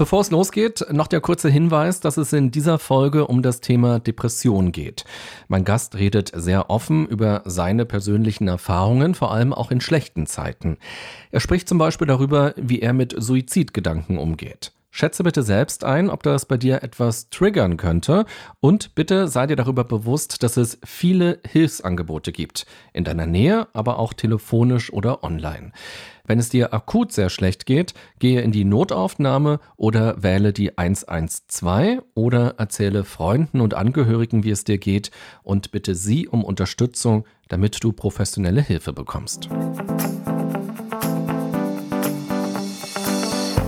Bevor 0.00 0.22
es 0.22 0.30
losgeht, 0.30 0.86
noch 0.90 1.08
der 1.08 1.20
kurze 1.20 1.50
Hinweis, 1.50 2.00
dass 2.00 2.16
es 2.16 2.32
in 2.32 2.50
dieser 2.50 2.78
Folge 2.78 3.26
um 3.26 3.42
das 3.42 3.60
Thema 3.60 3.98
Depression 3.98 4.72
geht. 4.72 5.04
Mein 5.46 5.62
Gast 5.62 5.94
redet 5.94 6.32
sehr 6.34 6.70
offen 6.70 7.06
über 7.06 7.42
seine 7.44 7.84
persönlichen 7.84 8.48
Erfahrungen, 8.48 9.14
vor 9.14 9.30
allem 9.30 9.52
auch 9.52 9.70
in 9.70 9.82
schlechten 9.82 10.24
Zeiten. 10.24 10.78
Er 11.32 11.40
spricht 11.40 11.68
zum 11.68 11.76
Beispiel 11.76 12.06
darüber, 12.06 12.54
wie 12.56 12.80
er 12.80 12.94
mit 12.94 13.14
Suizidgedanken 13.14 14.16
umgeht. 14.16 14.72
Schätze 14.90 15.22
bitte 15.22 15.42
selbst 15.42 15.84
ein, 15.84 16.10
ob 16.10 16.22
das 16.24 16.46
bei 16.46 16.56
dir 16.56 16.82
etwas 16.82 17.30
triggern 17.30 17.76
könnte 17.76 18.24
und 18.60 18.94
bitte 18.94 19.28
sei 19.28 19.46
dir 19.46 19.56
darüber 19.56 19.84
bewusst, 19.84 20.42
dass 20.42 20.56
es 20.56 20.78
viele 20.84 21.38
Hilfsangebote 21.48 22.32
gibt. 22.32 22.66
In 22.92 23.04
deiner 23.04 23.26
Nähe, 23.26 23.68
aber 23.72 23.98
auch 23.98 24.12
telefonisch 24.12 24.92
oder 24.92 25.22
online. 25.22 25.72
Wenn 26.26 26.38
es 26.38 26.48
dir 26.48 26.72
akut 26.72 27.12
sehr 27.12 27.28
schlecht 27.28 27.66
geht, 27.66 27.94
gehe 28.18 28.40
in 28.40 28.52
die 28.52 28.64
Notaufnahme 28.64 29.58
oder 29.76 30.22
wähle 30.22 30.52
die 30.52 30.76
112 30.76 32.02
oder 32.14 32.54
erzähle 32.58 33.04
Freunden 33.04 33.60
und 33.60 33.74
Angehörigen, 33.74 34.44
wie 34.44 34.50
es 34.50 34.64
dir 34.64 34.78
geht 34.78 35.10
und 35.42 35.72
bitte 35.72 35.94
sie 35.94 36.28
um 36.28 36.44
Unterstützung, 36.44 37.24
damit 37.48 37.82
du 37.82 37.92
professionelle 37.92 38.62
Hilfe 38.62 38.92
bekommst. 38.92 39.48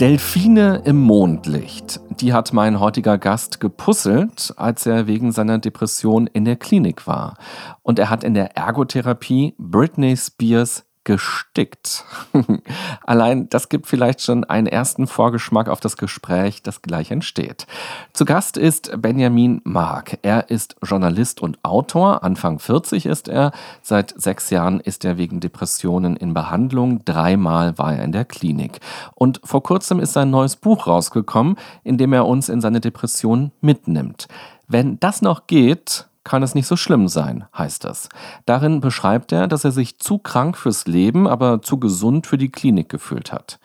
Delfine 0.00 0.82
im 0.84 1.00
Mondlicht. 1.00 2.00
Die 2.20 2.32
hat 2.32 2.52
mein 2.52 2.78
heutiger 2.78 3.18
Gast 3.18 3.58
gepusselt, 3.58 4.54
als 4.56 4.86
er 4.86 5.08
wegen 5.08 5.32
seiner 5.32 5.58
Depression 5.58 6.28
in 6.28 6.44
der 6.44 6.54
Klinik 6.54 7.08
war. 7.08 7.36
Und 7.82 7.98
er 7.98 8.08
hat 8.08 8.22
in 8.22 8.34
der 8.34 8.56
Ergotherapie 8.56 9.56
Britney 9.58 10.16
Spears 10.16 10.84
gestickt. 11.08 12.04
Allein 13.06 13.48
das 13.48 13.70
gibt 13.70 13.86
vielleicht 13.86 14.20
schon 14.20 14.44
einen 14.44 14.66
ersten 14.66 15.06
Vorgeschmack 15.06 15.70
auf 15.70 15.80
das 15.80 15.96
Gespräch, 15.96 16.62
das 16.62 16.82
gleich 16.82 17.10
entsteht. 17.10 17.66
Zu 18.12 18.26
Gast 18.26 18.58
ist 18.58 18.92
Benjamin 19.00 19.62
Mark. 19.64 20.18
Er 20.20 20.50
ist 20.50 20.76
Journalist 20.82 21.40
und 21.40 21.64
Autor. 21.64 22.22
Anfang 22.24 22.58
40 22.58 23.06
ist 23.06 23.28
er. 23.28 23.52
Seit 23.80 24.12
sechs 24.20 24.50
Jahren 24.50 24.80
ist 24.80 25.02
er 25.06 25.16
wegen 25.16 25.40
Depressionen 25.40 26.14
in 26.14 26.34
Behandlung. 26.34 27.02
Dreimal 27.06 27.78
war 27.78 27.94
er 27.94 28.04
in 28.04 28.12
der 28.12 28.26
Klinik. 28.26 28.78
Und 29.14 29.40
vor 29.44 29.62
kurzem 29.62 30.00
ist 30.00 30.12
sein 30.12 30.28
neues 30.28 30.56
Buch 30.56 30.86
rausgekommen, 30.86 31.56
in 31.84 31.96
dem 31.96 32.12
er 32.12 32.26
uns 32.26 32.50
in 32.50 32.60
seine 32.60 32.80
Depression 32.80 33.50
mitnimmt. 33.62 34.28
Wenn 34.66 35.00
das 35.00 35.22
noch 35.22 35.46
geht, 35.46 36.06
kann 36.24 36.42
es 36.42 36.54
nicht 36.54 36.66
so 36.66 36.76
schlimm 36.76 37.08
sein, 37.08 37.46
heißt 37.56 37.84
es. 37.86 38.08
Darin 38.44 38.80
beschreibt 38.80 39.32
er, 39.32 39.48
dass 39.48 39.64
er 39.64 39.72
sich 39.72 39.98
zu 39.98 40.18
krank 40.18 40.56
fürs 40.56 40.86
Leben, 40.86 41.26
aber 41.26 41.62
zu 41.62 41.78
gesund 41.78 42.26
für 42.26 42.38
die 42.38 42.50
Klinik 42.50 42.88
gefühlt 42.88 43.32
hat. 43.32 43.58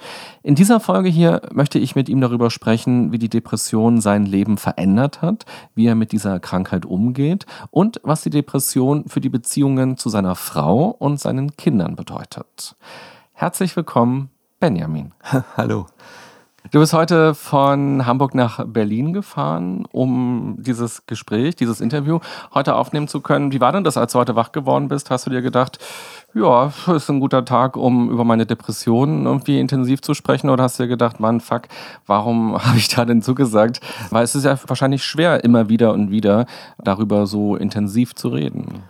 In 0.43 0.55
dieser 0.55 0.79
Folge 0.79 1.09
hier 1.09 1.41
möchte 1.51 1.79
ich 1.79 1.95
mit 1.95 2.09
ihm 2.09 2.21
darüber 2.21 2.49
sprechen, 2.49 3.11
wie 3.11 3.19
die 3.19 3.29
Depression 3.29 3.99
sein 4.01 4.25
Leben 4.25 4.57
verändert 4.57 5.21
hat, 5.21 5.45
wie 5.75 5.87
er 5.87 5.95
mit 5.95 6.11
dieser 6.11 6.39
Krankheit 6.39 6.85
umgeht 6.85 7.45
und 7.69 7.99
was 8.03 8.21
die 8.21 8.29
Depression 8.29 9.05
für 9.07 9.21
die 9.21 9.29
Beziehungen 9.29 9.97
zu 9.97 10.09
seiner 10.09 10.35
Frau 10.35 10.85
und 10.85 11.19
seinen 11.19 11.57
Kindern 11.57 11.95
bedeutet. 11.95 12.75
Herzlich 13.33 13.75
willkommen, 13.75 14.29
Benjamin. 14.59 15.11
Hallo. 15.57 15.87
Du 16.73 16.79
bist 16.79 16.93
heute 16.93 17.35
von 17.35 18.07
Hamburg 18.07 18.33
nach 18.33 18.65
Berlin 18.65 19.13
gefahren, 19.13 19.85
um 19.91 20.55
dieses 20.57 21.05
Gespräch, 21.05 21.55
dieses 21.55 21.81
Interview 21.81 22.17
heute 22.51 22.73
aufnehmen 22.73 23.07
zu 23.07 23.21
können. 23.21 23.51
Wie 23.51 23.61
war 23.61 23.71
denn 23.71 23.83
das, 23.83 23.95
als 23.95 24.13
du 24.13 24.17
heute 24.17 24.35
wach 24.35 24.51
geworden 24.51 24.87
bist? 24.87 25.11
Hast 25.11 25.27
du 25.27 25.29
dir 25.29 25.43
gedacht, 25.43 25.77
ja, 26.33 26.73
ist 26.87 27.11
ein 27.11 27.19
guter 27.19 27.45
Tag, 27.45 27.77
um 27.77 28.09
über 28.09 28.23
meine 28.23 28.47
Depressionen 28.47 29.27
irgendwie 29.27 29.59
intensiv 29.59 30.01
zu 30.01 30.15
sprechen? 30.15 30.49
Oder 30.49 30.63
hast 30.63 30.79
du 30.79 30.83
dir 30.85 30.89
gedacht, 30.89 31.19
Mann, 31.19 31.41
fuck, 31.41 31.67
warum 32.07 32.57
habe 32.65 32.79
ich 32.79 32.87
da 32.87 33.05
denn 33.05 33.21
zugesagt? 33.21 33.79
Weil 34.09 34.23
es 34.23 34.33
ist 34.33 34.45
ja 34.45 34.57
wahrscheinlich 34.65 35.03
schwer, 35.03 35.43
immer 35.43 35.69
wieder 35.69 35.93
und 35.93 36.09
wieder 36.09 36.47
darüber 36.83 37.27
so 37.27 37.55
intensiv 37.55 38.15
zu 38.15 38.29
reden. 38.29 38.81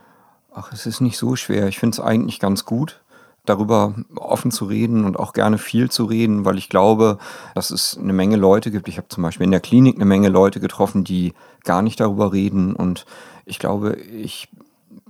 Ach, 0.56 0.72
es 0.72 0.86
ist 0.86 1.02
nicht 1.02 1.18
so 1.18 1.36
schwer. 1.36 1.68
Ich 1.68 1.80
finde 1.80 1.96
es 1.96 2.00
eigentlich 2.00 2.40
ganz 2.40 2.64
gut 2.64 3.03
darüber 3.46 3.96
offen 4.16 4.52
zu 4.52 4.66
reden 4.66 5.04
und 5.04 5.20
auch 5.20 5.34
gerne 5.34 5.58
viel 5.58 5.92
zu 5.92 6.06
reden, 6.06 6.46
weil 6.46 6.58
ich 6.58 6.70
glaube, 6.70 7.18
dass 7.56 7.72
es 7.72 7.98
eine 7.98 8.14
Menge 8.14 8.38
Leute 8.38 8.72
gibt. 8.72 8.88
Ich 8.88 8.98
habe 8.98 9.10
zum 9.10 9.24
Beispiel 9.24 9.46
in 9.46 9.52
der 9.52 9.60
Klinik 9.60 9.96
eine 9.96 10.06
Menge 10.06 10.30
Leute 10.30 10.60
getroffen, 10.60 11.04
die 11.04 11.34
gar 11.64 11.82
nicht 11.82 12.00
darüber 12.00 12.32
reden. 12.32 12.76
Und 12.76 13.06
ich 13.46 13.60
glaube, 13.60 13.96
ich 13.96 14.50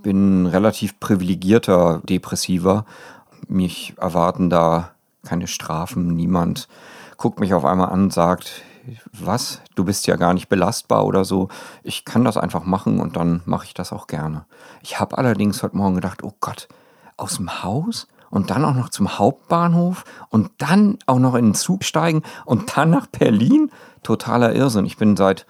bin 0.02 0.46
relativ 0.46 0.98
privilegierter 0.98 2.02
Depressiver. 2.04 2.84
Mich 3.46 3.94
erwarten 3.98 4.50
da 4.50 4.90
keine 5.24 5.46
Strafen. 5.46 6.14
Niemand 6.16 6.68
guckt 7.16 7.38
mich 7.38 7.54
auf 7.54 7.64
einmal 7.64 7.90
an 7.90 8.04
und 8.04 8.12
sagt, 8.12 8.62
was, 9.12 9.60
du 9.76 9.84
bist 9.84 10.06
ja 10.06 10.16
gar 10.16 10.34
nicht 10.34 10.48
belastbar 10.48 11.06
oder 11.06 11.24
so. 11.24 11.48
Ich 11.82 12.04
kann 12.04 12.24
das 12.24 12.36
einfach 12.36 12.64
machen 12.64 13.00
und 13.00 13.16
dann 13.16 13.42
mache 13.46 13.66
ich 13.66 13.74
das 13.74 13.92
auch 13.92 14.08
gerne. 14.08 14.44
Ich 14.82 14.98
habe 14.98 15.16
allerdings 15.16 15.62
heute 15.62 15.76
Morgen 15.76 15.94
gedacht, 15.94 16.22
oh 16.22 16.34
Gott, 16.40 16.68
aus 17.16 17.36
dem 17.36 17.62
Haus? 17.62 18.08
Und 18.34 18.50
dann 18.50 18.64
auch 18.64 18.74
noch 18.74 18.88
zum 18.88 19.16
Hauptbahnhof 19.18 20.04
und 20.28 20.50
dann 20.58 20.98
auch 21.06 21.20
noch 21.20 21.36
in 21.36 21.46
den 21.46 21.54
Zug 21.54 21.84
steigen 21.84 22.22
und 22.44 22.76
dann 22.76 22.90
nach 22.90 23.06
Berlin. 23.06 23.70
Totaler 24.02 24.54
Irrsinn. 24.54 24.84
Ich 24.84 24.96
bin 24.96 25.16
seit 25.16 25.46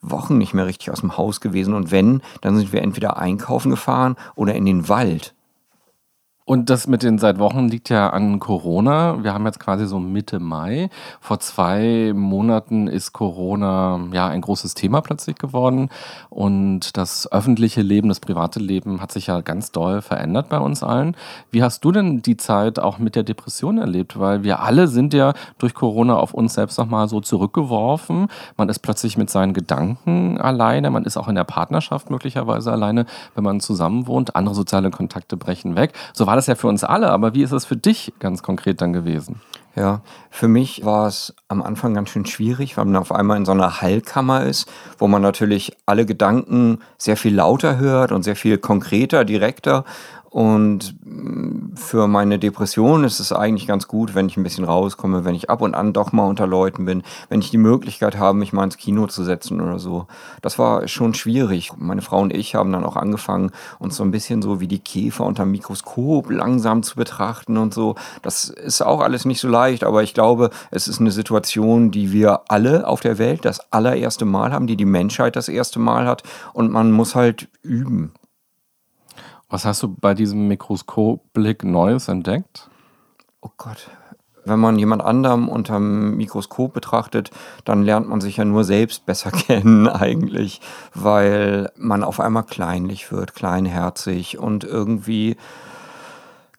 Wochen 0.00 0.38
nicht 0.38 0.54
mehr 0.54 0.66
richtig 0.66 0.92
aus 0.92 1.00
dem 1.00 1.16
Haus 1.16 1.40
gewesen 1.40 1.74
und 1.74 1.90
wenn, 1.90 2.22
dann 2.40 2.56
sind 2.56 2.72
wir 2.72 2.82
entweder 2.82 3.16
einkaufen 3.16 3.70
gefahren 3.70 4.14
oder 4.36 4.54
in 4.54 4.64
den 4.64 4.88
Wald. 4.88 5.34
Und 6.48 6.70
das 6.70 6.86
mit 6.86 7.02
den 7.02 7.18
seit 7.18 7.38
Wochen 7.38 7.68
liegt 7.68 7.90
ja 7.90 8.08
an 8.08 8.38
Corona. 8.38 9.22
Wir 9.22 9.34
haben 9.34 9.44
jetzt 9.44 9.60
quasi 9.60 9.84
so 9.84 9.98
Mitte 9.98 10.40
Mai. 10.40 10.88
Vor 11.20 11.40
zwei 11.40 12.14
Monaten 12.14 12.88
ist 12.88 13.12
Corona 13.12 14.00
ja 14.12 14.28
ein 14.28 14.40
großes 14.40 14.72
Thema 14.72 15.02
plötzlich 15.02 15.36
geworden. 15.36 15.90
Und 16.30 16.96
das 16.96 17.30
öffentliche 17.30 17.82
Leben, 17.82 18.08
das 18.08 18.20
private 18.20 18.60
Leben 18.60 19.02
hat 19.02 19.12
sich 19.12 19.26
ja 19.26 19.42
ganz 19.42 19.72
doll 19.72 20.00
verändert 20.00 20.48
bei 20.48 20.58
uns 20.58 20.82
allen. 20.82 21.18
Wie 21.50 21.62
hast 21.62 21.84
du 21.84 21.92
denn 21.92 22.22
die 22.22 22.38
Zeit 22.38 22.78
auch 22.78 22.98
mit 22.98 23.14
der 23.14 23.24
Depression 23.24 23.76
erlebt? 23.76 24.18
Weil 24.18 24.42
wir 24.42 24.60
alle 24.60 24.88
sind 24.88 25.12
ja 25.12 25.34
durch 25.58 25.74
Corona 25.74 26.16
auf 26.16 26.32
uns 26.32 26.54
selbst 26.54 26.78
nochmal 26.78 27.10
so 27.10 27.20
zurückgeworfen. 27.20 28.28
Man 28.56 28.70
ist 28.70 28.78
plötzlich 28.78 29.18
mit 29.18 29.28
seinen 29.28 29.52
Gedanken 29.52 30.40
alleine. 30.40 30.90
Man 30.90 31.04
ist 31.04 31.18
auch 31.18 31.28
in 31.28 31.34
der 31.34 31.44
Partnerschaft 31.44 32.08
möglicherweise 32.08 32.72
alleine, 32.72 33.04
wenn 33.34 33.44
man 33.44 33.60
zusammen 33.60 34.06
wohnt. 34.06 34.34
Andere 34.34 34.54
soziale 34.54 34.90
Kontakte 34.90 35.36
brechen 35.36 35.76
weg. 35.76 35.92
So 36.14 36.26
war 36.26 36.37
das 36.38 36.46
ja 36.46 36.54
für 36.54 36.68
uns 36.68 36.84
alle, 36.84 37.10
aber 37.10 37.34
wie 37.34 37.42
ist 37.42 37.52
es 37.52 37.64
für 37.64 37.76
dich 37.76 38.12
ganz 38.20 38.42
konkret 38.42 38.80
dann 38.80 38.92
gewesen? 38.92 39.40
Ja, 39.76 40.00
für 40.30 40.48
mich 40.48 40.84
war 40.84 41.06
es 41.06 41.34
am 41.46 41.62
Anfang 41.62 41.94
ganz 41.94 42.10
schön 42.10 42.26
schwierig, 42.26 42.76
weil 42.76 42.84
man 42.84 42.96
auf 42.96 43.12
einmal 43.12 43.36
in 43.36 43.44
so 43.44 43.52
einer 43.52 43.80
Hallkammer 43.80 44.44
ist, 44.44 44.68
wo 44.98 45.06
man 45.06 45.22
natürlich 45.22 45.76
alle 45.86 46.04
Gedanken 46.06 46.78
sehr 46.96 47.16
viel 47.16 47.34
lauter 47.34 47.78
hört 47.78 48.10
und 48.10 48.22
sehr 48.24 48.34
viel 48.34 48.58
konkreter, 48.58 49.24
direkter. 49.24 49.84
Und 50.30 50.94
mm, 51.04 51.74
für 51.76 52.06
meine 52.06 52.38
Depression 52.38 53.04
ist 53.04 53.18
es 53.18 53.32
eigentlich 53.32 53.66
ganz 53.66 53.88
gut, 53.88 54.14
wenn 54.14 54.26
ich 54.26 54.36
ein 54.36 54.42
bisschen 54.42 54.64
rauskomme, 54.64 55.24
wenn 55.24 55.34
ich 55.34 55.48
ab 55.48 55.62
und 55.62 55.74
an 55.74 55.92
doch 55.92 56.12
mal 56.12 56.26
unter 56.26 56.46
Leuten 56.46 56.84
bin, 56.84 57.02
wenn 57.28 57.40
ich 57.40 57.50
die 57.50 57.58
Möglichkeit 57.58 58.18
habe, 58.18 58.36
mich 58.36 58.52
mal 58.52 58.64
ins 58.64 58.76
Kino 58.76 59.06
zu 59.06 59.24
setzen 59.24 59.60
oder 59.60 59.78
so. 59.78 60.06
Das 60.42 60.58
war 60.58 60.86
schon 60.86 61.14
schwierig. 61.14 61.72
Meine 61.78 62.02
Frau 62.02 62.20
und 62.20 62.34
ich 62.34 62.54
haben 62.54 62.72
dann 62.72 62.84
auch 62.84 62.96
angefangen, 62.96 63.52
uns 63.78 63.96
so 63.96 64.04
ein 64.04 64.10
bisschen 64.10 64.42
so 64.42 64.60
wie 64.60 64.68
die 64.68 64.80
Käfer 64.80 65.24
unter 65.24 65.44
dem 65.44 65.52
Mikroskop 65.52 66.30
langsam 66.30 66.82
zu 66.82 66.96
betrachten 66.96 67.56
und 67.56 67.72
so. 67.72 67.94
Das 68.22 68.50
ist 68.50 68.82
auch 68.82 69.00
alles 69.00 69.24
nicht 69.24 69.40
so 69.40 69.48
leicht, 69.48 69.84
aber 69.84 70.02
ich 70.02 70.12
glaube, 70.12 70.50
es 70.70 70.88
ist 70.88 71.00
eine 71.00 71.10
Situation, 71.10 71.90
die 71.90 72.12
wir 72.12 72.42
alle 72.48 72.86
auf 72.86 73.00
der 73.00 73.18
Welt 73.18 73.44
das 73.44 73.72
allererste 73.72 74.26
Mal 74.26 74.52
haben, 74.52 74.66
die 74.66 74.76
die 74.76 74.84
Menschheit 74.84 75.36
das 75.36 75.48
erste 75.48 75.78
Mal 75.78 76.06
hat 76.06 76.22
und 76.52 76.70
man 76.70 76.92
muss 76.92 77.14
halt 77.14 77.48
üben. 77.62 78.12
Was 79.50 79.64
hast 79.64 79.82
du 79.82 79.88
bei 79.88 80.12
diesem 80.12 80.46
Mikroskopblick 80.46 81.64
Neues 81.64 82.08
entdeckt? 82.08 82.68
Oh 83.40 83.48
Gott. 83.56 83.88
Wenn 84.44 84.60
man 84.60 84.78
jemand 84.78 85.02
anderem 85.02 85.48
unterm 85.48 86.16
Mikroskop 86.16 86.74
betrachtet, 86.74 87.30
dann 87.64 87.82
lernt 87.82 88.08
man 88.08 88.20
sich 88.20 88.36
ja 88.36 88.44
nur 88.44 88.64
selbst 88.64 89.06
besser 89.06 89.30
kennen 89.32 89.88
eigentlich, 89.88 90.60
weil 90.94 91.70
man 91.76 92.04
auf 92.04 92.20
einmal 92.20 92.44
kleinlich 92.44 93.10
wird, 93.10 93.34
kleinherzig 93.34 94.38
und 94.38 94.64
irgendwie 94.64 95.36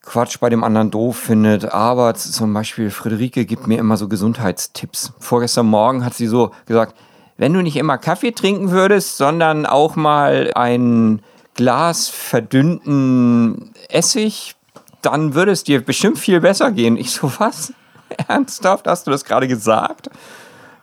Quatsch 0.01 0.39
bei 0.39 0.49
dem 0.49 0.63
anderen 0.63 0.89
doof 0.89 1.15
findet. 1.15 1.71
Aber 1.71 2.15
zum 2.15 2.53
Beispiel 2.53 2.89
Friederike 2.89 3.45
gibt 3.45 3.67
mir 3.67 3.77
immer 3.77 3.97
so 3.97 4.07
Gesundheitstipps. 4.07 5.13
Vorgestern 5.19 5.67
Morgen 5.67 6.03
hat 6.03 6.15
sie 6.15 6.27
so 6.27 6.51
gesagt, 6.65 6.95
wenn 7.37 7.53
du 7.53 7.61
nicht 7.61 7.77
immer 7.77 7.99
Kaffee 7.99 8.31
trinken 8.31 8.71
würdest, 8.71 9.17
sondern 9.17 9.67
auch 9.67 9.95
mal 9.95 10.51
einen 10.55 11.21
Glas 11.59 12.07
verdünnten 12.07 13.73
Essig, 13.89 14.55
dann 15.01 15.33
würde 15.33 15.51
es 15.51 15.65
dir 15.65 15.83
bestimmt 15.83 16.17
viel 16.17 16.39
besser 16.39 16.71
gehen. 16.71 16.95
Ich 16.95 17.11
so, 17.11 17.29
was? 17.37 17.73
Ernsthaft? 18.29 18.87
Hast 18.87 19.05
du 19.07 19.11
das 19.11 19.25
gerade 19.25 19.45
gesagt? 19.45 20.09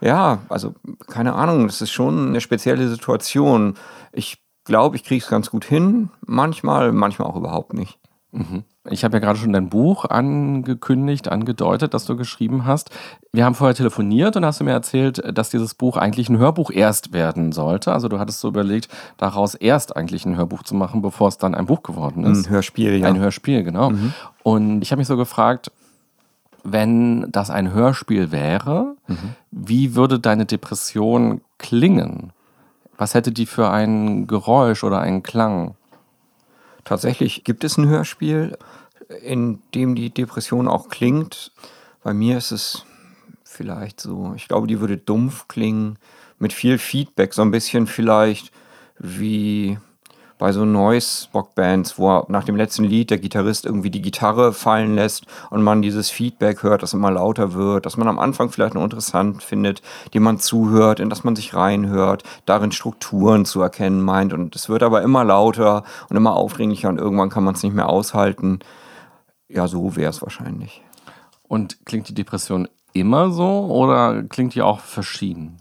Ja, 0.01 0.43
also 0.49 0.75
keine 1.07 1.33
Ahnung, 1.33 1.65
das 1.65 1.81
ist 1.81 1.89
schon 1.89 2.27
eine 2.27 2.41
spezielle 2.41 2.87
Situation. 2.89 3.73
Ich 4.11 4.37
glaube, 4.65 4.97
ich 4.97 5.03
kriege 5.03 5.23
es 5.23 5.31
ganz 5.31 5.49
gut 5.49 5.65
hin, 5.65 6.11
manchmal, 6.27 6.91
manchmal 6.91 7.27
auch 7.27 7.37
überhaupt 7.37 7.73
nicht. 7.73 7.97
Mhm. 8.31 8.63
Ich 8.89 9.03
habe 9.03 9.17
ja 9.17 9.19
gerade 9.19 9.39
schon 9.39 9.53
dein 9.53 9.69
Buch 9.69 10.05
angekündigt, 10.05 11.29
angedeutet, 11.29 11.93
dass 11.93 12.05
du 12.05 12.15
geschrieben 12.15 12.65
hast. 12.65 12.89
Wir 13.31 13.45
haben 13.45 13.55
vorher 13.55 13.75
telefoniert 13.75 14.35
und 14.35 14.45
hast 14.45 14.59
du 14.59 14.63
mir 14.63 14.71
erzählt, 14.71 15.21
dass 15.37 15.49
dieses 15.49 15.73
Buch 15.73 15.97
eigentlich 15.97 16.29
ein 16.29 16.37
Hörbuch 16.37 16.71
erst 16.71 17.13
werden 17.13 17.51
sollte. 17.51 17.91
Also 17.91 18.07
du 18.07 18.19
hattest 18.19 18.39
so 18.39 18.47
überlegt, 18.47 18.89
daraus 19.17 19.55
erst 19.55 19.95
eigentlich 19.95 20.25
ein 20.25 20.37
Hörbuch 20.37 20.63
zu 20.63 20.75
machen, 20.75 21.01
bevor 21.01 21.27
es 21.27 21.37
dann 21.37 21.55
ein 21.55 21.65
Buch 21.65 21.83
geworden 21.83 22.23
ist. 22.25 22.47
Ein 22.47 22.49
Hörspiel, 22.51 22.97
ja. 22.97 23.07
Ein 23.07 23.19
Hörspiel, 23.19 23.63
genau. 23.63 23.91
Mhm. 23.91 24.13
Und 24.43 24.81
ich 24.81 24.91
habe 24.91 24.99
mich 24.99 25.07
so 25.07 25.17
gefragt, 25.17 25.71
wenn 26.63 27.31
das 27.31 27.49
ein 27.49 27.73
Hörspiel 27.73 28.31
wäre, 28.31 28.95
mhm. 29.07 29.35
wie 29.51 29.95
würde 29.95 30.19
deine 30.19 30.45
Depression 30.45 31.41
klingen? 31.57 32.31
Was 32.97 33.13
hätte 33.13 33.31
die 33.31 33.45
für 33.45 33.69
ein 33.69 34.27
Geräusch 34.27 34.83
oder 34.83 34.99
einen 34.99 35.23
Klang? 35.23 35.75
Tatsächlich 36.83 37.43
gibt 37.43 37.63
es 37.63 37.77
ein 37.77 37.87
Hörspiel, 37.87 38.57
in 39.21 39.61
dem 39.73 39.95
die 39.95 40.09
Depression 40.09 40.67
auch 40.67 40.89
klingt. 40.89 41.51
Bei 42.03 42.13
mir 42.13 42.37
ist 42.37 42.51
es 42.51 42.85
vielleicht 43.43 43.99
so, 44.01 44.33
ich 44.35 44.47
glaube, 44.47 44.67
die 44.67 44.79
würde 44.79 44.97
dumpf 44.97 45.47
klingen, 45.47 45.97
mit 46.39 46.53
viel 46.53 46.77
Feedback, 46.77 47.33
so 47.33 47.41
ein 47.41 47.51
bisschen 47.51 47.87
vielleicht 47.87 48.51
wie 48.99 49.77
bei 50.37 50.51
so 50.51 50.65
Noise-Rock-Bands, 50.65 51.97
wo 51.97 52.23
nach 52.27 52.43
dem 52.43 52.55
letzten 52.55 52.83
Lied 52.83 53.09
der 53.09 53.17
Gitarrist 53.17 53.65
irgendwie 53.65 53.89
die 53.89 54.03
Gitarre 54.03 54.53
fallen 54.53 54.93
lässt 54.93 55.25
und 55.49 55.63
man 55.63 55.81
dieses 55.81 56.11
Feedback 56.11 56.61
hört, 56.61 56.83
das 56.83 56.93
immer 56.93 57.09
lauter 57.09 57.53
wird, 57.53 57.87
dass 57.87 57.97
man 57.97 58.07
am 58.07 58.19
Anfang 58.19 58.51
vielleicht 58.51 58.75
noch 58.75 58.83
interessant 58.83 59.41
findet, 59.41 59.81
dem 60.13 60.23
man 60.23 60.37
zuhört, 60.37 60.99
in 60.99 61.09
das 61.09 61.23
man 61.23 61.35
sich 61.35 61.55
reinhört, 61.55 62.23
darin 62.45 62.71
Strukturen 62.71 63.45
zu 63.45 63.61
erkennen 63.61 64.01
meint 64.01 64.31
und 64.31 64.55
es 64.55 64.69
wird 64.69 64.83
aber 64.83 65.01
immer 65.01 65.23
lauter 65.23 65.83
und 66.09 66.15
immer 66.15 66.35
aufdringlicher 66.35 66.89
und 66.89 66.99
irgendwann 66.99 67.29
kann 67.29 67.43
man 67.43 67.55
es 67.55 67.63
nicht 67.63 67.75
mehr 67.75 67.89
aushalten. 67.89 68.59
Ja, 69.49 69.67
so 69.67 69.95
wäre 69.95 70.09
es 70.09 70.21
wahrscheinlich. 70.21 70.83
Und 71.43 71.85
klingt 71.85 72.09
die 72.09 72.13
Depression 72.13 72.67
immer 72.93 73.31
so 73.31 73.67
oder 73.67 74.23
klingt 74.23 74.55
die 74.55 74.61
auch 74.61 74.79
verschieden? 74.79 75.57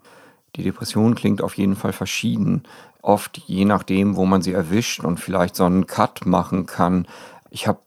Die 0.56 0.62
Depression 0.62 1.14
klingt 1.14 1.42
auf 1.42 1.56
jeden 1.56 1.76
Fall 1.76 1.92
verschieden 1.92 2.62
oft 3.06 3.38
je 3.46 3.64
nachdem, 3.64 4.16
wo 4.16 4.26
man 4.26 4.42
sie 4.42 4.52
erwischt 4.52 5.00
und 5.04 5.20
vielleicht 5.20 5.56
so 5.56 5.64
einen 5.64 5.86
Cut 5.86 6.26
machen 6.26 6.66
kann. 6.66 7.06
Ich 7.50 7.66
habe 7.66 7.80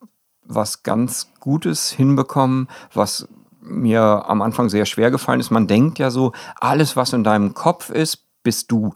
was 0.44 0.82
ganz 0.82 1.32
Gutes 1.40 1.92
hinbekommen, 1.92 2.68
was 2.94 3.28
mir 3.62 4.26
am 4.28 4.42
Anfang 4.42 4.70
sehr 4.70 4.86
schwer 4.86 5.12
gefallen 5.12 5.42
ist. 5.42 5.52
Man 5.52 5.68
denkt 5.68 6.00
ja 6.00 6.10
so, 6.10 6.32
alles, 6.60 6.96
was 6.96 7.14
in 7.14 7.24
deinem 7.24 7.54
Kopf 7.54 7.90
ist, 7.90 8.26
bist 8.42 8.72
du. 8.72 8.96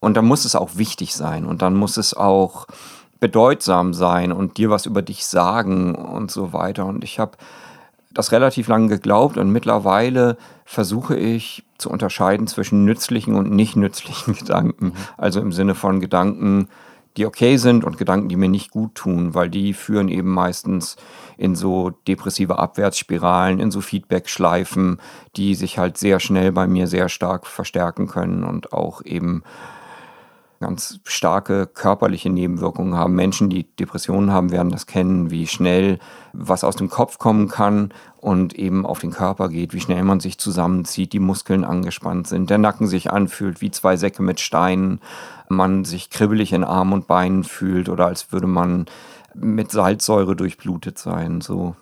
Und 0.00 0.16
dann 0.16 0.26
muss 0.26 0.44
es 0.44 0.56
auch 0.56 0.76
wichtig 0.76 1.14
sein 1.14 1.46
und 1.46 1.62
dann 1.62 1.76
muss 1.76 1.96
es 1.96 2.14
auch 2.14 2.66
bedeutsam 3.20 3.94
sein 3.94 4.32
und 4.32 4.56
dir 4.56 4.70
was 4.70 4.86
über 4.86 5.02
dich 5.02 5.26
sagen 5.26 5.94
und 5.94 6.30
so 6.30 6.52
weiter. 6.52 6.86
Und 6.86 7.04
ich 7.04 7.18
habe 7.18 7.32
das 8.12 8.32
relativ 8.32 8.66
lange 8.66 8.88
geglaubt 8.88 9.36
und 9.36 9.50
mittlerweile 9.50 10.36
versuche 10.64 11.16
ich 11.16 11.64
zu 11.78 11.90
unterscheiden 11.90 12.46
zwischen 12.46 12.84
nützlichen 12.84 13.34
und 13.36 13.52
nicht 13.52 13.76
nützlichen 13.76 14.34
Gedanken. 14.38 14.86
Mhm. 14.86 14.92
Also 15.16 15.40
im 15.40 15.52
Sinne 15.52 15.74
von 15.74 16.00
Gedanken, 16.00 16.68
die 17.16 17.26
okay 17.26 17.56
sind 17.56 17.84
und 17.84 17.98
Gedanken, 17.98 18.28
die 18.28 18.36
mir 18.36 18.48
nicht 18.48 18.70
gut 18.70 18.94
tun, 18.94 19.34
weil 19.34 19.50
die 19.50 19.74
führen 19.74 20.08
eben 20.08 20.30
meistens 20.30 20.96
in 21.36 21.56
so 21.56 21.90
depressive 21.90 22.58
Abwärtsspiralen, 22.58 23.58
in 23.58 23.70
so 23.70 23.80
Feedback-Schleifen, 23.80 25.00
die 25.36 25.54
sich 25.54 25.78
halt 25.78 25.98
sehr 25.98 26.20
schnell 26.20 26.52
bei 26.52 26.66
mir 26.66 26.86
sehr 26.86 27.08
stark 27.08 27.46
verstärken 27.46 28.06
können 28.06 28.44
und 28.44 28.72
auch 28.72 29.04
eben 29.04 29.42
ganz 30.60 31.00
starke 31.04 31.66
körperliche 31.66 32.28
Nebenwirkungen 32.28 32.94
haben. 32.94 33.14
Menschen, 33.14 33.48
die 33.48 33.64
Depressionen 33.76 34.30
haben, 34.30 34.52
werden 34.52 34.70
das 34.70 34.86
kennen, 34.86 35.30
wie 35.30 35.46
schnell 35.46 35.98
was 36.34 36.64
aus 36.64 36.76
dem 36.76 36.90
Kopf 36.90 37.18
kommen 37.18 37.48
kann 37.48 37.94
und 38.18 38.54
eben 38.54 38.84
auf 38.84 38.98
den 38.98 39.10
Körper 39.10 39.48
geht, 39.48 39.72
wie 39.72 39.80
schnell 39.80 40.04
man 40.04 40.20
sich 40.20 40.38
zusammenzieht, 40.38 41.14
die 41.14 41.18
Muskeln 41.18 41.64
angespannt 41.64 42.26
sind, 42.26 42.50
der 42.50 42.58
Nacken 42.58 42.86
sich 42.86 43.10
anfühlt 43.10 43.62
wie 43.62 43.70
zwei 43.70 43.96
Säcke 43.96 44.22
mit 44.22 44.38
Steinen, 44.38 45.00
man 45.48 45.86
sich 45.86 46.10
kribbelig 46.10 46.52
in 46.52 46.62
Armen 46.62 46.92
und 46.92 47.06
Beinen 47.06 47.42
fühlt 47.42 47.88
oder 47.88 48.06
als 48.06 48.30
würde 48.30 48.46
man 48.46 48.84
mit 49.34 49.70
Salzsäure 49.70 50.36
durchblutet 50.36 50.98
sein, 50.98 51.40
so. 51.40 51.74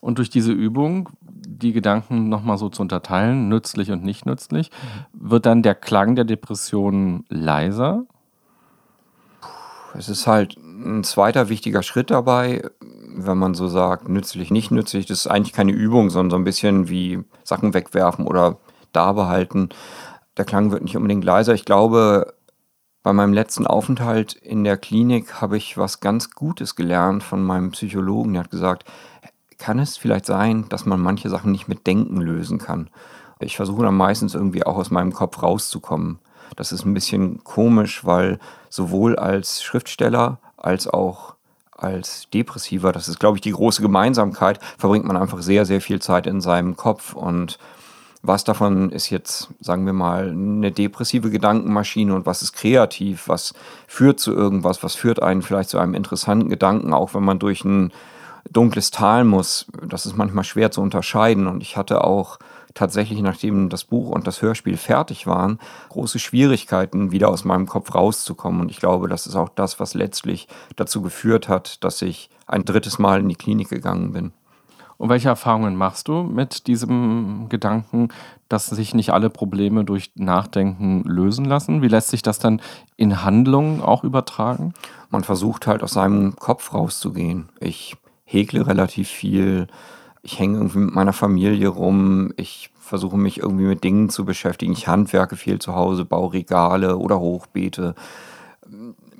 Und 0.00 0.16
durch 0.16 0.30
diese 0.30 0.52
Übung, 0.52 1.10
die 1.58 1.72
Gedanken 1.72 2.28
nochmal 2.28 2.58
so 2.58 2.68
zu 2.68 2.82
unterteilen, 2.82 3.48
nützlich 3.48 3.90
und 3.90 4.04
nicht 4.04 4.26
nützlich, 4.26 4.70
wird 5.12 5.46
dann 5.46 5.62
der 5.62 5.74
Klang 5.74 6.14
der 6.14 6.24
Depression 6.24 7.24
leiser? 7.28 8.04
Es 9.96 10.08
ist 10.08 10.26
halt 10.26 10.56
ein 10.56 11.02
zweiter 11.02 11.48
wichtiger 11.48 11.82
Schritt 11.82 12.10
dabei, 12.10 12.62
wenn 13.14 13.38
man 13.38 13.54
so 13.54 13.66
sagt, 13.66 14.08
nützlich, 14.08 14.50
nicht 14.50 14.70
nützlich. 14.70 15.06
Das 15.06 15.20
ist 15.20 15.26
eigentlich 15.26 15.52
keine 15.52 15.72
Übung, 15.72 16.10
sondern 16.10 16.30
so 16.30 16.36
ein 16.36 16.44
bisschen 16.44 16.88
wie 16.88 17.24
Sachen 17.42 17.74
wegwerfen 17.74 18.26
oder 18.26 18.58
da 18.92 19.12
behalten. 19.12 19.70
Der 20.36 20.44
Klang 20.44 20.70
wird 20.70 20.82
nicht 20.82 20.96
unbedingt 20.96 21.24
leiser. 21.24 21.54
Ich 21.54 21.64
glaube, 21.64 22.34
bei 23.02 23.12
meinem 23.12 23.32
letzten 23.32 23.66
Aufenthalt 23.66 24.34
in 24.34 24.62
der 24.62 24.76
Klinik 24.76 25.40
habe 25.40 25.56
ich 25.56 25.76
was 25.76 26.00
ganz 26.00 26.30
Gutes 26.30 26.76
gelernt 26.76 27.22
von 27.22 27.42
meinem 27.42 27.70
Psychologen. 27.72 28.34
Der 28.34 28.44
hat 28.44 28.50
gesagt, 28.50 28.84
kann 29.60 29.78
es 29.78 29.96
vielleicht 29.96 30.26
sein, 30.26 30.66
dass 30.68 30.86
man 30.86 31.00
manche 31.00 31.28
Sachen 31.28 31.52
nicht 31.52 31.68
mit 31.68 31.86
Denken 31.86 32.20
lösen 32.20 32.58
kann. 32.58 32.90
Ich 33.38 33.56
versuche 33.56 33.84
dann 33.84 33.96
meistens 33.96 34.34
irgendwie 34.34 34.64
auch 34.64 34.76
aus 34.76 34.90
meinem 34.90 35.12
Kopf 35.12 35.42
rauszukommen. 35.42 36.18
Das 36.56 36.72
ist 36.72 36.84
ein 36.84 36.94
bisschen 36.94 37.44
komisch, 37.44 38.04
weil 38.04 38.38
sowohl 38.68 39.16
als 39.16 39.62
Schriftsteller 39.62 40.38
als 40.56 40.88
auch 40.88 41.34
als 41.76 42.28
Depressiver, 42.34 42.92
das 42.92 43.08
ist, 43.08 43.20
glaube 43.20 43.38
ich, 43.38 43.40
die 43.40 43.52
große 43.52 43.80
Gemeinsamkeit, 43.80 44.60
verbringt 44.76 45.06
man 45.06 45.16
einfach 45.16 45.40
sehr, 45.40 45.64
sehr 45.64 45.80
viel 45.80 46.00
Zeit 46.00 46.26
in 46.26 46.40
seinem 46.40 46.76
Kopf 46.76 47.14
und 47.14 47.58
was 48.22 48.44
davon 48.44 48.90
ist 48.90 49.08
jetzt, 49.08 49.48
sagen 49.60 49.86
wir 49.86 49.94
mal, 49.94 50.28
eine 50.28 50.72
depressive 50.72 51.30
Gedankenmaschine 51.30 52.14
und 52.14 52.26
was 52.26 52.42
ist 52.42 52.52
kreativ, 52.52 53.28
was 53.28 53.54
führt 53.86 54.20
zu 54.20 54.34
irgendwas, 54.34 54.82
was 54.82 54.94
führt 54.94 55.22
einen 55.22 55.40
vielleicht 55.40 55.70
zu 55.70 55.78
einem 55.78 55.94
interessanten 55.94 56.50
Gedanken, 56.50 56.92
auch 56.92 57.14
wenn 57.14 57.24
man 57.24 57.38
durch 57.38 57.64
ein 57.64 57.92
dunkles 58.50 58.90
Tal 58.90 59.24
muss. 59.24 59.66
Das 59.86 60.06
ist 60.06 60.16
manchmal 60.16 60.44
schwer 60.44 60.70
zu 60.70 60.80
unterscheiden. 60.80 61.46
Und 61.46 61.62
ich 61.62 61.76
hatte 61.76 62.04
auch 62.04 62.38
tatsächlich, 62.74 63.20
nachdem 63.22 63.68
das 63.68 63.84
Buch 63.84 64.10
und 64.10 64.26
das 64.26 64.42
Hörspiel 64.42 64.76
fertig 64.76 65.26
waren, 65.26 65.58
große 65.88 66.18
Schwierigkeiten, 66.18 67.12
wieder 67.12 67.28
aus 67.28 67.44
meinem 67.44 67.66
Kopf 67.66 67.94
rauszukommen. 67.94 68.60
Und 68.60 68.70
ich 68.70 68.78
glaube, 68.78 69.08
das 69.08 69.26
ist 69.26 69.36
auch 69.36 69.48
das, 69.48 69.80
was 69.80 69.94
letztlich 69.94 70.48
dazu 70.76 71.02
geführt 71.02 71.48
hat, 71.48 71.82
dass 71.84 72.02
ich 72.02 72.30
ein 72.46 72.64
drittes 72.64 72.98
Mal 72.98 73.20
in 73.20 73.28
die 73.28 73.36
Klinik 73.36 73.68
gegangen 73.68 74.12
bin. 74.12 74.32
Und 75.00 75.08
welche 75.08 75.30
Erfahrungen 75.30 75.76
machst 75.76 76.08
du 76.08 76.22
mit 76.22 76.66
diesem 76.66 77.46
Gedanken, 77.48 78.08
dass 78.50 78.66
sich 78.66 78.92
nicht 78.92 79.14
alle 79.14 79.30
Probleme 79.30 79.82
durch 79.82 80.12
Nachdenken 80.14 81.04
lösen 81.04 81.46
lassen? 81.46 81.80
Wie 81.80 81.88
lässt 81.88 82.10
sich 82.10 82.20
das 82.20 82.38
dann 82.38 82.60
in 82.98 83.24
Handlungen 83.24 83.80
auch 83.80 84.04
übertragen? 84.04 84.74
Man 85.08 85.24
versucht 85.24 85.66
halt 85.66 85.82
aus 85.82 85.92
seinem 85.92 86.36
Kopf 86.36 86.74
rauszugehen. 86.74 87.48
Ich 87.60 87.96
häkle 88.30 88.66
relativ 88.66 89.08
viel. 89.08 89.66
Ich 90.22 90.38
hänge 90.38 90.58
irgendwie 90.58 90.78
mit 90.78 90.94
meiner 90.94 91.12
Familie 91.12 91.68
rum. 91.68 92.32
Ich 92.36 92.70
versuche 92.78 93.16
mich 93.16 93.38
irgendwie 93.38 93.64
mit 93.64 93.84
Dingen 93.84 94.08
zu 94.08 94.24
beschäftigen. 94.24 94.72
Ich 94.72 94.88
handwerke 94.88 95.36
viel 95.36 95.58
zu 95.58 95.74
Hause, 95.74 96.04
baue 96.04 96.32
Regale 96.32 96.98
oder 96.98 97.20
Hochbeete. 97.20 97.94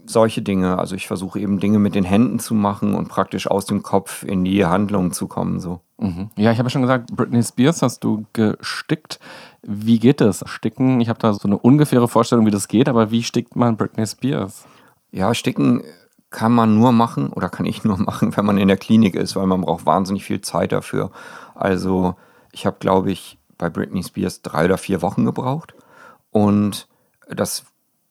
Solche 0.06 0.42
Dinge. 0.42 0.78
Also 0.78 0.96
ich 0.96 1.06
versuche 1.06 1.40
eben 1.40 1.60
Dinge 1.60 1.78
mit 1.78 1.94
den 1.94 2.04
Händen 2.04 2.38
zu 2.38 2.54
machen 2.54 2.94
und 2.94 3.08
praktisch 3.08 3.48
aus 3.48 3.64
dem 3.64 3.82
Kopf 3.82 4.22
in 4.22 4.44
die 4.44 4.64
Handlung 4.64 5.12
zu 5.12 5.26
kommen. 5.26 5.60
So. 5.60 5.80
Mhm. 5.98 6.30
Ja, 6.36 6.52
ich 6.52 6.58
habe 6.58 6.66
ja 6.66 6.70
schon 6.70 6.82
gesagt, 6.82 7.14
Britney 7.14 7.42
Spears 7.42 7.82
hast 7.82 8.04
du 8.04 8.24
gestickt. 8.32 9.20
Wie 9.62 9.98
geht 9.98 10.20
das? 10.20 10.42
Sticken, 10.46 11.00
ich 11.00 11.08
habe 11.08 11.18
da 11.18 11.32
so 11.32 11.46
eine 11.46 11.58
ungefähre 11.58 12.08
Vorstellung, 12.08 12.46
wie 12.46 12.50
das 12.50 12.68
geht, 12.68 12.88
aber 12.88 13.10
wie 13.10 13.22
stickt 13.22 13.56
man 13.56 13.76
Britney 13.76 14.06
Spears? 14.06 14.64
Ja, 15.12 15.34
sticken 15.34 15.82
kann 16.30 16.52
man 16.52 16.78
nur 16.78 16.92
machen 16.92 17.30
oder 17.30 17.48
kann 17.48 17.66
ich 17.66 17.84
nur 17.84 17.98
machen, 17.98 18.36
wenn 18.36 18.46
man 18.46 18.58
in 18.58 18.68
der 18.68 18.76
Klinik 18.76 19.14
ist, 19.14 19.36
weil 19.36 19.46
man 19.46 19.60
braucht 19.60 19.86
wahnsinnig 19.86 20.24
viel 20.24 20.40
Zeit 20.40 20.72
dafür. 20.72 21.10
Also 21.54 22.14
ich 22.52 22.66
habe, 22.66 22.76
glaube 22.80 23.10
ich, 23.10 23.38
bei 23.58 23.68
Britney 23.68 24.02
Spears 24.02 24.42
drei 24.42 24.64
oder 24.64 24.78
vier 24.78 25.02
Wochen 25.02 25.24
gebraucht. 25.24 25.74
Und 26.30 26.88
das 27.28 27.64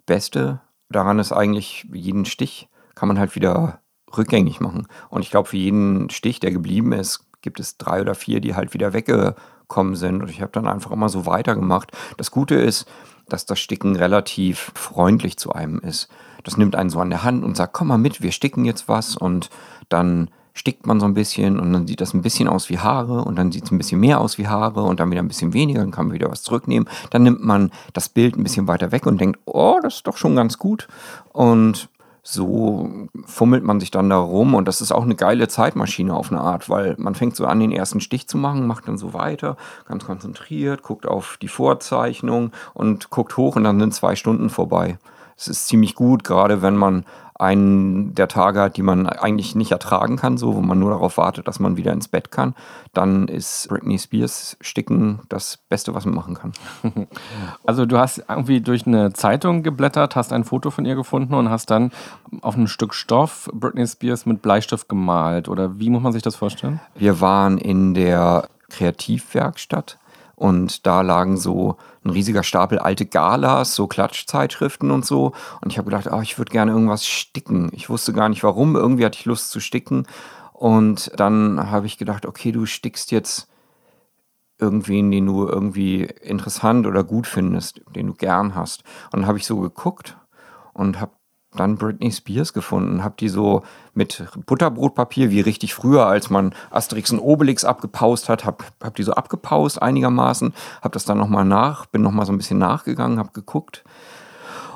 Beste 0.06 0.62
daran 0.90 1.20
ist 1.20 1.32
eigentlich, 1.32 1.88
jeden 1.92 2.26
Stich 2.26 2.70
kann 2.94 3.08
man 3.08 3.18
halt 3.18 3.36
wieder 3.36 3.80
rückgängig 4.16 4.60
machen. 4.60 4.88
Und 5.10 5.22
ich 5.22 5.32
glaube, 5.32 5.50
für 5.50 5.58
jeden 5.58 6.10
Stich, 6.10 6.40
der 6.40 6.52
geblieben 6.52 6.92
ist, 6.92 7.26
gibt 7.42 7.60
es 7.60 7.78
drei 7.78 8.02
oder 8.02 8.16
vier, 8.16 8.42
die 8.42 8.56
halt 8.56 8.74
wieder 8.74 8.94
weggekommen 8.94 9.96
sind. 9.96 10.22
Und 10.22 10.30
ich 10.30 10.42
habe 10.42 10.52
dann 10.52 10.68
einfach 10.68 10.92
immer 10.92 11.10
so 11.10 11.26
weitergemacht. 11.26 11.92
Das 12.18 12.32
Gute 12.32 12.56
ist, 12.56 12.86
dass 13.28 13.46
das 13.46 13.60
Sticken 13.60 13.96
relativ 13.96 14.72
freundlich 14.76 15.38
zu 15.38 15.52
einem 15.52 15.80
ist 15.80 16.10
das 16.44 16.58
nimmt 16.58 16.76
einen 16.76 16.90
so 16.90 17.00
an 17.00 17.10
der 17.10 17.24
Hand 17.24 17.44
und 17.44 17.58
sagt, 17.58 17.74
komm 17.74 17.88
mal 17.88 17.98
mit, 17.98 18.22
wir 18.22 18.32
sticken 18.32 18.66
jetzt 18.66 18.88
was 18.88 19.16
und 19.16 19.50
dann 19.90 20.30
stickt 20.54 20.86
man 20.86 21.00
so 21.00 21.06
ein 21.06 21.14
bisschen 21.14 21.60
und 21.60 21.72
dann 21.72 21.88
sieht 21.88 22.02
das 22.02 22.14
ein 22.14 22.22
bisschen 22.22 22.48
aus 22.48 22.70
wie 22.70 22.80
Haare 22.80 23.24
und 23.24 23.38
dann 23.38 23.52
sieht 23.52 23.66
es 23.66 23.72
ein 23.72 23.78
bisschen 23.78 24.00
mehr 24.00 24.20
aus 24.20 24.38
wie 24.38 24.48
Haare 24.48 24.84
und 24.84 25.00
dann 25.00 25.10
wieder 25.10 25.22
ein 25.22 25.28
bisschen 25.28 25.54
weniger, 25.54 25.80
dann 25.80 25.92
kann 25.92 26.08
man 26.08 26.16
wieder 26.16 26.30
was 26.30 26.44
zurücknehmen. 26.44 26.90
Dann 27.12 27.24
nimmt 27.24 27.44
man 27.44 27.72
das 27.94 28.10
Bild 28.10 28.38
ein 28.38 28.44
bisschen 28.44 28.68
weiter 28.68 28.92
weg 28.92 29.06
und 29.06 29.22
denkt, 29.22 29.40
oh, 29.46 29.80
das 29.82 29.96
ist 29.96 30.08
doch 30.08 30.18
schon 30.18 30.36
ganz 30.36 30.58
gut. 30.58 30.88
Und 31.32 31.90
so 32.22 33.08
fummelt 33.26 33.64
man 33.64 33.80
sich 33.80 33.92
dann 33.92 34.10
da 34.10 34.18
rum 34.18 34.54
und 34.54 34.68
das 34.68 34.82
ist 34.82 34.92
auch 34.92 35.04
eine 35.04 35.16
geile 35.16 35.48
Zeitmaschine 35.48 36.14
auf 36.14 36.32
eine 36.32 36.42
Art, 36.42 36.70
weil 36.70 36.96
man 36.98 37.16
fängt 37.16 37.36
so 37.36 37.46
an, 37.46 37.60
den 37.60 37.72
ersten 37.72 38.02
Stich 38.02 38.28
zu 38.28 38.38
machen, 38.38 38.68
macht 38.68 38.88
dann 38.88 38.98
so 38.98 39.14
weiter, 39.14 39.56
ganz 39.88 40.06
konzentriert, 40.06 40.84
guckt 40.84 41.08
auf 41.08 41.38
die 41.42 41.48
Vorzeichnung 41.48 42.52
und 42.74 43.10
guckt 43.10 43.38
hoch 43.38 43.56
und 43.56 43.64
dann 43.64 43.80
sind 43.80 43.94
zwei 43.94 44.16
Stunden 44.16 44.50
vorbei. 44.50 45.00
Es 45.40 45.48
ist 45.48 45.68
ziemlich 45.68 45.96
gut, 45.96 46.26
gerade 46.26 46.62
wenn 46.62 46.76
man 46.76 47.06
einen 47.36 48.14
der 48.14 48.28
Tage 48.28 48.60
hat, 48.60 48.76
die 48.76 48.82
man 48.82 49.08
eigentlich 49.08 49.56
nicht 49.56 49.72
ertragen 49.72 50.18
kann, 50.18 50.38
so, 50.38 50.56
wo 50.56 50.60
man 50.60 50.78
nur 50.78 50.90
darauf 50.92 51.16
wartet, 51.16 51.48
dass 51.48 51.62
man 51.62 51.78
wieder 51.78 51.94
ins 51.94 52.10
Bett 52.10 52.32
kann, 52.32 52.54
dann 52.94 53.30
ist 53.30 53.70
Britney 53.70 53.98
Spears 53.98 54.58
Sticken 54.60 55.22
das 55.30 55.56
Beste, 55.70 55.94
was 55.94 56.06
man 56.06 56.16
machen 56.16 56.36
kann. 56.36 56.54
Also 57.66 57.86
du 57.86 57.98
hast 57.98 58.24
irgendwie 58.28 58.62
durch 58.62 58.86
eine 58.86 59.14
Zeitung 59.14 59.64
geblättert, 59.64 60.16
hast 60.16 60.34
ein 60.34 60.44
Foto 60.44 60.72
von 60.72 60.86
ihr 60.86 60.96
gefunden 60.96 61.34
und 61.34 61.50
hast 61.50 61.70
dann 61.70 61.92
auf 62.42 62.58
ein 62.58 62.68
Stück 62.68 62.94
Stoff 62.94 63.50
Britney 63.54 63.88
Spears 63.88 64.26
mit 64.26 64.42
Bleistift 64.42 64.90
gemalt. 64.90 65.48
Oder 65.48 65.80
wie 65.80 65.90
muss 65.90 66.02
man 66.02 66.12
sich 66.12 66.24
das 66.24 66.36
vorstellen? 66.36 66.82
Wir 66.96 67.22
waren 67.22 67.58
in 67.58 67.94
der 67.94 68.50
Kreativwerkstatt 68.70 69.98
und 70.36 70.86
da 70.86 71.02
lagen 71.02 71.38
so 71.38 71.78
ein 72.04 72.12
riesiger 72.12 72.44
Stapel 72.44 72.80
alte 72.80 73.06
Galas, 73.06 73.76
so 73.76 73.88
Klatschzeitschriften 73.88 74.92
und 74.92 75.06
so. 75.06 75.34
Und 75.62 75.72
ich 75.72 75.78
habe 75.78 75.90
gedacht, 75.90 76.08
oh, 76.12 76.22
ich 76.22 76.38
würde 76.38 76.52
gerne 76.52 76.72
irgendwas 76.72 77.06
sticken. 77.06 77.70
Ich 77.74 77.90
wusste 77.90 78.14
gar 78.14 78.30
nicht 78.30 78.44
warum. 78.44 78.76
Irgendwie 78.76 79.06
hatte 79.06 79.18
ich 79.20 79.26
Lust 79.26 79.52
zu 79.52 79.60
sticken. 79.60 80.08
Und 80.54 81.12
dann 81.18 81.72
habe 81.72 81.88
ich 81.88 81.98
gedacht, 81.98 82.26
okay, 82.26 82.52
du 82.52 82.66
stickst 82.66 83.12
jetzt 83.12 83.48
irgendwen, 84.60 85.10
den 85.12 85.26
du 85.26 85.48
irgendwie 85.48 86.04
interessant 86.04 86.86
oder 86.86 87.04
gut 87.04 87.28
findest, 87.28 87.82
den 87.96 88.08
du 88.08 88.14
gern 88.14 88.56
hast. 88.56 88.84
Und 89.06 89.22
dann 89.22 89.28
habe 89.28 89.38
ich 89.38 89.46
so 89.46 89.60
geguckt 89.60 90.18
und 90.74 91.00
habe 91.00 91.12
dann 91.56 91.78
Britney 91.78 92.12
Spears 92.12 92.54
gefunden, 92.54 93.04
habe 93.04 93.16
die 93.20 93.30
so 93.30 93.64
mit 93.94 94.24
Butterbrotpapier, 94.46 95.32
wie 95.32 95.42
richtig 95.42 95.74
früher, 95.74 96.06
als 96.06 96.30
man 96.30 96.54
Asterix 96.70 97.12
und 97.12 97.20
Obelix 97.20 97.66
abgepaust 97.66 98.30
hat, 98.30 98.46
habe 98.46 98.64
hab 98.82 98.96
die 98.96 99.04
so 99.04 99.14
abgepaust 99.14 99.82
einigermaßen, 99.82 100.54
habe 100.82 100.94
das 100.94 101.06
dann 101.06 101.18
nochmal 101.18 101.46
nach, 101.46 101.88
bin 101.88 102.02
nochmal 102.02 102.26
so 102.26 102.32
ein 102.32 102.38
bisschen 102.38 102.60
nachgegangen, 102.60 103.18
habe 103.18 103.32
geguckt. 103.34 103.84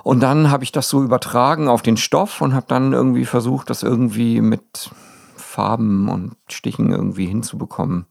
Und 0.04 0.22
dann 0.22 0.52
habe 0.52 0.64
ich 0.64 0.72
das 0.72 0.90
so 0.90 1.02
übertragen 1.02 1.70
auf 1.70 1.82
den 1.82 1.96
Stoff 1.96 2.42
und 2.42 2.54
habe 2.54 2.66
dann 2.68 2.92
irgendwie 2.92 3.26
versucht, 3.26 3.70
das 3.70 3.84
irgendwie 3.84 4.42
mit 4.42 4.92
Farben 5.38 6.10
und 6.10 6.36
Stichen 6.50 6.92
irgendwie 6.92 7.28
hinzubekommen. 7.28 8.06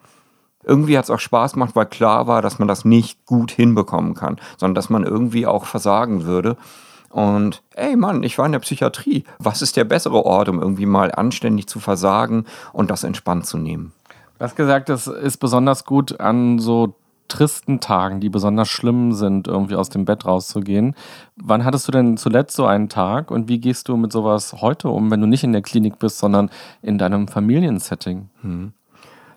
Irgendwie 0.64 0.96
hat 0.96 1.04
es 1.04 1.10
auch 1.10 1.18
Spaß 1.18 1.54
gemacht, 1.54 1.74
weil 1.74 1.86
klar 1.86 2.28
war, 2.28 2.40
dass 2.40 2.58
man 2.58 2.68
das 2.68 2.84
nicht 2.84 3.26
gut 3.26 3.50
hinbekommen 3.50 4.14
kann, 4.14 4.40
sondern 4.56 4.76
dass 4.76 4.90
man 4.90 5.02
irgendwie 5.02 5.46
auch 5.46 5.66
versagen 5.66 6.24
würde. 6.24 6.56
Und 7.12 7.62
ey 7.74 7.94
Mann, 7.94 8.22
ich 8.22 8.38
war 8.38 8.46
in 8.46 8.52
der 8.52 8.58
Psychiatrie. 8.58 9.24
Was 9.38 9.62
ist 9.62 9.76
der 9.76 9.84
bessere 9.84 10.24
Ort, 10.24 10.48
um 10.48 10.60
irgendwie 10.60 10.86
mal 10.86 11.12
anständig 11.12 11.66
zu 11.66 11.78
versagen 11.78 12.46
und 12.72 12.90
das 12.90 13.04
entspannt 13.04 13.46
zu 13.46 13.58
nehmen? 13.58 13.92
Du 14.38 14.44
hast 14.44 14.56
gesagt, 14.56 14.88
es 14.88 15.06
ist 15.06 15.36
besonders 15.36 15.84
gut 15.84 16.18
an 16.18 16.58
so 16.58 16.96
tristen 17.28 17.80
Tagen, 17.80 18.20
die 18.20 18.28
besonders 18.28 18.68
schlimm 18.68 19.12
sind, 19.12 19.46
irgendwie 19.46 19.76
aus 19.76 19.88
dem 19.88 20.04
Bett 20.04 20.26
rauszugehen. 20.26 20.94
Wann 21.36 21.64
hattest 21.64 21.86
du 21.88 21.92
denn 21.92 22.16
zuletzt 22.16 22.56
so 22.56 22.66
einen 22.66 22.88
Tag 22.88 23.30
und 23.30 23.48
wie 23.48 23.60
gehst 23.60 23.88
du 23.88 23.96
mit 23.96 24.12
sowas 24.12 24.56
heute 24.60 24.88
um, 24.88 25.10
wenn 25.10 25.20
du 25.20 25.26
nicht 25.26 25.44
in 25.44 25.52
der 25.52 25.62
Klinik 25.62 25.98
bist, 25.98 26.18
sondern 26.18 26.50
in 26.82 26.98
deinem 26.98 27.28
Familiensetting? 27.28 28.28
Hm. 28.40 28.72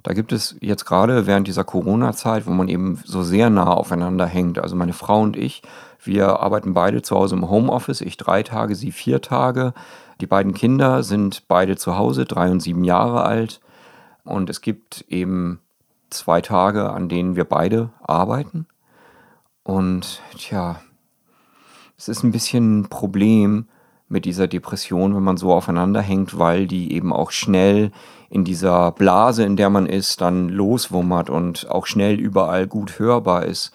Da 0.03 0.13
gibt 0.13 0.31
es 0.31 0.55
jetzt 0.61 0.85
gerade 0.85 1.25
während 1.25 1.47
dieser 1.47 1.63
Corona-Zeit, 1.63 2.45
wo 2.45 2.51
man 2.51 2.67
eben 2.67 2.99
so 3.05 3.23
sehr 3.23 3.49
nah 3.49 3.73
aufeinander 3.73 4.27
hängt, 4.27 4.59
also 4.59 4.75
meine 4.75 4.93
Frau 4.93 5.21
und 5.21 5.35
ich, 5.35 5.63
wir 6.05 6.39
arbeiten 6.39 6.73
beide 6.73 7.01
zu 7.01 7.15
Hause 7.15 7.35
im 7.35 7.49
Homeoffice, 7.49 8.01
ich 8.01 8.17
drei 8.17 8.43
Tage, 8.43 8.75
sie 8.75 8.91
vier 8.91 9.21
Tage. 9.21 9.73
Die 10.21 10.27
beiden 10.27 10.53
Kinder 10.53 11.03
sind 11.03 11.47
beide 11.47 11.75
zu 11.75 11.97
Hause, 11.97 12.25
drei 12.25 12.49
und 12.49 12.61
sieben 12.61 12.83
Jahre 12.83 13.23
alt. 13.23 13.59
Und 14.23 14.49
es 14.49 14.61
gibt 14.61 15.05
eben 15.09 15.59
zwei 16.09 16.41
Tage, 16.41 16.91
an 16.91 17.09
denen 17.09 17.35
wir 17.35 17.45
beide 17.45 17.89
arbeiten. 18.01 18.67
Und 19.63 20.21
tja, 20.37 20.79
es 21.97 22.07
ist 22.07 22.23
ein 22.23 22.31
bisschen 22.31 22.81
ein 22.81 22.89
Problem 22.89 23.67
mit 24.07 24.25
dieser 24.25 24.47
Depression, 24.47 25.15
wenn 25.15 25.23
man 25.23 25.37
so 25.37 25.51
aufeinander 25.53 26.01
hängt, 26.01 26.37
weil 26.37 26.67
die 26.67 26.93
eben 26.93 27.11
auch 27.11 27.31
schnell 27.31 27.91
in 28.29 28.43
dieser 28.43 28.91
Blase, 28.91 29.43
in 29.43 29.55
der 29.55 29.69
man 29.69 29.87
ist, 29.87 30.21
dann 30.21 30.49
loswummert 30.49 31.29
und 31.29 31.69
auch 31.69 31.87
schnell 31.87 32.19
überall 32.19 32.67
gut 32.67 32.99
hörbar 32.99 33.45
ist. 33.45 33.73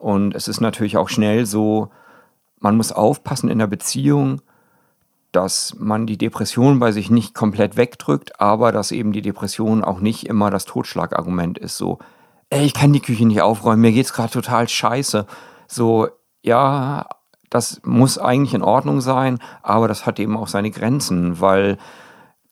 Und 0.00 0.34
es 0.34 0.48
ist 0.48 0.60
natürlich 0.60 0.96
auch 0.96 1.10
schnell 1.10 1.44
so, 1.44 1.90
man 2.58 2.76
muss 2.76 2.90
aufpassen 2.90 3.50
in 3.50 3.58
der 3.58 3.66
Beziehung, 3.66 4.40
dass 5.30 5.76
man 5.78 6.06
die 6.06 6.18
Depression 6.18 6.80
bei 6.80 6.90
sich 6.90 7.10
nicht 7.10 7.34
komplett 7.34 7.76
wegdrückt, 7.76 8.40
aber 8.40 8.72
dass 8.72 8.92
eben 8.92 9.12
die 9.12 9.22
Depression 9.22 9.84
auch 9.84 10.00
nicht 10.00 10.26
immer 10.26 10.50
das 10.50 10.64
Totschlagargument 10.64 11.58
ist. 11.58 11.76
So, 11.76 11.98
ey, 12.48 12.64
ich 12.64 12.74
kann 12.74 12.92
die 12.92 13.00
Küche 13.00 13.26
nicht 13.26 13.42
aufräumen, 13.42 13.82
mir 13.82 13.92
geht's 13.92 14.12
gerade 14.12 14.32
total 14.32 14.68
scheiße. 14.68 15.26
So, 15.68 16.08
ja, 16.42 17.06
das 17.50 17.80
muss 17.84 18.18
eigentlich 18.18 18.54
in 18.54 18.62
Ordnung 18.62 19.00
sein, 19.00 19.38
aber 19.62 19.86
das 19.86 20.06
hat 20.06 20.18
eben 20.18 20.36
auch 20.36 20.48
seine 20.48 20.70
Grenzen, 20.70 21.40
weil 21.40 21.76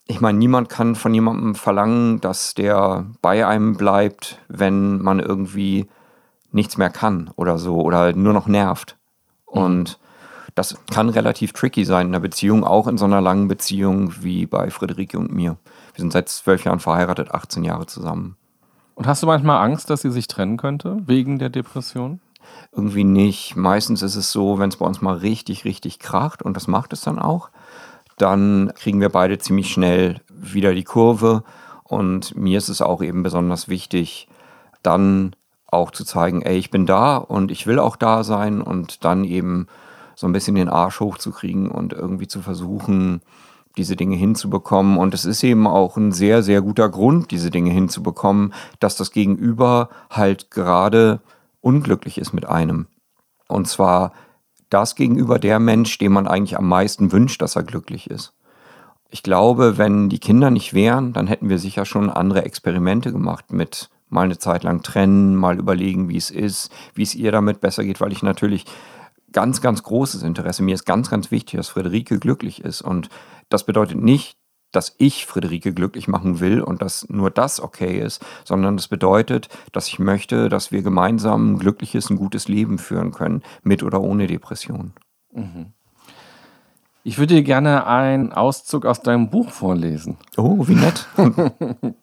ich 0.06 0.20
meine, 0.20 0.38
niemand 0.38 0.68
kann 0.68 0.94
von 0.94 1.14
jemandem 1.14 1.54
verlangen, 1.54 2.20
dass 2.20 2.54
der 2.54 3.06
bei 3.20 3.46
einem 3.46 3.76
bleibt, 3.76 4.38
wenn 4.48 5.02
man 5.02 5.20
irgendwie 5.20 5.86
nichts 6.50 6.76
mehr 6.78 6.90
kann 6.90 7.30
oder 7.36 7.58
so 7.58 7.80
oder 7.80 8.12
nur 8.12 8.32
noch 8.32 8.46
nervt. 8.46 8.96
Mhm. 9.52 9.62
Und 9.62 9.98
das 10.54 10.76
kann 10.90 11.08
relativ 11.08 11.52
tricky 11.52 11.84
sein 11.84 12.08
in 12.08 12.14
einer 12.14 12.20
Beziehung, 12.20 12.64
auch 12.64 12.88
in 12.88 12.98
so 12.98 13.04
einer 13.04 13.20
langen 13.20 13.48
Beziehung 13.48 14.12
wie 14.20 14.46
bei 14.46 14.70
Friederike 14.70 15.18
und 15.18 15.32
mir. 15.32 15.56
Wir 15.94 16.02
sind 16.02 16.12
seit 16.12 16.28
zwölf 16.28 16.64
Jahren 16.64 16.80
verheiratet, 16.80 17.30
18 17.32 17.62
Jahre 17.64 17.86
zusammen. 17.86 18.36
Und 18.94 19.06
hast 19.06 19.22
du 19.22 19.28
manchmal 19.28 19.64
Angst, 19.64 19.90
dass 19.90 20.02
sie 20.02 20.10
sich 20.10 20.26
trennen 20.26 20.56
könnte 20.56 21.00
wegen 21.06 21.38
der 21.38 21.50
Depression? 21.50 22.20
Irgendwie 22.72 23.04
nicht. 23.04 23.54
Meistens 23.54 24.02
ist 24.02 24.16
es 24.16 24.32
so, 24.32 24.58
wenn 24.58 24.70
es 24.70 24.76
bei 24.76 24.86
uns 24.86 25.00
mal 25.00 25.16
richtig, 25.16 25.64
richtig 25.64 26.00
kracht 26.00 26.42
und 26.42 26.56
das 26.56 26.66
macht 26.66 26.92
es 26.92 27.02
dann 27.02 27.20
auch, 27.20 27.50
dann 28.16 28.72
kriegen 28.74 29.00
wir 29.00 29.10
beide 29.10 29.38
ziemlich 29.38 29.70
schnell 29.70 30.20
wieder 30.28 30.74
die 30.74 30.84
Kurve. 30.84 31.44
Und 31.84 32.36
mir 32.36 32.58
ist 32.58 32.68
es 32.68 32.82
auch 32.82 33.00
eben 33.00 33.22
besonders 33.22 33.68
wichtig, 33.68 34.28
dann 34.82 35.36
auch 35.70 35.90
zu 35.90 36.04
zeigen, 36.04 36.42
ey, 36.42 36.56
ich 36.56 36.70
bin 36.70 36.86
da 36.86 37.16
und 37.16 37.50
ich 37.50 37.66
will 37.66 37.78
auch 37.78 37.96
da 37.96 38.24
sein 38.24 38.60
und 38.60 39.04
dann 39.04 39.24
eben 39.24 39.66
so 40.14 40.26
ein 40.26 40.32
bisschen 40.32 40.56
den 40.56 40.68
Arsch 40.68 41.00
hochzukriegen 41.00 41.70
und 41.70 41.92
irgendwie 41.92 42.26
zu 42.26 42.42
versuchen, 42.42 43.20
diese 43.76 43.96
Dinge 43.96 44.16
hinzubekommen. 44.16 44.98
Und 44.98 45.14
es 45.14 45.24
ist 45.24 45.42
eben 45.44 45.66
auch 45.66 45.96
ein 45.96 46.12
sehr, 46.12 46.42
sehr 46.42 46.60
guter 46.60 46.88
Grund, 46.88 47.30
diese 47.30 47.50
Dinge 47.50 47.70
hinzubekommen, 47.70 48.52
dass 48.80 48.96
das 48.96 49.12
Gegenüber 49.12 49.88
halt 50.10 50.50
gerade 50.50 51.20
unglücklich 51.60 52.18
ist 52.18 52.32
mit 52.32 52.46
einem. 52.46 52.86
Und 53.46 53.68
zwar 53.68 54.12
das 54.70 54.94
gegenüber 54.96 55.38
der 55.38 55.58
Mensch, 55.58 55.96
dem 55.98 56.12
man 56.12 56.26
eigentlich 56.26 56.58
am 56.58 56.68
meisten 56.68 57.12
wünscht, 57.12 57.40
dass 57.40 57.56
er 57.56 57.62
glücklich 57.62 58.10
ist. 58.10 58.34
Ich 59.10 59.22
glaube, 59.22 59.78
wenn 59.78 60.10
die 60.10 60.18
Kinder 60.18 60.50
nicht 60.50 60.74
wären, 60.74 61.14
dann 61.14 61.26
hätten 61.26 61.48
wir 61.48 61.58
sicher 61.58 61.86
schon 61.86 62.10
andere 62.10 62.44
Experimente 62.44 63.10
gemacht 63.12 63.52
mit 63.52 63.88
mal 64.08 64.24
eine 64.24 64.38
Zeit 64.38 64.64
lang 64.64 64.82
trennen, 64.82 65.36
mal 65.36 65.58
überlegen, 65.58 66.08
wie 66.08 66.16
es 66.16 66.30
ist, 66.30 66.70
wie 66.94 67.02
es 67.02 67.14
ihr 67.14 67.32
damit 67.32 67.60
besser 67.60 67.84
geht, 67.84 68.00
weil 68.00 68.12
ich 68.12 68.22
natürlich 68.22 68.64
ganz, 69.32 69.60
ganz 69.60 69.82
großes 69.82 70.22
Interesse, 70.22 70.62
mir 70.62 70.74
ist 70.74 70.86
ganz, 70.86 71.10
ganz 71.10 71.30
wichtig, 71.30 71.58
dass 71.58 71.68
Friederike 71.68 72.18
glücklich 72.18 72.64
ist. 72.64 72.82
Und 72.82 73.08
das 73.48 73.64
bedeutet 73.64 73.98
nicht, 73.98 74.36
dass 74.72 74.94
ich 74.98 75.26
Friederike 75.26 75.72
glücklich 75.72 76.08
machen 76.08 76.40
will 76.40 76.60
und 76.60 76.82
dass 76.82 77.08
nur 77.08 77.30
das 77.30 77.60
okay 77.60 78.00
ist, 78.00 78.24
sondern 78.44 78.76
das 78.76 78.88
bedeutet, 78.88 79.48
dass 79.72 79.88
ich 79.88 79.98
möchte, 79.98 80.48
dass 80.48 80.72
wir 80.72 80.82
gemeinsam 80.82 81.52
ein 81.52 81.58
glückliches, 81.58 82.10
ein 82.10 82.16
gutes 82.16 82.48
Leben 82.48 82.78
führen 82.78 83.12
können, 83.12 83.42
mit 83.62 83.82
oder 83.82 84.00
ohne 84.00 84.26
Depression. 84.26 84.92
Mhm. 85.32 85.72
Ich 87.02 87.16
würde 87.18 87.36
dir 87.36 87.42
gerne 87.42 87.86
einen 87.86 88.32
Auszug 88.32 88.84
aus 88.84 89.00
deinem 89.00 89.30
Buch 89.30 89.50
vorlesen. 89.50 90.18
Oh, 90.36 90.68
wie 90.68 90.74
nett. 90.74 91.08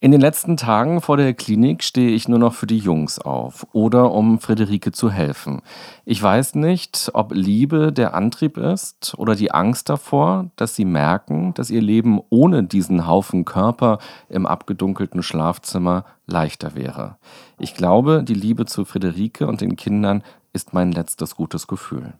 In 0.00 0.12
den 0.12 0.20
letzten 0.20 0.56
Tagen 0.56 1.00
vor 1.00 1.16
der 1.16 1.34
Klinik 1.34 1.82
stehe 1.82 2.10
ich 2.10 2.28
nur 2.28 2.38
noch 2.38 2.54
für 2.54 2.68
die 2.68 2.78
Jungs 2.78 3.18
auf 3.18 3.66
oder 3.72 4.12
um 4.12 4.38
Friederike 4.38 4.92
zu 4.92 5.10
helfen. 5.10 5.60
Ich 6.04 6.22
weiß 6.22 6.54
nicht, 6.54 7.10
ob 7.14 7.32
Liebe 7.34 7.92
der 7.92 8.14
Antrieb 8.14 8.58
ist 8.58 9.16
oder 9.18 9.34
die 9.34 9.50
Angst 9.50 9.88
davor, 9.88 10.52
dass 10.54 10.76
sie 10.76 10.84
merken, 10.84 11.52
dass 11.54 11.68
ihr 11.68 11.82
Leben 11.82 12.20
ohne 12.30 12.62
diesen 12.62 13.08
Haufen 13.08 13.44
Körper 13.44 13.98
im 14.28 14.46
abgedunkelten 14.46 15.24
Schlafzimmer 15.24 16.04
leichter 16.28 16.76
wäre. 16.76 17.16
Ich 17.58 17.74
glaube, 17.74 18.22
die 18.22 18.34
Liebe 18.34 18.66
zu 18.66 18.84
Friederike 18.84 19.48
und 19.48 19.60
den 19.60 19.74
Kindern 19.74 20.22
ist 20.52 20.74
mein 20.74 20.92
letztes 20.92 21.34
gutes 21.34 21.66
Gefühl. 21.66 22.12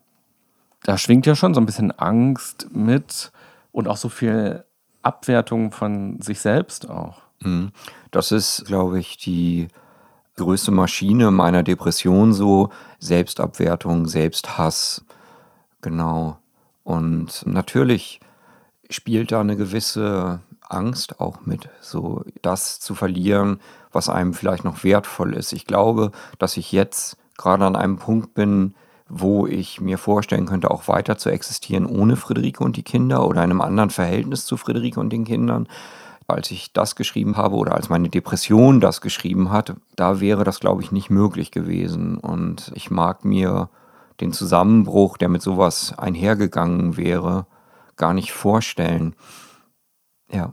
da 0.83 0.99
schwingt 0.99 1.27
ja 1.27 1.37
schon 1.37 1.55
so 1.55 1.61
ein 1.61 1.67
bisschen 1.67 1.93
Angst 1.93 2.71
mit 2.73 3.31
und 3.71 3.87
auch 3.87 3.97
so 3.97 4.09
viel 4.09 4.65
Abwertung 5.03 5.71
von 5.71 6.21
sich 6.21 6.41
selbst 6.41 6.91
auch. 6.91 7.28
Mhm. 7.43 7.71
Das 8.11 8.33
ist, 8.33 8.65
glaube 8.67 8.99
ich, 8.99 9.17
die 9.17 9.69
größte 10.37 10.71
Maschine 10.71 11.31
meiner 11.31 11.63
Depression 11.63 12.33
so. 12.33 12.71
Selbstabwertung, 12.99 14.07
Selbsthass. 14.07 15.05
Genau. 15.83 16.39
Und 16.85 17.45
natürlich 17.47 18.21
spielt 18.91 19.33
da 19.33 19.41
eine 19.41 19.57
gewisse 19.57 20.41
Angst 20.69 21.21
auch 21.21 21.47
mit, 21.47 21.69
so 21.81 22.25
das 22.43 22.81
zu 22.81 22.95
verlieren, 22.95 23.61
was 23.93 24.09
einem 24.09 24.35
vielleicht 24.35 24.65
noch 24.65 24.85
wertvoll 24.85 25.35
ist. 25.35 25.53
Ich 25.53 25.67
glaube, 25.67 26.13
dass 26.39 26.57
ich 26.57 26.73
jetzt 26.73 27.17
gerade 27.37 27.65
an 27.65 27.77
einem 27.77 27.97
Punkt 27.97 28.35
bin, 28.35 28.75
wo 29.09 29.47
ich 29.47 29.81
mir 29.81 29.97
vorstellen 29.97 30.47
könnte, 30.47 30.71
auch 30.71 30.89
weiter 30.89 31.17
zu 31.17 31.31
existieren 31.31 31.87
ohne 31.87 32.17
Friederike 32.17 32.63
und 32.63 32.77
die 32.77 32.83
Kinder 32.83 33.27
oder 33.27 33.41
einem 33.41 33.63
anderen 33.63 33.91
Verhältnis 33.91 34.45
zu 34.45 34.57
Friederike 34.57 35.01
und 35.01 35.11
den 35.11 35.25
Kindern. 35.25 35.67
Als 36.29 36.51
ich 36.51 36.75
das 36.75 36.95
geschrieben 36.95 37.39
habe 37.39 37.57
oder 37.57 37.75
als 37.75 37.89
meine 37.89 38.11
Depression 38.11 38.81
das 38.81 39.01
geschrieben 39.01 39.51
hat, 39.51 39.75
da 39.97 40.21
wäre 40.21 40.45
das, 40.45 40.61
glaube 40.61 40.83
ich, 40.83 40.93
nicht 40.93 41.09
möglich 41.09 41.51
gewesen. 41.51 42.19
Und 42.19 42.71
ich 42.75 42.91
mag 42.91 43.25
mir 43.25 43.71
den 44.21 44.33
Zusammenbruch, 44.33 45.17
der 45.17 45.31
mit 45.31 45.41
sowas 45.41 45.95
einhergegangen 45.97 46.99
wäre, 46.99 47.47
gar 47.97 48.13
nicht 48.13 48.33
vorstellen. 48.33 49.15
Ja. 50.31 50.53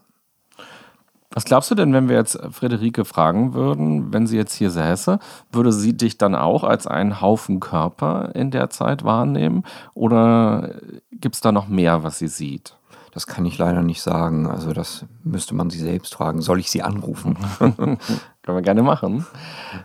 Was 1.31 1.43
glaubst 1.43 1.69
du 1.69 1.75
denn, 1.75 1.91
wenn 1.91 2.07
wir 2.07 2.15
jetzt 2.15 2.39
Friederike 2.51 3.03
fragen 3.03 3.53
würden, 3.53 4.13
wenn 4.13 4.25
sie 4.25 4.37
jetzt 4.37 4.53
hier 4.53 4.71
säße, 4.71 5.19
würde 5.51 5.73
sie 5.73 5.97
dich 5.97 6.17
dann 6.17 6.33
auch 6.33 6.63
als 6.63 6.87
einen 6.87 7.19
Haufen 7.19 7.59
Körper 7.59 8.31
in 8.33 8.51
der 8.51 8.69
Zeit 8.69 9.03
wahrnehmen? 9.03 9.63
Oder 9.93 10.75
gibt 11.11 11.35
es 11.35 11.41
da 11.41 11.51
noch 11.51 11.67
mehr, 11.67 12.03
was 12.03 12.19
sie 12.19 12.29
sieht? 12.29 12.77
Das 13.15 13.27
kann 13.27 13.45
ich 13.45 13.57
leider 13.57 13.81
nicht 13.81 14.01
sagen. 14.01 14.45
Also 14.45 14.73
das 14.73 15.05
müsste 15.23 15.55
man 15.55 15.69
sie 15.69 15.79
selbst 15.79 16.13
fragen. 16.13 16.41
Soll 16.41 16.59
ich 16.59 16.69
sie 16.69 16.83
anrufen? 16.83 17.37
Können 17.59 17.97
wir 18.45 18.61
gerne 18.61 18.83
machen. 18.83 19.25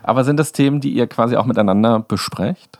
Aber 0.03 0.25
sind 0.25 0.37
das 0.37 0.51
Themen, 0.51 0.81
die 0.81 0.91
ihr 0.91 1.07
quasi 1.07 1.37
auch 1.37 1.45
miteinander 1.45 2.01
besprecht? 2.01 2.77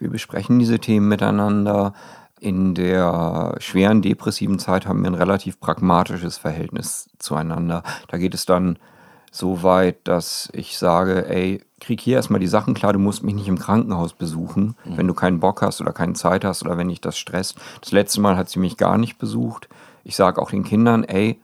Wir 0.00 0.10
besprechen 0.10 0.58
diese 0.58 0.80
Themen 0.80 1.06
miteinander. 1.06 1.94
In 2.40 2.74
der 2.74 3.54
schweren 3.58 4.02
depressiven 4.02 4.58
Zeit 4.58 4.88
haben 4.88 5.02
wir 5.02 5.10
ein 5.10 5.14
relativ 5.14 5.60
pragmatisches 5.60 6.36
Verhältnis 6.36 7.08
zueinander. 7.20 7.84
Da 8.08 8.18
geht 8.18 8.34
es 8.34 8.44
dann 8.44 8.80
so 9.30 9.62
weit, 9.62 9.98
dass 10.08 10.48
ich 10.52 10.78
sage, 10.78 11.28
ey, 11.28 11.62
krieg 11.80 12.00
hier 12.00 12.16
erstmal 12.16 12.40
die 12.40 12.48
Sachen 12.48 12.74
klar, 12.74 12.92
du 12.92 12.98
musst 12.98 13.22
mich 13.22 13.36
nicht 13.36 13.46
im 13.46 13.58
Krankenhaus 13.58 14.14
besuchen, 14.14 14.74
mhm. 14.84 14.96
wenn 14.96 15.06
du 15.06 15.14
keinen 15.14 15.38
Bock 15.38 15.62
hast 15.62 15.80
oder 15.80 15.92
keine 15.92 16.14
Zeit 16.14 16.44
hast 16.44 16.64
oder 16.64 16.76
wenn 16.76 16.88
dich 16.88 17.00
das 17.00 17.16
stresst. 17.16 17.56
Das 17.80 17.92
letzte 17.92 18.20
Mal 18.20 18.36
hat 18.36 18.50
sie 18.50 18.58
mich 18.58 18.76
gar 18.76 18.98
nicht 18.98 19.18
besucht. 19.18 19.68
Ich 20.04 20.16
sage 20.16 20.40
auch 20.40 20.50
den 20.50 20.64
Kindern, 20.64 21.04
ey, 21.04 21.40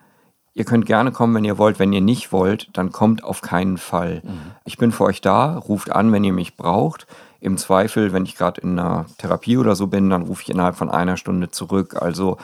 ihr 0.55 0.65
könnt 0.65 0.87
gerne 0.87 1.13
kommen, 1.13 1.35
wenn 1.35 1.45
ihr 1.45 1.59
wollt. 1.59 1.79
Wenn 1.79 1.93
ihr 1.93 2.01
nicht 2.01 2.33
wollt, 2.33 2.69
dann 2.73 2.93
kommt 2.93 3.23
auf 3.23 3.41
keinen 3.41 3.79
Fall. 3.79 4.23
Mhm. 4.25 4.53
Ich 4.65 4.77
bin 4.77 4.93
für 4.93 5.05
euch 5.05 5.21
da, 5.21 5.57
ruft 5.57 5.93
an, 5.93 6.13
wenn 6.13 6.25
ihr 6.25 6.33
mich 6.33 6.57
braucht. 6.57 7.07
Im 7.41 7.57
Zweifel, 7.57 8.13
wenn 8.13 8.25
ich 8.25 8.37
gerade 8.37 8.61
in 8.61 8.79
einer 8.79 9.07
Therapie 9.19 9.57
oder 9.57 9.77
so 9.77 9.87
bin, 9.87 10.11
dann 10.11 10.23
rufe 10.23 10.43
ich 10.43 10.51
innerhalb 10.51 10.75
von 10.75 10.91
einer 10.91 11.17
Stunde 11.17 11.51
zurück. 11.51 12.03
Also 12.03 12.37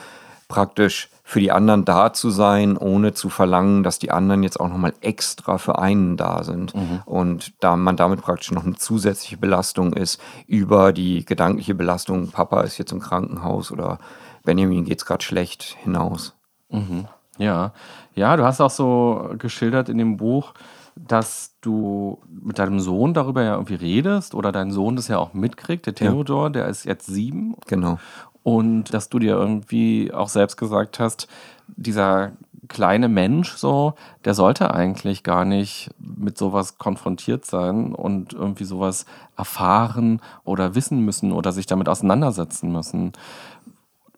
praktisch 0.47 1.09
für 1.23 1.39
die 1.39 1.51
anderen 1.51 1.85
da 1.85 2.13
zu 2.13 2.29
sein, 2.29 2.77
ohne 2.77 3.13
zu 3.13 3.29
verlangen, 3.29 3.81
dass 3.81 3.97
die 3.97 4.11
anderen 4.11 4.43
jetzt 4.43 4.59
auch 4.59 4.69
nochmal 4.69 4.93
extra 5.01 5.57
für 5.57 5.79
einen 5.79 6.17
da 6.17 6.43
sind. 6.43 6.75
Mhm. 6.75 7.01
Und 7.05 7.53
da 7.61 7.75
man 7.75 7.97
damit 7.97 8.21
praktisch 8.21 8.51
noch 8.51 8.63
eine 8.63 8.75
zusätzliche 8.75 9.37
Belastung 9.37 9.93
ist 9.93 10.21
über 10.45 10.93
die 10.93 11.25
gedankliche 11.25 11.73
Belastung, 11.73 12.29
Papa 12.29 12.61
ist 12.61 12.77
jetzt 12.77 12.91
im 12.91 12.99
Krankenhaus 12.99 13.71
oder 13.71 13.97
Benjamin 14.45 14.85
geht 14.85 14.99
es 14.99 15.05
gerade 15.05 15.23
schlecht 15.23 15.75
hinaus. 15.83 16.35
Mhm. 16.69 17.07
Ja, 17.37 17.73
ja, 18.13 18.37
du 18.37 18.45
hast 18.45 18.61
auch 18.61 18.69
so 18.69 19.29
geschildert 19.37 19.89
in 19.89 19.97
dem 19.97 20.17
Buch, 20.17 20.53
dass 20.95 21.55
du 21.59 22.19
mit 22.29 22.57
deinem 22.57 22.79
Sohn 22.79 23.13
darüber 23.13 23.43
ja 23.43 23.55
irgendwie 23.55 23.75
redest 23.75 24.33
oder 24.33 24.51
dein 24.51 24.71
Sohn 24.71 24.95
das 24.95 25.09
ja 25.09 25.17
auch 25.17 25.33
mitkriegt, 25.33 25.85
der 25.85 25.95
Theodor, 25.95 26.45
ja. 26.45 26.49
der 26.49 26.67
ist 26.67 26.85
jetzt 26.85 27.07
sieben. 27.07 27.55
Genau. 27.67 27.99
Und 28.43 28.93
dass 28.93 29.09
du 29.09 29.19
dir 29.19 29.35
irgendwie 29.35 30.13
auch 30.13 30.29
selbst 30.29 30.55
gesagt 30.55 30.99
hast, 30.99 31.27
dieser 31.67 32.31
kleine 32.67 33.09
Mensch 33.09 33.55
so, 33.55 33.93
der 34.23 34.33
sollte 34.33 34.73
eigentlich 34.73 35.23
gar 35.23 35.45
nicht 35.45 35.89
mit 35.99 36.37
sowas 36.37 36.77
konfrontiert 36.77 37.45
sein 37.45 37.93
und 37.93 38.33
irgendwie 38.33 38.63
sowas 38.63 39.05
erfahren 39.37 40.21
oder 40.43 40.75
wissen 40.75 40.99
müssen 41.01 41.31
oder 41.31 41.51
sich 41.51 41.65
damit 41.65 41.89
auseinandersetzen 41.89 42.71
müssen 42.71 43.13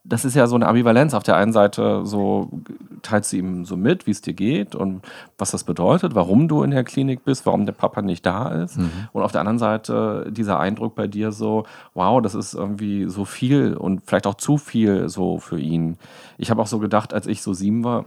das 0.07 0.23
ist 0.23 0.35
ja 0.35 0.47
so 0.47 0.55
eine 0.55 0.67
Ambivalenz. 0.67 1.13
Auf 1.13 1.23
der 1.23 1.35
einen 1.35 1.51
Seite 1.51 2.05
so 2.05 2.49
teilst 3.01 3.33
du 3.33 3.37
ihm 3.37 3.65
so 3.65 3.75
mit, 3.75 4.07
wie 4.07 4.11
es 4.11 4.21
dir 4.21 4.33
geht 4.33 4.73
und 4.73 5.01
was 5.37 5.51
das 5.51 5.63
bedeutet, 5.63 6.15
warum 6.15 6.47
du 6.47 6.63
in 6.63 6.71
der 6.71 6.83
Klinik 6.83 7.25
bist, 7.25 7.45
warum 7.45 7.65
der 7.65 7.73
Papa 7.73 8.01
nicht 8.01 8.25
da 8.25 8.49
ist. 8.49 8.77
Mhm. 8.77 8.89
Und 9.11 9.23
auf 9.23 9.31
der 9.31 9.41
anderen 9.41 9.59
Seite 9.59 10.27
dieser 10.31 10.59
Eindruck 10.59 10.95
bei 10.95 11.07
dir 11.07 11.31
so, 11.31 11.65
wow, 11.93 12.21
das 12.21 12.35
ist 12.35 12.53
irgendwie 12.53 13.09
so 13.09 13.25
viel 13.25 13.75
und 13.75 14.01
vielleicht 14.05 14.27
auch 14.27 14.35
zu 14.35 14.57
viel 14.57 15.09
so 15.09 15.39
für 15.39 15.59
ihn. 15.59 15.97
Ich 16.37 16.49
habe 16.51 16.61
auch 16.61 16.67
so 16.67 16.79
gedacht, 16.79 17.13
als 17.13 17.27
ich 17.27 17.41
so 17.41 17.53
sieben 17.53 17.83
war, 17.83 18.05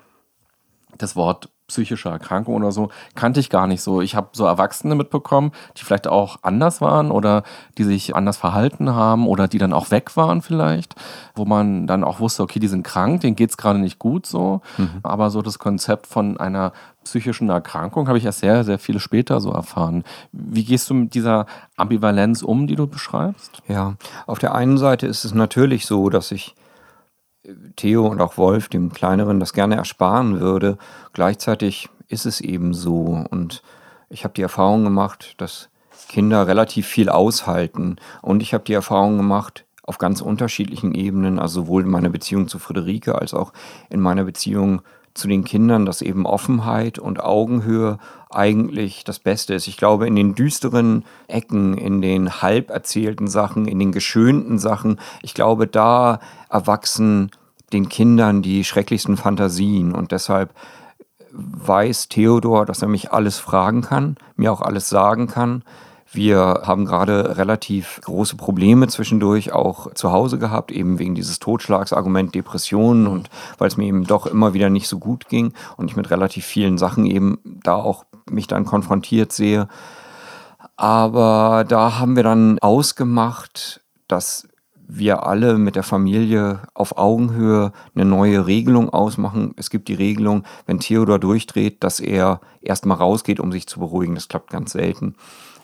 das 0.96 1.16
Wort 1.16 1.50
psychische 1.70 2.08
Erkrankung 2.08 2.56
oder 2.56 2.72
so, 2.72 2.90
kannte 3.14 3.40
ich 3.40 3.48
gar 3.48 3.66
nicht 3.66 3.80
so. 3.80 4.00
Ich 4.02 4.16
habe 4.16 4.28
so 4.32 4.44
Erwachsene 4.44 4.96
mitbekommen, 4.96 5.52
die 5.76 5.84
vielleicht 5.84 6.08
auch 6.08 6.38
anders 6.42 6.80
waren 6.80 7.10
oder 7.10 7.44
die 7.78 7.84
sich 7.84 8.14
anders 8.16 8.36
verhalten 8.36 8.90
haben 8.90 9.26
oder 9.26 9.48
die 9.48 9.58
dann 9.58 9.72
auch 9.72 9.90
weg 9.90 10.16
waren 10.16 10.42
vielleicht, 10.42 10.96
wo 11.34 11.44
man 11.44 11.86
dann 11.86 12.04
auch 12.04 12.20
wusste, 12.20 12.42
okay, 12.42 12.58
die 12.58 12.68
sind 12.68 12.82
krank, 12.82 13.20
denen 13.20 13.36
geht 13.36 13.50
es 13.50 13.56
gerade 13.56 13.78
nicht 13.78 13.98
gut 13.98 14.26
so. 14.26 14.60
Mhm. 14.76 15.00
Aber 15.02 15.30
so 15.30 15.42
das 15.42 15.58
Konzept 15.58 16.06
von 16.06 16.36
einer 16.38 16.72
psychischen 17.04 17.48
Erkrankung 17.48 18.08
habe 18.08 18.18
ich 18.18 18.24
erst 18.24 18.40
sehr, 18.40 18.64
sehr 18.64 18.78
viele 18.78 19.00
später 19.00 19.40
so 19.40 19.52
erfahren. 19.52 20.04
Wie 20.32 20.64
gehst 20.64 20.90
du 20.90 20.94
mit 20.94 21.14
dieser 21.14 21.46
Ambivalenz 21.76 22.42
um, 22.42 22.66
die 22.66 22.76
du 22.76 22.86
beschreibst? 22.86 23.62
Ja, 23.68 23.94
auf 24.26 24.38
der 24.38 24.54
einen 24.54 24.76
Seite 24.76 25.06
ist 25.06 25.24
es 25.24 25.34
natürlich 25.34 25.86
so, 25.86 26.10
dass 26.10 26.30
ich 26.32 26.54
Theo 27.76 28.06
und 28.06 28.20
auch 28.20 28.36
Wolf, 28.36 28.68
dem 28.68 28.92
Kleineren, 28.92 29.40
das 29.40 29.52
gerne 29.52 29.76
ersparen 29.76 30.40
würde. 30.40 30.78
Gleichzeitig 31.12 31.88
ist 32.08 32.26
es 32.26 32.40
eben 32.40 32.74
so. 32.74 33.24
Und 33.30 33.62
ich 34.08 34.24
habe 34.24 34.34
die 34.34 34.42
Erfahrung 34.42 34.84
gemacht, 34.84 35.34
dass 35.38 35.68
Kinder 36.08 36.46
relativ 36.46 36.86
viel 36.86 37.08
aushalten. 37.08 37.96
Und 38.22 38.42
ich 38.42 38.52
habe 38.52 38.64
die 38.64 38.74
Erfahrung 38.74 39.16
gemacht, 39.16 39.64
auf 39.82 39.98
ganz 39.98 40.20
unterschiedlichen 40.20 40.94
Ebenen, 40.94 41.38
also 41.38 41.62
sowohl 41.62 41.82
in 41.82 41.90
meiner 41.90 42.10
Beziehung 42.10 42.46
zu 42.46 42.58
Friederike 42.58 43.16
als 43.16 43.34
auch 43.34 43.52
in 43.88 44.00
meiner 44.00 44.24
Beziehung 44.24 44.80
zu 44.80 44.84
den 45.28 45.44
Kindern, 45.44 45.86
dass 45.86 46.02
eben 46.02 46.26
Offenheit 46.26 46.98
und 46.98 47.22
Augenhöhe 47.22 47.98
eigentlich 48.30 49.04
das 49.04 49.18
Beste 49.18 49.54
ist. 49.54 49.66
Ich 49.66 49.76
glaube, 49.76 50.06
in 50.06 50.14
den 50.14 50.34
düsteren 50.34 51.04
Ecken, 51.26 51.76
in 51.76 52.00
den 52.00 52.42
halb 52.42 52.70
erzählten 52.70 53.26
Sachen, 53.26 53.66
in 53.66 53.78
den 53.78 53.92
geschönten 53.92 54.58
Sachen, 54.58 55.00
ich 55.22 55.34
glaube, 55.34 55.66
da 55.66 56.20
erwachsen 56.48 57.30
den 57.72 57.88
Kindern 57.88 58.42
die 58.42 58.64
schrecklichsten 58.64 59.16
Fantasien 59.16 59.92
und 59.92 60.12
deshalb 60.12 60.54
weiß 61.32 62.08
Theodor, 62.08 62.66
dass 62.66 62.82
er 62.82 62.88
mich 62.88 63.12
alles 63.12 63.38
fragen 63.38 63.82
kann, 63.82 64.16
mir 64.36 64.52
auch 64.52 64.60
alles 64.60 64.88
sagen 64.88 65.26
kann. 65.26 65.62
Wir 66.12 66.62
haben 66.64 66.86
gerade 66.86 67.36
relativ 67.38 68.00
große 68.02 68.36
Probleme 68.36 68.88
zwischendurch 68.88 69.52
auch 69.52 69.94
zu 69.94 70.10
Hause 70.10 70.38
gehabt, 70.38 70.72
eben 70.72 70.98
wegen 70.98 71.14
dieses 71.14 71.38
Totschlagsargument 71.38 72.34
Depressionen 72.34 73.06
und 73.06 73.30
weil 73.58 73.68
es 73.68 73.76
mir 73.76 73.86
eben 73.86 74.04
doch 74.04 74.26
immer 74.26 74.52
wieder 74.52 74.70
nicht 74.70 74.88
so 74.88 74.98
gut 74.98 75.28
ging 75.28 75.52
und 75.76 75.88
ich 75.88 75.96
mit 75.96 76.10
relativ 76.10 76.44
vielen 76.44 76.78
Sachen 76.78 77.06
eben 77.06 77.38
da 77.44 77.76
auch 77.76 78.04
mich 78.28 78.48
dann 78.48 78.64
konfrontiert 78.64 79.30
sehe. 79.30 79.68
Aber 80.76 81.64
da 81.68 82.00
haben 82.00 82.16
wir 82.16 82.24
dann 82.24 82.58
ausgemacht, 82.58 83.80
dass 84.08 84.48
wir 84.88 85.24
alle 85.26 85.58
mit 85.58 85.76
der 85.76 85.84
Familie 85.84 86.62
auf 86.74 86.98
Augenhöhe 86.98 87.70
eine 87.94 88.04
neue 88.04 88.46
Regelung 88.46 88.90
ausmachen. 88.90 89.54
Es 89.56 89.70
gibt 89.70 89.86
die 89.86 89.94
Regelung, 89.94 90.42
wenn 90.66 90.80
Theodor 90.80 91.20
durchdreht, 91.20 91.84
dass 91.84 92.00
er 92.00 92.40
erstmal 92.60 92.96
rausgeht, 92.96 93.38
um 93.38 93.52
sich 93.52 93.68
zu 93.68 93.78
beruhigen. 93.78 94.16
Das 94.16 94.26
klappt 94.26 94.50
ganz 94.50 94.72
selten. 94.72 95.14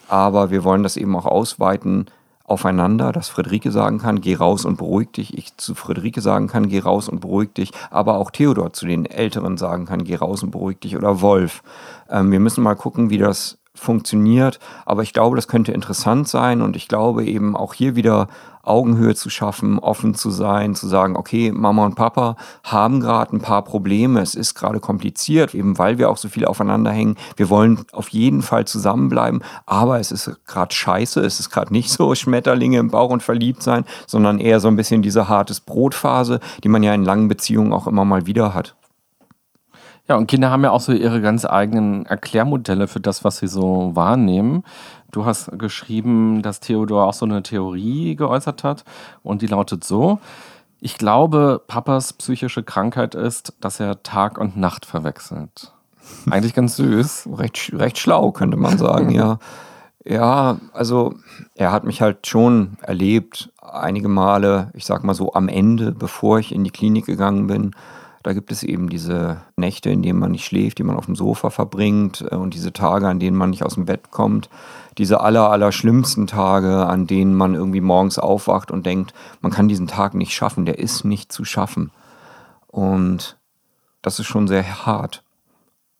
Aber 0.07 0.51
wir 0.51 0.63
wollen 0.63 0.83
das 0.83 0.97
eben 0.97 1.15
auch 1.15 1.25
ausweiten 1.25 2.05
aufeinander, 2.47 3.11
dass 3.11 3.27
Friederike 3.27 3.71
sagen 3.71 3.99
kann, 3.99 4.21
geh 4.21 4.35
raus 4.35 4.63
und 4.63 4.77
beruhig 4.77 5.11
dich. 5.11 5.37
Ich 5.37 5.57
zu 5.57 5.75
Friederike 5.75 6.21
sagen 6.21 6.47
kann, 6.47 6.69
geh 6.69 6.79
raus 6.79 7.09
und 7.09 7.19
beruhig 7.19 7.53
dich. 7.53 7.71
Aber 7.91 8.17
auch 8.17 8.31
Theodor 8.31 8.71
zu 8.71 8.85
den 8.85 9.05
Älteren 9.05 9.57
sagen 9.57 9.85
kann, 9.85 10.05
geh 10.05 10.15
raus 10.15 10.43
und 10.43 10.51
beruhig 10.51 10.79
dich. 10.79 10.95
Oder 10.95 11.21
Wolf. 11.21 11.61
Ähm, 12.09 12.31
wir 12.31 12.39
müssen 12.39 12.63
mal 12.63 12.75
gucken, 12.75 13.09
wie 13.09 13.17
das 13.17 13.57
funktioniert. 13.75 14.59
Aber 14.85 15.03
ich 15.03 15.11
glaube, 15.11 15.35
das 15.35 15.49
könnte 15.49 15.73
interessant 15.73 16.29
sein 16.29 16.61
und 16.61 16.75
ich 16.75 16.87
glaube 16.87 17.25
eben 17.25 17.55
auch 17.55 17.73
hier 17.73 17.95
wieder 17.95 18.27
Augenhöhe 18.67 19.15
zu 19.15 19.29
schaffen, 19.29 19.79
offen 19.79 20.15
zu 20.15 20.29
sein, 20.29 20.75
zu 20.75 20.87
sagen, 20.87 21.15
okay, 21.15 21.51
Mama 21.51 21.85
und 21.85 21.95
Papa 21.95 22.35
haben 22.63 22.99
gerade 22.99 23.35
ein 23.35 23.41
paar 23.41 23.63
Probleme, 23.63 24.21
es 24.21 24.35
ist 24.35 24.55
gerade 24.55 24.79
kompliziert, 24.79 25.55
eben 25.55 25.77
weil 25.77 25.97
wir 25.97 26.09
auch 26.09 26.17
so 26.17 26.29
viel 26.29 26.45
aufeinander 26.45 26.91
hängen. 26.91 27.15
Wir 27.35 27.49
wollen 27.49 27.85
auf 27.91 28.09
jeden 28.09 28.41
Fall 28.41 28.65
zusammenbleiben, 28.65 29.43
aber 29.65 29.99
es 29.99 30.11
ist 30.11 30.45
gerade 30.45 30.73
scheiße, 30.73 31.21
es 31.21 31.39
ist 31.39 31.49
gerade 31.49 31.73
nicht 31.73 31.89
so 31.89 32.13
Schmetterlinge 32.15 32.79
im 32.79 32.89
Bauch 32.89 33.09
und 33.09 33.23
verliebt 33.23 33.63
sein, 33.63 33.85
sondern 34.05 34.39
eher 34.39 34.59
so 34.59 34.67
ein 34.67 34.75
bisschen 34.75 35.01
diese 35.01 35.27
hartes 35.27 35.59
Brotphase, 35.59 36.39
die 36.63 36.69
man 36.69 36.83
ja 36.83 36.93
in 36.93 37.03
langen 37.03 37.27
Beziehungen 37.27 37.73
auch 37.73 37.87
immer 37.87 38.05
mal 38.05 38.25
wieder 38.25 38.53
hat. 38.53 38.75
Ja, 40.07 40.15
und 40.15 40.27
Kinder 40.27 40.51
haben 40.51 40.63
ja 40.63 40.71
auch 40.71 40.79
so 40.81 40.93
ihre 40.93 41.21
ganz 41.21 41.45
eigenen 41.45 42.05
Erklärmodelle 42.05 42.87
für 42.87 43.01
das, 43.01 43.23
was 43.23 43.37
sie 43.37 43.47
so 43.47 43.91
wahrnehmen. 43.93 44.63
Du 45.11 45.25
hast 45.25 45.57
geschrieben, 45.57 46.41
dass 46.41 46.61
Theodor 46.61 47.07
auch 47.07 47.13
so 47.13 47.25
eine 47.25 47.43
Theorie 47.43 48.15
geäußert 48.15 48.63
hat 48.63 48.85
und 49.23 49.41
die 49.41 49.47
lautet 49.47 49.83
so. 49.83 50.19
Ich 50.79 50.97
glaube, 50.97 51.61
Papas 51.67 52.13
psychische 52.13 52.63
Krankheit 52.63 53.15
ist, 53.15 53.53
dass 53.59 53.79
er 53.79 54.03
Tag 54.03 54.37
und 54.37 54.55
Nacht 54.57 54.85
verwechselt. 54.85 55.73
Eigentlich 56.29 56.53
ganz 56.53 56.77
süß. 56.77 57.29
recht, 57.37 57.73
recht 57.73 57.97
schlau, 57.97 58.31
könnte 58.31 58.57
man 58.57 58.77
sagen, 58.77 59.09
ja. 59.09 59.39
Ja, 60.05 60.57
also 60.71 61.15
er 61.55 61.73
hat 61.73 61.83
mich 61.83 62.01
halt 62.01 62.27
schon 62.27 62.77
erlebt, 62.81 63.51
einige 63.61 64.07
Male, 64.07 64.71
ich 64.73 64.85
sag 64.85 65.03
mal 65.03 65.13
so 65.13 65.33
am 65.33 65.49
Ende, 65.49 65.91
bevor 65.91 66.39
ich 66.39 66.53
in 66.53 66.63
die 66.63 66.71
Klinik 66.71 67.05
gegangen 67.05 67.47
bin, 67.47 67.71
da 68.23 68.33
gibt 68.33 68.51
es 68.51 68.63
eben 68.63 68.89
diese 68.89 69.41
Nächte, 69.55 69.89
in 69.89 70.01
denen 70.01 70.19
man 70.19 70.31
nicht 70.31 70.45
schläft, 70.45 70.77
die 70.79 70.83
man 70.83 70.97
auf 70.97 71.05
dem 71.05 71.15
Sofa 71.15 71.49
verbringt 71.49 72.25
äh, 72.29 72.35
und 72.35 72.53
diese 72.53 72.73
Tage, 72.73 73.07
an 73.07 73.19
denen 73.19 73.37
man 73.37 73.49
nicht 73.49 73.63
aus 73.63 73.75
dem 73.75 73.85
Bett 73.85 74.11
kommt. 74.11 74.49
Diese 74.97 75.21
aller, 75.21 75.49
aller 75.49 75.71
schlimmsten 75.71 76.27
Tage, 76.27 76.85
an 76.85 77.07
denen 77.07 77.35
man 77.35 77.53
irgendwie 77.53 77.81
morgens 77.81 78.19
aufwacht 78.19 78.71
und 78.71 78.85
denkt, 78.85 79.13
man 79.41 79.51
kann 79.51 79.67
diesen 79.67 79.87
Tag 79.87 80.13
nicht 80.13 80.33
schaffen, 80.33 80.65
der 80.65 80.79
ist 80.79 81.05
nicht 81.05 81.31
zu 81.31 81.45
schaffen. 81.45 81.91
Und 82.67 83.37
das 84.01 84.19
ist 84.19 84.27
schon 84.27 84.47
sehr 84.47 84.85
hart. 84.85 85.23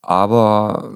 Aber 0.02 0.90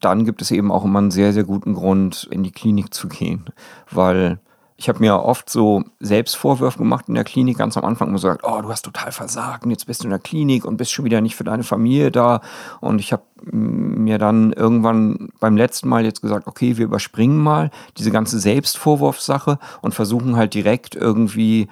dann 0.00 0.24
gibt 0.24 0.42
es 0.42 0.50
eben 0.50 0.70
auch 0.70 0.84
immer 0.84 0.98
einen 0.98 1.10
sehr, 1.10 1.32
sehr 1.32 1.44
guten 1.44 1.74
Grund, 1.74 2.28
in 2.30 2.42
die 2.42 2.52
Klinik 2.52 2.94
zu 2.94 3.08
gehen, 3.08 3.46
weil 3.90 4.38
ich 4.80 4.88
habe 4.88 5.00
mir 5.00 5.24
oft 5.24 5.50
so 5.50 5.82
Selbstvorwürfe 5.98 6.78
gemacht 6.78 7.06
in 7.08 7.14
der 7.14 7.24
Klinik, 7.24 7.58
ganz 7.58 7.76
am 7.76 7.84
Anfang 7.84 8.08
immer 8.08 8.18
gesagt, 8.18 8.44
oh, 8.44 8.62
du 8.62 8.68
hast 8.68 8.82
total 8.82 9.10
versagt 9.10 9.64
und 9.64 9.72
jetzt 9.72 9.88
bist 9.88 10.02
du 10.02 10.04
in 10.04 10.10
der 10.10 10.20
Klinik 10.20 10.64
und 10.64 10.76
bist 10.76 10.92
schon 10.92 11.04
wieder 11.04 11.20
nicht 11.20 11.34
für 11.34 11.42
deine 11.42 11.64
Familie 11.64 12.12
da. 12.12 12.40
Und 12.80 13.00
ich 13.00 13.12
habe 13.12 13.24
mir 13.42 14.18
dann 14.18 14.52
irgendwann 14.52 15.30
beim 15.40 15.56
letzten 15.56 15.88
Mal 15.88 16.04
jetzt 16.04 16.22
gesagt, 16.22 16.46
okay, 16.46 16.76
wir 16.76 16.84
überspringen 16.84 17.42
mal 17.42 17.72
diese 17.96 18.12
ganze 18.12 18.38
Selbstvorwurfssache 18.38 19.58
und 19.82 19.94
versuchen 19.94 20.36
halt 20.36 20.54
direkt 20.54 20.94
irgendwie 20.94 21.68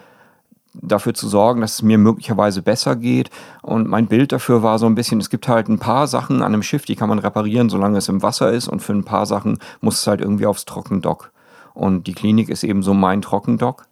dafür 0.74 1.14
zu 1.14 1.28
sorgen, 1.28 1.60
dass 1.60 1.74
es 1.74 1.82
mir 1.82 1.98
möglicherweise 1.98 2.60
besser 2.60 2.96
geht. 2.96 3.30
Und 3.62 3.88
mein 3.88 4.08
Bild 4.08 4.32
dafür 4.32 4.64
war 4.64 4.80
so 4.80 4.86
ein 4.86 4.96
bisschen, 4.96 5.20
es 5.20 5.30
gibt 5.30 5.46
halt 5.46 5.68
ein 5.68 5.78
paar 5.78 6.08
Sachen 6.08 6.42
an 6.42 6.52
einem 6.52 6.64
Schiff, 6.64 6.84
die 6.84 6.96
kann 6.96 7.08
man 7.08 7.20
reparieren, 7.20 7.70
solange 7.70 7.98
es 7.98 8.08
im 8.08 8.22
Wasser 8.22 8.50
ist. 8.50 8.66
Und 8.66 8.80
für 8.80 8.94
ein 8.94 9.04
paar 9.04 9.26
Sachen 9.26 9.60
muss 9.80 10.00
es 10.00 10.06
halt 10.08 10.20
irgendwie 10.20 10.46
aufs 10.46 10.64
Trockendock. 10.64 11.30
Und 11.76 12.06
die 12.06 12.14
Klinik 12.14 12.48
ist 12.48 12.64
eben 12.64 12.82
so 12.82 12.94
mein 12.94 13.20
Trockendock, 13.20 13.84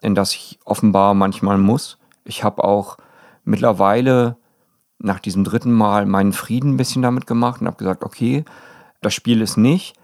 in 0.00 0.14
das 0.14 0.32
ich 0.32 0.60
offenbar 0.64 1.14
manchmal 1.14 1.58
muss. 1.58 1.98
Ich 2.24 2.44
habe 2.44 2.62
auch 2.62 2.96
mittlerweile 3.42 4.36
nach 4.98 5.18
diesem 5.18 5.42
dritten 5.42 5.72
Mal 5.72 6.06
meinen 6.06 6.32
Frieden 6.32 6.74
ein 6.74 6.76
bisschen 6.76 7.02
damit 7.02 7.26
gemacht 7.26 7.60
und 7.60 7.66
habe 7.66 7.76
gesagt, 7.76 8.04
okay, 8.04 8.44
das 9.00 9.14
Spiel 9.14 9.42
ist 9.42 9.56
nicht, 9.56 9.96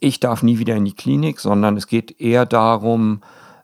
ich 0.00 0.18
darf 0.18 0.42
nie 0.42 0.58
wieder 0.58 0.74
in 0.74 0.86
die 0.86 0.94
Klinik, 0.94 1.40
sondern 1.40 1.76
es 1.76 1.86
geht 1.86 2.18
eher 2.18 2.46
darum 2.46 3.20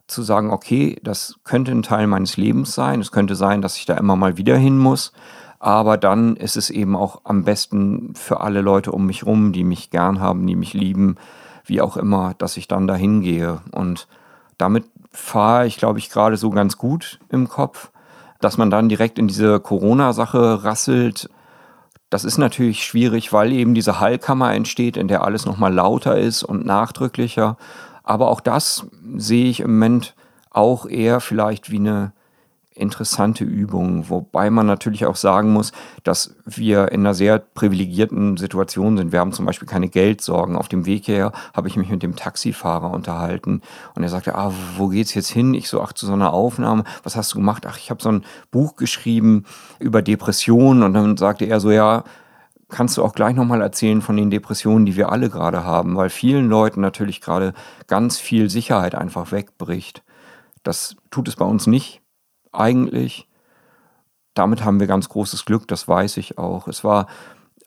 zu 0.07 0.23
sagen, 0.23 0.51
okay, 0.51 0.99
das 1.03 1.37
könnte 1.45 1.73
ein 1.73 1.83
Teil 1.83 2.09
meines 2.09 2.37
Lebens 2.37 2.75
sein, 2.75 3.01
es 3.01 3.11
könnte 3.11 3.37
sein, 3.37 3.63
dass 3.63 3.79
ich 3.79 3.87
da 3.87 3.95
immer 3.95 4.17
mal 4.17 4.37
wieder 4.37 4.59
hin 4.59 4.77
muss, 4.77 5.15
aber 5.61 5.97
dann 5.97 6.37
ist 6.37 6.59
es 6.59 6.69
eben 6.69 6.95
auch 6.95 7.23
am 7.25 7.45
besten 7.45 8.13
für 8.15 8.41
alle 8.41 8.61
Leute 8.61 8.93
um 8.93 9.07
mich 9.07 9.25
rum, 9.25 9.53
die 9.53 9.65
mich 9.65 9.89
gern 9.89 10.21
haben, 10.21 10.47
die 10.47 10.57
mich 10.57 10.75
lieben, 10.75 11.17
wie 11.69 11.81
auch 11.81 11.97
immer, 11.97 12.35
dass 12.39 12.57
ich 12.57 12.69
dann 12.69 12.87
dahin 12.87 13.21
gehe. 13.21 13.61
Und 13.73 14.09
damit 14.57 14.85
fahre 15.13 15.67
ich, 15.67 15.77
glaube 15.77 15.99
ich, 15.99 16.11
gerade 16.11 16.37
so 16.37 16.51
ganz 16.51 16.79
gut 16.79 17.19
im 17.29 17.49
Kopf. 17.49 17.91
Dass 18.41 18.57
man 18.57 18.71
dann 18.71 18.89
direkt 18.89 19.19
in 19.19 19.27
diese 19.29 19.59
Corona-Sache 19.59 20.63
rasselt, 20.63 21.29
das 22.11 22.25
ist 22.25 22.39
natürlich 22.39 22.85
schwierig, 22.85 23.33
weil 23.33 23.53
eben 23.53 23.75
diese 23.75 24.01
Hallkammer 24.01 24.55
entsteht, 24.55 24.97
in 24.97 25.09
der 25.09 25.25
alles 25.25 25.45
nochmal 25.45 25.75
lauter 25.75 26.17
ist 26.17 26.43
und 26.43 26.65
nachdrücklicher. 26.65 27.57
Aber 28.03 28.29
auch 28.29 28.41
das 28.41 28.87
sehe 29.17 29.51
ich 29.51 29.61
im 29.61 29.73
Moment 29.73 30.15
auch 30.51 30.87
eher 30.87 31.21
vielleicht 31.21 31.71
wie 31.71 31.77
eine 31.77 32.13
interessante 32.79 33.45
Übung, 33.45 34.09
wobei 34.09 34.51
man 34.51 34.67
natürlich 34.67 35.07
auch 35.07 35.17
sagen 35.17 35.53
muss, 35.53 35.73
dass 36.05 36.37
wir 36.45 36.93
in 36.93 37.01
einer 37.01 37.15
sehr 37.15 37.39
privilegierten 37.39 38.37
Situation 38.37 38.97
sind. 38.97 39.13
Wir 39.13 39.21
haben 39.21 39.33
zum 39.33 39.47
Beispiel 39.47 39.69
keine 39.69 39.89
Geldsorgen. 39.89 40.57
Auf 40.57 40.69
dem 40.69 40.87
Weg 40.87 41.07
hierher 41.07 41.33
habe 41.55 41.69
ich 41.69 41.77
mich 41.77 41.89
mit 41.89 42.03
dem 42.03 42.17
Taxifahrer 42.17 42.91
unterhalten 42.91 43.63
und 43.95 44.03
er 44.03 44.09
sagte, 44.09 44.35
ah, 44.35 44.53
wo 44.77 44.89
geht's 44.89 45.15
jetzt 45.15 45.31
hin? 45.31 45.55
Ich 45.55 45.69
so, 45.69 45.83
ach, 45.83 45.93
zu 45.93 46.07
so 46.07 46.13
einer 46.13 46.33
Aufnahme. 46.33 46.85
Was 47.03 47.17
hast 47.17 47.33
du 47.33 47.39
gemacht? 47.39 47.67
Ach, 47.67 47.79
ich 47.79 47.91
habe 47.91 48.03
so 48.03 48.11
ein 48.11 48.25
Buch 48.51 48.77
geschrieben 48.77 49.45
über 49.79 50.03
Depressionen 50.03 50.83
und 50.83 50.95
dann 50.95 51.17
sagte 51.17 51.45
er 51.45 51.61
so, 51.61 51.71
ja, 51.71 52.05
kannst 52.69 52.97
du 52.97 53.05
auch 53.05 53.15
gleich 53.15 53.35
nochmal 53.35 53.63
erzählen 53.63 54.03
von 54.03 54.17
den 54.17 54.31
Depressionen, 54.31 54.87
die 54.87 54.97
wir 54.97 55.11
alle 55.11 55.31
gerade 55.31 55.65
haben, 55.65 55.97
weil 55.97 56.11
vielen 56.11 56.49
Leuten 56.49 56.81
natürlich 56.81 57.21
gerade 57.21 57.55
ganz 57.87 58.19
viel 58.19 58.51
Sicherheit 58.51 58.95
einfach 58.95 59.33
wegbricht. 59.33 60.03
Das 60.63 60.97
tut 61.11 61.29
es 61.29 61.37
bei 61.37 61.47
uns 61.47 61.67
nicht 61.67 62.03
eigentlich. 62.53 63.29
Damit 64.35 64.65
haben 64.65 64.81
wir 64.81 64.87
ganz 64.87 65.09
großes 65.09 65.45
Glück, 65.45 65.67
das 65.69 65.89
weiß 65.89 66.17
ich 66.19 66.39
auch. 66.39 66.69
Es 66.69 66.85
war 66.85 67.07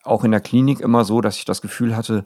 auch 0.02 0.24
in 0.24 0.30
der 0.30 0.40
Klinik 0.40 0.80
immer 0.80 1.04
so, 1.04 1.20
dass 1.20 1.36
ich 1.36 1.44
das 1.44 1.60
Gefühl 1.60 1.96
hatte, 1.96 2.24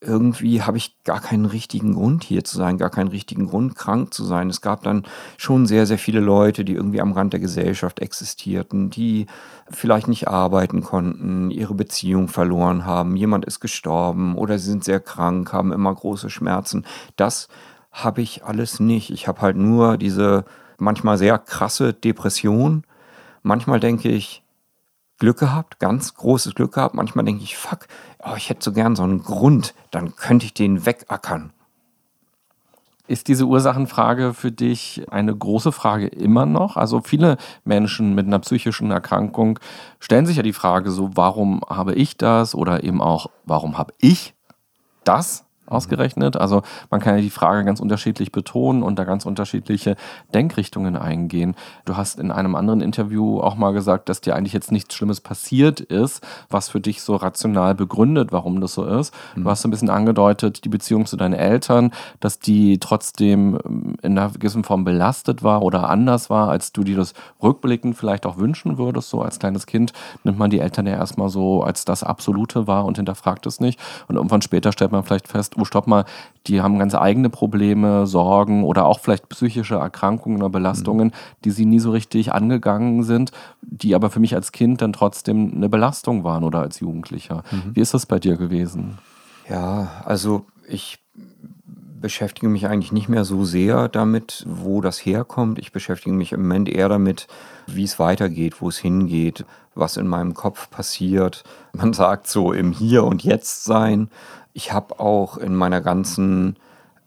irgendwie 0.00 0.62
habe 0.62 0.76
ich 0.76 1.02
gar 1.02 1.20
keinen 1.20 1.44
richtigen 1.44 1.94
Grund 1.94 2.22
hier 2.22 2.44
zu 2.44 2.56
sein, 2.56 2.78
gar 2.78 2.90
keinen 2.90 3.08
richtigen 3.08 3.48
Grund 3.48 3.74
krank 3.74 4.14
zu 4.14 4.24
sein. 4.24 4.48
Es 4.48 4.60
gab 4.60 4.84
dann 4.84 5.02
schon 5.36 5.66
sehr, 5.66 5.86
sehr 5.86 5.98
viele 5.98 6.20
Leute, 6.20 6.64
die 6.64 6.74
irgendwie 6.74 7.00
am 7.00 7.12
Rand 7.12 7.32
der 7.32 7.40
Gesellschaft 7.40 7.98
existierten, 7.98 8.90
die 8.90 9.26
vielleicht 9.68 10.06
nicht 10.06 10.28
arbeiten 10.28 10.82
konnten, 10.82 11.50
ihre 11.50 11.74
Beziehung 11.74 12.28
verloren 12.28 12.86
haben, 12.86 13.16
jemand 13.16 13.44
ist 13.44 13.58
gestorben 13.58 14.36
oder 14.36 14.58
sie 14.58 14.70
sind 14.70 14.84
sehr 14.84 15.00
krank, 15.00 15.52
haben 15.52 15.72
immer 15.72 15.92
große 15.92 16.30
Schmerzen. 16.30 16.86
Das 17.16 17.48
habe 17.90 18.22
ich 18.22 18.44
alles 18.44 18.78
nicht. 18.78 19.10
Ich 19.10 19.26
habe 19.26 19.40
halt 19.40 19.56
nur 19.56 19.96
diese 19.96 20.44
manchmal 20.78 21.18
sehr 21.18 21.38
krasse 21.38 21.92
Depression. 21.92 22.84
Manchmal 23.42 23.80
denke 23.80 24.08
ich, 24.08 24.42
Glück 25.18 25.38
gehabt, 25.38 25.80
ganz 25.80 26.14
großes 26.14 26.54
Glück 26.54 26.74
gehabt. 26.74 26.94
Manchmal 26.94 27.24
denke 27.24 27.42
ich, 27.42 27.56
fuck, 27.56 27.88
oh, 28.24 28.34
ich 28.36 28.50
hätte 28.50 28.64
so 28.64 28.72
gern 28.72 28.96
so 28.96 29.02
einen 29.02 29.22
Grund, 29.22 29.74
dann 29.90 30.14
könnte 30.16 30.46
ich 30.46 30.54
den 30.54 30.86
wegackern. 30.86 31.52
Ist 33.08 33.28
diese 33.28 33.46
Ursachenfrage 33.46 34.34
für 34.34 34.52
dich 34.52 35.06
eine 35.10 35.34
große 35.34 35.72
Frage 35.72 36.06
immer 36.06 36.44
noch? 36.44 36.76
Also 36.76 37.00
viele 37.00 37.38
Menschen 37.64 38.14
mit 38.14 38.26
einer 38.26 38.38
psychischen 38.38 38.90
Erkrankung 38.90 39.58
stellen 39.98 40.26
sich 40.26 40.36
ja 40.36 40.42
die 40.42 40.52
Frage 40.52 40.90
so, 40.90 41.16
warum 41.16 41.62
habe 41.66 41.94
ich 41.94 42.18
das? 42.18 42.54
Oder 42.54 42.84
eben 42.84 43.00
auch, 43.00 43.30
warum 43.44 43.78
habe 43.78 43.94
ich 43.98 44.34
das? 45.04 45.47
Ausgerechnet. 45.70 46.36
Also 46.36 46.62
man 46.90 47.00
kann 47.00 47.16
ja 47.16 47.20
die 47.20 47.30
Frage 47.30 47.64
ganz 47.64 47.80
unterschiedlich 47.80 48.32
betonen 48.32 48.82
und 48.82 48.98
da 48.98 49.04
ganz 49.04 49.26
unterschiedliche 49.26 49.96
Denkrichtungen 50.34 50.96
eingehen. 50.96 51.54
Du 51.84 51.96
hast 51.96 52.18
in 52.18 52.30
einem 52.30 52.54
anderen 52.54 52.80
Interview 52.80 53.40
auch 53.40 53.56
mal 53.56 53.72
gesagt, 53.72 54.08
dass 54.08 54.20
dir 54.20 54.36
eigentlich 54.36 54.52
jetzt 54.52 54.72
nichts 54.72 54.94
Schlimmes 54.94 55.20
passiert 55.20 55.80
ist, 55.80 56.26
was 56.48 56.68
für 56.68 56.80
dich 56.80 57.02
so 57.02 57.16
rational 57.16 57.74
begründet, 57.74 58.32
warum 58.32 58.60
das 58.60 58.74
so 58.74 58.84
ist. 58.84 59.14
Du 59.34 59.42
mhm. 59.42 59.48
hast 59.48 59.64
ein 59.64 59.70
bisschen 59.70 59.90
angedeutet, 59.90 60.64
die 60.64 60.68
Beziehung 60.68 61.06
zu 61.06 61.16
deinen 61.16 61.34
Eltern, 61.34 61.92
dass 62.20 62.38
die 62.38 62.78
trotzdem 62.78 63.58
ähm, 63.64 63.96
in 64.02 64.18
einer 64.18 64.30
gewissen 64.30 64.64
Form 64.64 64.84
belastet 64.84 65.42
war 65.42 65.62
oder 65.62 65.90
anders 65.90 66.30
war, 66.30 66.48
als 66.48 66.72
du 66.72 66.84
dir 66.84 66.96
das 66.96 67.14
rückblickend 67.42 67.96
vielleicht 67.96 68.26
auch 68.26 68.38
wünschen 68.38 68.78
würdest. 68.78 69.10
So 69.10 69.22
als 69.22 69.38
kleines 69.38 69.66
Kind 69.66 69.92
nimmt 70.24 70.38
man 70.38 70.50
die 70.50 70.60
Eltern 70.60 70.86
ja 70.86 70.94
erstmal 70.94 71.28
so 71.28 71.62
als 71.62 71.84
das 71.84 72.02
Absolute 72.02 72.66
wahr 72.66 72.84
und 72.84 72.96
hinterfragt 72.96 73.46
es 73.46 73.60
nicht. 73.60 73.78
Und 74.08 74.16
irgendwann 74.16 74.42
später 74.42 74.72
stellt 74.72 74.92
man 74.92 75.02
vielleicht 75.02 75.28
fest, 75.28 75.57
oh 75.58 75.64
stopp 75.64 75.86
mal, 75.86 76.04
die 76.46 76.60
haben 76.60 76.78
ganz 76.78 76.94
eigene 76.94 77.30
Probleme, 77.30 78.06
Sorgen 78.06 78.64
oder 78.64 78.86
auch 78.86 79.00
vielleicht 79.00 79.28
psychische 79.28 79.76
Erkrankungen 79.76 80.38
oder 80.38 80.50
Belastungen, 80.50 81.08
mhm. 81.08 81.12
die 81.44 81.50
sie 81.50 81.66
nie 81.66 81.78
so 81.78 81.90
richtig 81.90 82.32
angegangen 82.32 83.02
sind, 83.02 83.32
die 83.60 83.94
aber 83.94 84.10
für 84.10 84.20
mich 84.20 84.34
als 84.34 84.52
Kind 84.52 84.80
dann 84.80 84.92
trotzdem 84.92 85.52
eine 85.54 85.68
Belastung 85.68 86.24
waren 86.24 86.44
oder 86.44 86.60
als 86.60 86.80
Jugendlicher. 86.80 87.42
Mhm. 87.50 87.74
Wie 87.74 87.80
ist 87.80 87.94
das 87.94 88.06
bei 88.06 88.18
dir 88.18 88.36
gewesen? 88.36 88.98
Ja, 89.48 90.02
also 90.04 90.46
ich 90.68 90.98
beschäftige 92.00 92.48
mich 92.48 92.66
eigentlich 92.66 92.92
nicht 92.92 93.08
mehr 93.08 93.24
so 93.24 93.44
sehr 93.44 93.88
damit, 93.88 94.44
wo 94.48 94.80
das 94.80 94.98
herkommt. 94.98 95.58
Ich 95.58 95.72
beschäftige 95.72 96.14
mich 96.14 96.32
im 96.32 96.42
Moment 96.42 96.68
eher 96.68 96.88
damit, 96.88 97.26
wie 97.66 97.84
es 97.84 97.98
weitergeht, 97.98 98.60
wo 98.60 98.68
es 98.68 98.78
hingeht, 98.78 99.44
was 99.74 99.96
in 99.96 100.06
meinem 100.06 100.34
Kopf 100.34 100.70
passiert. 100.70 101.44
Man 101.72 101.92
sagt 101.94 102.28
so 102.28 102.52
im 102.52 102.72
Hier 102.72 103.04
und 103.04 103.24
Jetzt 103.24 103.64
sein 103.64 104.08
ich 104.58 104.72
habe 104.72 104.98
auch 104.98 105.36
in 105.38 105.54
meiner 105.54 105.80
ganzen 105.80 106.56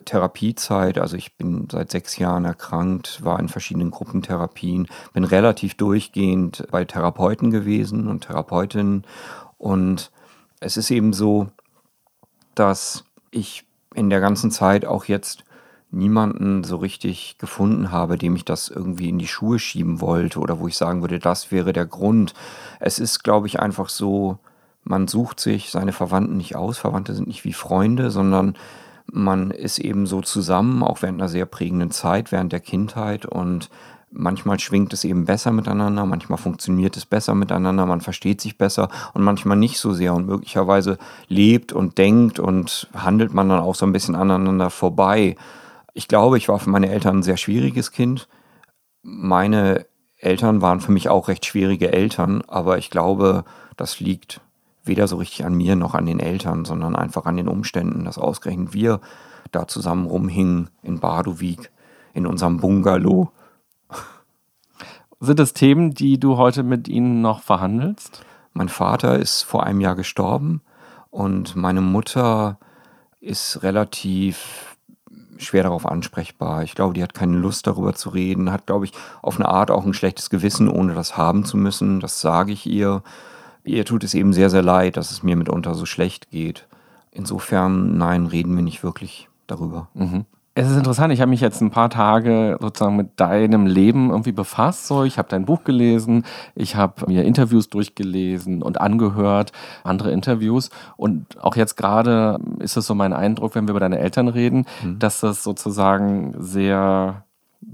Therapiezeit, 0.05 0.97
also 0.97 1.17
ich 1.17 1.35
bin 1.35 1.67
seit 1.69 1.91
sechs 1.91 2.17
Jahren 2.17 2.45
erkrankt, 2.45 3.25
war 3.25 3.41
in 3.41 3.49
verschiedenen 3.49 3.91
Gruppentherapien, 3.91 4.87
bin 5.11 5.25
relativ 5.25 5.75
durchgehend 5.75 6.65
bei 6.71 6.85
Therapeuten 6.85 7.51
gewesen 7.51 8.07
und 8.07 8.21
Therapeutinnen. 8.21 9.03
Und 9.57 10.11
es 10.61 10.77
ist 10.77 10.91
eben 10.91 11.11
so, 11.11 11.47
dass 12.55 13.03
ich 13.31 13.65
in 13.93 14.09
der 14.09 14.21
ganzen 14.21 14.49
Zeit 14.49 14.85
auch 14.85 15.03
jetzt 15.03 15.43
niemanden 15.91 16.63
so 16.63 16.77
richtig 16.77 17.37
gefunden 17.37 17.91
habe, 17.91 18.17
dem 18.17 18.37
ich 18.37 18.45
das 18.45 18.69
irgendwie 18.69 19.09
in 19.09 19.19
die 19.19 19.27
Schuhe 19.27 19.59
schieben 19.59 19.99
wollte 19.99 20.39
oder 20.39 20.61
wo 20.61 20.69
ich 20.69 20.77
sagen 20.77 21.01
würde, 21.01 21.19
das 21.19 21.51
wäre 21.51 21.73
der 21.73 21.85
Grund. 21.85 22.33
Es 22.79 22.97
ist, 22.97 23.25
glaube 23.25 23.47
ich, 23.47 23.59
einfach 23.59 23.89
so, 23.89 24.39
man 24.83 25.07
sucht 25.07 25.39
sich 25.39 25.69
seine 25.69 25.93
Verwandten 25.93 26.37
nicht 26.37 26.55
aus. 26.55 26.77
Verwandte 26.77 27.13
sind 27.13 27.27
nicht 27.27 27.45
wie 27.45 27.53
Freunde, 27.53 28.11
sondern 28.11 28.55
man 29.05 29.51
ist 29.51 29.79
eben 29.79 30.05
so 30.05 30.21
zusammen, 30.21 30.83
auch 30.83 31.01
während 31.01 31.19
einer 31.19 31.29
sehr 31.29 31.45
prägenden 31.45 31.91
Zeit, 31.91 32.31
während 32.31 32.51
der 32.51 32.59
Kindheit 32.59 33.25
und 33.25 33.69
manchmal 34.11 34.59
schwingt 34.59 34.93
es 34.93 35.03
eben 35.03 35.25
besser 35.25 35.51
miteinander, 35.51 36.05
manchmal 36.05 36.37
funktioniert 36.37 36.97
es 36.97 37.05
besser 37.05 37.33
miteinander, 37.33 37.85
man 37.85 38.01
versteht 38.01 38.41
sich 38.41 38.57
besser 38.57 38.89
und 39.13 39.23
manchmal 39.23 39.57
nicht 39.57 39.79
so 39.79 39.93
sehr 39.93 40.13
und 40.13 40.27
möglicherweise 40.27 40.97
lebt 41.27 41.73
und 41.73 41.97
denkt 41.97 42.39
und 42.39 42.89
handelt 42.93 43.33
man 43.33 43.49
dann 43.49 43.61
auch 43.61 43.75
so 43.75 43.85
ein 43.85 43.93
bisschen 43.93 44.15
aneinander 44.15 44.69
vorbei. 44.69 45.35
Ich 45.93 46.07
glaube, 46.07 46.37
ich 46.37 46.49
war 46.49 46.59
für 46.59 46.69
meine 46.69 46.89
Eltern 46.89 47.17
ein 47.17 47.23
sehr 47.23 47.37
schwieriges 47.37 47.91
Kind. 47.91 48.27
Meine 49.01 49.85
Eltern 50.17 50.61
waren 50.61 50.81
für 50.81 50.91
mich 50.91 51.09
auch 51.09 51.27
recht 51.27 51.45
schwierige 51.45 51.91
Eltern, 51.91 52.43
aber 52.47 52.77
ich 52.77 52.89
glaube, 52.89 53.43
das 53.77 53.99
liegt 53.99 54.41
weder 54.83 55.07
so 55.07 55.17
richtig 55.17 55.45
an 55.45 55.55
mir 55.55 55.75
noch 55.75 55.93
an 55.93 56.05
den 56.05 56.19
Eltern, 56.19 56.65
sondern 56.65 56.95
einfach 56.95 57.25
an 57.25 57.37
den 57.37 57.47
Umständen, 57.47 58.05
dass 58.05 58.17
ausgerechnet 58.17 58.73
wir 58.73 58.99
da 59.51 59.67
zusammen 59.67 60.05
rumhingen 60.05 60.69
in 60.81 60.99
Badowik, 60.99 61.71
in 62.13 62.25
unserem 62.25 62.57
Bungalow. 62.57 63.31
Sind 65.19 65.39
das 65.39 65.53
Themen, 65.53 65.93
die 65.93 66.19
du 66.19 66.37
heute 66.37 66.63
mit 66.63 66.87
ihnen 66.87 67.21
noch 67.21 67.41
verhandelst? 67.41 68.25
Mein 68.53 68.69
Vater 68.69 69.19
ist 69.19 69.43
vor 69.43 69.63
einem 69.63 69.81
Jahr 69.81 69.95
gestorben 69.95 70.61
und 71.09 71.55
meine 71.55 71.81
Mutter 71.81 72.57
ist 73.19 73.61
relativ 73.63 74.77
schwer 75.37 75.63
darauf 75.63 75.85
ansprechbar. 75.85 76.63
Ich 76.63 76.75
glaube, 76.75 76.93
die 76.93 77.03
hat 77.03 77.13
keine 77.13 77.37
Lust 77.37 77.67
darüber 77.67 77.93
zu 77.93 78.09
reden, 78.09 78.51
hat, 78.51 78.65
glaube 78.65 78.85
ich, 78.85 78.93
auf 79.21 79.37
eine 79.37 79.47
Art 79.47 79.71
auch 79.71 79.85
ein 79.85 79.93
schlechtes 79.93 80.29
Gewissen, 80.29 80.69
ohne 80.69 80.93
das 80.93 81.17
haben 81.17 81.45
zu 81.45 81.57
müssen. 81.57 81.99
Das 81.99 82.21
sage 82.21 82.51
ich 82.51 82.65
ihr. 82.65 83.03
Ihr 83.63 83.85
tut 83.85 84.03
es 84.03 84.13
eben 84.13 84.33
sehr, 84.33 84.49
sehr 84.49 84.63
leid, 84.63 84.97
dass 84.97 85.11
es 85.11 85.23
mir 85.23 85.35
mitunter 85.35 85.75
so 85.75 85.85
schlecht 85.85 86.31
geht. 86.31 86.67
Insofern, 87.11 87.97
nein, 87.97 88.25
reden 88.25 88.55
wir 88.55 88.63
nicht 88.63 88.83
wirklich 88.83 89.29
darüber. 89.47 89.89
Mhm. 89.93 90.25
Es 90.53 90.69
ist 90.69 90.75
interessant, 90.75 91.13
ich 91.13 91.21
habe 91.21 91.29
mich 91.29 91.39
jetzt 91.39 91.61
ein 91.61 91.71
paar 91.71 91.89
Tage 91.89 92.57
sozusagen 92.59 92.97
mit 92.97 93.17
deinem 93.21 93.65
Leben 93.65 94.09
irgendwie 94.09 94.33
befasst. 94.33 94.85
So, 94.85 95.05
ich 95.05 95.17
habe 95.17 95.29
dein 95.29 95.45
Buch 95.45 95.63
gelesen, 95.63 96.25
ich 96.55 96.75
habe 96.75 97.09
mir 97.09 97.23
Interviews 97.23 97.69
durchgelesen 97.69 98.61
und 98.61 98.81
angehört, 98.81 99.53
andere 99.85 100.11
Interviews. 100.11 100.69
Und 100.97 101.41
auch 101.41 101.55
jetzt 101.55 101.77
gerade 101.77 102.37
ist 102.59 102.75
es 102.75 102.85
so 102.85 102.95
mein 102.95 103.13
Eindruck, 103.13 103.55
wenn 103.55 103.65
wir 103.65 103.71
über 103.71 103.79
deine 103.79 103.99
Eltern 103.99 104.27
reden, 104.27 104.65
mhm. 104.83 104.99
dass 104.99 105.21
das 105.21 105.41
sozusagen 105.41 106.35
sehr 106.37 107.23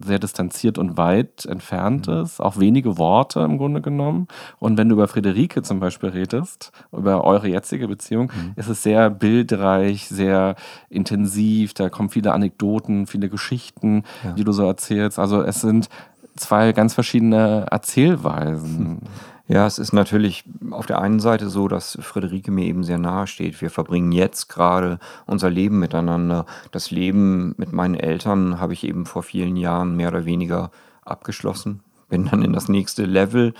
sehr 0.03 0.19
distanziert 0.19 0.77
und 0.77 0.97
weit 0.97 1.45
entfernt 1.45 2.07
mhm. 2.07 2.21
ist, 2.23 2.39
auch 2.39 2.59
wenige 2.59 2.97
Worte 2.97 3.41
im 3.41 3.57
Grunde 3.57 3.81
genommen. 3.81 4.27
Und 4.59 4.77
wenn 4.77 4.89
du 4.89 4.95
über 4.95 5.07
Friederike 5.07 5.61
zum 5.63 5.79
Beispiel 5.79 6.09
redest, 6.09 6.71
über 6.91 7.23
eure 7.23 7.47
jetzige 7.47 7.87
Beziehung, 7.87 8.31
mhm. 8.33 8.53
ist 8.55 8.69
es 8.69 8.83
sehr 8.83 9.09
bildreich, 9.09 10.07
sehr 10.07 10.55
intensiv, 10.89 11.73
da 11.73 11.89
kommen 11.89 12.09
viele 12.09 12.33
Anekdoten, 12.33 13.07
viele 13.07 13.29
Geschichten, 13.29 14.03
ja. 14.23 14.31
die 14.33 14.43
du 14.43 14.51
so 14.51 14.65
erzählst. 14.65 15.19
Also 15.19 15.41
es 15.41 15.61
sind 15.61 15.89
zwei 16.35 16.71
ganz 16.73 16.93
verschiedene 16.93 17.65
Erzählweisen. 17.69 19.01
Ja, 19.47 19.65
es 19.65 19.79
ist 19.79 19.93
natürlich 19.93 20.43
auf 20.71 20.87
der 20.87 20.99
einen 20.99 21.21
Seite 21.21 21.49
so, 21.49 21.69
dass 21.69 21.97
Friederike 22.01 22.51
mir 22.51 22.65
eben 22.65 22.83
sehr 22.83 22.97
nahe 22.97 23.27
steht. 23.27 23.61
Wir 23.61 23.69
verbringen 23.69 24.11
jetzt 24.11 24.49
gerade 24.49 24.99
unser 25.25 25.49
Leben 25.49 25.79
miteinander. 25.79 26.45
Das 26.71 26.91
Leben 26.91 27.55
mit 27.57 27.71
meinen 27.71 27.95
Eltern 27.95 28.59
habe 28.59 28.73
ich 28.73 28.83
eben 28.83 29.05
vor 29.05 29.23
vielen 29.23 29.55
Jahren 29.55 29.95
mehr 29.95 30.09
oder 30.09 30.25
weniger 30.25 30.71
abgeschlossen. 31.05 31.81
Bin 32.09 32.25
dann 32.25 32.41
in 32.41 32.51
das 32.51 32.67
nächste 32.67 33.05
Level. 33.05 33.53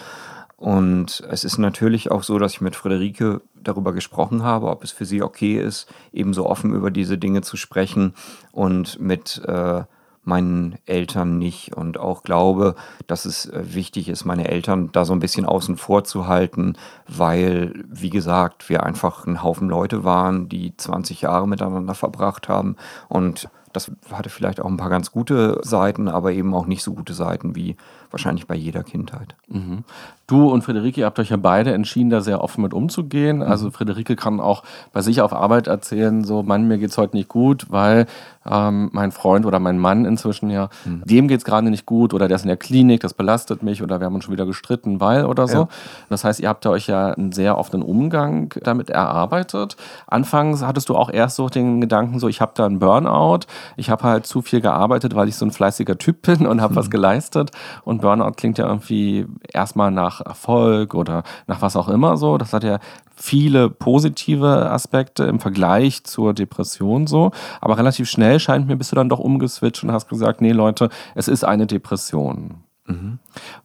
Und 0.57 1.23
es 1.29 1.45
ist 1.45 1.57
natürlich 1.57 2.11
auch 2.11 2.23
so, 2.23 2.37
dass 2.37 2.53
ich 2.53 2.61
mit 2.61 2.75
Friederike 2.75 3.41
darüber 3.55 3.93
gesprochen 3.93 4.43
habe, 4.43 4.67
ob 4.67 4.83
es 4.83 4.91
für 4.91 5.05
sie 5.05 5.21
okay 5.21 5.57
ist, 5.57 5.87
eben 6.11 6.33
so 6.33 6.47
offen 6.47 6.73
über 6.73 6.91
diese 6.91 7.17
Dinge 7.17 7.43
zu 7.43 7.55
sprechen 7.55 8.13
und 8.51 8.99
mit 8.99 9.41
äh, 9.45 9.83
meinen 10.27 10.75
Eltern 10.85 11.37
nicht 11.37 11.75
und 11.75 11.97
auch 11.97 12.23
glaube, 12.23 12.75
dass 13.07 13.25
es 13.25 13.47
äh, 13.47 13.73
wichtig 13.73 14.09
ist, 14.09 14.25
meine 14.25 14.49
Eltern 14.49 14.89
da 14.91 15.05
so 15.05 15.13
ein 15.13 15.19
bisschen 15.19 15.45
außen 15.45 15.77
vor 15.77 16.03
zu 16.03 16.27
halten, 16.27 16.73
weil, 17.07 17.73
wie 17.87 18.09
gesagt, 18.09 18.69
wir 18.69 18.83
einfach 18.83 19.25
ein 19.25 19.41
Haufen 19.41 19.69
Leute 19.69 20.03
waren, 20.03 20.49
die 20.49 20.75
20 20.75 21.21
Jahre 21.21 21.47
miteinander 21.47 21.95
verbracht 21.95 22.49
haben. 22.49 22.75
Und 23.07 23.49
das 23.73 23.91
hatte 24.11 24.29
vielleicht 24.29 24.59
auch 24.59 24.67
ein 24.67 24.77
paar 24.77 24.89
ganz 24.89 25.11
gute 25.11 25.59
Seiten, 25.63 26.07
aber 26.07 26.31
eben 26.31 26.53
auch 26.53 26.65
nicht 26.65 26.83
so 26.83 26.93
gute 26.93 27.13
Seiten 27.13 27.55
wie 27.55 27.75
wahrscheinlich 28.11 28.47
bei 28.47 28.55
jeder 28.55 28.83
Kindheit. 28.83 29.35
Mhm. 29.47 29.83
Du 30.27 30.49
und 30.49 30.61
Friederike, 30.63 30.99
ihr 30.99 31.05
habt 31.05 31.19
euch 31.19 31.29
ja 31.29 31.37
beide 31.37 31.73
entschieden, 31.73 32.09
da 32.09 32.19
sehr 32.19 32.43
offen 32.43 32.61
mit 32.61 32.73
umzugehen. 32.73 33.37
Mhm. 33.37 33.43
Also 33.43 33.71
Friederike 33.71 34.15
kann 34.15 34.39
auch 34.41 34.63
bei 34.91 35.01
sich 35.01 35.21
auf 35.21 35.31
Arbeit 35.33 35.67
erzählen, 35.67 36.23
so, 36.25 36.43
Mann, 36.43 36.67
mir 36.67 36.77
geht 36.77 36.89
es 36.89 36.97
heute 36.97 37.15
nicht 37.15 37.29
gut, 37.29 37.67
weil 37.69 38.07
ähm, 38.49 38.89
mein 38.93 39.11
Freund 39.11 39.45
oder 39.45 39.59
mein 39.59 39.77
Mann 39.77 40.05
inzwischen 40.05 40.49
ja, 40.49 40.69
mhm. 40.85 41.03
dem 41.05 41.27
geht 41.27 41.39
es 41.39 41.45
gerade 41.45 41.69
nicht 41.69 41.85
gut 41.85 42.13
oder 42.13 42.27
der 42.27 42.35
ist 42.35 42.43
in 42.43 42.49
der 42.49 42.57
Klinik, 42.57 43.01
das 43.01 43.13
belastet 43.13 43.63
mich 43.63 43.81
oder 43.81 43.99
wir 43.99 44.05
haben 44.05 44.15
uns 44.15 44.25
schon 44.25 44.33
wieder 44.33 44.45
gestritten, 44.45 44.99
weil 44.99 45.25
oder 45.25 45.47
so. 45.47 45.57
Ja. 45.59 45.67
Das 46.09 46.23
heißt, 46.23 46.39
ihr 46.39 46.49
habt 46.49 46.65
euch 46.65 46.87
ja 46.87 47.11
einen 47.11 47.31
sehr 47.31 47.57
offenen 47.57 47.83
Umgang 47.83 48.53
damit 48.63 48.89
erarbeitet. 48.89 49.77
Anfangs 50.07 50.61
hattest 50.61 50.89
du 50.89 50.95
auch 50.95 51.09
erst 51.09 51.35
so 51.35 51.49
den 51.49 51.81
Gedanken, 51.81 52.19
so, 52.19 52.27
ich 52.27 52.41
habe 52.41 52.51
da 52.55 52.65
einen 52.65 52.79
Burnout, 52.79 53.41
ich 53.75 53.89
habe 53.89 54.03
halt 54.03 54.25
zu 54.25 54.41
viel 54.41 54.61
gearbeitet, 54.61 55.15
weil 55.15 55.27
ich 55.27 55.35
so 55.35 55.45
ein 55.45 55.51
fleißiger 55.51 55.97
Typ 55.97 56.21
bin 56.23 56.45
und 56.45 56.61
habe 56.61 56.75
was 56.75 56.89
geleistet 56.89 57.51
und 57.83 57.96
und 57.97 58.01
Burnout 58.01 58.33
klingt 58.33 58.59
ja 58.59 58.67
irgendwie 58.67 59.25
erstmal 59.51 59.89
nach 59.89 60.21
Erfolg 60.21 60.93
oder 60.93 61.23
nach 61.47 61.63
was 61.63 61.75
auch 61.75 61.89
immer 61.89 62.15
so. 62.15 62.37
Das 62.37 62.53
hat 62.53 62.63
ja 62.63 62.79
viele 63.15 63.71
positive 63.71 64.69
Aspekte 64.69 65.23
im 65.23 65.39
Vergleich 65.39 66.03
zur 66.03 66.35
Depression 66.35 67.07
so. 67.07 67.31
Aber 67.59 67.77
relativ 67.77 68.07
schnell 68.07 68.39
scheint 68.39 68.67
mir, 68.67 68.75
bist 68.75 68.91
du 68.91 68.95
dann 68.95 69.09
doch 69.09 69.19
umgeswitcht 69.19 69.83
und 69.83 69.91
hast 69.91 70.07
gesagt, 70.07 70.41
nee 70.41 70.51
Leute, 70.51 70.89
es 71.15 71.27
ist 71.27 71.43
eine 71.43 71.65
Depression. 71.65 72.63
Mhm. 72.85 73.17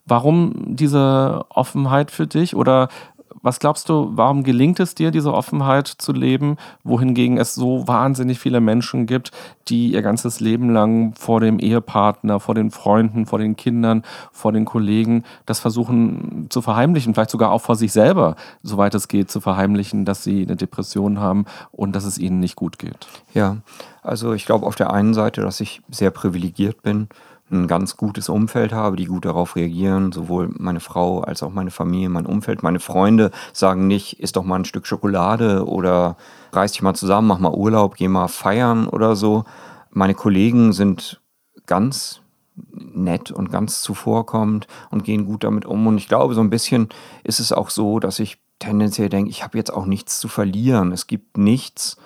Warum 0.05 0.75
diese 0.75 1.45
Offenheit 1.49 2.09
für 2.09 2.25
dich? 2.25 2.55
Oder 2.55 2.89
was 3.43 3.59
glaubst 3.59 3.89
du, 3.89 4.11
warum 4.15 4.43
gelingt 4.43 4.79
es 4.79 4.95
dir, 4.95 5.11
diese 5.11 5.33
Offenheit 5.33 5.87
zu 5.87 6.13
leben, 6.13 6.57
wohingegen 6.83 7.37
es 7.37 7.53
so 7.53 7.87
wahnsinnig 7.87 8.39
viele 8.39 8.61
Menschen 8.61 9.05
gibt, 9.05 9.31
die 9.67 9.91
ihr 9.91 10.01
ganzes 10.01 10.39
Leben 10.39 10.69
lang 10.69 11.13
vor 11.15 11.41
dem 11.41 11.59
Ehepartner, 11.59 12.39
vor 12.39 12.55
den 12.55 12.71
Freunden, 12.71 13.25
vor 13.25 13.39
den 13.39 13.55
Kindern, 13.55 14.03
vor 14.31 14.51
den 14.53 14.65
Kollegen 14.65 15.23
das 15.45 15.59
versuchen 15.59 16.47
zu 16.49 16.61
verheimlichen, 16.61 17.13
vielleicht 17.13 17.31
sogar 17.31 17.51
auch 17.51 17.61
vor 17.61 17.75
sich 17.75 17.91
selber, 17.91 18.35
soweit 18.63 18.95
es 18.95 19.07
geht, 19.07 19.29
zu 19.29 19.41
verheimlichen, 19.41 20.05
dass 20.05 20.23
sie 20.23 20.41
eine 20.41 20.55
Depression 20.55 21.19
haben 21.19 21.45
und 21.71 21.95
dass 21.95 22.05
es 22.05 22.17
ihnen 22.17 22.39
nicht 22.39 22.55
gut 22.55 22.79
geht? 22.79 23.07
Ja, 23.33 23.57
also 24.01 24.33
ich 24.33 24.45
glaube 24.45 24.65
auf 24.65 24.75
der 24.75 24.91
einen 24.91 25.13
Seite, 25.13 25.41
dass 25.41 25.59
ich 25.59 25.81
sehr 25.89 26.11
privilegiert 26.11 26.81
bin 26.81 27.09
ein 27.53 27.67
ganz 27.67 27.97
gutes 27.97 28.29
Umfeld 28.29 28.73
habe, 28.73 28.95
die 28.95 29.05
gut 29.05 29.25
darauf 29.25 29.55
reagieren. 29.55 30.11
Sowohl 30.11 30.49
meine 30.57 30.79
Frau 30.79 31.21
als 31.21 31.43
auch 31.43 31.51
meine 31.51 31.71
Familie, 31.71 32.09
mein 32.09 32.25
Umfeld. 32.25 32.63
Meine 32.63 32.79
Freunde 32.79 33.31
sagen 33.53 33.87
nicht, 33.87 34.19
isst 34.19 34.35
doch 34.35 34.43
mal 34.43 34.55
ein 34.55 34.65
Stück 34.65 34.87
Schokolade 34.87 35.65
oder 35.67 36.17
reiß 36.51 36.73
dich 36.73 36.81
mal 36.81 36.93
zusammen, 36.93 37.27
mach 37.27 37.39
mal 37.39 37.53
Urlaub, 37.53 37.95
geh 37.95 38.07
mal 38.07 38.27
feiern 38.27 38.87
oder 38.87 39.15
so. 39.15 39.45
Meine 39.91 40.13
Kollegen 40.13 40.73
sind 40.73 41.21
ganz 41.65 42.21
nett 42.71 43.31
und 43.31 43.51
ganz 43.51 43.81
zuvorkommend 43.81 44.67
und 44.91 45.03
gehen 45.03 45.25
gut 45.25 45.43
damit 45.43 45.65
um. 45.65 45.87
Und 45.87 45.97
ich 45.97 46.07
glaube, 46.07 46.33
so 46.33 46.41
ein 46.41 46.49
bisschen 46.49 46.89
ist 47.23 47.39
es 47.39 47.51
auch 47.51 47.69
so, 47.69 47.99
dass 47.99 48.19
ich 48.19 48.37
tendenziell 48.59 49.09
denke, 49.09 49.29
ich 49.29 49.43
habe 49.43 49.57
jetzt 49.57 49.73
auch 49.73 49.85
nichts 49.85 50.19
zu 50.19 50.27
verlieren. 50.27 50.91
Es 50.91 51.07
gibt 51.07 51.37
nichts, 51.37 51.97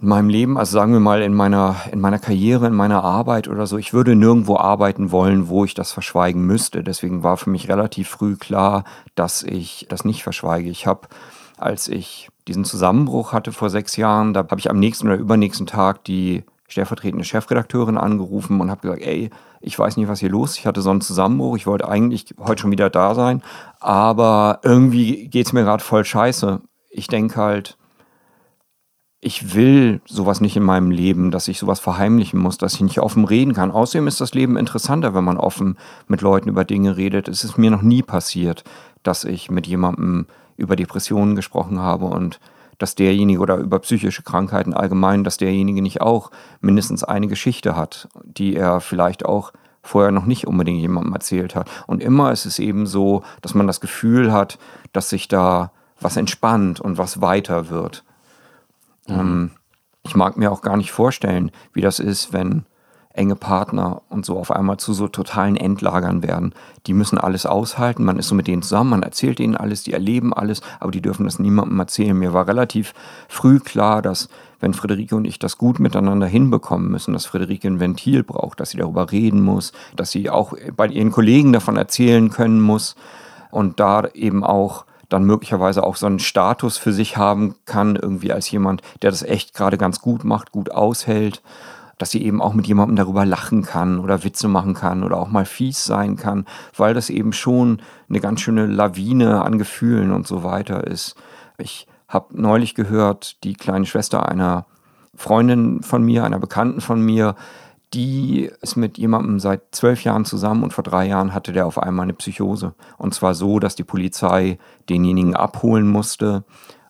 in 0.00 0.08
meinem 0.08 0.28
Leben, 0.28 0.58
also 0.58 0.72
sagen 0.72 0.92
wir 0.92 1.00
mal 1.00 1.22
in 1.22 1.32
meiner, 1.32 1.76
in 1.90 2.00
meiner 2.00 2.18
Karriere, 2.18 2.66
in 2.66 2.74
meiner 2.74 3.02
Arbeit 3.02 3.48
oder 3.48 3.66
so, 3.66 3.78
ich 3.78 3.94
würde 3.94 4.14
nirgendwo 4.14 4.56
arbeiten 4.58 5.10
wollen, 5.10 5.48
wo 5.48 5.64
ich 5.64 5.72
das 5.72 5.92
verschweigen 5.92 6.42
müsste. 6.42 6.82
Deswegen 6.82 7.22
war 7.22 7.38
für 7.38 7.48
mich 7.48 7.68
relativ 7.68 8.08
früh 8.08 8.36
klar, 8.36 8.84
dass 9.14 9.42
ich 9.42 9.86
das 9.88 10.04
nicht 10.04 10.22
verschweige. 10.22 10.68
Ich 10.68 10.86
habe, 10.86 11.08
als 11.56 11.88
ich 11.88 12.28
diesen 12.46 12.64
Zusammenbruch 12.64 13.32
hatte 13.32 13.52
vor 13.52 13.70
sechs 13.70 13.96
Jahren, 13.96 14.34
da 14.34 14.40
habe 14.40 14.58
ich 14.58 14.70
am 14.70 14.78
nächsten 14.78 15.06
oder 15.06 15.16
übernächsten 15.16 15.66
Tag 15.66 16.04
die 16.04 16.44
stellvertretende 16.68 17.24
Chefredakteurin 17.24 17.96
angerufen 17.96 18.60
und 18.60 18.70
habe 18.70 18.82
gesagt, 18.82 19.02
ey, 19.02 19.30
ich 19.60 19.78
weiß 19.78 19.96
nicht, 19.96 20.08
was 20.08 20.20
hier 20.20 20.28
los 20.28 20.50
ist. 20.50 20.58
Ich 20.58 20.66
hatte 20.66 20.82
so 20.82 20.90
einen 20.90 21.00
Zusammenbruch. 21.00 21.56
Ich 21.56 21.66
wollte 21.66 21.88
eigentlich 21.88 22.34
heute 22.38 22.60
schon 22.60 22.70
wieder 22.70 22.90
da 22.90 23.14
sein, 23.14 23.42
aber 23.80 24.60
irgendwie 24.62 25.28
geht 25.28 25.46
es 25.46 25.52
mir 25.54 25.62
gerade 25.62 25.82
voll 25.82 26.04
scheiße. 26.04 26.60
Ich 26.90 27.06
denke 27.06 27.36
halt, 27.36 27.78
ich 29.26 29.56
will 29.56 30.00
sowas 30.06 30.40
nicht 30.40 30.56
in 30.56 30.62
meinem 30.62 30.92
Leben, 30.92 31.32
dass 31.32 31.48
ich 31.48 31.58
sowas 31.58 31.80
verheimlichen 31.80 32.38
muss, 32.38 32.58
dass 32.58 32.74
ich 32.74 32.80
nicht 32.80 33.00
offen 33.00 33.24
reden 33.24 33.54
kann. 33.54 33.72
Außerdem 33.72 34.06
ist 34.06 34.20
das 34.20 34.34
Leben 34.34 34.56
interessanter, 34.56 35.14
wenn 35.14 35.24
man 35.24 35.36
offen 35.36 35.76
mit 36.06 36.20
Leuten 36.20 36.48
über 36.48 36.64
Dinge 36.64 36.96
redet. 36.96 37.26
Es 37.26 37.42
ist 37.42 37.58
mir 37.58 37.72
noch 37.72 37.82
nie 37.82 38.04
passiert, 38.04 38.62
dass 39.02 39.24
ich 39.24 39.50
mit 39.50 39.66
jemandem 39.66 40.26
über 40.56 40.76
Depressionen 40.76 41.34
gesprochen 41.34 41.80
habe 41.80 42.04
und 42.04 42.38
dass 42.78 42.94
derjenige 42.94 43.40
oder 43.40 43.56
über 43.56 43.80
psychische 43.80 44.22
Krankheiten 44.22 44.72
allgemein, 44.72 45.24
dass 45.24 45.38
derjenige 45.38 45.82
nicht 45.82 46.00
auch 46.00 46.30
mindestens 46.60 47.02
eine 47.02 47.26
Geschichte 47.26 47.74
hat, 47.74 48.08
die 48.22 48.54
er 48.54 48.80
vielleicht 48.80 49.26
auch 49.26 49.52
vorher 49.82 50.12
noch 50.12 50.26
nicht 50.26 50.46
unbedingt 50.46 50.78
jemandem 50.78 51.12
erzählt 51.12 51.56
hat. 51.56 51.68
Und 51.88 52.00
immer 52.00 52.30
ist 52.30 52.46
es 52.46 52.60
eben 52.60 52.86
so, 52.86 53.24
dass 53.42 53.54
man 53.54 53.66
das 53.66 53.80
Gefühl 53.80 54.32
hat, 54.32 54.56
dass 54.92 55.10
sich 55.10 55.26
da 55.26 55.72
was 56.00 56.16
entspannt 56.16 56.78
und 56.80 56.96
was 56.96 57.20
weiter 57.20 57.70
wird. 57.70 58.04
Ähm, 59.08 59.50
ich 60.04 60.14
mag 60.14 60.36
mir 60.36 60.52
auch 60.52 60.62
gar 60.62 60.76
nicht 60.76 60.92
vorstellen, 60.92 61.50
wie 61.72 61.80
das 61.80 61.98
ist, 61.98 62.32
wenn 62.32 62.64
enge 63.16 63.34
Partner 63.34 64.02
und 64.08 64.26
so 64.26 64.38
auf 64.38 64.50
einmal 64.50 64.76
zu 64.76 64.92
so 64.92 65.08
totalen 65.08 65.56
Endlagern 65.56 66.22
werden. 66.22 66.54
Die 66.86 66.92
müssen 66.92 67.18
alles 67.18 67.46
aushalten, 67.46 68.04
man 68.04 68.18
ist 68.18 68.28
so 68.28 68.34
mit 68.34 68.46
denen 68.46 68.62
zusammen, 68.62 68.90
man 68.90 69.02
erzählt 69.02 69.40
ihnen 69.40 69.56
alles, 69.56 69.82
die 69.82 69.92
erleben 69.92 70.34
alles, 70.34 70.60
aber 70.80 70.90
die 70.90 71.00
dürfen 71.00 71.24
das 71.24 71.38
niemandem 71.38 71.78
erzählen. 71.80 72.16
Mir 72.16 72.32
war 72.34 72.46
relativ 72.46 72.92
früh 73.28 73.58
klar, 73.58 74.02
dass 74.02 74.28
wenn 74.60 74.74
Friederike 74.74 75.16
und 75.16 75.26
ich 75.26 75.38
das 75.38 75.58
gut 75.58 75.80
miteinander 75.80 76.26
hinbekommen 76.26 76.90
müssen, 76.90 77.12
dass 77.12 77.26
Friederike 77.26 77.66
ein 77.68 77.80
Ventil 77.80 78.22
braucht, 78.22 78.60
dass 78.60 78.70
sie 78.70 78.78
darüber 78.78 79.10
reden 79.10 79.42
muss, 79.42 79.72
dass 79.96 80.10
sie 80.10 80.30
auch 80.30 80.52
bei 80.76 80.86
ihren 80.86 81.10
Kollegen 81.10 81.52
davon 81.52 81.76
erzählen 81.76 82.30
können 82.30 82.60
muss 82.60 82.96
und 83.50 83.80
da 83.80 84.06
eben 84.14 84.44
auch 84.44 84.84
dann 85.08 85.24
möglicherweise 85.24 85.84
auch 85.84 85.96
so 85.96 86.06
einen 86.06 86.18
Status 86.18 86.78
für 86.78 86.92
sich 86.92 87.16
haben 87.16 87.54
kann, 87.64 87.96
irgendwie 87.96 88.32
als 88.32 88.50
jemand, 88.50 88.82
der 89.02 89.10
das 89.10 89.22
echt 89.22 89.54
gerade 89.54 89.78
ganz 89.78 90.00
gut 90.00 90.24
macht, 90.24 90.52
gut 90.52 90.70
aushält, 90.70 91.42
dass 91.98 92.10
sie 92.10 92.22
eben 92.22 92.42
auch 92.42 92.52
mit 92.52 92.66
jemandem 92.66 92.96
darüber 92.96 93.24
lachen 93.24 93.62
kann 93.62 93.98
oder 93.98 94.24
Witze 94.24 94.48
machen 94.48 94.74
kann 94.74 95.02
oder 95.02 95.18
auch 95.18 95.30
mal 95.30 95.46
fies 95.46 95.84
sein 95.84 96.16
kann, 96.16 96.46
weil 96.76 96.94
das 96.94 97.08
eben 97.10 97.32
schon 97.32 97.80
eine 98.08 98.20
ganz 98.20 98.40
schöne 98.40 98.66
Lawine 98.66 99.42
an 99.42 99.58
Gefühlen 99.58 100.12
und 100.12 100.26
so 100.26 100.42
weiter 100.42 100.86
ist. 100.86 101.16
Ich 101.58 101.86
habe 102.08 102.40
neulich 102.40 102.74
gehört, 102.74 103.42
die 103.44 103.54
kleine 103.54 103.86
Schwester 103.86 104.28
einer 104.28 104.66
Freundin 105.14 105.82
von 105.82 106.02
mir, 106.02 106.24
einer 106.24 106.38
Bekannten 106.38 106.80
von 106.80 107.00
mir, 107.00 107.34
die 107.96 108.50
ist 108.60 108.76
mit 108.76 108.98
jemandem 108.98 109.40
seit 109.40 109.74
zwölf 109.74 110.04
Jahren 110.04 110.26
zusammen 110.26 110.62
und 110.62 110.74
vor 110.74 110.84
drei 110.84 111.06
Jahren 111.06 111.32
hatte 111.32 111.52
der 111.52 111.66
auf 111.66 111.82
einmal 111.82 112.04
eine 112.04 112.12
Psychose. 112.12 112.74
Und 112.98 113.14
zwar 113.14 113.34
so, 113.34 113.58
dass 113.58 113.74
die 113.74 113.84
Polizei 113.84 114.58
denjenigen 114.90 115.34
abholen 115.34 115.88
musste 115.88 116.44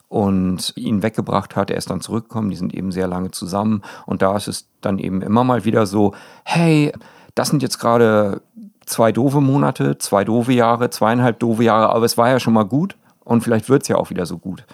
und 0.09 0.73
ihn 0.77 1.05
weggebracht 1.05 1.55
hat. 1.55 1.71
Er 1.71 1.77
ist 1.77 1.90
dann 1.90 2.01
zurückgekommen, 2.01 2.51
die 2.51 2.57
sind 2.57 2.75
eben 2.75 2.90
sehr 2.90 3.07
lange 3.07 3.31
zusammen. 3.31 3.83
Und 4.05 4.21
da 4.21 4.37
ist 4.37 4.49
es 4.49 4.69
dann 4.81 4.99
eben 4.99 5.23
immer 5.23 5.45
mal 5.45 5.64
wieder 5.64 5.87
so, 5.87 6.12
hey, 6.45 6.92
das 7.37 7.51
sind 7.51 7.62
jetzt 7.62 7.79
gerade 7.79 8.42
zwei 8.85 9.12
doofe 9.12 9.40
Monate, 9.40 9.99
zwei 9.99 10.25
doofe 10.25 10.55
Jahre, 10.55 10.90
zweieinhalb 10.90 11.38
doofe 11.38 11.62
Jahre, 11.62 11.90
aber 11.90 12.05
es 12.05 12.19
war 12.19 12.31
ja 12.31 12.40
schon 12.40 12.55
mal 12.55 12.64
gut 12.64 12.97
und 13.25 13.42
vielleicht 13.42 13.69
wird 13.69 13.83
es 13.83 13.88
ja 13.88 13.97
auch 13.97 14.11
wieder 14.11 14.27
so 14.27 14.38
gut. 14.38 14.64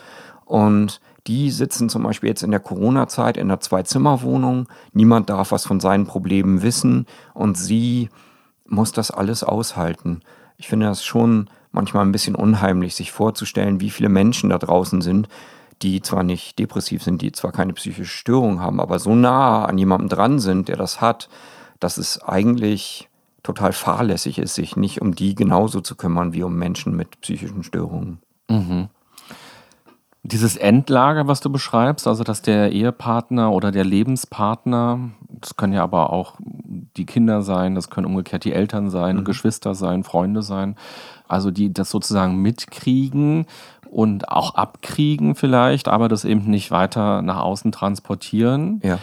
Und 0.47 1.01
die 1.27 1.51
sitzen 1.51 1.89
zum 1.89 2.03
Beispiel 2.03 2.29
jetzt 2.29 2.43
in 2.43 2.51
der 2.51 2.61
Corona-Zeit 2.61 3.37
in 3.37 3.45
einer 3.45 3.61
Zwei-Zimmer-Wohnung. 3.61 4.69
Niemand 4.93 5.31
darf 5.31 5.53
was 5.53 5.65
von 5.65 5.81
seinen 5.81 6.07
Problemen 6.07 6.63
wissen 6.63 7.07
und 7.35 7.57
sie 7.57 8.09
muss 8.67 8.93
das 8.93 9.11
alles 9.11 9.45
aushalten. 9.45 10.21
Ich 10.57 10.69
finde 10.69 10.87
das 10.87 11.05
schon 11.05 11.49
manchmal 11.71 12.05
ein 12.05 12.13
bisschen 12.13 12.35
unheimlich, 12.35 12.95
sich 12.95 13.13
vorzustellen, 13.13 13.81
wie 13.81 13.91
viele 13.91 14.09
Menschen 14.09 14.51
da 14.51 14.59
draußen 14.59 15.01
sind, 15.01 15.29
die 15.83 16.03
zwar 16.03 16.23
nicht 16.23 16.59
depressiv 16.59 17.03
sind, 17.03 17.23
die 17.23 17.33
zwar 17.33 17.53
keine 17.53 17.73
psychische 17.73 18.17
Störung 18.17 18.61
haben, 18.61 18.81
aber 18.81 18.99
so 18.99 19.15
nah 19.15 19.65
an 19.65 19.79
jemandem 19.79 20.09
dran 20.09 20.39
sind, 20.39 20.69
der 20.69 20.77
das 20.77 21.01
hat, 21.01 21.29
dass 21.81 21.99
es 21.99 22.23
eigentlich 22.23 23.09
total 23.43 23.73
fahrlässig 23.73 24.39
ist, 24.39 24.55
sich 24.55 24.77
nicht 24.77 25.01
um 25.01 25.15
die 25.15 25.35
genauso 25.35 25.81
zu 25.81 25.97
kümmern 25.97 26.33
wie 26.33 26.45
um 26.45 26.57
Menschen 26.57 26.95
mit 26.97 27.21
psychischen 27.21 27.65
Störungen. 27.65 28.21
Mhm. 28.49 28.89
Dieses 30.25 30.57
Endlager, 30.57 31.27
was 31.27 31.41
du 31.41 31.51
beschreibst, 31.51 32.07
also 32.07 32.23
dass 32.23 32.43
der 32.43 32.71
Ehepartner 32.71 33.51
oder 33.51 33.73
der 33.73 33.85
Lebenspartner, 33.85 35.11
das 35.29 35.57
können 35.57 35.73
ja 35.73 35.83
aber 35.83 36.13
auch 36.13 36.37
die 36.39 37.07
Kinder 37.07 37.43
sein, 37.43 37.75
das 37.75 37.91
können 37.91 38.07
umgekehrt 38.07 38.45
die 38.45 38.53
Eltern 38.53 38.89
sein, 38.89 39.17
mhm. 39.17 39.25
Geschwister 39.25 39.75
sein, 39.75 40.05
Freunde 40.05 40.43
sein, 40.43 40.77
also 41.27 41.51
die 41.51 41.73
das 41.73 41.91
sozusagen 41.91 42.37
mitkriegen 42.37 43.47
und 43.91 44.29
auch 44.29 44.55
abkriegen 44.55 45.35
vielleicht, 45.35 45.89
aber 45.89 46.09
das 46.09 46.25
eben 46.25 46.49
nicht 46.49 46.71
weiter 46.71 47.21
nach 47.21 47.41
außen 47.41 47.73
transportieren. 47.73 48.81
Ja. 48.85 48.99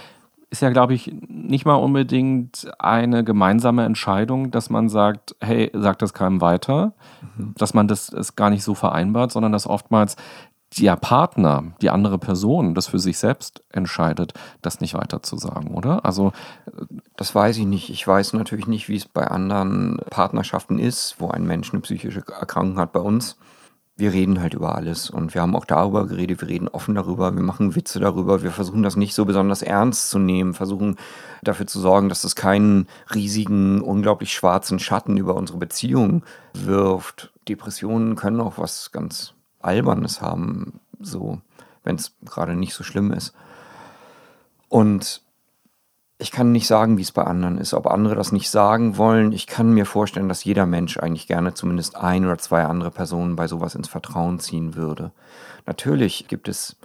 Ist 0.51 0.63
ja, 0.63 0.71
glaube 0.71 0.95
ich, 0.95 1.13
nicht 1.27 1.65
mal 1.65 1.75
unbedingt 1.75 2.71
eine 2.79 3.23
gemeinsame 3.23 3.85
Entscheidung, 3.85 4.49
dass 4.49 4.71
man 4.71 4.89
sagt, 4.89 5.35
hey, 5.41 5.69
sag 5.73 5.99
das 5.99 6.13
keinem 6.13 6.41
weiter, 6.41 6.93
mhm. 7.37 7.53
dass 7.57 7.75
man 7.75 7.87
das, 7.87 8.07
das 8.07 8.35
gar 8.35 8.49
nicht 8.49 8.63
so 8.63 8.73
vereinbart, 8.73 9.31
sondern 9.31 9.51
dass 9.51 9.67
oftmals 9.67 10.15
der 10.77 10.95
Partner, 10.95 11.73
die 11.81 11.89
andere 11.89 12.19
Person, 12.19 12.75
das 12.75 12.87
für 12.87 12.99
sich 12.99 13.17
selbst 13.17 13.63
entscheidet, 13.71 14.33
das 14.61 14.81
nicht 14.81 14.93
weiter 14.93 15.23
zu 15.23 15.37
sagen, 15.37 15.73
oder? 15.73 16.05
Also 16.05 16.31
das 17.15 17.33
weiß 17.33 17.57
ich 17.57 17.65
nicht. 17.65 17.89
Ich 17.89 18.07
weiß 18.07 18.33
natürlich 18.33 18.67
nicht, 18.67 18.87
wie 18.87 18.95
es 18.95 19.05
bei 19.05 19.27
anderen 19.27 19.99
Partnerschaften 20.09 20.77
ist, 20.77 21.15
wo 21.19 21.29
ein 21.29 21.45
Mensch 21.45 21.73
eine 21.73 21.81
psychische 21.81 22.23
Erkrankung 22.27 22.77
hat. 22.77 22.91
Bei 22.91 22.99
uns, 22.99 23.37
wir 23.97 24.13
reden 24.13 24.39
halt 24.39 24.53
über 24.53 24.75
alles 24.75 25.09
und 25.09 25.33
wir 25.33 25.41
haben 25.41 25.55
auch 25.55 25.65
darüber 25.65 26.07
geredet. 26.07 26.41
Wir 26.41 26.47
reden 26.47 26.67
offen 26.67 26.95
darüber. 26.95 27.35
Wir 27.35 27.43
machen 27.43 27.75
Witze 27.75 27.99
darüber. 27.99 28.43
Wir 28.43 28.51
versuchen 28.51 28.83
das 28.83 28.95
nicht 28.95 29.15
so 29.15 29.25
besonders 29.25 29.63
ernst 29.63 30.09
zu 30.09 30.19
nehmen. 30.19 30.53
Versuchen 30.53 30.97
dafür 31.41 31.65
zu 31.65 31.79
sorgen, 31.79 32.09
dass 32.09 32.21
das 32.21 32.35
keinen 32.35 32.87
riesigen, 33.13 33.81
unglaublich 33.81 34.33
schwarzen 34.33 34.77
Schatten 34.77 35.17
über 35.17 35.35
unsere 35.35 35.57
Beziehung 35.57 36.23
wirft. 36.53 37.33
Depressionen 37.47 38.15
können 38.15 38.39
auch 38.39 38.59
was 38.59 38.91
ganz 38.91 39.33
Albernes 39.59 40.21
haben, 40.21 40.79
so, 40.99 41.39
wenn 41.83 41.95
es 41.95 42.13
gerade 42.25 42.55
nicht 42.55 42.73
so 42.73 42.83
schlimm 42.83 43.11
ist. 43.11 43.33
Und 44.67 45.21
ich 46.21 46.31
kann 46.31 46.51
nicht 46.51 46.67
sagen, 46.67 46.97
wie 46.97 47.01
es 47.01 47.13
bei 47.13 47.23
anderen 47.23 47.57
ist, 47.57 47.73
ob 47.73 47.87
andere 47.87 48.13
das 48.13 48.33
nicht 48.33 48.49
sagen 48.49 48.97
wollen. 48.97 49.31
Ich 49.31 49.47
kann 49.47 49.73
mir 49.73 49.85
vorstellen, 49.85 50.27
dass 50.27 50.43
jeder 50.43 50.65
Mensch 50.65 50.97
eigentlich 50.97 51.27
gerne 51.27 51.53
zumindest 51.53 51.95
ein 51.95 52.25
oder 52.25 52.37
zwei 52.37 52.65
andere 52.65 52.91
Personen 52.91 53.37
bei 53.37 53.47
sowas 53.47 53.73
ins 53.73 53.87
Vertrauen 53.87 54.39
ziehen 54.39 54.75
würde. 54.75 55.11
Natürlich 55.65 56.27
gibt 56.27 56.49
es 56.49 56.75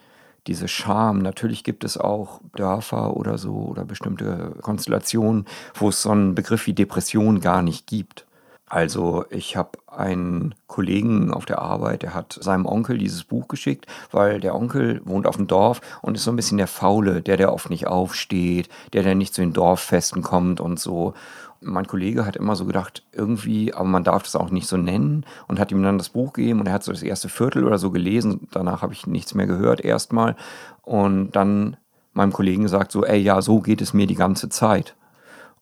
diese 0.47 0.69
Scham, 0.69 1.19
natürlich 1.19 1.65
gibt 1.65 1.85
es 1.85 1.99
auch 1.99 2.41
Dörfer 2.55 3.17
oder 3.17 3.37
so 3.37 3.55
oder 3.55 3.85
bestimmte 3.85 4.55
Konstellationen, 4.61 5.47
wo 5.75 5.89
es 5.89 6.03
so 6.03 6.11
einen 6.11 6.35
Begriff 6.37 6.67
wie 6.67 6.75
Depression 6.75 7.41
gar 7.41 7.63
nicht 7.63 7.87
gibt. 7.89 8.27
Also 8.75 9.25
ich 9.31 9.57
habe 9.57 9.79
einen 9.87 10.53
Kollegen 10.67 11.33
auf 11.33 11.47
der 11.47 11.61
Arbeit, 11.61 12.03
der 12.03 12.13
hat 12.13 12.37
seinem 12.41 12.67
Onkel 12.67 12.99
dieses 12.99 13.23
Buch 13.23 13.47
geschickt, 13.47 13.87
weil 14.11 14.41
der 14.41 14.57
Onkel 14.57 15.01
wohnt 15.05 15.29
auf 15.29 15.37
dem 15.37 15.47
Dorf 15.47 15.81
und 16.03 16.17
ist 16.17 16.25
so 16.25 16.33
ein 16.33 16.37
bisschen 16.37 16.59
der 16.59 16.67
Faule, 16.67 17.23
der, 17.23 17.37
der 17.37 17.53
oft 17.53 17.71
nicht 17.71 17.87
aufsteht, 17.87 18.69
der, 18.93 19.05
der 19.05 19.15
nicht 19.15 19.33
zu 19.33 19.43
den 19.43 19.53
Dorffesten 19.53 20.23
kommt 20.23 20.61
und 20.61 20.81
so. 20.81 21.15
Mein 21.61 21.87
Kollege 21.87 22.27
hat 22.27 22.35
immer 22.35 22.57
so 22.57 22.65
gedacht, 22.65 23.05
irgendwie, 23.13 23.73
aber 23.73 23.85
man 23.85 24.03
darf 24.03 24.25
das 24.25 24.35
auch 24.35 24.51
nicht 24.51 24.67
so 24.67 24.77
nennen 24.77 25.25
und 25.47 25.61
hat 25.61 25.71
ihm 25.71 25.85
dann 25.85 25.97
das 25.97 26.09
Buch 26.09 26.33
gegeben 26.33 26.59
und 26.59 26.67
er 26.67 26.73
hat 26.73 26.83
so 26.83 26.91
das 26.91 27.05
erste 27.05 27.29
Viertel 27.29 27.63
oder 27.63 27.79
so 27.79 27.93
gelesen. 27.93 28.49
Danach 28.51 28.83
habe 28.83 28.93
ich 28.93 29.07
nichts 29.07 29.35
mehr 29.35 29.47
gehört 29.47 29.85
erstmal 29.85 30.35
und 30.83 31.31
dann 31.31 31.77
meinem 32.13 32.33
Kollegen 32.33 32.65
gesagt 32.65 32.91
so, 32.91 33.05
ey, 33.05 33.21
ja, 33.21 33.41
so 33.41 33.61
geht 33.61 33.81
es 33.81 33.95
mir 33.95 34.09
die 34.09 34.17
ganze 34.17 34.49
Zeit. 34.49 34.97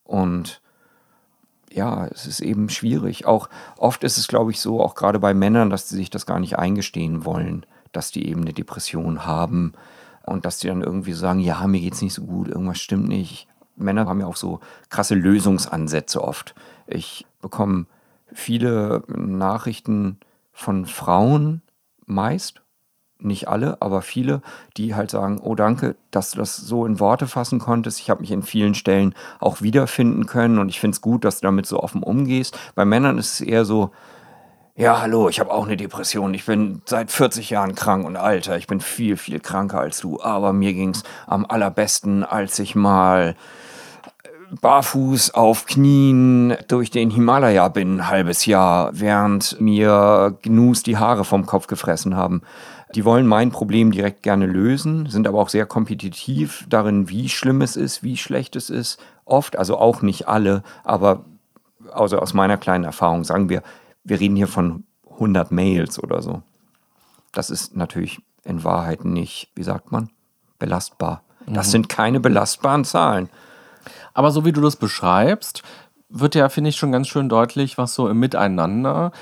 Und 0.02 0.61
ja, 1.74 2.06
es 2.06 2.26
ist 2.26 2.40
eben 2.40 2.68
schwierig. 2.68 3.26
Auch 3.26 3.48
oft 3.76 4.04
ist 4.04 4.18
es, 4.18 4.28
glaube 4.28 4.50
ich, 4.50 4.60
so, 4.60 4.80
auch 4.80 4.94
gerade 4.94 5.18
bei 5.18 5.34
Männern, 5.34 5.70
dass 5.70 5.88
sie 5.88 5.96
sich 5.96 6.10
das 6.10 6.26
gar 6.26 6.38
nicht 6.38 6.58
eingestehen 6.58 7.24
wollen, 7.24 7.66
dass 7.92 8.10
die 8.10 8.28
eben 8.28 8.42
eine 8.42 8.52
Depression 8.52 9.26
haben 9.26 9.72
und 10.24 10.44
dass 10.44 10.58
die 10.58 10.68
dann 10.68 10.82
irgendwie 10.82 11.12
sagen, 11.12 11.40
ja, 11.40 11.66
mir 11.66 11.80
geht 11.80 11.94
es 11.94 12.02
nicht 12.02 12.14
so 12.14 12.22
gut, 12.22 12.48
irgendwas 12.48 12.78
stimmt 12.78 13.08
nicht. 13.08 13.48
Männer 13.76 14.06
haben 14.06 14.20
ja 14.20 14.26
auch 14.26 14.36
so 14.36 14.60
krasse 14.90 15.14
Lösungsansätze 15.14 16.22
oft. 16.22 16.54
Ich 16.86 17.26
bekomme 17.40 17.86
viele 18.32 19.02
Nachrichten 19.08 20.18
von 20.52 20.86
Frauen 20.86 21.62
meist, 22.06 22.61
nicht 23.24 23.48
alle, 23.48 23.76
aber 23.80 24.02
viele, 24.02 24.42
die 24.76 24.94
halt 24.94 25.10
sagen, 25.10 25.40
oh 25.42 25.54
danke, 25.54 25.96
dass 26.10 26.32
du 26.32 26.38
das 26.38 26.56
so 26.56 26.86
in 26.86 27.00
Worte 27.00 27.26
fassen 27.26 27.58
konntest. 27.58 28.00
Ich 28.00 28.10
habe 28.10 28.20
mich 28.20 28.30
in 28.30 28.42
vielen 28.42 28.74
Stellen 28.74 29.14
auch 29.40 29.62
wiederfinden 29.62 30.26
können 30.26 30.58
und 30.58 30.68
ich 30.68 30.80
finde 30.80 30.94
es 30.94 31.00
gut, 31.00 31.24
dass 31.24 31.40
du 31.40 31.46
damit 31.46 31.66
so 31.66 31.80
offen 31.80 32.02
umgehst. 32.02 32.58
Bei 32.74 32.84
Männern 32.84 33.18
ist 33.18 33.34
es 33.34 33.40
eher 33.40 33.64
so, 33.64 33.90
ja, 34.74 35.02
hallo, 35.02 35.28
ich 35.28 35.38
habe 35.38 35.50
auch 35.50 35.66
eine 35.66 35.76
Depression. 35.76 36.32
Ich 36.32 36.46
bin 36.46 36.80
seit 36.86 37.10
40 37.10 37.50
Jahren 37.50 37.74
krank 37.74 38.06
und 38.06 38.16
alter. 38.16 38.56
Ich 38.56 38.66
bin 38.66 38.80
viel, 38.80 39.18
viel 39.18 39.38
kranker 39.38 39.80
als 39.80 40.00
du. 40.00 40.22
Aber 40.22 40.54
mir 40.54 40.72
ging 40.72 40.90
es 40.90 41.02
am 41.26 41.44
allerbesten, 41.46 42.24
als 42.24 42.58
ich 42.58 42.74
mal 42.74 43.36
barfuß 44.60 45.34
auf 45.34 45.66
Knien 45.66 46.56
durch 46.68 46.90
den 46.90 47.10
Himalaya 47.10 47.68
bin 47.68 47.96
ein 47.96 48.08
halbes 48.08 48.44
Jahr, 48.44 48.90
während 48.92 49.60
mir 49.60 50.36
Gnus 50.42 50.82
die 50.82 50.98
Haare 50.98 51.24
vom 51.24 51.46
Kopf 51.46 51.66
gefressen 51.66 52.16
haben. 52.16 52.42
Die 52.94 53.04
wollen 53.04 53.26
mein 53.26 53.50
Problem 53.50 53.90
direkt 53.90 54.22
gerne 54.22 54.46
lösen, 54.46 55.06
sind 55.06 55.26
aber 55.26 55.38
auch 55.38 55.48
sehr 55.48 55.66
kompetitiv 55.66 56.66
darin, 56.68 57.08
wie 57.08 57.28
schlimm 57.28 57.62
es 57.62 57.76
ist, 57.76 58.02
wie 58.02 58.16
schlecht 58.16 58.56
es 58.56 58.70
ist. 58.70 59.00
Oft, 59.24 59.56
also 59.56 59.78
auch 59.78 60.02
nicht 60.02 60.28
alle, 60.28 60.62
aber 60.84 61.24
also 61.90 62.18
aus 62.18 62.34
meiner 62.34 62.58
kleinen 62.58 62.84
Erfahrung 62.84 63.24
sagen 63.24 63.48
wir, 63.48 63.62
wir 64.04 64.20
reden 64.20 64.36
hier 64.36 64.48
von 64.48 64.84
100 65.10 65.50
Mails 65.50 66.02
oder 66.02 66.22
so. 66.22 66.42
Das 67.32 67.50
ist 67.50 67.76
natürlich 67.76 68.20
in 68.44 68.64
Wahrheit 68.64 69.04
nicht, 69.04 69.50
wie 69.54 69.62
sagt 69.62 69.92
man, 69.92 70.10
belastbar. 70.58 71.22
Das 71.46 71.68
mhm. 71.68 71.70
sind 71.70 71.88
keine 71.88 72.20
belastbaren 72.20 72.84
Zahlen. 72.84 73.28
Aber 74.14 74.30
so 74.30 74.44
wie 74.44 74.52
du 74.52 74.60
das 74.60 74.76
beschreibst, 74.76 75.62
wird 76.08 76.34
ja, 76.34 76.48
finde 76.48 76.70
ich, 76.70 76.76
schon 76.76 76.92
ganz 76.92 77.08
schön 77.08 77.28
deutlich, 77.28 77.78
was 77.78 77.94
so 77.94 78.08
im 78.08 78.18
Miteinander 78.18 79.12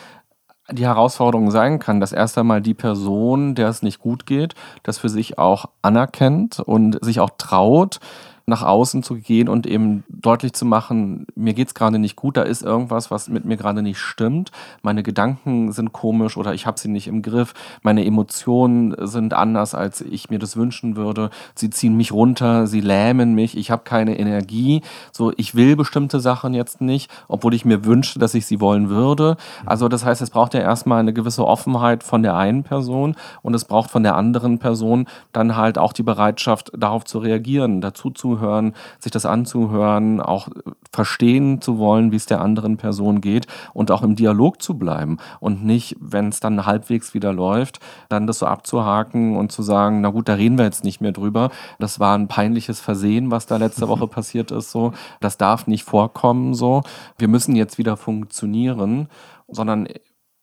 die 0.72 0.86
Herausforderung 0.86 1.50
sein 1.50 1.78
kann, 1.78 2.00
dass 2.00 2.12
erst 2.12 2.38
einmal 2.38 2.60
die 2.60 2.74
Person, 2.74 3.54
der 3.54 3.68
es 3.68 3.82
nicht 3.82 3.98
gut 3.98 4.26
geht, 4.26 4.54
das 4.82 4.98
für 4.98 5.08
sich 5.08 5.38
auch 5.38 5.66
anerkennt 5.82 6.60
und 6.60 7.02
sich 7.04 7.20
auch 7.20 7.30
traut, 7.38 8.00
nach 8.46 8.62
außen 8.62 9.02
zu 9.02 9.16
gehen 9.16 9.48
und 9.48 9.66
eben 9.66 10.04
deutlich 10.08 10.52
zu 10.52 10.64
machen, 10.64 11.26
mir 11.34 11.54
geht 11.54 11.68
es 11.68 11.74
gerade 11.74 11.98
nicht 11.98 12.16
gut, 12.16 12.36
da 12.36 12.42
ist 12.42 12.62
irgendwas, 12.62 13.10
was 13.10 13.28
mit 13.28 13.44
mir 13.44 13.56
gerade 13.56 13.82
nicht 13.82 13.98
stimmt. 13.98 14.50
Meine 14.82 15.02
Gedanken 15.02 15.72
sind 15.72 15.92
komisch 15.92 16.36
oder 16.36 16.54
ich 16.54 16.66
habe 16.66 16.78
sie 16.78 16.88
nicht 16.88 17.06
im 17.06 17.22
Griff. 17.22 17.54
Meine 17.82 18.04
Emotionen 18.04 18.94
sind 19.06 19.34
anders, 19.34 19.74
als 19.74 20.00
ich 20.00 20.30
mir 20.30 20.38
das 20.38 20.56
wünschen 20.56 20.96
würde. 20.96 21.30
Sie 21.54 21.70
ziehen 21.70 21.96
mich 21.96 22.12
runter, 22.12 22.66
sie 22.66 22.80
lähmen 22.80 23.34
mich, 23.34 23.56
ich 23.56 23.70
habe 23.70 23.82
keine 23.84 24.18
Energie. 24.18 24.82
So, 25.12 25.32
ich 25.36 25.54
will 25.54 25.76
bestimmte 25.76 26.20
Sachen 26.20 26.54
jetzt 26.54 26.80
nicht, 26.80 27.10
obwohl 27.28 27.54
ich 27.54 27.64
mir 27.64 27.84
wünschte, 27.84 28.18
dass 28.18 28.34
ich 28.34 28.46
sie 28.46 28.60
wollen 28.60 28.88
würde. 28.88 29.36
Also 29.64 29.88
das 29.88 30.04
heißt, 30.04 30.22
es 30.22 30.30
braucht 30.30 30.54
ja 30.54 30.60
erstmal 30.60 31.00
eine 31.00 31.12
gewisse 31.12 31.46
Offenheit 31.46 32.02
von 32.02 32.22
der 32.22 32.36
einen 32.36 32.62
Person 32.62 33.16
und 33.42 33.54
es 33.54 33.64
braucht 33.64 33.90
von 33.90 34.02
der 34.02 34.16
anderen 34.16 34.58
Person 34.58 35.06
dann 35.32 35.56
halt 35.56 35.78
auch 35.78 35.92
die 35.92 36.02
Bereitschaft, 36.02 36.72
darauf 36.76 37.04
zu 37.04 37.18
reagieren, 37.18 37.80
dazu 37.80 38.10
zu 38.10 38.29
zuzuhören, 38.30 38.74
sich 38.98 39.12
das 39.12 39.26
anzuhören, 39.26 40.20
auch 40.20 40.48
verstehen 40.92 41.60
zu 41.60 41.78
wollen, 41.78 42.12
wie 42.12 42.16
es 42.16 42.26
der 42.26 42.40
anderen 42.40 42.76
Person 42.76 43.20
geht 43.20 43.46
und 43.72 43.90
auch 43.90 44.02
im 44.02 44.16
Dialog 44.16 44.62
zu 44.62 44.78
bleiben 44.78 45.18
und 45.40 45.64
nicht, 45.64 45.96
wenn 46.00 46.28
es 46.28 46.40
dann 46.40 46.66
halbwegs 46.66 47.14
wieder 47.14 47.32
läuft, 47.32 47.80
dann 48.08 48.26
das 48.26 48.38
so 48.38 48.46
abzuhaken 48.46 49.36
und 49.36 49.52
zu 49.52 49.62
sagen, 49.62 50.00
na 50.00 50.10
gut, 50.10 50.28
da 50.28 50.34
reden 50.34 50.58
wir 50.58 50.64
jetzt 50.64 50.84
nicht 50.84 51.00
mehr 51.00 51.12
drüber. 51.12 51.50
Das 51.78 52.00
war 52.00 52.16
ein 52.16 52.28
peinliches 52.28 52.80
Versehen, 52.80 53.30
was 53.30 53.46
da 53.46 53.56
letzte 53.56 53.88
Woche 53.88 54.06
passiert 54.08 54.50
ist, 54.50 54.70
so. 54.70 54.92
Das 55.20 55.36
darf 55.36 55.66
nicht 55.66 55.84
vorkommen, 55.84 56.54
so. 56.54 56.82
Wir 57.18 57.28
müssen 57.28 57.56
jetzt 57.56 57.78
wieder 57.78 57.96
funktionieren, 57.96 59.08
sondern 59.48 59.88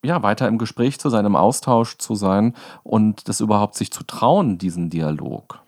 ja, 0.06 0.22
weiter 0.24 0.48
im 0.48 0.58
Gespräch 0.58 1.00
zu 1.00 1.10
sein, 1.10 1.26
im 1.26 1.36
Austausch 1.36 1.98
zu 1.98 2.16
sein 2.16 2.54
und 2.84 3.28
das 3.28 3.40
überhaupt 3.40 3.76
sich 3.76 3.92
zu 3.92 4.04
trauen, 4.04 4.58
diesen 4.58 4.90
Dialog. 4.90 5.67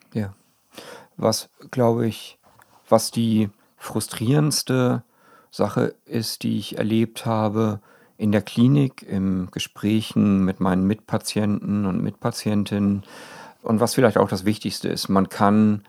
Was, 1.19 1.49
glaube 1.69 2.07
ich, 2.07 2.39
was 2.87 3.11
die 3.11 3.49
frustrierendste 3.75 5.03
Sache 5.51 5.95
ist, 6.05 6.43
die 6.43 6.57
ich 6.57 6.77
erlebt 6.77 7.25
habe 7.25 7.81
in 8.17 8.31
der 8.31 8.41
Klinik, 8.41 9.03
im 9.03 9.49
Gesprächen 9.51 10.45
mit 10.45 10.61
meinen 10.61 10.87
Mitpatienten 10.87 11.85
und 11.85 12.01
Mitpatientinnen. 12.01 13.03
Und 13.61 13.79
was 13.81 13.95
vielleicht 13.95 14.17
auch 14.17 14.29
das 14.29 14.45
Wichtigste 14.45 14.87
ist, 14.87 15.09
man 15.09 15.27
kann 15.27 15.83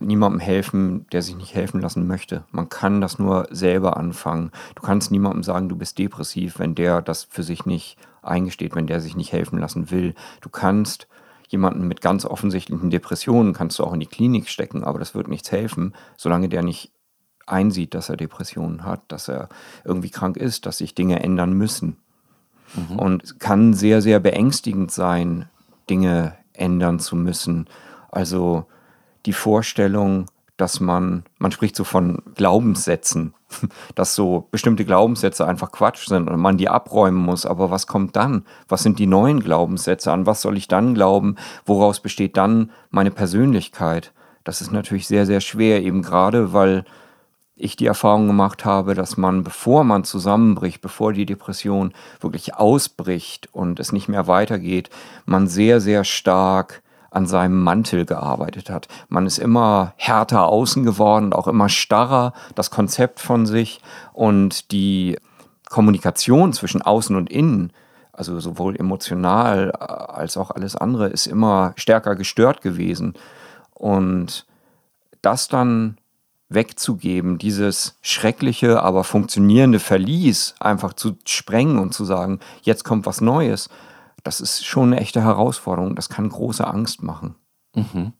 niemandem 0.00 0.40
helfen, 0.40 1.06
der 1.12 1.22
sich 1.22 1.36
nicht 1.36 1.54
helfen 1.54 1.80
lassen 1.80 2.06
möchte. 2.06 2.44
Man 2.50 2.68
kann 2.68 3.00
das 3.00 3.18
nur 3.18 3.46
selber 3.50 3.96
anfangen. 3.96 4.50
Du 4.74 4.82
kannst 4.82 5.10
niemandem 5.10 5.44
sagen, 5.44 5.70
du 5.70 5.76
bist 5.76 5.98
depressiv, 5.98 6.58
wenn 6.58 6.74
der 6.74 7.00
das 7.00 7.24
für 7.24 7.42
sich 7.42 7.64
nicht 7.64 7.96
eingesteht, 8.20 8.74
wenn 8.74 8.86
der 8.86 9.00
sich 9.00 9.16
nicht 9.16 9.32
helfen 9.32 9.58
lassen 9.58 9.90
will. 9.90 10.14
Du 10.42 10.50
kannst 10.50 11.08
jemanden 11.48 11.86
mit 11.86 12.00
ganz 12.00 12.24
offensichtlichen 12.24 12.90
Depressionen 12.90 13.52
kannst 13.52 13.78
du 13.78 13.84
auch 13.84 13.92
in 13.92 14.00
die 14.00 14.06
Klinik 14.06 14.48
stecken, 14.48 14.84
aber 14.84 14.98
das 14.98 15.14
wird 15.14 15.28
nichts 15.28 15.52
helfen, 15.52 15.94
solange 16.16 16.48
der 16.48 16.62
nicht 16.62 16.92
einsieht, 17.46 17.94
dass 17.94 18.08
er 18.08 18.16
Depressionen 18.16 18.84
hat, 18.84 19.02
dass 19.08 19.28
er 19.28 19.48
irgendwie 19.84 20.10
krank 20.10 20.36
ist, 20.36 20.66
dass 20.66 20.78
sich 20.78 20.94
Dinge 20.94 21.22
ändern 21.22 21.52
müssen. 21.52 21.98
Mhm. 22.74 22.98
Und 22.98 23.24
es 23.24 23.38
kann 23.38 23.74
sehr, 23.74 24.00
sehr 24.02 24.20
beängstigend 24.20 24.90
sein, 24.90 25.48
Dinge 25.90 26.36
ändern 26.52 26.98
zu 26.98 27.16
müssen. 27.16 27.68
Also 28.10 28.66
die 29.26 29.32
Vorstellung, 29.32 30.26
dass 30.56 30.80
man, 30.80 31.24
man 31.38 31.50
spricht 31.50 31.74
so 31.74 31.84
von 31.84 32.22
Glaubenssätzen, 32.34 33.34
dass 33.94 34.14
so 34.14 34.48
bestimmte 34.50 34.84
Glaubenssätze 34.84 35.46
einfach 35.46 35.72
Quatsch 35.72 36.06
sind 36.06 36.28
und 36.28 36.40
man 36.40 36.56
die 36.56 36.68
abräumen 36.68 37.22
muss. 37.22 37.46
Aber 37.46 37.70
was 37.70 37.86
kommt 37.86 38.16
dann? 38.16 38.44
Was 38.68 38.82
sind 38.82 38.98
die 38.98 39.06
neuen 39.06 39.40
Glaubenssätze? 39.40 40.12
An 40.12 40.26
was 40.26 40.42
soll 40.42 40.56
ich 40.56 40.68
dann 40.68 40.94
glauben? 40.94 41.36
Woraus 41.66 42.00
besteht 42.00 42.36
dann 42.36 42.70
meine 42.90 43.10
Persönlichkeit? 43.10 44.12
Das 44.44 44.60
ist 44.60 44.72
natürlich 44.72 45.06
sehr, 45.06 45.26
sehr 45.26 45.40
schwer, 45.40 45.82
eben 45.82 46.02
gerade 46.02 46.52
weil 46.52 46.84
ich 47.56 47.76
die 47.76 47.86
Erfahrung 47.86 48.26
gemacht 48.26 48.64
habe, 48.64 48.94
dass 48.94 49.16
man, 49.16 49.44
bevor 49.44 49.84
man 49.84 50.04
zusammenbricht, 50.04 50.80
bevor 50.80 51.12
die 51.12 51.26
Depression 51.26 51.92
wirklich 52.20 52.54
ausbricht 52.54 53.48
und 53.52 53.78
es 53.78 53.92
nicht 53.92 54.08
mehr 54.08 54.26
weitergeht, 54.26 54.90
man 55.24 55.46
sehr, 55.46 55.80
sehr 55.80 56.04
stark 56.04 56.82
an 57.14 57.26
seinem 57.26 57.62
Mantel 57.62 58.04
gearbeitet 58.04 58.70
hat. 58.70 58.88
Man 59.08 59.26
ist 59.26 59.38
immer 59.38 59.94
härter 59.96 60.46
außen 60.46 60.84
geworden, 60.84 61.32
auch 61.32 61.46
immer 61.46 61.68
starrer, 61.68 62.32
das 62.54 62.70
Konzept 62.70 63.20
von 63.20 63.46
sich 63.46 63.80
und 64.12 64.72
die 64.72 65.16
Kommunikation 65.68 66.52
zwischen 66.52 66.82
außen 66.82 67.14
und 67.16 67.30
innen, 67.30 67.72
also 68.12 68.38
sowohl 68.40 68.76
emotional 68.76 69.72
als 69.72 70.36
auch 70.36 70.50
alles 70.50 70.76
andere, 70.76 71.08
ist 71.08 71.26
immer 71.26 71.72
stärker 71.76 72.16
gestört 72.16 72.62
gewesen. 72.62 73.14
Und 73.72 74.46
das 75.22 75.48
dann 75.48 75.98
wegzugeben, 76.48 77.38
dieses 77.38 77.96
schreckliche, 78.02 78.82
aber 78.82 79.04
funktionierende 79.04 79.78
Verlies 79.80 80.54
einfach 80.60 80.92
zu 80.92 81.16
sprengen 81.24 81.78
und 81.78 81.94
zu 81.94 82.04
sagen, 82.04 82.40
jetzt 82.62 82.84
kommt 82.84 83.06
was 83.06 83.20
Neues, 83.20 83.68
das 84.24 84.40
ist 84.40 84.66
schon 84.66 84.92
eine 84.92 85.00
echte 85.00 85.22
Herausforderung. 85.22 85.94
Das 85.94 86.08
kann 86.08 86.28
große 86.28 86.66
Angst 86.66 87.02
machen. 87.02 87.36
Mhm. 87.76 88.14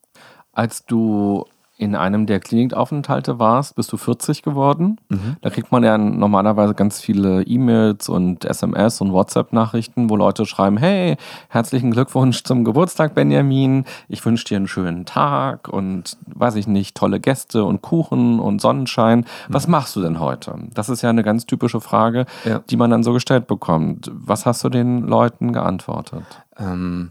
Als 0.52 0.84
du 0.86 1.46
in 1.76 1.96
einem 1.96 2.26
der 2.26 2.38
Klinikaufenthalte 2.38 3.40
warst, 3.40 3.74
bist 3.74 3.92
du 3.92 3.96
40 3.96 4.42
geworden. 4.42 5.00
Mhm. 5.08 5.36
Da 5.40 5.50
kriegt 5.50 5.72
man 5.72 5.82
ja 5.82 5.98
normalerweise 5.98 6.74
ganz 6.74 7.00
viele 7.00 7.42
E-Mails 7.42 8.08
und 8.08 8.44
SMS 8.44 9.00
und 9.00 9.12
WhatsApp-Nachrichten, 9.12 10.08
wo 10.08 10.16
Leute 10.16 10.46
schreiben, 10.46 10.76
hey, 10.76 11.16
herzlichen 11.48 11.90
Glückwunsch 11.90 12.44
zum 12.44 12.64
Geburtstag, 12.64 13.14
Benjamin. 13.14 13.84
Ich 14.08 14.24
wünsche 14.24 14.44
dir 14.44 14.56
einen 14.58 14.68
schönen 14.68 15.04
Tag 15.04 15.68
und 15.68 16.16
weiß 16.26 16.54
ich 16.54 16.68
nicht, 16.68 16.96
tolle 16.96 17.18
Gäste 17.18 17.64
und 17.64 17.82
Kuchen 17.82 18.38
und 18.38 18.60
Sonnenschein. 18.60 19.26
Was 19.48 19.66
mhm. 19.66 19.72
machst 19.72 19.96
du 19.96 20.00
denn 20.00 20.20
heute? 20.20 20.54
Das 20.74 20.88
ist 20.88 21.02
ja 21.02 21.10
eine 21.10 21.24
ganz 21.24 21.44
typische 21.44 21.80
Frage, 21.80 22.26
ja. 22.44 22.60
die 22.70 22.76
man 22.76 22.90
dann 22.90 23.02
so 23.02 23.12
gestellt 23.12 23.48
bekommt. 23.48 24.12
Was 24.14 24.46
hast 24.46 24.62
du 24.62 24.68
den 24.68 25.02
Leuten 25.02 25.52
geantwortet? 25.52 26.24
Ähm 26.56 27.10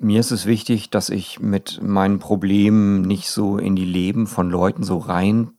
mir 0.00 0.20
ist 0.20 0.30
es 0.30 0.46
wichtig, 0.46 0.90
dass 0.90 1.10
ich 1.10 1.40
mit 1.40 1.80
meinen 1.82 2.18
Problemen 2.18 3.02
nicht 3.02 3.28
so 3.28 3.58
in 3.58 3.76
die 3.76 3.84
Leben 3.84 4.26
von 4.26 4.50
Leuten 4.50 4.82
so 4.82 4.98
rein 4.98 5.50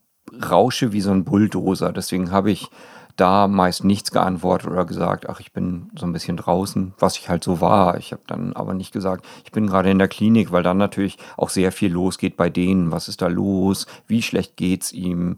rausche 0.50 0.92
wie 0.94 1.02
so 1.02 1.12
ein 1.12 1.24
Bulldozer. 1.24 1.92
Deswegen 1.92 2.32
habe 2.32 2.52
ich 2.52 2.70
da 3.18 3.48
meist 3.48 3.84
nichts 3.84 4.12
geantwortet 4.12 4.72
oder 4.72 4.86
gesagt, 4.86 5.30
ach, 5.30 5.40
ich 5.40 5.52
bin 5.52 5.92
so 5.96 6.06
ein 6.06 6.14
bisschen 6.14 6.38
draußen, 6.38 6.94
was 6.98 7.18
ich 7.18 7.30
halt 7.30 7.44
so 7.44 7.62
war. 7.62 7.98
Ich 7.98 8.14
habe 8.14 8.24
dann 8.26 8.54
aber 8.54 8.74
nicht 8.74 8.92
gesagt, 8.92 9.26
ich 9.44 9.52
bin 9.52 9.68
gerade 9.68 9.92
in 9.92 10.00
der 10.00 10.08
Klinik, 10.08 10.52
weil 10.52 10.64
dann 10.64 10.78
natürlich 10.78 11.18
auch 11.38 11.50
sehr 11.50 11.72
viel 11.72 11.92
losgeht 11.92 12.36
bei 12.36 12.50
denen. 12.50 12.92
Was 12.92 13.08
ist 13.08 13.22
da 13.22 13.28
los? 13.28 13.86
Wie 14.08 14.22
schlecht 14.24 14.58
geht's 14.58 14.92
ihm? 14.92 15.38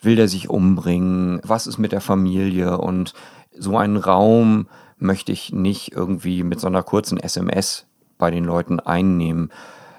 Will 0.00 0.16
der 0.16 0.28
sich 0.28 0.48
umbringen? 0.48 1.40
Was 1.42 1.66
ist 1.66 1.78
mit 1.78 1.92
der 1.92 2.00
Familie? 2.00 2.78
Und 2.78 3.12
so 3.52 3.76
einen 3.76 3.96
Raum 3.96 4.68
möchte 4.96 5.32
ich 5.32 5.52
nicht 5.52 5.92
irgendwie 5.92 6.44
mit 6.44 6.60
so 6.60 6.66
einer 6.68 6.82
kurzen 6.82 7.18
SMS 7.18 7.87
bei 8.18 8.30
den 8.30 8.44
Leuten 8.44 8.80
einnehmen. 8.80 9.50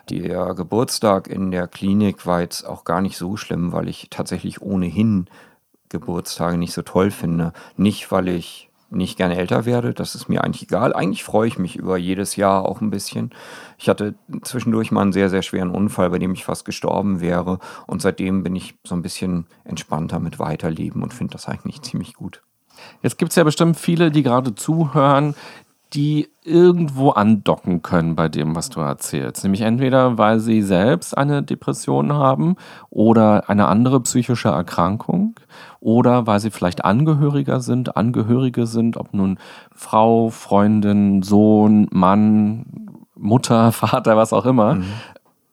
Der 0.09 0.53
Geburtstag 0.53 1.27
in 1.27 1.51
der 1.51 1.67
Klinik 1.67 2.25
war 2.25 2.41
jetzt 2.41 2.63
auch 2.63 2.83
gar 2.83 3.01
nicht 3.01 3.17
so 3.17 3.37
schlimm, 3.37 3.71
weil 3.71 3.87
ich 3.87 4.07
tatsächlich 4.09 4.61
ohnehin 4.61 5.27
Geburtstage 5.89 6.57
nicht 6.57 6.73
so 6.73 6.81
toll 6.81 7.11
finde. 7.11 7.53
Nicht, 7.77 8.11
weil 8.11 8.27
ich 8.27 8.69
nicht 8.91 9.17
gerne 9.17 9.37
älter 9.37 9.65
werde, 9.65 9.93
das 9.93 10.15
ist 10.15 10.29
mir 10.29 10.43
eigentlich 10.43 10.63
egal. 10.63 10.93
Eigentlich 10.93 11.23
freue 11.23 11.47
ich 11.47 11.59
mich 11.59 11.75
über 11.75 11.97
jedes 11.97 12.35
Jahr 12.35 12.65
auch 12.67 12.81
ein 12.81 12.89
bisschen. 12.89 13.31
Ich 13.77 13.87
hatte 13.87 14.15
zwischendurch 14.41 14.91
mal 14.91 15.01
einen 15.01 15.13
sehr, 15.13 15.29
sehr 15.29 15.43
schweren 15.43 15.69
Unfall, 15.69 16.09
bei 16.09 16.17
dem 16.17 16.33
ich 16.33 16.45
fast 16.45 16.65
gestorben 16.65 17.21
wäre. 17.21 17.59
Und 17.85 18.01
seitdem 18.01 18.43
bin 18.43 18.55
ich 18.55 18.75
so 18.83 18.95
ein 18.95 19.01
bisschen 19.01 19.45
entspannter 19.63 20.19
mit 20.19 20.39
Weiterleben 20.39 21.03
und 21.03 21.13
finde 21.13 21.33
das 21.33 21.47
eigentlich 21.47 21.81
ziemlich 21.81 22.15
gut. 22.15 22.41
Jetzt 23.03 23.17
gibt 23.17 23.31
es 23.31 23.35
ja 23.35 23.43
bestimmt 23.43 23.77
viele, 23.77 24.09
die 24.09 24.23
gerade 24.23 24.55
zuhören, 24.55 25.35
die 25.93 26.29
irgendwo 26.43 27.09
andocken 27.11 27.81
können 27.81 28.15
bei 28.15 28.29
dem, 28.29 28.55
was 28.55 28.69
du 28.69 28.79
erzählst. 28.79 29.43
Nämlich 29.43 29.61
entweder, 29.61 30.17
weil 30.17 30.39
sie 30.39 30.61
selbst 30.61 31.17
eine 31.17 31.41
Depression 31.41 32.13
haben 32.13 32.55
oder 32.89 33.49
eine 33.49 33.67
andere 33.67 33.99
psychische 34.01 34.49
Erkrankung 34.49 35.39
oder 35.79 36.27
weil 36.27 36.39
sie 36.39 36.51
vielleicht 36.51 36.85
Angehöriger 36.85 37.59
sind, 37.59 37.97
Angehörige 37.97 38.67
sind, 38.67 38.97
ob 38.97 39.13
nun 39.13 39.39
Frau, 39.73 40.29
Freundin, 40.29 41.23
Sohn, 41.23 41.87
Mann, 41.91 42.65
Mutter, 43.15 43.71
Vater, 43.71 44.15
was 44.15 44.31
auch 44.31 44.45
immer, 44.45 44.75
mhm 44.75 44.85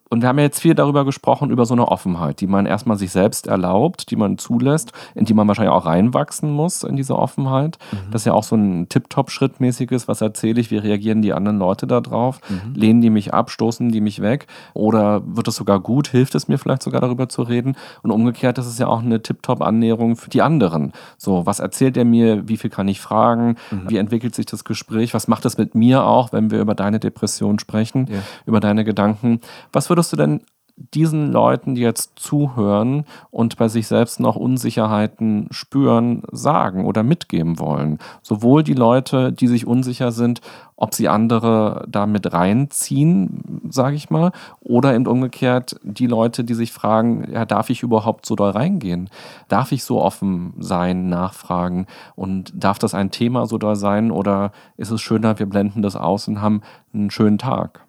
und 0.09 0.23
wir 0.23 0.29
haben 0.29 0.39
ja 0.39 0.45
jetzt 0.45 0.61
viel 0.61 0.75
darüber 0.75 1.05
gesprochen, 1.05 1.51
über 1.51 1.67
so 1.67 1.75
eine 1.75 1.89
Offenheit, 1.89 2.41
die 2.41 2.47
man 2.47 2.65
erstmal 2.67 2.97
sich 2.97 3.11
selbst 3.11 3.49
erlaubt, 3.49 4.11
die 4.11 4.17
man 4.17 4.39
zulässt, 4.39 4.93
in 5.15 5.25
die 5.25 5.35
man 5.35 5.49
wahrscheinlich 5.49 5.75
auch 5.75 5.87
reinwachsen 5.87 6.51
muss, 6.51 6.85
in 6.85 6.97
diese 6.97 7.17
Offenheit. 7.17 7.79
Mhm. 7.91 8.13
Das 8.13 8.23
ist 8.23 8.27
ja 8.27 8.33
auch 8.33 8.45
so 8.45 8.57
ein 8.57 8.89
Tip-Top-Schrittmäßiges, 8.89 10.07
was 10.07 10.21
erzähle 10.21 10.61
ich, 10.61 10.71
wie 10.71 10.79
reagieren 10.79 11.23
die 11.23 11.33
anderen 11.33 11.59
Leute 11.59 11.89
da 11.89 12.01
drauf? 12.01 12.41
Mhm. 12.49 12.75
Lehnen 12.75 13.01
die 13.01 13.11
mich 13.11 13.35
ab, 13.35 13.51
stoßen 13.51 13.91
die 13.91 14.01
mich 14.01 14.23
weg? 14.23 14.47
Oder 14.75 15.23
wird 15.27 15.49
es 15.49 15.57
sogar 15.57 15.81
gut, 15.81 16.09
hilft 16.09 16.37
es 16.37 16.47
mir 16.47 16.59
vielleicht 16.59 16.83
sogar 16.83 17.01
darüber 17.01 17.29
zu 17.29 17.43
reden? 17.43 17.77
Und 18.03 18.13
umgekehrt, 18.13 18.59
das 18.59 18.69
ist 18.69 18.79
ja 18.79 18.87
auch 18.87 19.03
eine 19.03 19.23
Tip-Top-Annäherung 19.23 20.15
für 20.15 20.31
die 20.31 20.43
anderen. 20.43 20.93
So, 21.19 21.47
was 21.47 21.59
erzählt 21.59 21.97
er 21.97 22.05
mir? 22.05 22.49
Wie 22.49 22.57
viel 22.57 22.71
kann 22.71 22.87
ich 22.87 23.01
fragen? 23.01 23.57
Mhm. 23.73 23.91
Wie 23.91 23.97
entwickelt 23.97 24.37
sich 24.37 24.47
das 24.47 24.63
Gespräch? 24.63 25.15
Was 25.15 25.27
macht 25.27 25.45
es 25.47 25.59
mit 25.59 25.75
mir 25.75 26.05
auch, 26.05 26.33
wenn 26.33 26.53
wir 26.53 26.61
über 26.61 26.77
deine 26.77 27.01
Depression 27.01 27.59
sprechen, 27.59 28.07
ja. 28.09 28.19
über 28.47 28.61
deine 28.61 28.85
Gedanken? 28.85 29.41
Was 29.73 29.89
wird 29.89 29.96
würdest 29.97 30.13
du 30.13 30.17
denn 30.17 30.43
diesen 30.77 31.33
Leuten, 31.33 31.75
die 31.75 31.81
jetzt 31.81 32.19
zuhören 32.19 33.07
und 33.31 33.57
bei 33.57 33.69
sich 33.69 33.87
selbst 33.87 34.21
noch 34.21 34.37
Unsicherheiten 34.37 35.49
spüren, 35.51 36.23
sagen 36.33 36.85
oder 36.85 37.03
mitgeben 37.03 37.59
wollen? 37.59 37.99
Sowohl 38.21 38.63
die 38.63 38.75
Leute, 38.75 39.33
die 39.33 39.47
sich 39.47 39.67
unsicher 39.67 40.13
sind, 40.13 40.43
ob 40.77 40.95
sie 40.95 41.09
andere 41.09 41.87
da 41.89 42.07
mit 42.07 42.31
reinziehen, 42.31 43.63
sage 43.71 43.97
ich 43.97 44.11
mal, 44.11 44.33
oder 44.61 44.95
eben 44.95 45.07
umgekehrt 45.07 45.81
die 45.83 46.07
Leute, 46.07 46.45
die 46.45 46.53
sich 46.53 46.73
fragen, 46.73 47.27
ja, 47.33 47.47
darf 47.47 47.71
ich 47.71 47.83
überhaupt 47.83 48.27
so 48.27 48.37
doll 48.37 48.51
reingehen? 48.51 49.09
Darf 49.49 49.73
ich 49.73 49.83
so 49.83 50.03
offen 50.03 50.53
sein, 50.59 51.09
nachfragen? 51.09 51.87
Und 52.17 52.53
darf 52.55 52.79
das 52.79 52.93
ein 52.93 53.11
Thema 53.11 53.47
so 53.47 53.57
doll 53.57 53.77
sein 53.77 54.11
oder 54.11 54.53
ist 54.77 54.91
es 54.91 55.01
schöner, 55.01 55.39
wir 55.39 55.47
blenden 55.47 55.81
das 55.81 55.97
aus 55.97 56.29
und 56.29 56.43
haben 56.43 56.61
einen 56.93 57.11
schönen 57.11 57.39
Tag? 57.39 57.81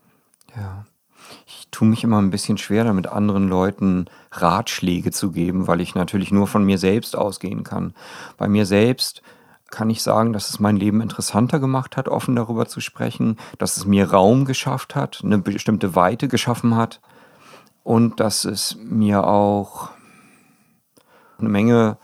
Ja 0.55 0.85
ich 1.67 1.71
tue 1.71 1.87
mich 1.87 2.03
immer 2.03 2.19
ein 2.19 2.29
bisschen 2.29 2.57
schwer 2.57 2.85
damit, 2.85 3.07
anderen 3.07 3.49
Leuten 3.49 4.05
Ratschläge 4.31 5.11
zu 5.11 5.31
geben, 5.31 5.67
weil 5.67 5.81
ich 5.81 5.95
natürlich 5.95 6.31
nur 6.31 6.47
von 6.47 6.63
mir 6.63 6.77
selbst 6.77 7.15
ausgehen 7.15 7.63
kann. 7.63 7.93
Bei 8.37 8.47
mir 8.47 8.65
selbst 8.65 9.21
kann 9.69 9.89
ich 9.89 10.01
sagen, 10.01 10.31
dass 10.31 10.49
es 10.49 10.61
mein 10.61 10.77
Leben 10.77 11.01
interessanter 11.01 11.59
gemacht 11.59 11.97
hat, 11.97 12.07
offen 12.07 12.37
darüber 12.37 12.67
zu 12.67 12.79
sprechen, 12.79 13.37
dass 13.57 13.75
es 13.75 13.85
mir 13.85 14.09
Raum 14.09 14.45
geschafft 14.45 14.95
hat, 14.95 15.21
eine 15.23 15.39
bestimmte 15.39 15.93
Weite 15.93 16.29
geschaffen 16.29 16.75
hat 16.75 17.01
und 17.83 18.21
dass 18.21 18.45
es 18.45 18.77
mir 18.81 19.27
auch 19.27 19.89
eine 21.37 21.49
Menge 21.49 21.97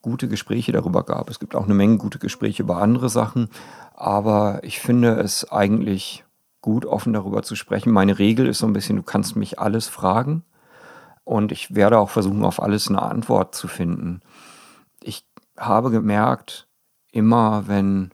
gute 0.00 0.28
Gespräche 0.28 0.70
darüber 0.70 1.02
gab. 1.02 1.28
Es 1.28 1.40
gibt 1.40 1.56
auch 1.56 1.64
eine 1.64 1.74
Menge 1.74 1.98
gute 1.98 2.20
Gespräche 2.20 2.62
über 2.62 2.78
andere 2.78 3.08
Sachen, 3.08 3.48
aber 3.94 4.60
ich 4.62 4.78
finde 4.78 5.20
es 5.20 5.50
eigentlich 5.50 6.24
gut, 6.62 6.86
offen 6.86 7.12
darüber 7.12 7.42
zu 7.42 7.56
sprechen. 7.56 7.92
Meine 7.92 8.18
Regel 8.18 8.46
ist 8.46 8.60
so 8.60 8.66
ein 8.66 8.72
bisschen, 8.72 8.96
du 8.96 9.02
kannst 9.02 9.36
mich 9.36 9.58
alles 9.58 9.88
fragen 9.88 10.44
und 11.24 11.52
ich 11.52 11.74
werde 11.74 11.98
auch 11.98 12.08
versuchen, 12.08 12.44
auf 12.44 12.62
alles 12.62 12.88
eine 12.88 13.02
Antwort 13.02 13.54
zu 13.54 13.68
finden. 13.68 14.22
Ich 15.02 15.26
habe 15.58 15.90
gemerkt, 15.90 16.68
immer 17.10 17.68
wenn 17.68 18.12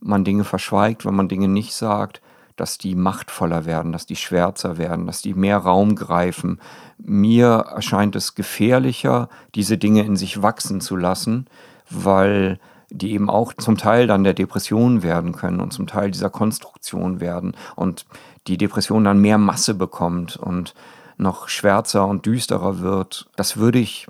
man 0.00 0.24
Dinge 0.24 0.44
verschweigt, 0.44 1.06
wenn 1.06 1.14
man 1.14 1.28
Dinge 1.28 1.48
nicht 1.48 1.74
sagt, 1.74 2.20
dass 2.56 2.76
die 2.76 2.94
machtvoller 2.94 3.64
werden, 3.64 3.92
dass 3.92 4.04
die 4.04 4.16
schwärzer 4.16 4.76
werden, 4.76 5.06
dass 5.06 5.22
die 5.22 5.32
mehr 5.32 5.58
Raum 5.58 5.96
greifen. 5.96 6.60
Mir 6.98 7.66
erscheint 7.74 8.16
es 8.16 8.34
gefährlicher, 8.34 9.28
diese 9.54 9.78
Dinge 9.78 10.02
in 10.02 10.16
sich 10.16 10.42
wachsen 10.42 10.80
zu 10.80 10.96
lassen, 10.96 11.46
weil 11.88 12.58
die 12.90 13.12
eben 13.12 13.30
auch 13.30 13.52
zum 13.54 13.76
Teil 13.76 14.06
dann 14.06 14.24
der 14.24 14.34
Depression 14.34 15.02
werden 15.02 15.32
können 15.32 15.60
und 15.60 15.72
zum 15.72 15.86
Teil 15.86 16.10
dieser 16.10 16.30
Konstruktion 16.30 17.20
werden 17.20 17.56
und 17.76 18.04
die 18.46 18.58
Depression 18.58 19.04
dann 19.04 19.20
mehr 19.20 19.38
Masse 19.38 19.74
bekommt 19.74 20.36
und 20.36 20.74
noch 21.16 21.48
schwärzer 21.48 22.06
und 22.06 22.26
düsterer 22.26 22.80
wird, 22.80 23.30
das 23.36 23.56
würde 23.56 23.78
ich 23.78 24.06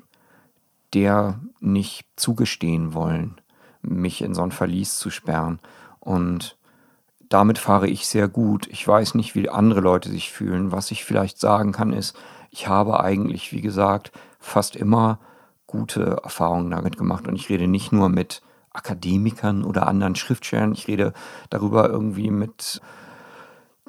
der 0.94 1.40
nicht 1.60 2.06
zugestehen 2.16 2.94
wollen, 2.94 3.40
mich 3.82 4.22
in 4.22 4.34
so 4.34 4.42
ein 4.42 4.52
Verlies 4.52 4.98
zu 4.98 5.10
sperren. 5.10 5.60
Und 6.00 6.56
damit 7.28 7.58
fahre 7.58 7.88
ich 7.88 8.08
sehr 8.08 8.28
gut. 8.28 8.66
Ich 8.68 8.86
weiß 8.86 9.14
nicht, 9.14 9.34
wie 9.34 9.48
andere 9.48 9.80
Leute 9.80 10.10
sich 10.10 10.32
fühlen. 10.32 10.72
Was 10.72 10.90
ich 10.90 11.04
vielleicht 11.04 11.38
sagen 11.38 11.72
kann, 11.72 11.92
ist, 11.92 12.16
ich 12.50 12.66
habe 12.66 13.00
eigentlich, 13.00 13.52
wie 13.52 13.60
gesagt, 13.60 14.10
fast 14.40 14.74
immer 14.74 15.20
gute 15.66 16.18
Erfahrungen 16.24 16.70
damit 16.70 16.96
gemacht. 16.96 17.28
Und 17.28 17.36
ich 17.36 17.48
rede 17.48 17.68
nicht 17.68 17.92
nur 17.92 18.08
mit 18.08 18.42
Akademikern 18.72 19.64
oder 19.64 19.86
anderen 19.86 20.14
Schriftstellern. 20.14 20.72
Ich 20.72 20.88
rede 20.88 21.12
darüber 21.50 21.88
irgendwie 21.88 22.30
mit 22.30 22.80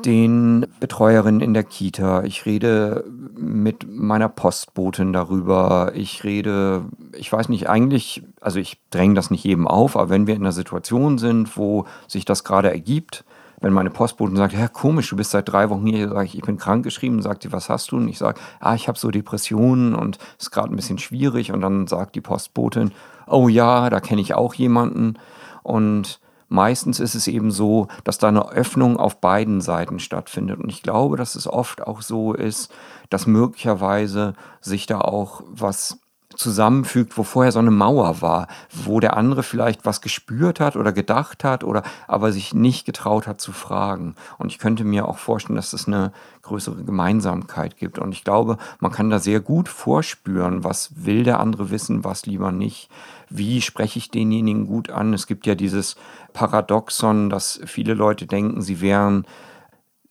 den 0.05 0.65
Betreuerinnen 0.79 1.41
in 1.41 1.53
der 1.53 1.63
Kita. 1.63 2.23
Ich 2.23 2.45
rede 2.45 3.03
mit 3.37 3.85
meiner 3.87 4.29
Postbotin 4.29 5.13
darüber. 5.13 5.91
Ich 5.93 6.23
rede, 6.23 6.85
ich 7.15 7.31
weiß 7.31 7.49
nicht, 7.49 7.69
eigentlich, 7.69 8.23
also 8.39 8.59
ich 8.59 8.79
dränge 8.89 9.15
das 9.15 9.29
nicht 9.29 9.43
jedem 9.43 9.67
auf, 9.67 9.95
aber 9.95 10.09
wenn 10.09 10.27
wir 10.27 10.35
in 10.35 10.41
einer 10.41 10.51
Situation 10.51 11.17
sind, 11.17 11.55
wo 11.57 11.85
sich 12.07 12.25
das 12.25 12.43
gerade 12.43 12.71
ergibt, 12.71 13.23
wenn 13.61 13.73
meine 13.73 13.91
Postbotin 13.91 14.35
sagt, 14.35 14.53
ja 14.53 14.67
komisch, 14.67 15.09
du 15.09 15.15
bist 15.15 15.31
seit 15.31 15.47
drei 15.47 15.69
Wochen 15.69 15.85
hier, 15.85 16.09
sage 16.09 16.25
ich, 16.25 16.35
ich 16.35 16.41
bin 16.41 16.57
krankgeschrieben, 16.57 17.21
sagt 17.21 17.43
sie, 17.43 17.51
was 17.51 17.69
hast 17.69 17.91
du? 17.91 17.97
Und 17.97 18.07
ich 18.07 18.17
sage, 18.17 18.39
ah, 18.59 18.73
ich 18.73 18.87
habe 18.87 18.97
so 18.97 19.11
Depressionen 19.11 19.93
und 19.93 20.17
es 20.39 20.47
ist 20.47 20.51
gerade 20.51 20.73
ein 20.73 20.75
bisschen 20.75 20.97
schwierig. 20.97 21.51
Und 21.51 21.61
dann 21.61 21.85
sagt 21.85 22.15
die 22.15 22.21
Postbotin, 22.21 22.91
oh 23.31 23.47
ja, 23.47 23.89
da 23.89 23.99
kenne 23.99 24.21
ich 24.21 24.33
auch 24.33 24.53
jemanden. 24.53 25.17
Und 25.63 26.19
meistens 26.47 26.99
ist 26.99 27.15
es 27.15 27.27
eben 27.27 27.51
so, 27.51 27.87
dass 28.03 28.17
da 28.17 28.27
eine 28.27 28.51
Öffnung 28.51 28.97
auf 28.97 29.21
beiden 29.21 29.61
Seiten 29.61 29.99
stattfindet. 29.99 30.59
Und 30.59 30.69
ich 30.69 30.83
glaube, 30.83 31.17
dass 31.17 31.35
es 31.35 31.47
oft 31.47 31.81
auch 31.81 32.01
so 32.01 32.33
ist, 32.33 32.73
dass 33.09 33.27
möglicherweise 33.27 34.33
sich 34.59 34.85
da 34.85 35.01
auch 35.01 35.43
was 35.47 35.99
zusammenfügt, 36.35 37.17
wo 37.17 37.23
vorher 37.23 37.51
so 37.51 37.59
eine 37.59 37.71
Mauer 37.71 38.21
war, 38.21 38.47
wo 38.71 38.99
der 38.99 39.17
andere 39.17 39.43
vielleicht 39.43 39.85
was 39.85 40.01
gespürt 40.01 40.59
hat 40.59 40.75
oder 40.75 40.91
gedacht 40.91 41.43
hat 41.43 41.63
oder 41.63 41.83
aber 42.07 42.31
sich 42.31 42.53
nicht 42.53 42.85
getraut 42.85 43.27
hat 43.27 43.41
zu 43.41 43.51
fragen. 43.51 44.15
Und 44.37 44.51
ich 44.51 44.59
könnte 44.59 44.83
mir 44.83 45.07
auch 45.07 45.17
vorstellen, 45.17 45.55
dass 45.55 45.73
es 45.73 45.87
eine 45.87 46.11
größere 46.41 46.83
Gemeinsamkeit 46.83 47.77
gibt. 47.77 47.99
Und 47.99 48.13
ich 48.13 48.23
glaube, 48.23 48.57
man 48.79 48.91
kann 48.91 49.09
da 49.09 49.19
sehr 49.19 49.39
gut 49.39 49.69
vorspüren, 49.69 50.63
was 50.63 50.91
will 51.05 51.23
der 51.23 51.39
andere 51.39 51.69
wissen, 51.69 52.03
was 52.03 52.25
lieber 52.25 52.51
nicht. 52.51 52.89
Wie 53.29 53.61
spreche 53.61 53.99
ich 53.99 54.11
denjenigen 54.11 54.67
gut 54.67 54.89
an? 54.89 55.13
Es 55.13 55.27
gibt 55.27 55.45
ja 55.45 55.55
dieses 55.55 55.95
Paradoxon, 56.33 57.29
dass 57.29 57.61
viele 57.65 57.93
Leute 57.93 58.25
denken, 58.25 58.61
sie 58.61 58.81
wären 58.81 59.25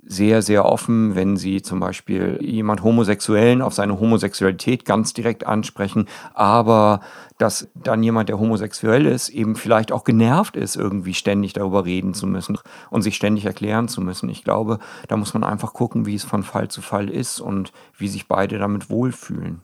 sehr, 0.03 0.42
sehr 0.42 0.64
offen, 0.64 1.14
wenn 1.14 1.36
sie 1.36 1.62
zum 1.62 1.80
Beispiel 1.80 2.38
jemand 2.40 2.82
Homosexuellen 2.82 3.62
auf 3.62 3.74
seine 3.74 4.01
Homosexualität 4.01 4.84
ganz 4.84 5.12
direkt 5.12 5.46
ansprechen, 5.46 6.07
aber 6.34 7.01
dass 7.38 7.68
dann 7.74 8.03
jemand, 8.03 8.28
der 8.28 8.38
homosexuell 8.38 9.07
ist, 9.07 9.28
eben 9.30 9.57
vielleicht 9.57 9.92
auch 9.92 10.05
genervt 10.05 10.57
ist, 10.57 10.76
irgendwie 10.76 11.14
ständig 11.14 11.53
darüber 11.53 11.84
reden 11.84 12.12
zu 12.14 12.26
müssen 12.26 12.59
und 12.90 13.03
sich 13.03 13.16
ständig 13.16 13.46
erklären 13.46 13.88
zu 13.88 14.01
müssen. 14.01 14.28
Ich 14.28 14.44
glaube, 14.44 14.78
da 15.09 15.16
muss 15.16 15.32
man 15.34 15.44
einfach 15.44 15.72
gucken, 15.72 16.07
wie 16.07 16.14
es 16.14 16.24
von 16.24 16.42
Fall 16.42 16.68
zu 16.68 16.82
Fall 16.82 17.09
ist 17.09 17.40
und 17.40 17.72
wie 17.96 18.09
sich 18.09 18.28
beide 18.28 18.59
damit 18.59 18.90
wohlfühlen. 18.90 19.62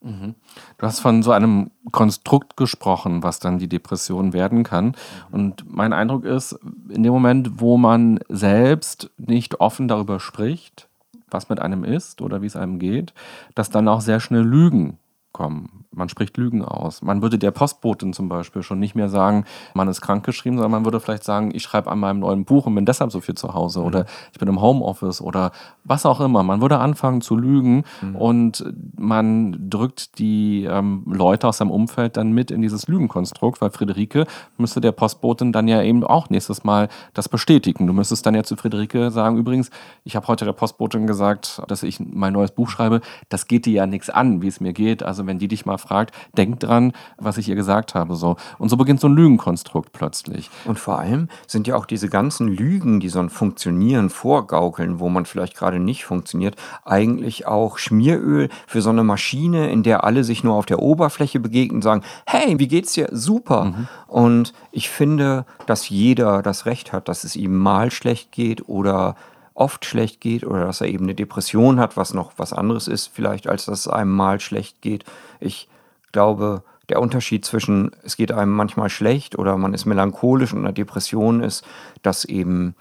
Mhm. 0.00 0.34
Du 0.78 0.86
hast 0.86 1.00
von 1.00 1.22
so 1.22 1.32
einem 1.32 1.70
Konstrukt 1.90 2.56
gesprochen, 2.56 3.22
was 3.22 3.40
dann 3.40 3.58
die 3.58 3.68
Depression 3.68 4.32
werden 4.32 4.62
kann. 4.62 4.94
Und 5.30 5.64
mein 5.68 5.92
Eindruck 5.92 6.24
ist, 6.24 6.58
in 6.88 7.02
dem 7.02 7.12
Moment, 7.12 7.60
wo 7.60 7.76
man 7.76 8.20
selbst 8.28 9.10
nicht 9.16 9.60
offen 9.60 9.88
darüber 9.88 10.20
spricht, 10.20 10.88
was 11.30 11.48
mit 11.48 11.60
einem 11.60 11.84
ist 11.84 12.22
oder 12.22 12.42
wie 12.42 12.46
es 12.46 12.56
einem 12.56 12.78
geht, 12.78 13.12
dass 13.54 13.70
dann 13.70 13.88
auch 13.88 14.00
sehr 14.00 14.20
schnell 14.20 14.42
Lügen 14.42 14.98
kommen. 15.32 15.84
Man 15.90 16.08
spricht 16.08 16.36
Lügen 16.36 16.64
aus. 16.64 17.00
Man 17.02 17.22
würde 17.22 17.38
der 17.38 17.50
Postbotin 17.50 18.12
zum 18.12 18.28
Beispiel 18.28 18.62
schon 18.62 18.78
nicht 18.78 18.94
mehr 18.94 19.08
sagen, 19.08 19.44
man 19.74 19.88
ist 19.88 20.00
krankgeschrieben, 20.02 20.58
sondern 20.58 20.72
man 20.72 20.84
würde 20.84 21.00
vielleicht 21.00 21.24
sagen, 21.24 21.50
ich 21.54 21.62
schreibe 21.62 21.90
an 21.90 21.98
meinem 21.98 22.20
neuen 22.20 22.44
Buch 22.44 22.66
und 22.66 22.74
bin 22.74 22.84
deshalb 22.84 23.10
so 23.10 23.20
viel 23.20 23.34
zu 23.34 23.54
Hause 23.54 23.80
mhm. 23.80 23.86
oder 23.86 24.06
ich 24.32 24.38
bin 24.38 24.48
im 24.48 24.60
Homeoffice 24.60 25.22
oder 25.22 25.50
was 25.84 26.04
auch 26.04 26.20
immer. 26.20 26.42
Man 26.42 26.60
würde 26.60 26.78
anfangen 26.78 27.22
zu 27.22 27.36
lügen 27.36 27.84
mhm. 28.02 28.16
und 28.16 28.64
man 28.96 29.70
drückt 29.70 30.18
die 30.18 30.64
ähm, 30.64 31.04
Leute 31.06 31.48
aus 31.48 31.58
seinem 31.58 31.70
Umfeld 31.70 32.18
dann 32.18 32.32
mit 32.32 32.50
in 32.50 32.60
dieses 32.60 32.86
Lügenkonstrukt, 32.86 33.60
weil 33.60 33.70
Friederike 33.70 34.26
müsste 34.58 34.80
der 34.82 34.92
Postbotin 34.92 35.52
dann 35.52 35.68
ja 35.68 35.82
eben 35.82 36.04
auch 36.04 36.28
nächstes 36.28 36.64
Mal 36.64 36.88
das 37.14 37.28
bestätigen. 37.28 37.86
Du 37.86 37.94
müsstest 37.94 38.26
dann 38.26 38.34
ja 38.34 38.42
zu 38.42 38.56
Friederike 38.56 39.10
sagen, 39.10 39.38
übrigens, 39.38 39.70
ich 40.04 40.16
habe 40.16 40.28
heute 40.28 40.44
der 40.44 40.52
Postbotin 40.52 41.06
gesagt, 41.06 41.62
dass 41.68 41.82
ich 41.82 41.98
mein 41.98 42.34
neues 42.34 42.50
Buch 42.50 42.68
schreibe. 42.68 43.00
Das 43.30 43.46
geht 43.46 43.64
dir 43.64 43.72
ja 43.72 43.86
nichts 43.86 44.10
an, 44.10 44.42
wie 44.42 44.48
es 44.48 44.60
mir 44.60 44.74
geht. 44.74 45.02
Also 45.02 45.26
wenn 45.26 45.38
die 45.38 45.48
dich 45.48 45.64
mal 45.64 45.77
fragen, 45.78 45.98
fragt, 45.98 46.14
denkt 46.36 46.62
dran, 46.62 46.92
was 47.16 47.38
ich 47.38 47.48
ihr 47.48 47.54
gesagt 47.54 47.94
habe. 47.94 48.14
So. 48.14 48.36
Und 48.58 48.68
so 48.68 48.76
beginnt 48.76 49.00
so 49.00 49.08
ein 49.08 49.14
Lügenkonstrukt 49.14 49.92
plötzlich. 49.92 50.50
Und 50.64 50.78
vor 50.78 50.98
allem 50.98 51.28
sind 51.46 51.66
ja 51.66 51.76
auch 51.76 51.86
diese 51.86 52.08
ganzen 52.08 52.48
Lügen, 52.48 53.00
die 53.00 53.08
so 53.08 53.18
ein 53.18 53.30
Funktionieren 53.30 54.10
vorgaukeln, 54.10 55.00
wo 55.00 55.08
man 55.08 55.24
vielleicht 55.24 55.56
gerade 55.56 55.78
nicht 55.78 56.04
funktioniert, 56.04 56.56
eigentlich 56.84 57.46
auch 57.46 57.78
Schmieröl 57.78 58.48
für 58.66 58.82
so 58.82 58.90
eine 58.90 59.02
Maschine, 59.02 59.70
in 59.70 59.82
der 59.82 60.04
alle 60.04 60.24
sich 60.24 60.44
nur 60.44 60.54
auf 60.54 60.66
der 60.66 60.80
Oberfläche 60.80 61.40
begegnen 61.40 61.76
und 61.76 61.82
sagen, 61.82 62.02
hey, 62.26 62.58
wie 62.58 62.68
geht's 62.68 62.92
dir? 62.92 63.08
Super. 63.10 63.64
Mhm. 63.64 63.88
Und 64.06 64.52
ich 64.70 64.88
finde, 64.90 65.44
dass 65.66 65.88
jeder 65.88 66.42
das 66.42 66.66
Recht 66.66 66.92
hat, 66.92 67.08
dass 67.08 67.24
es 67.24 67.34
ihm 67.34 67.56
mal 67.56 67.90
schlecht 67.90 68.32
geht 68.32 68.68
oder 68.68 69.16
oft 69.58 69.84
schlecht 69.84 70.20
geht 70.20 70.44
oder 70.44 70.64
dass 70.64 70.80
er 70.80 70.88
eben 70.88 71.04
eine 71.04 71.14
Depression 71.14 71.80
hat, 71.80 71.96
was 71.96 72.14
noch 72.14 72.32
was 72.36 72.52
anderes 72.52 72.88
ist 72.88 73.08
vielleicht, 73.12 73.48
als 73.48 73.66
dass 73.66 73.80
es 73.80 73.88
einem 73.88 74.14
mal 74.14 74.40
schlecht 74.40 74.80
geht. 74.82 75.04
Ich 75.40 75.68
glaube, 76.12 76.62
der 76.88 77.00
Unterschied 77.00 77.44
zwischen 77.44 77.90
es 78.02 78.16
geht 78.16 78.32
einem 78.32 78.52
manchmal 78.52 78.88
schlecht 78.88 79.38
oder 79.38 79.56
man 79.56 79.74
ist 79.74 79.84
melancholisch 79.84 80.52
und 80.52 80.64
eine 80.64 80.72
Depression 80.72 81.42
ist, 81.42 81.64
dass 82.02 82.24
eben 82.24 82.74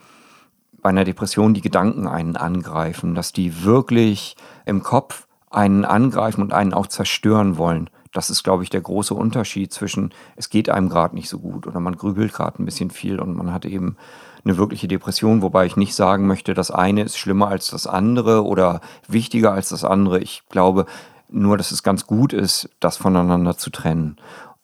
bei 0.82 0.89
einer 0.89 1.03
Depression 1.03 1.53
die 1.53 1.61
Gedanken 1.61 2.07
einen 2.07 2.38
angreifen, 2.38 3.15
dass 3.15 3.34
die 3.34 3.63
wirklich 3.63 4.36
im 4.65 4.84
Kopf 4.84 5.28
einen 5.49 5.86
angreifen 5.86 6.41
und 6.41 6.53
einen 6.53 6.73
auch 6.73 6.88
zerstören 6.88 7.57
wollen. 7.57 7.89
Das 8.13 8.30
ist, 8.30 8.43
glaube 8.43 8.63
ich, 8.63 8.69
der 8.69 8.82
große 8.82 9.13
Unterschied 9.13 9.73
zwischen, 9.73 10.13
es 10.36 10.49
geht 10.49 10.69
einem 10.69 10.89
gerade 10.89 11.15
nicht 11.15 11.30
so 11.30 11.39
gut 11.39 11.67
oder 11.67 11.80
man 11.80 11.97
grübelt 11.97 12.34
gerade 12.34 12.61
ein 12.61 12.65
bisschen 12.65 12.89
viel 12.89 13.19
und 13.19 13.36
man 13.36 13.51
hat 13.53 13.65
eben 13.65 13.97
eine 14.44 14.58
wirkliche 14.58 14.88
Depression, 14.88 15.42
wobei 15.42 15.66
ich 15.66 15.78
nicht 15.78 15.96
sagen 15.96 16.28
möchte, 16.28 16.54
das 16.54 16.72
eine 16.72 17.04
ist 17.04 17.18
schlimmer 17.18 17.48
als 17.48 17.70
das 17.70 17.88
andere 17.88 18.46
oder 18.46 18.82
wichtiger 19.08 19.52
als 19.52 19.70
das 19.70 19.84
andere. 19.84 20.20
Ich 20.20 20.44
glaube 20.50 20.86
nur, 21.30 21.58
dass 21.58 21.72
es 21.72 21.84
ganz 21.84 22.08
gut 22.08 22.34
ist, 22.34 22.70
das 22.80 22.98
voneinander 22.98 23.58
zu 23.58 23.70
trennen. 23.70 24.18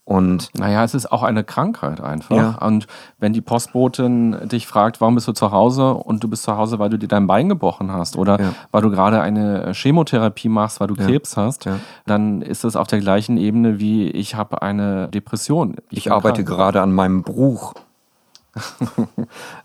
Und 0.05 0.49
naja, 0.53 0.83
es 0.83 0.93
ist 0.93 1.11
auch 1.13 1.23
eine 1.23 1.45
Krankheit 1.45 2.01
einfach. 2.01 2.35
Ja. 2.35 2.57
Und 2.59 2.87
wenn 3.19 3.31
die 3.31 3.39
Postbotin 3.39 4.49
dich 4.49 4.67
fragt, 4.67 4.99
warum 4.99 5.15
bist 5.15 5.29
du 5.29 5.31
zu 5.31 5.51
Hause 5.51 5.93
und 5.93 6.21
du 6.21 6.27
bist 6.27 6.43
zu 6.43 6.57
Hause, 6.57 6.77
weil 6.77 6.89
du 6.89 6.99
dir 6.99 7.07
dein 7.07 7.25
Bein 7.25 7.47
gebrochen 7.47 7.89
hast 7.91 8.17
oder 8.17 8.39
ja. 8.39 8.53
weil 8.71 8.81
du 8.81 8.89
gerade 8.89 9.21
eine 9.21 9.71
Chemotherapie 9.73 10.49
machst, 10.49 10.81
weil 10.81 10.87
du 10.87 10.95
ja. 10.95 11.05
Krebs 11.05 11.37
hast, 11.37 11.69
dann 12.05 12.41
ist 12.41 12.65
es 12.65 12.75
auf 12.75 12.87
der 12.87 12.99
gleichen 12.99 13.37
Ebene 13.37 13.79
wie 13.79 14.09
ich 14.09 14.35
habe 14.35 14.61
eine 14.61 15.07
Depression. 15.07 15.77
Ich, 15.89 15.99
ich 15.99 16.11
arbeite 16.11 16.43
krank. 16.43 16.57
gerade 16.57 16.81
an 16.81 16.91
meinem 16.91 17.23
Bruch. 17.23 17.73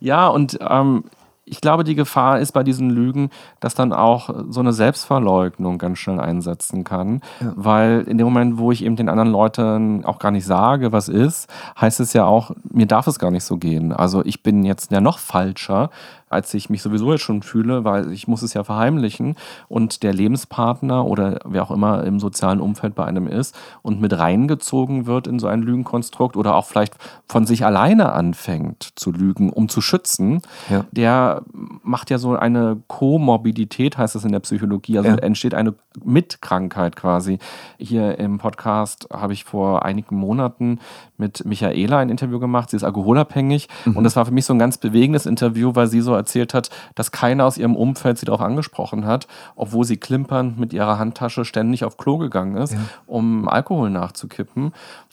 Ja, 0.00 0.28
und 0.28 0.58
ähm, 0.60 1.04
ich 1.50 1.60
glaube, 1.60 1.82
die 1.82 1.96
Gefahr 1.96 2.38
ist 2.38 2.52
bei 2.52 2.62
diesen 2.62 2.90
Lügen, 2.90 3.30
dass 3.58 3.74
dann 3.74 3.92
auch 3.92 4.30
so 4.50 4.60
eine 4.60 4.72
Selbstverleugnung 4.72 5.78
ganz 5.78 5.98
schnell 5.98 6.20
einsetzen 6.20 6.84
kann. 6.84 7.22
Ja. 7.40 7.52
Weil 7.56 8.02
in 8.02 8.18
dem 8.18 8.26
Moment, 8.26 8.58
wo 8.58 8.70
ich 8.70 8.84
eben 8.84 8.94
den 8.94 9.08
anderen 9.08 9.30
Leuten 9.30 10.04
auch 10.04 10.20
gar 10.20 10.30
nicht 10.30 10.46
sage, 10.46 10.92
was 10.92 11.08
ist, 11.08 11.50
heißt 11.80 11.98
es 11.98 12.12
ja 12.12 12.24
auch, 12.24 12.52
mir 12.70 12.86
darf 12.86 13.08
es 13.08 13.18
gar 13.18 13.32
nicht 13.32 13.44
so 13.44 13.56
gehen. 13.56 13.92
Also 13.92 14.24
ich 14.24 14.44
bin 14.44 14.64
jetzt 14.64 14.92
ja 14.92 15.00
noch 15.00 15.18
falscher, 15.18 15.90
als 16.30 16.54
ich 16.54 16.70
mich 16.70 16.80
sowieso 16.80 17.10
jetzt 17.10 17.22
schon 17.22 17.42
fühle, 17.42 17.84
weil 17.84 18.12
ich 18.12 18.28
muss 18.28 18.42
es 18.42 18.54
ja 18.54 18.62
verheimlichen 18.62 19.34
und 19.68 20.04
der 20.04 20.14
Lebenspartner 20.14 21.04
oder 21.04 21.40
wer 21.44 21.64
auch 21.64 21.72
immer 21.72 22.04
im 22.04 22.20
sozialen 22.20 22.60
Umfeld 22.60 22.94
bei 22.94 23.04
einem 23.04 23.26
ist 23.26 23.58
und 23.82 24.00
mit 24.00 24.16
reingezogen 24.16 25.06
wird 25.06 25.26
in 25.26 25.40
so 25.40 25.48
ein 25.48 25.60
Lügenkonstrukt 25.60 26.36
oder 26.36 26.54
auch 26.54 26.66
vielleicht 26.66 26.94
von 27.28 27.46
sich 27.46 27.66
alleine 27.66 28.12
anfängt 28.12 28.92
zu 28.94 29.10
lügen, 29.10 29.50
um 29.50 29.68
zu 29.68 29.80
schützen, 29.80 30.40
ja. 30.68 30.84
der 30.92 31.42
macht 31.82 32.10
ja 32.10 32.18
so 32.18 32.36
eine 32.36 32.80
Komorbidität, 32.86 33.98
heißt 33.98 34.14
es 34.14 34.24
in 34.24 34.30
der 34.30 34.40
Psychologie, 34.40 34.98
also 34.98 35.10
ja. 35.10 35.16
entsteht 35.16 35.54
eine 35.54 35.74
Mitkrankheit 36.04 36.94
quasi. 36.94 37.38
Hier 37.76 38.18
im 38.18 38.38
Podcast 38.38 39.08
habe 39.12 39.32
ich 39.32 39.42
vor 39.42 39.84
einigen 39.84 40.14
Monaten 40.14 40.78
mit 41.18 41.44
Michaela 41.44 41.98
ein 41.98 42.08
Interview 42.08 42.38
gemacht, 42.38 42.70
sie 42.70 42.76
ist 42.76 42.84
alkoholabhängig 42.84 43.68
mhm. 43.84 43.96
und 43.96 44.04
das 44.04 44.14
war 44.14 44.24
für 44.24 44.32
mich 44.32 44.44
so 44.44 44.52
ein 44.52 44.60
ganz 44.60 44.78
bewegendes 44.78 45.26
Interview, 45.26 45.74
weil 45.74 45.88
sie 45.88 46.00
so 46.00 46.19
erzählt 46.20 46.54
hat, 46.54 46.70
dass 46.94 47.10
keiner 47.10 47.44
aus 47.44 47.58
ihrem 47.58 47.76
Umfeld 47.76 48.18
sie 48.18 48.26
darauf 48.26 48.40
angesprochen 48.40 49.06
hat, 49.06 49.26
obwohl 49.56 49.84
sie 49.84 49.96
klimpernd 49.96 50.58
mit 50.58 50.72
ihrer 50.72 50.98
Handtasche 50.98 51.44
ständig 51.44 51.84
auf 51.84 51.96
Klo 51.96 52.18
gegangen 52.18 52.56
ist, 52.56 52.72
ja. 52.72 52.80
um 53.06 53.48
Alkohol 53.48 53.90
nachzukippen. 53.90 54.72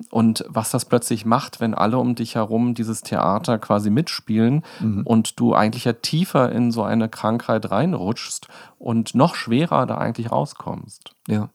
Und 0.10 0.46
was 0.48 0.72
das 0.72 0.86
plötzlich 0.86 1.26
macht, 1.26 1.60
wenn 1.60 1.74
alle 1.74 1.98
um 1.98 2.16
dich 2.16 2.36
herum 2.36 2.74
dieses 2.74 3.02
Theater 3.02 3.58
quasi 3.58 3.90
mitspielen 3.90 4.64
mhm. 4.80 5.04
und 5.04 5.40
du 5.40 5.54
eigentlich 5.54 5.86
ja 5.86 5.94
tiefer 5.94 6.52
in 6.52 6.72
so 6.72 6.84
eine 6.84 7.10
Krankheit 7.10 7.72
reinrutschst 7.72 8.48
und 8.80 9.16
noch 9.16 9.36
schwerer 9.36 9.86
da 9.86 9.98
eigentlich 9.98 10.32
rauskommst. 10.32 11.12
Ja. 11.28 11.50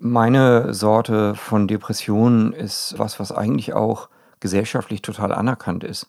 Meine 0.00 0.74
Sorte 0.74 1.34
von 1.34 1.68
Depressionen 1.68 2.52
ist 2.52 2.94
was, 2.98 3.18
was 3.18 3.32
eigentlich 3.32 3.74
auch 3.74 4.08
gesellschaftlich 4.40 5.02
total 5.02 5.32
anerkannt 5.32 5.84
ist. 5.84 6.08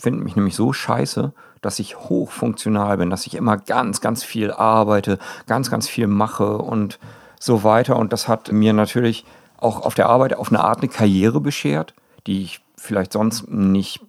Finde 0.00 0.24
mich 0.24 0.34
nämlich 0.34 0.56
so 0.56 0.72
scheiße, 0.72 1.34
dass 1.60 1.78
ich 1.78 1.98
hochfunktional 1.98 2.96
bin, 2.96 3.10
dass 3.10 3.26
ich 3.26 3.34
immer 3.34 3.58
ganz, 3.58 4.00
ganz 4.00 4.24
viel 4.24 4.50
arbeite, 4.50 5.18
ganz, 5.46 5.70
ganz 5.70 5.88
viel 5.88 6.06
mache 6.06 6.56
und 6.56 6.98
so 7.38 7.64
weiter. 7.64 7.96
Und 7.96 8.14
das 8.14 8.26
hat 8.26 8.50
mir 8.50 8.72
natürlich 8.72 9.26
auch 9.58 9.84
auf 9.84 9.94
der 9.94 10.08
Arbeit 10.08 10.34
auf 10.34 10.48
eine 10.48 10.64
Art 10.64 10.78
eine 10.78 10.88
Karriere 10.88 11.42
beschert, 11.42 11.92
die 12.26 12.42
ich 12.42 12.62
vielleicht 12.76 13.12
sonst 13.12 13.46
nicht 13.50 14.00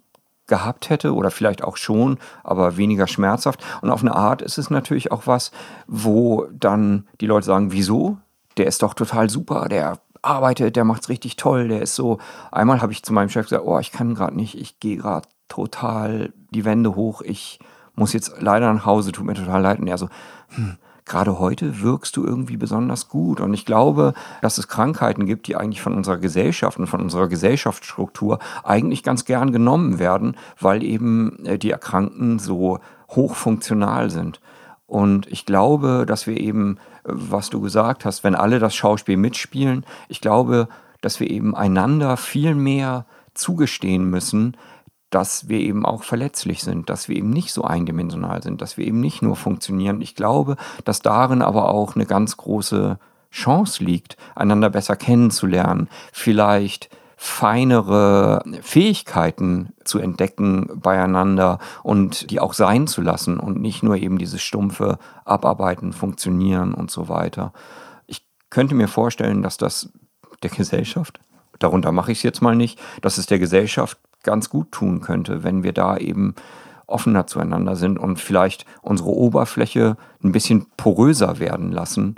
gehabt 0.46 0.88
hätte 0.88 1.14
oder 1.14 1.30
vielleicht 1.30 1.62
auch 1.62 1.76
schon, 1.76 2.18
aber 2.42 2.78
weniger 2.78 3.06
schmerzhaft. 3.06 3.62
Und 3.82 3.90
auf 3.90 4.00
eine 4.00 4.14
Art 4.14 4.40
ist 4.40 4.56
es 4.56 4.70
natürlich 4.70 5.12
auch 5.12 5.26
was, 5.26 5.50
wo 5.86 6.46
dann 6.52 7.06
die 7.20 7.26
Leute 7.26 7.44
sagen, 7.44 7.70
wieso? 7.70 8.16
Der 8.56 8.66
ist 8.66 8.82
doch 8.82 8.94
total 8.94 9.28
super, 9.28 9.68
der 9.68 9.98
arbeitet, 10.22 10.76
der 10.76 10.84
macht 10.84 11.02
es 11.02 11.08
richtig 11.10 11.36
toll, 11.36 11.68
der 11.68 11.82
ist 11.82 11.94
so. 11.94 12.18
Einmal 12.50 12.80
habe 12.80 12.92
ich 12.92 13.02
zu 13.02 13.12
meinem 13.12 13.28
Chef 13.28 13.46
gesagt, 13.46 13.64
oh, 13.66 13.78
ich 13.78 13.92
kann 13.92 14.14
gerade 14.14 14.36
nicht, 14.36 14.58
ich 14.58 14.80
gehe 14.80 14.96
gerade 14.96 15.28
total 15.52 16.32
die 16.50 16.64
Wände 16.64 16.94
hoch, 16.94 17.20
ich 17.20 17.58
muss 17.94 18.14
jetzt 18.14 18.40
leider 18.40 18.72
nach 18.72 18.86
Hause, 18.86 19.12
tut 19.12 19.26
mir 19.26 19.34
total 19.34 19.60
leid. 19.60 19.80
Und 19.80 19.86
er 19.86 19.98
so, 19.98 20.08
hm, 20.48 20.78
gerade 21.04 21.38
heute 21.38 21.82
wirkst 21.82 22.16
du 22.16 22.24
irgendwie 22.24 22.56
besonders 22.56 23.08
gut. 23.08 23.38
Und 23.40 23.52
ich 23.52 23.66
glaube, 23.66 24.14
dass 24.40 24.56
es 24.56 24.66
Krankheiten 24.66 25.26
gibt, 25.26 25.46
die 25.46 25.56
eigentlich 25.56 25.82
von 25.82 25.92
unserer 25.92 26.16
Gesellschaft 26.16 26.78
und 26.78 26.86
von 26.86 27.02
unserer 27.02 27.28
Gesellschaftsstruktur 27.28 28.38
eigentlich 28.64 29.02
ganz 29.02 29.26
gern 29.26 29.52
genommen 29.52 29.98
werden, 29.98 30.36
weil 30.58 30.82
eben 30.82 31.44
äh, 31.44 31.58
die 31.58 31.70
Erkrankten 31.70 32.38
so 32.38 32.78
hochfunktional 33.10 34.08
sind. 34.08 34.40
Und 34.86 35.26
ich 35.30 35.44
glaube, 35.44 36.06
dass 36.06 36.26
wir 36.26 36.38
eben, 36.38 36.78
was 37.04 37.50
du 37.50 37.60
gesagt 37.60 38.06
hast, 38.06 38.24
wenn 38.24 38.34
alle 38.34 38.58
das 38.58 38.74
Schauspiel 38.74 39.18
mitspielen, 39.18 39.84
ich 40.08 40.22
glaube, 40.22 40.68
dass 41.02 41.20
wir 41.20 41.30
eben 41.30 41.54
einander 41.54 42.16
viel 42.16 42.54
mehr 42.54 43.04
zugestehen 43.34 44.08
müssen, 44.08 44.56
dass 45.12 45.48
wir 45.48 45.60
eben 45.60 45.84
auch 45.84 46.02
verletzlich 46.02 46.62
sind, 46.62 46.88
dass 46.88 47.06
wir 47.06 47.16
eben 47.16 47.30
nicht 47.30 47.52
so 47.52 47.64
eindimensional 47.64 48.42
sind, 48.42 48.62
dass 48.62 48.78
wir 48.78 48.86
eben 48.86 49.00
nicht 49.00 49.20
nur 49.20 49.36
funktionieren. 49.36 50.00
Ich 50.00 50.14
glaube, 50.14 50.56
dass 50.84 51.02
darin 51.02 51.42
aber 51.42 51.68
auch 51.68 51.94
eine 51.94 52.06
ganz 52.06 52.38
große 52.38 52.98
Chance 53.30 53.84
liegt, 53.84 54.16
einander 54.34 54.70
besser 54.70 54.96
kennenzulernen, 54.96 55.88
vielleicht 56.12 56.88
feinere 57.16 58.42
Fähigkeiten 58.62 59.74
zu 59.84 59.98
entdecken 59.98 60.68
beieinander 60.74 61.58
und 61.82 62.30
die 62.30 62.40
auch 62.40 62.54
sein 62.54 62.86
zu 62.86 63.02
lassen 63.02 63.38
und 63.38 63.60
nicht 63.60 63.82
nur 63.82 63.96
eben 63.96 64.18
dieses 64.18 64.40
stumpfe 64.42 64.98
Abarbeiten, 65.26 65.92
Funktionieren 65.92 66.72
und 66.72 66.90
so 66.90 67.08
weiter. 67.08 67.52
Ich 68.06 68.26
könnte 68.50 68.74
mir 68.74 68.88
vorstellen, 68.88 69.42
dass 69.42 69.58
das 69.58 69.90
der 70.42 70.50
Gesellschaft, 70.50 71.20
darunter 71.62 71.92
mache 71.92 72.12
ich 72.12 72.18
es 72.18 72.22
jetzt 72.22 72.42
mal 72.42 72.56
nicht, 72.56 72.80
dass 73.00 73.18
es 73.18 73.26
der 73.26 73.38
Gesellschaft 73.38 73.98
ganz 74.22 74.50
gut 74.50 74.72
tun 74.72 75.00
könnte, 75.00 75.42
wenn 75.42 75.62
wir 75.62 75.72
da 75.72 75.96
eben 75.96 76.34
offener 76.86 77.26
zueinander 77.26 77.76
sind 77.76 77.98
und 77.98 78.18
vielleicht 78.18 78.66
unsere 78.82 79.10
Oberfläche 79.10 79.96
ein 80.22 80.32
bisschen 80.32 80.66
poröser 80.76 81.38
werden 81.38 81.72
lassen 81.72 82.16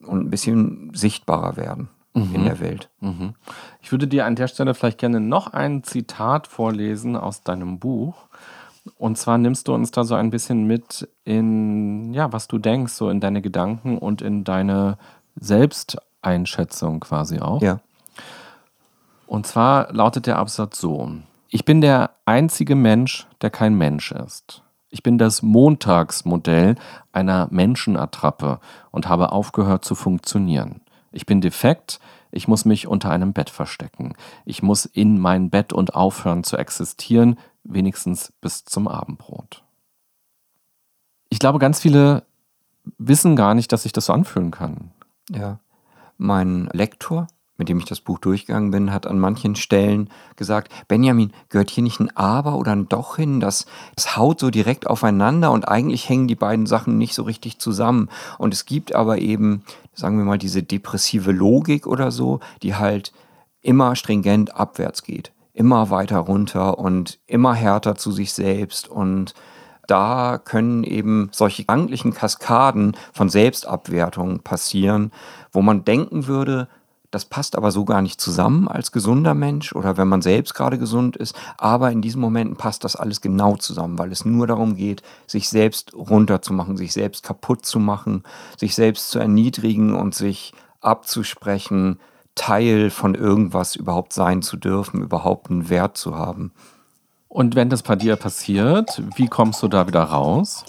und 0.00 0.26
ein 0.26 0.30
bisschen 0.30 0.90
sichtbarer 0.94 1.56
werden 1.56 1.88
mhm. 2.14 2.34
in 2.34 2.44
der 2.44 2.60
Welt. 2.60 2.90
Mhm. 3.00 3.34
Ich 3.80 3.92
würde 3.92 4.08
dir 4.08 4.26
an 4.26 4.36
der 4.36 4.48
Stelle 4.48 4.74
vielleicht 4.74 4.98
gerne 4.98 5.20
noch 5.20 5.52
ein 5.52 5.82
Zitat 5.84 6.46
vorlesen 6.46 7.16
aus 7.16 7.42
deinem 7.42 7.78
Buch. 7.78 8.26
Und 8.98 9.18
zwar 9.18 9.36
nimmst 9.38 9.68
du 9.68 9.74
uns 9.74 9.90
da 9.90 10.04
so 10.04 10.14
ein 10.14 10.30
bisschen 10.30 10.64
mit 10.66 11.08
in, 11.24 12.14
ja, 12.14 12.32
was 12.32 12.46
du 12.46 12.58
denkst, 12.58 12.92
so 12.92 13.10
in 13.10 13.20
deine 13.20 13.42
Gedanken 13.42 13.98
und 13.98 14.22
in 14.22 14.44
deine 14.44 14.96
Selbsteinschätzung 15.34 17.00
quasi 17.00 17.40
auch. 17.40 17.62
Ja. 17.62 17.80
Und 19.26 19.46
zwar 19.46 19.92
lautet 19.92 20.26
der 20.26 20.38
Absatz 20.38 20.80
so. 20.80 21.10
Ich 21.48 21.64
bin 21.64 21.80
der 21.80 22.10
einzige 22.24 22.74
Mensch, 22.74 23.26
der 23.40 23.50
kein 23.50 23.74
Mensch 23.74 24.12
ist. 24.12 24.62
Ich 24.88 25.02
bin 25.02 25.18
das 25.18 25.42
Montagsmodell 25.42 26.76
einer 27.12 27.48
Menschenattrappe 27.50 28.60
und 28.90 29.08
habe 29.08 29.32
aufgehört 29.32 29.84
zu 29.84 29.94
funktionieren. 29.94 30.80
Ich 31.12 31.26
bin 31.26 31.40
defekt, 31.40 32.00
ich 32.30 32.48
muss 32.48 32.64
mich 32.64 32.86
unter 32.86 33.10
einem 33.10 33.32
Bett 33.32 33.50
verstecken. 33.50 34.14
Ich 34.44 34.62
muss 34.62 34.84
in 34.84 35.18
mein 35.18 35.50
Bett 35.50 35.72
und 35.72 35.94
aufhören 35.94 36.44
zu 36.44 36.56
existieren, 36.56 37.38
wenigstens 37.64 38.32
bis 38.40 38.64
zum 38.64 38.88
Abendbrot. 38.88 39.64
Ich 41.28 41.38
glaube, 41.38 41.58
ganz 41.58 41.80
viele 41.80 42.24
wissen 42.98 43.36
gar 43.36 43.54
nicht, 43.54 43.72
dass 43.72 43.82
sich 43.82 43.92
das 43.92 44.06
so 44.06 44.12
anfühlen 44.12 44.50
kann. 44.50 44.92
Ja. 45.30 45.58
Mein 46.18 46.68
Lektor, 46.72 47.26
mit 47.56 47.68
dem 47.68 47.78
ich 47.78 47.84
das 47.84 48.00
Buch 48.00 48.18
durchgegangen 48.18 48.70
bin, 48.70 48.92
hat 48.92 49.06
an 49.06 49.18
manchen 49.18 49.56
Stellen 49.56 50.10
gesagt, 50.36 50.72
Benjamin, 50.88 51.32
gehört 51.48 51.70
hier 51.70 51.82
nicht 51.82 52.00
ein 52.00 52.14
Aber 52.16 52.56
oder 52.56 52.72
ein 52.72 52.88
Doch 52.88 53.16
hin? 53.16 53.40
Das, 53.40 53.66
das 53.94 54.16
haut 54.16 54.40
so 54.40 54.50
direkt 54.50 54.86
aufeinander 54.86 55.50
und 55.52 55.68
eigentlich 55.68 56.08
hängen 56.08 56.28
die 56.28 56.34
beiden 56.34 56.66
Sachen 56.66 56.98
nicht 56.98 57.14
so 57.14 57.22
richtig 57.22 57.58
zusammen. 57.58 58.08
Und 58.38 58.52
es 58.52 58.66
gibt 58.66 58.94
aber 58.94 59.18
eben, 59.18 59.62
sagen 59.94 60.18
wir 60.18 60.24
mal, 60.24 60.38
diese 60.38 60.62
depressive 60.62 61.32
Logik 61.32 61.86
oder 61.86 62.10
so, 62.10 62.40
die 62.62 62.74
halt 62.74 63.12
immer 63.62 63.96
stringent 63.96 64.54
abwärts 64.54 65.02
geht, 65.02 65.32
immer 65.52 65.90
weiter 65.90 66.18
runter 66.18 66.78
und 66.78 67.18
immer 67.26 67.54
härter 67.54 67.96
zu 67.96 68.12
sich 68.12 68.32
selbst 68.32 68.88
und 68.88 69.34
da 69.86 70.40
können 70.44 70.84
eben 70.84 71.28
solche 71.32 71.62
gedanklichen 71.62 72.12
Kaskaden 72.12 72.96
von 73.12 73.28
Selbstabwertung 73.28 74.40
passieren, 74.40 75.12
wo 75.52 75.62
man 75.62 75.84
denken 75.84 76.26
würde, 76.26 76.68
das 77.16 77.24
passt 77.24 77.56
aber 77.56 77.72
so 77.72 77.86
gar 77.86 78.02
nicht 78.02 78.20
zusammen 78.20 78.68
als 78.68 78.92
gesunder 78.92 79.32
Mensch 79.32 79.72
oder 79.74 79.96
wenn 79.96 80.06
man 80.06 80.20
selbst 80.20 80.52
gerade 80.52 80.76
gesund 80.76 81.16
ist. 81.16 81.34
Aber 81.56 81.90
in 81.90 82.02
diesen 82.02 82.20
Momenten 82.20 82.56
passt 82.56 82.84
das 82.84 82.94
alles 82.94 83.22
genau 83.22 83.56
zusammen, 83.56 83.98
weil 83.98 84.12
es 84.12 84.26
nur 84.26 84.46
darum 84.46 84.76
geht, 84.76 85.00
sich 85.26 85.48
selbst 85.48 85.94
runterzumachen, 85.94 86.76
sich 86.76 86.92
selbst 86.92 87.22
kaputt 87.22 87.64
zu 87.64 87.78
machen, 87.78 88.22
sich 88.58 88.74
selbst 88.74 89.08
zu 89.08 89.18
erniedrigen 89.18 89.94
und 89.94 90.14
sich 90.14 90.52
abzusprechen, 90.82 92.00
Teil 92.34 92.90
von 92.90 93.14
irgendwas 93.14 93.76
überhaupt 93.76 94.12
sein 94.12 94.42
zu 94.42 94.58
dürfen, 94.58 95.00
überhaupt 95.00 95.50
einen 95.50 95.70
Wert 95.70 95.96
zu 95.96 96.16
haben. 96.16 96.52
Und 97.28 97.54
wenn 97.54 97.70
das 97.70 97.82
bei 97.82 97.96
dir 97.96 98.16
passiert, 98.16 99.02
wie 99.16 99.28
kommst 99.28 99.62
du 99.62 99.68
da 99.68 99.86
wieder 99.86 100.02
raus? 100.02 100.66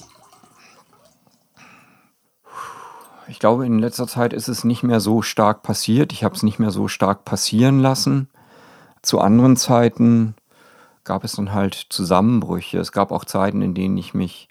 Ich 3.30 3.40
glaube, 3.40 3.66
in 3.66 3.80
letzter 3.80 4.08
Zeit 4.08 4.32
ist 4.32 4.48
es 4.48 4.64
nicht 4.64 4.84
mehr 4.84 5.00
so 5.00 5.22
stark 5.22 5.62
passiert. 5.62 6.14
Ich 6.14 6.24
habe 6.24 6.36
es 6.36 6.44
nicht 6.44 6.60
mehr 6.60 6.72
so 6.72 6.88
stark 6.88 7.26
passieren 7.26 7.80
lassen. 7.80 8.30
Zu 9.02 9.20
anderen 9.20 9.58
Zeiten 9.58 10.36
gab 11.04 11.24
es 11.24 11.34
dann 11.34 11.54
halt 11.54 11.88
Zusammenbrüche. 11.90 12.80
Es 12.80 12.92
gab 12.92 13.12
auch 13.12 13.26
Zeiten, 13.26 13.62
in 13.62 13.74
denen 13.74 13.98
ich 13.98 14.14
mich 14.14 14.48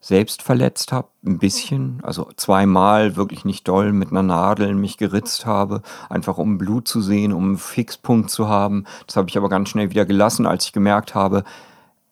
selbst 0.00 0.42
verletzt 0.42 0.92
habe, 0.92 1.08
ein 1.26 1.38
bisschen, 1.38 2.00
also 2.02 2.30
zweimal 2.36 3.16
wirklich 3.16 3.44
nicht 3.44 3.68
doll 3.68 3.92
mit 3.92 4.10
einer 4.10 4.22
Nadel 4.22 4.74
mich 4.74 4.96
geritzt 4.96 5.44
habe, 5.44 5.82
einfach 6.08 6.38
um 6.38 6.56
Blut 6.56 6.88
zu 6.88 7.02
sehen, 7.02 7.32
um 7.34 7.44
einen 7.44 7.58
Fixpunkt 7.58 8.30
zu 8.30 8.48
haben. 8.48 8.84
Das 9.06 9.16
habe 9.16 9.28
ich 9.28 9.36
aber 9.36 9.50
ganz 9.50 9.68
schnell 9.68 9.90
wieder 9.90 10.06
gelassen, 10.06 10.46
als 10.46 10.64
ich 10.64 10.72
gemerkt 10.72 11.14
habe, 11.14 11.44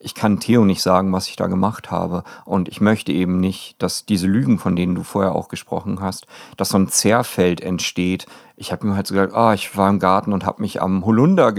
ich 0.01 0.15
kann 0.15 0.39
Theo 0.39 0.65
nicht 0.65 0.83
sagen, 0.83 1.13
was 1.13 1.27
ich 1.27 1.35
da 1.35 1.49
gemacht 1.49 1.91
habe. 1.91 2.23
Und 2.45 2.69
ich 2.69 2.81
möchte 2.81 3.13
eben 3.13 3.41
nicht, 3.41 3.83
dass 3.83 4.07
diese 4.07 4.29
Lügen, 4.29 4.59
von 4.59 4.77
denen 4.77 4.95
du 4.95 5.03
vorher 5.03 5.35
auch 5.35 5.49
gesprochen 5.49 6.01
hast, 6.01 6.27
dass 6.57 6.69
so 6.69 6.79
ein 6.79 6.89
Zerrfeld 6.89 7.61
entsteht. 7.61 8.27
Ich 8.57 8.71
habe 8.71 8.87
mir 8.87 8.95
halt 8.95 9.09
so 9.09 9.15
gesagt, 9.15 9.35
ah, 9.35 9.55
ich 9.55 9.77
war 9.77 9.91
im 9.91 9.99
Garten 9.99 10.33
und 10.33 10.47
habe 10.47 10.63
mich 10.63 10.81
am 10.81 11.05
Holunder 11.05 11.53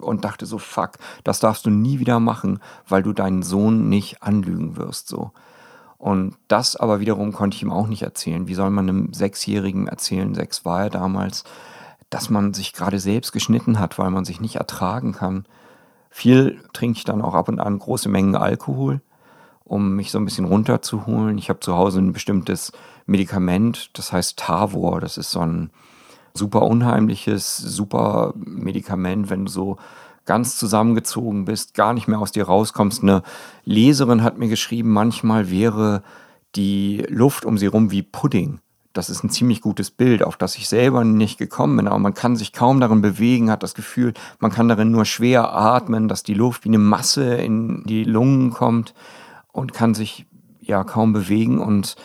und 0.00 0.24
dachte 0.24 0.46
so, 0.46 0.58
fuck, 0.58 0.92
das 1.24 1.40
darfst 1.40 1.66
du 1.66 1.70
nie 1.70 1.98
wieder 1.98 2.20
machen, 2.20 2.60
weil 2.86 3.02
du 3.02 3.12
deinen 3.12 3.42
Sohn 3.42 3.88
nicht 3.88 4.22
anlügen 4.22 4.76
wirst, 4.76 5.08
so. 5.08 5.32
Und 5.98 6.34
das 6.48 6.74
aber 6.74 6.98
wiederum 6.98 7.32
konnte 7.32 7.56
ich 7.56 7.62
ihm 7.62 7.70
auch 7.70 7.86
nicht 7.86 8.02
erzählen. 8.02 8.48
Wie 8.48 8.54
soll 8.54 8.70
man 8.70 8.88
einem 8.88 9.12
Sechsjährigen 9.12 9.86
erzählen, 9.86 10.34
sechs 10.34 10.64
war 10.64 10.82
er 10.82 10.90
damals, 10.90 11.44
dass 12.10 12.28
man 12.28 12.54
sich 12.54 12.72
gerade 12.72 12.98
selbst 12.98 13.32
geschnitten 13.32 13.78
hat, 13.78 13.98
weil 13.98 14.10
man 14.10 14.24
sich 14.24 14.40
nicht 14.40 14.56
ertragen 14.56 15.12
kann. 15.12 15.46
Viel 16.14 16.60
trinke 16.74 16.98
ich 16.98 17.04
dann 17.04 17.22
auch 17.22 17.32
ab 17.32 17.48
und 17.48 17.58
an 17.58 17.78
große 17.78 18.10
Mengen 18.10 18.36
Alkohol, 18.36 19.00
um 19.64 19.96
mich 19.96 20.10
so 20.10 20.18
ein 20.18 20.26
bisschen 20.26 20.44
runterzuholen. 20.44 21.38
Ich 21.38 21.48
habe 21.48 21.60
zu 21.60 21.74
Hause 21.74 22.00
ein 22.00 22.12
bestimmtes 22.12 22.70
Medikament, 23.06 23.88
das 23.94 24.12
heißt 24.12 24.38
Tavor. 24.38 25.00
Das 25.00 25.16
ist 25.16 25.30
so 25.30 25.40
ein 25.40 25.70
super 26.34 26.62
unheimliches, 26.62 27.56
super 27.56 28.34
Medikament, 28.36 29.30
wenn 29.30 29.46
du 29.46 29.50
so 29.50 29.78
ganz 30.26 30.58
zusammengezogen 30.58 31.46
bist, 31.46 31.72
gar 31.72 31.94
nicht 31.94 32.08
mehr 32.08 32.18
aus 32.18 32.30
dir 32.30 32.44
rauskommst. 32.44 33.02
Eine 33.02 33.22
Leserin 33.64 34.22
hat 34.22 34.36
mir 34.36 34.48
geschrieben, 34.48 34.92
manchmal 34.92 35.50
wäre 35.50 36.02
die 36.56 37.06
Luft 37.08 37.46
um 37.46 37.56
sie 37.56 37.66
rum 37.66 37.90
wie 37.90 38.02
Pudding. 38.02 38.60
Das 38.92 39.10
ist 39.10 39.24
ein 39.24 39.30
ziemlich 39.30 39.60
gutes 39.60 39.90
Bild, 39.90 40.22
auf 40.22 40.36
das 40.36 40.56
ich 40.56 40.68
selber 40.68 41.04
nicht 41.04 41.38
gekommen 41.38 41.76
bin. 41.76 41.88
Aber 41.88 41.98
man 41.98 42.14
kann 42.14 42.36
sich 42.36 42.52
kaum 42.52 42.80
darin 42.80 43.02
bewegen, 43.02 43.50
hat 43.50 43.62
das 43.62 43.74
Gefühl, 43.74 44.14
man 44.38 44.50
kann 44.50 44.68
darin 44.68 44.90
nur 44.90 45.04
schwer 45.04 45.52
atmen, 45.52 46.08
dass 46.08 46.22
die 46.22 46.34
Luft 46.34 46.64
wie 46.64 46.70
eine 46.70 46.78
Masse 46.78 47.34
in 47.34 47.84
die 47.84 48.04
Lungen 48.04 48.50
kommt 48.50 48.94
und 49.52 49.72
kann 49.72 49.94
sich 49.94 50.26
ja 50.60 50.84
kaum 50.84 51.12
bewegen. 51.12 51.58
Und 51.58 51.96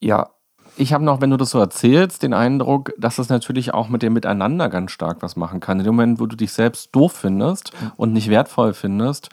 ja, 0.00 0.30
ich 0.76 0.92
habe 0.92 1.04
noch, 1.04 1.20
wenn 1.20 1.30
du 1.30 1.36
das 1.36 1.50
so 1.50 1.58
erzählst, 1.58 2.22
den 2.22 2.32
Eindruck, 2.32 2.92
dass 2.96 3.16
das 3.16 3.28
natürlich 3.28 3.74
auch 3.74 3.88
mit 3.88 4.02
dem 4.02 4.14
Miteinander 4.14 4.68
ganz 4.68 4.92
stark 4.92 5.18
was 5.20 5.36
machen 5.36 5.60
kann. 5.60 5.78
In 5.78 5.84
dem 5.84 5.94
Moment, 5.94 6.20
wo 6.20 6.26
du 6.26 6.36
dich 6.36 6.52
selbst 6.52 6.94
doof 6.94 7.12
findest 7.12 7.72
und 7.96 8.12
nicht 8.12 8.30
wertvoll 8.30 8.72
findest, 8.72 9.28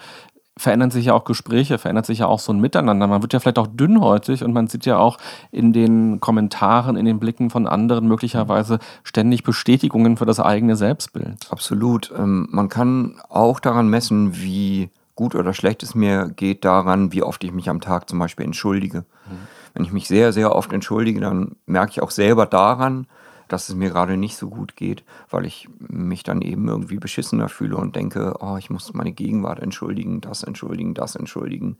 verändern 0.57 0.91
sich 0.91 1.05
ja 1.05 1.13
auch 1.13 1.23
Gespräche, 1.23 1.77
verändert 1.77 2.05
sich 2.05 2.19
ja 2.19 2.27
auch 2.27 2.39
so 2.39 2.51
ein 2.51 2.59
Miteinander. 2.59 3.07
Man 3.07 3.21
wird 3.21 3.33
ja 3.33 3.39
vielleicht 3.39 3.59
auch 3.59 3.67
dünnhäutig 3.67 4.43
und 4.43 4.53
man 4.53 4.67
sieht 4.67 4.85
ja 4.85 4.97
auch 4.97 5.17
in 5.51 5.73
den 5.73 6.19
Kommentaren, 6.19 6.97
in 6.97 7.05
den 7.05 7.19
Blicken 7.19 7.49
von 7.49 7.67
anderen 7.67 8.07
möglicherweise 8.07 8.79
ständig 9.03 9.43
Bestätigungen 9.43 10.17
für 10.17 10.25
das 10.25 10.39
eigene 10.39 10.75
Selbstbild. 10.75 11.47
Absolut. 11.49 12.11
Ähm, 12.17 12.47
man 12.51 12.69
kann 12.69 13.15
auch 13.29 13.59
daran 13.59 13.87
messen, 13.87 14.35
wie 14.41 14.89
gut 15.15 15.35
oder 15.35 15.53
schlecht 15.53 15.83
es 15.83 15.95
mir 15.95 16.29
geht, 16.35 16.63
daran, 16.63 17.11
wie 17.11 17.23
oft 17.23 17.43
ich 17.43 17.51
mich 17.51 17.69
am 17.69 17.81
Tag 17.81 18.09
zum 18.09 18.19
Beispiel 18.19 18.45
entschuldige. 18.45 18.99
Mhm. 18.99 19.47
Wenn 19.73 19.83
ich 19.83 19.91
mich 19.91 20.07
sehr, 20.07 20.33
sehr 20.33 20.55
oft 20.55 20.71
entschuldige, 20.73 21.19
dann 21.19 21.55
merke 21.65 21.91
ich 21.91 22.01
auch 22.01 22.11
selber 22.11 22.45
daran, 22.45 23.07
dass 23.47 23.69
es 23.69 23.75
mir 23.75 23.89
gerade 23.89 24.17
nicht 24.17 24.37
so 24.37 24.49
gut 24.49 24.75
geht, 24.75 25.03
weil 25.29 25.45
ich 25.45 25.67
mich 25.79 26.23
dann 26.23 26.41
eben 26.41 26.67
irgendwie 26.67 26.97
beschissener 26.97 27.49
fühle 27.49 27.77
und 27.77 27.95
denke, 27.95 28.35
oh, 28.39 28.57
ich 28.57 28.69
muss 28.69 28.93
meine 28.93 29.11
Gegenwart 29.11 29.59
entschuldigen, 29.59 30.21
das 30.21 30.43
entschuldigen, 30.43 30.93
das 30.93 31.15
entschuldigen. 31.15 31.77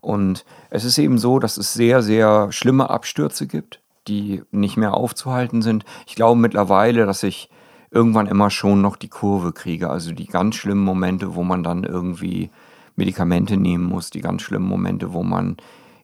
Und 0.00 0.44
es 0.70 0.84
ist 0.84 0.98
eben 0.98 1.18
so, 1.18 1.38
dass 1.38 1.56
es 1.56 1.74
sehr, 1.74 2.02
sehr 2.02 2.52
schlimme 2.52 2.90
Abstürze 2.90 3.46
gibt, 3.46 3.80
die 4.08 4.42
nicht 4.50 4.76
mehr 4.76 4.94
aufzuhalten 4.94 5.62
sind. 5.62 5.84
Ich 6.06 6.14
glaube 6.14 6.40
mittlerweile, 6.40 7.06
dass 7.06 7.22
ich 7.22 7.50
irgendwann 7.90 8.26
immer 8.26 8.50
schon 8.50 8.80
noch 8.80 8.96
die 8.96 9.08
Kurve 9.08 9.52
kriege, 9.52 9.90
also 9.90 10.12
die 10.12 10.26
ganz 10.26 10.54
schlimmen 10.56 10.84
Momente, 10.84 11.34
wo 11.34 11.42
man 11.42 11.62
dann 11.62 11.84
irgendwie 11.84 12.50
Medikamente 12.96 13.56
nehmen 13.56 13.84
muss, 13.84 14.10
die 14.10 14.20
ganz 14.20 14.42
schlimmen 14.42 14.68
Momente, 14.68 15.12
wo 15.12 15.22
man 15.22 15.56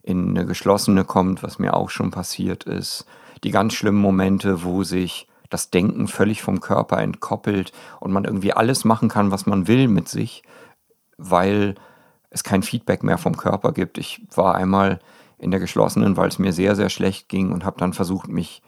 in 0.02 0.30
eine 0.30 0.46
geschlossene 0.46 1.04
kommt, 1.04 1.42
was 1.42 1.59
mir 1.59 1.74
auch 1.74 1.90
schon 1.90 2.11
passiert 2.11 2.64
ist. 2.64 3.07
Die 3.45 3.51
ganz 3.51 3.74
schlimmen 3.74 4.01
Momente, 4.01 4.64
wo 4.64 4.82
sich 4.82 5.28
das 5.51 5.70
Denken 5.70 6.09
völlig 6.09 6.43
vom 6.43 6.61
Körper 6.61 6.99
entkoppelt 6.99 7.72
und 8.01 8.12
man 8.12 8.24
irgendwie 8.24 8.53
alles 8.53 8.84
machen 8.84 9.09
kann, 9.09 9.30
was 9.30 9.47
man 9.47 9.68
will 9.68 9.89
mit 9.89 10.09
sich, 10.09 10.43
weil 11.18 11.76
es 12.30 12.43
kein 12.43 12.62
Feedback 12.62 13.03
mehr 13.03 13.18
vom 13.18 13.37
Körper 13.37 13.72
gibt. 13.72 13.99
Ich 13.99 14.22
war 14.34 14.55
einmal 14.55 14.99
in 15.39 15.51
der 15.51 15.61
geschlossenen, 15.61 16.16
weil 16.16 16.28
es 16.28 16.39
mir 16.39 16.53
sehr, 16.53 16.74
sehr 16.76 16.89
schlecht 16.89 17.28
ging 17.28 17.53
und 17.53 17.64
habe 17.64 17.78
dann 17.78 17.93
versucht, 17.93 18.28
mich 18.28 18.62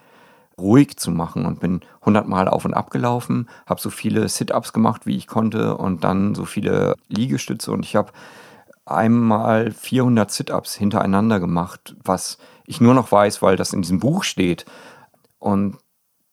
ruhig 0.58 0.96
zu 0.96 1.10
machen 1.10 1.46
und 1.46 1.60
bin 1.60 1.80
hundertmal 2.04 2.48
auf 2.48 2.64
und 2.64 2.74
ab 2.74 2.90
gelaufen, 2.90 3.48
habe 3.66 3.80
so 3.80 3.90
viele 3.90 4.28
Sit-ups 4.28 4.72
gemacht, 4.72 5.06
wie 5.06 5.16
ich 5.16 5.26
konnte 5.26 5.76
und 5.76 6.04
dann 6.04 6.34
so 6.34 6.44
viele 6.44 6.94
Liegestütze 7.08 7.70
und 7.70 7.84
ich 7.84 7.96
habe 7.96 8.12
einmal 8.84 9.70
400 9.70 10.30
Sit-ups 10.30 10.74
hintereinander 10.74 11.40
gemacht, 11.40 11.94
was 12.02 12.38
ich 12.68 12.80
nur 12.80 12.94
noch 12.94 13.10
weiß, 13.10 13.40
weil 13.40 13.56
das 13.56 13.72
in 13.72 13.82
diesem 13.82 13.98
Buch 13.98 14.22
steht. 14.22 14.66
Und 15.38 15.78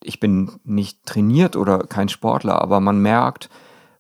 ich 0.04 0.20
bin 0.20 0.52
nicht 0.64 1.06
trainiert 1.06 1.56
oder 1.56 1.80
kein 1.80 2.10
Sportler, 2.10 2.62
aber 2.62 2.80
man 2.82 3.02
merkt, 3.02 3.50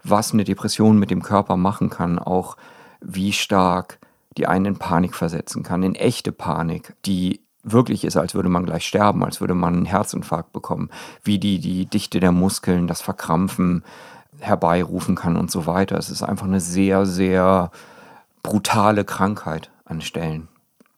was 0.04 0.34
eine 0.34 0.44
Depression 0.44 1.00
mit 1.00 1.10
dem 1.10 1.24
Körper 1.24 1.56
machen 1.56 1.90
kann, 1.90 2.20
auch 2.20 2.58
wie 3.00 3.32
stark 3.32 4.00
die 4.38 4.48
einen 4.48 4.66
in 4.66 4.78
Panik 4.78 5.16
versetzen 5.16 5.64
kann, 5.64 5.82
in 5.82 5.96
echte 5.96 6.34
Panik, 6.34 6.94
die 7.06 7.42
wirklich 7.64 8.04
ist, 8.04 8.18
als 8.18 8.36
würde 8.36 8.50
man 8.50 8.66
gleich 8.66 8.86
sterben, 8.86 9.24
als 9.24 9.40
würde 9.40 9.56
man 9.56 9.74
einen 9.74 9.86
Herzinfarkt 9.86 10.52
bekommen, 10.52 10.90
wie 11.24 11.40
die 11.40 11.60
die 11.60 11.86
Dichte 11.86 12.20
der 12.20 12.34
Muskeln, 12.34 12.88
das 12.88 13.02
Verkrampfen 13.02 13.84
herbeirufen 14.40 15.16
kann 15.16 15.38
und 15.38 15.50
so 15.50 15.66
weiter. 15.66 15.98
Es 15.98 16.10
ist 16.10 16.22
einfach 16.22 16.46
eine 16.46 16.60
sehr, 16.60 17.06
sehr 17.06 17.72
brutale 18.44 19.06
Krankheit 19.06 19.72
an 19.86 20.02
Stellen. 20.02 20.50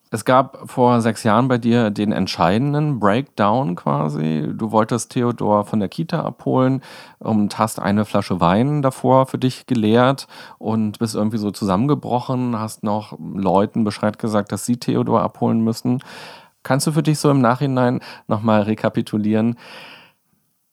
Es 0.10 0.24
gab 0.24 0.70
vor 0.70 1.02
sechs 1.02 1.24
Jahren 1.24 1.50
bei 1.50 1.58
dir 1.58 1.90
den 1.90 2.14
entscheidenden 2.14 2.98
Breakdown 2.98 3.76
quasi. 3.76 4.48
Du 4.54 4.72
wolltest 4.72 5.12
Theodor 5.12 5.66
von 5.66 5.80
der 5.82 5.90
Kita 5.90 6.24
abholen 6.24 6.82
und 7.20 7.60
hast 7.60 7.82
eine 7.82 8.06
Flasche 8.06 8.40
Wein 8.40 8.82
davor 8.82 9.26
für 9.26 9.38
dich 9.38 9.66
geleert 9.66 10.28
und 10.60 11.00
bist 11.00 11.16
irgendwie 11.16 11.38
so 11.38 11.52
zusammengebrochen, 11.52 12.58
hast 12.58 12.84
noch 12.84 13.18
Leuten 13.20 13.84
Bescheid 13.84 14.18
gesagt, 14.18 14.54
dass 14.54 14.66
sie 14.66 14.78
Theodor 14.78 15.22
abholen 15.22 15.62
müssen. 15.62 16.02
Kannst 16.64 16.88
du 16.88 16.94
für 16.94 17.04
dich 17.04 17.20
so 17.20 17.30
im 17.30 17.42
Nachhinein 17.42 18.00
nochmal 18.28 18.62
rekapitulieren? 18.62 19.58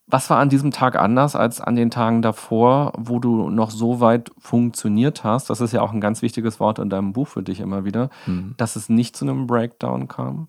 Was 0.07 0.29
war 0.29 0.39
an 0.39 0.51
diesem 0.51 0.71
Tag 0.71 0.97
anders 0.97 1.35
als 1.35 1.61
an 1.61 1.77
den 1.77 1.91
Tagen 1.91 2.21
davor, 2.21 2.93
wo 2.97 3.19
du 3.19 3.49
noch 3.49 3.71
so 3.71 4.01
weit 4.01 4.31
funktioniert 4.39 5.25
hast? 5.25 5.49
Das 5.49 5.63
ist 5.63 5.73
ja 5.73 5.81
auch 5.81 5.93
ein 5.93 6.01
ganz 6.01 6.21
wichtiges 6.21 6.61
Wort 6.61 6.79
in 6.79 6.91
deinem 6.91 7.15
Buch 7.15 7.29
für 7.29 7.43
dich 7.43 7.61
immer 7.61 7.85
wieder, 7.85 8.11
mhm. 8.27 8.55
dass 8.59 8.77
es 8.77 8.91
nicht 8.91 9.17
zu 9.17 9.25
einem 9.25 9.47
Breakdown 9.47 10.07
kam. 10.07 10.49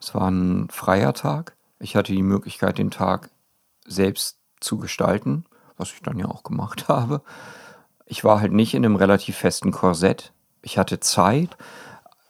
Es 0.00 0.14
war 0.14 0.30
ein 0.30 0.68
freier 0.68 1.14
Tag. 1.14 1.56
Ich 1.78 1.96
hatte 1.96 2.12
die 2.12 2.22
Möglichkeit, 2.22 2.76
den 2.76 2.90
Tag 2.90 3.30
selbst 3.86 4.38
zu 4.60 4.76
gestalten, 4.76 5.44
was 5.78 5.92
ich 5.92 6.02
dann 6.02 6.18
ja 6.18 6.26
auch 6.26 6.42
gemacht 6.42 6.88
habe. 6.88 7.22
Ich 8.04 8.22
war 8.22 8.40
halt 8.40 8.52
nicht 8.52 8.74
in 8.74 8.84
einem 8.84 8.96
relativ 8.96 9.36
festen 9.36 9.72
Korsett. 9.72 10.32
Ich 10.60 10.76
hatte 10.76 11.00
Zeit. 11.00 11.56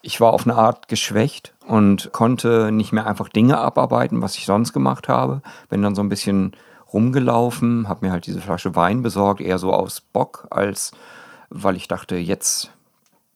Ich 0.07 0.21
war 0.21 0.35
auf 0.35 0.47
eine 0.47 0.55
Art 0.55 0.89
geschwächt 0.89 1.55
und 1.67 2.13
konnte 2.13 2.71
nicht 2.71 2.93
mehr 2.93 3.07
einfach 3.07 3.31
Dinge 3.31 3.57
abarbeiten, 3.57 4.21
was 4.21 4.37
ich 4.37 4.45
sonst 4.45 4.75
gemacht 4.75 5.09
habe. 5.09 5.41
Bin 5.71 5.81
dann 5.81 5.95
so 5.95 6.03
ein 6.03 6.11
bisschen 6.11 6.53
rumgelaufen, 6.93 7.89
habe 7.89 8.05
mir 8.05 8.13
halt 8.13 8.27
diese 8.27 8.43
Flasche 8.43 8.77
Wein 8.77 9.01
besorgt, 9.01 9.41
eher 9.41 9.59
so 9.59 9.73
aus 9.73 10.03
Bock, 10.03 10.47
als 10.51 10.93
weil 11.49 11.75
ich 11.77 11.89
dachte, 11.89 12.17
jetzt 12.17 12.71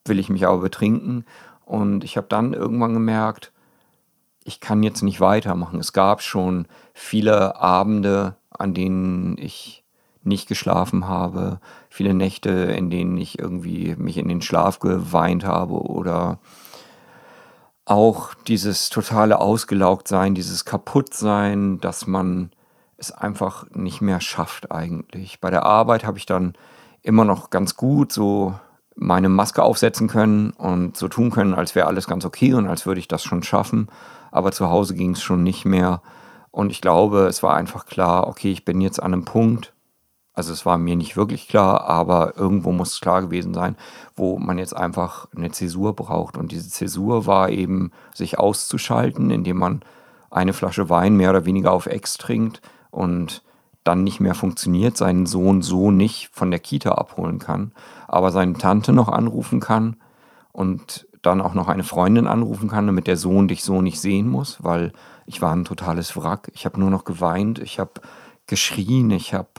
will 0.05 0.19
ich 0.19 0.29
mich 0.29 0.45
aber 0.45 0.59
betrinken. 0.59 1.25
Und 1.65 2.03
ich 2.03 2.17
habe 2.17 2.27
dann 2.29 2.53
irgendwann 2.53 2.93
gemerkt, 2.93 3.51
ich 4.43 4.59
kann 4.59 4.83
jetzt 4.83 5.01
nicht 5.01 5.19
weitermachen. 5.19 5.79
Es 5.79 5.91
gab 5.91 6.21
schon 6.21 6.67
viele 6.93 7.55
Abende, 7.55 8.35
an 8.51 8.75
denen 8.75 9.39
ich 9.39 9.83
nicht 10.21 10.47
geschlafen 10.47 11.07
habe, 11.07 11.59
viele 11.89 12.13
Nächte, 12.13 12.49
in 12.49 12.89
denen 12.89 13.17
ich 13.17 13.39
irgendwie 13.39 13.95
mich 13.97 14.17
in 14.17 14.27
den 14.27 14.41
Schlaf 14.41 14.79
geweint 14.79 15.43
habe 15.43 15.73
oder 15.73 16.39
auch 17.85 18.35
dieses 18.47 18.89
totale 18.89 19.39
Ausgelaugtsein, 19.39 20.35
dieses 20.35 20.63
Kaputtsein, 20.63 21.79
dass 21.79 22.05
man 22.05 22.51
es 22.97 23.11
einfach 23.11 23.65
nicht 23.71 24.01
mehr 24.01 24.21
schafft 24.21 24.71
eigentlich. 24.71 25.39
Bei 25.41 25.49
der 25.49 25.65
Arbeit 25.65 26.05
habe 26.05 26.19
ich 26.19 26.27
dann 26.27 26.53
immer 27.01 27.25
noch 27.25 27.49
ganz 27.49 27.75
gut 27.75 28.11
so 28.11 28.53
meine 28.95 29.29
Maske 29.29 29.63
aufsetzen 29.63 30.07
können 30.07 30.51
und 30.51 30.97
so 30.97 31.07
tun 31.07 31.31
können, 31.31 31.53
als 31.53 31.73
wäre 31.73 31.87
alles 31.87 32.05
ganz 32.05 32.25
okay 32.25 32.53
und 32.53 32.67
als 32.67 32.85
würde 32.85 32.99
ich 32.99 33.07
das 33.07 33.23
schon 33.23 33.41
schaffen. 33.41 33.87
Aber 34.31 34.51
zu 34.51 34.69
Hause 34.69 34.93
ging 34.93 35.11
es 35.11 35.21
schon 35.21 35.41
nicht 35.41 35.65
mehr. 35.65 36.01
Und 36.51 36.71
ich 36.71 36.81
glaube, 36.81 37.27
es 37.27 37.41
war 37.41 37.55
einfach 37.55 37.85
klar, 37.85 38.27
okay, 38.27 38.51
ich 38.51 38.65
bin 38.65 38.81
jetzt 38.81 39.01
an 39.01 39.13
einem 39.13 39.25
Punkt, 39.25 39.73
also 40.39 40.53
es 40.53 40.65
war 40.65 40.77
mir 40.77 40.95
nicht 40.95 41.17
wirklich 41.17 41.49
klar, 41.49 41.81
aber 41.89 42.37
irgendwo 42.37 42.71
muss 42.71 42.93
es 42.93 43.01
klar 43.01 43.21
gewesen 43.21 43.53
sein, 43.53 43.75
wo 44.15 44.39
man 44.39 44.57
jetzt 44.57 44.73
einfach 44.73 45.27
eine 45.35 45.51
Zäsur 45.51 45.93
braucht. 45.93 46.37
Und 46.37 46.53
diese 46.53 46.69
Zäsur 46.69 47.25
war 47.25 47.49
eben, 47.49 47.91
sich 48.13 48.39
auszuschalten, 48.39 49.31
indem 49.31 49.57
man 49.57 49.81
eine 50.31 50.53
Flasche 50.53 50.89
Wein 50.89 51.17
mehr 51.17 51.31
oder 51.31 51.43
weniger 51.43 51.73
auf 51.73 51.87
Ex 51.87 52.17
trinkt 52.17 52.61
und 52.89 53.43
dann 53.83 54.05
nicht 54.05 54.21
mehr 54.21 54.33
funktioniert, 54.33 54.95
seinen 54.95 55.25
Sohn 55.25 55.61
so 55.61 55.91
nicht 55.91 56.29
von 56.31 56.51
der 56.51 56.61
Kita 56.61 56.93
abholen 56.93 57.39
kann, 57.39 57.73
aber 58.07 58.31
seine 58.31 58.53
Tante 58.53 58.93
noch 58.93 59.09
anrufen 59.09 59.59
kann 59.59 59.97
und 60.53 61.05
dann 61.21 61.41
auch 61.41 61.53
noch 61.53 61.67
eine 61.67 61.83
Freundin 61.83 62.27
anrufen 62.27 62.69
kann, 62.69 62.87
damit 62.87 63.07
der 63.07 63.17
Sohn 63.17 63.49
dich 63.49 63.61
so 63.61 63.81
nicht 63.81 63.99
sehen 63.99 64.29
muss, 64.29 64.63
weil 64.63 64.93
ich 65.25 65.41
war 65.41 65.51
ein 65.53 65.65
totales 65.65 66.15
Wrack. 66.15 66.49
Ich 66.53 66.63
habe 66.63 66.79
nur 66.79 66.91
noch 66.91 67.03
geweint, 67.03 67.59
ich 67.59 67.77
habe 67.77 67.91
geschrien, 68.47 69.11
ich 69.11 69.33
habe 69.33 69.49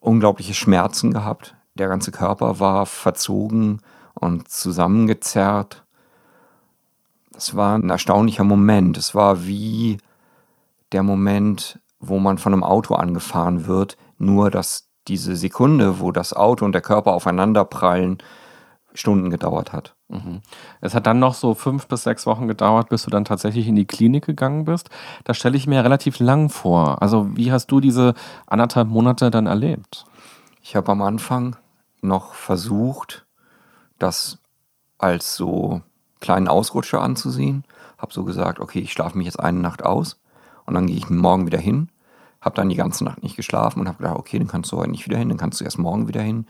unglaubliche 0.00 0.54
Schmerzen 0.54 1.12
gehabt. 1.12 1.56
Der 1.74 1.88
ganze 1.88 2.10
Körper 2.10 2.60
war 2.60 2.86
verzogen 2.86 3.80
und 4.14 4.48
zusammengezerrt. 4.48 5.84
Das 7.32 7.54
war 7.54 7.78
ein 7.78 7.88
erstaunlicher 7.88 8.44
Moment. 8.44 8.96
Es 8.96 9.14
war 9.14 9.46
wie 9.46 9.98
der 10.92 11.02
Moment, 11.02 11.78
wo 12.00 12.18
man 12.18 12.38
von 12.38 12.52
einem 12.52 12.64
Auto 12.64 12.94
angefahren 12.94 13.66
wird, 13.66 13.96
nur 14.18 14.50
dass 14.50 14.88
diese 15.06 15.36
Sekunde, 15.36 16.00
wo 16.00 16.12
das 16.12 16.32
Auto 16.32 16.64
und 16.64 16.72
der 16.72 16.82
Körper 16.82 17.12
aufeinander 17.12 17.64
prallen, 17.64 18.18
Stunden 18.94 19.30
gedauert 19.30 19.72
hat. 19.72 19.94
Mhm. 20.08 20.40
Es 20.80 20.94
hat 20.94 21.06
dann 21.06 21.18
noch 21.18 21.34
so 21.34 21.54
fünf 21.54 21.86
bis 21.86 22.04
sechs 22.04 22.26
Wochen 22.26 22.48
gedauert, 22.48 22.88
bis 22.88 23.04
du 23.04 23.10
dann 23.10 23.24
tatsächlich 23.24 23.68
in 23.68 23.76
die 23.76 23.84
Klinik 23.84 24.24
gegangen 24.24 24.64
bist. 24.64 24.88
Das 25.24 25.36
stelle 25.36 25.56
ich 25.56 25.66
mir 25.66 25.84
relativ 25.84 26.18
lang 26.18 26.48
vor. 26.48 27.02
Also 27.02 27.36
wie 27.36 27.52
hast 27.52 27.66
du 27.66 27.80
diese 27.80 28.14
anderthalb 28.46 28.88
Monate 28.88 29.30
dann 29.30 29.46
erlebt? 29.46 30.06
Ich 30.62 30.76
habe 30.76 30.90
am 30.92 31.02
Anfang 31.02 31.56
noch 32.00 32.34
versucht, 32.34 33.26
das 33.98 34.38
als 34.96 35.34
so 35.34 35.82
kleinen 36.20 36.48
Ausrutscher 36.48 37.02
anzusehen. 37.02 37.64
Habe 37.98 38.12
so 38.12 38.24
gesagt, 38.24 38.60
okay, 38.60 38.80
ich 38.80 38.92
schlafe 38.92 39.18
mich 39.18 39.26
jetzt 39.26 39.40
eine 39.40 39.58
Nacht 39.58 39.84
aus 39.84 40.18
und 40.66 40.74
dann 40.74 40.86
gehe 40.86 40.96
ich 40.96 41.10
morgen 41.10 41.46
wieder 41.46 41.58
hin. 41.58 41.90
Habe 42.40 42.54
dann 42.54 42.68
die 42.68 42.76
ganze 42.76 43.04
Nacht 43.04 43.22
nicht 43.22 43.36
geschlafen 43.36 43.80
und 43.80 43.88
habe 43.88 43.98
gedacht, 43.98 44.16
okay, 44.16 44.38
dann 44.38 44.48
kannst 44.48 44.70
du 44.70 44.76
heute 44.78 44.90
nicht 44.90 45.06
wieder 45.06 45.18
hin, 45.18 45.28
dann 45.28 45.38
kannst 45.38 45.60
du 45.60 45.64
erst 45.64 45.78
morgen 45.78 46.08
wieder 46.08 46.22
hin. 46.22 46.46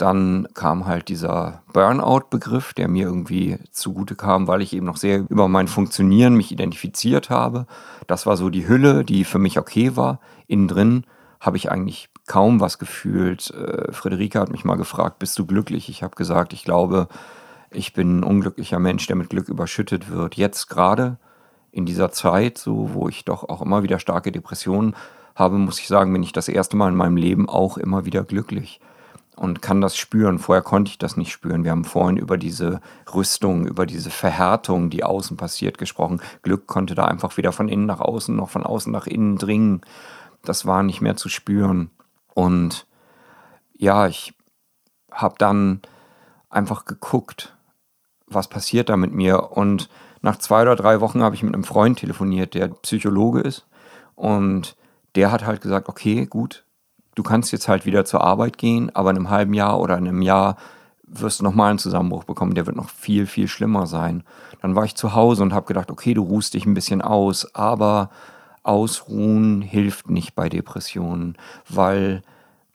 Dann 0.00 0.48
kam 0.54 0.86
halt 0.86 1.08
dieser 1.08 1.62
Burnout-Begriff, 1.74 2.72
der 2.72 2.88
mir 2.88 3.04
irgendwie 3.04 3.58
zugute 3.70 4.14
kam, 4.14 4.46
weil 4.46 4.62
ich 4.62 4.72
eben 4.72 4.86
noch 4.86 4.96
sehr 4.96 5.26
über 5.28 5.46
mein 5.46 5.68
Funktionieren 5.68 6.34
mich 6.34 6.52
identifiziert 6.52 7.28
habe. 7.28 7.66
Das 8.06 8.24
war 8.24 8.38
so 8.38 8.48
die 8.48 8.66
Hülle, 8.66 9.04
die 9.04 9.24
für 9.24 9.38
mich 9.38 9.58
okay 9.58 9.96
war. 9.96 10.18
Innen 10.46 10.68
drin 10.68 11.04
habe 11.38 11.58
ich 11.58 11.70
eigentlich 11.70 12.08
kaum 12.26 12.60
was 12.60 12.78
gefühlt. 12.78 13.50
Äh, 13.50 13.92
Friederike 13.92 14.40
hat 14.40 14.50
mich 14.50 14.64
mal 14.64 14.76
gefragt, 14.76 15.18
bist 15.18 15.38
du 15.38 15.44
glücklich? 15.44 15.90
Ich 15.90 16.02
habe 16.02 16.16
gesagt, 16.16 16.54
ich 16.54 16.64
glaube, 16.64 17.06
ich 17.70 17.92
bin 17.92 18.20
ein 18.20 18.24
unglücklicher 18.24 18.78
Mensch, 18.78 19.06
der 19.06 19.16
mit 19.16 19.28
Glück 19.28 19.50
überschüttet 19.50 20.10
wird. 20.10 20.34
Jetzt 20.34 20.68
gerade 20.68 21.18
in 21.72 21.84
dieser 21.84 22.10
Zeit, 22.10 22.56
so 22.56 22.94
wo 22.94 23.10
ich 23.10 23.26
doch 23.26 23.46
auch 23.50 23.60
immer 23.60 23.82
wieder 23.82 23.98
starke 23.98 24.32
Depressionen 24.32 24.96
habe, 25.34 25.58
muss 25.58 25.78
ich 25.78 25.88
sagen, 25.88 26.10
bin 26.10 26.22
ich 26.22 26.32
das 26.32 26.48
erste 26.48 26.78
Mal 26.78 26.88
in 26.88 26.96
meinem 26.96 27.18
Leben 27.18 27.50
auch 27.50 27.76
immer 27.76 28.06
wieder 28.06 28.24
glücklich 28.24 28.80
und 29.40 29.62
kann 29.62 29.80
das 29.80 29.96
spüren. 29.96 30.38
Vorher 30.38 30.60
konnte 30.60 30.90
ich 30.90 30.98
das 30.98 31.16
nicht 31.16 31.32
spüren. 31.32 31.64
Wir 31.64 31.70
haben 31.70 31.86
vorhin 31.86 32.18
über 32.18 32.36
diese 32.36 32.82
Rüstung, 33.14 33.66
über 33.66 33.86
diese 33.86 34.10
Verhärtung, 34.10 34.90
die 34.90 35.02
außen 35.02 35.38
passiert, 35.38 35.78
gesprochen. 35.78 36.20
Glück 36.42 36.66
konnte 36.66 36.94
da 36.94 37.06
einfach 37.06 37.38
weder 37.38 37.50
von 37.50 37.70
innen 37.70 37.86
nach 37.86 38.00
außen 38.00 38.36
noch 38.36 38.50
von 38.50 38.64
außen 38.64 38.92
nach 38.92 39.06
innen 39.06 39.38
dringen. 39.38 39.80
Das 40.44 40.66
war 40.66 40.82
nicht 40.82 41.00
mehr 41.00 41.16
zu 41.16 41.30
spüren. 41.30 41.90
Und 42.34 42.86
ja, 43.78 44.08
ich 44.08 44.34
habe 45.10 45.36
dann 45.38 45.80
einfach 46.50 46.84
geguckt, 46.84 47.56
was 48.26 48.46
passiert 48.46 48.90
da 48.90 48.98
mit 48.98 49.14
mir. 49.14 49.52
Und 49.52 49.88
nach 50.20 50.36
zwei 50.36 50.60
oder 50.60 50.76
drei 50.76 51.00
Wochen 51.00 51.22
habe 51.22 51.34
ich 51.34 51.42
mit 51.42 51.54
einem 51.54 51.64
Freund 51.64 51.98
telefoniert, 51.98 52.52
der 52.52 52.68
Psychologe 52.68 53.40
ist. 53.40 53.66
Und 54.16 54.76
der 55.14 55.32
hat 55.32 55.46
halt 55.46 55.62
gesagt, 55.62 55.88
okay, 55.88 56.26
gut, 56.26 56.66
du 57.14 57.22
kannst 57.22 57.52
jetzt 57.52 57.68
halt 57.68 57.86
wieder 57.86 58.04
zur 58.04 58.22
Arbeit 58.22 58.58
gehen, 58.58 58.94
aber 58.94 59.10
in 59.10 59.16
einem 59.16 59.30
halben 59.30 59.54
Jahr 59.54 59.80
oder 59.80 59.98
in 59.98 60.08
einem 60.08 60.22
Jahr 60.22 60.56
wirst 61.12 61.40
du 61.40 61.44
nochmal 61.44 61.70
einen 61.70 61.78
Zusammenbruch 61.78 62.24
bekommen, 62.24 62.54
der 62.54 62.66
wird 62.66 62.76
noch 62.76 62.88
viel, 62.88 63.26
viel 63.26 63.48
schlimmer 63.48 63.86
sein. 63.86 64.22
Dann 64.62 64.76
war 64.76 64.84
ich 64.84 64.94
zu 64.94 65.14
Hause 65.14 65.42
und 65.42 65.52
habe 65.52 65.66
gedacht, 65.66 65.90
okay, 65.90 66.14
du 66.14 66.22
ruhst 66.22 66.54
dich 66.54 66.66
ein 66.66 66.74
bisschen 66.74 67.02
aus, 67.02 67.54
aber 67.54 68.10
Ausruhen 68.62 69.62
hilft 69.62 70.10
nicht 70.10 70.34
bei 70.34 70.48
Depressionen, 70.48 71.36
weil 71.68 72.22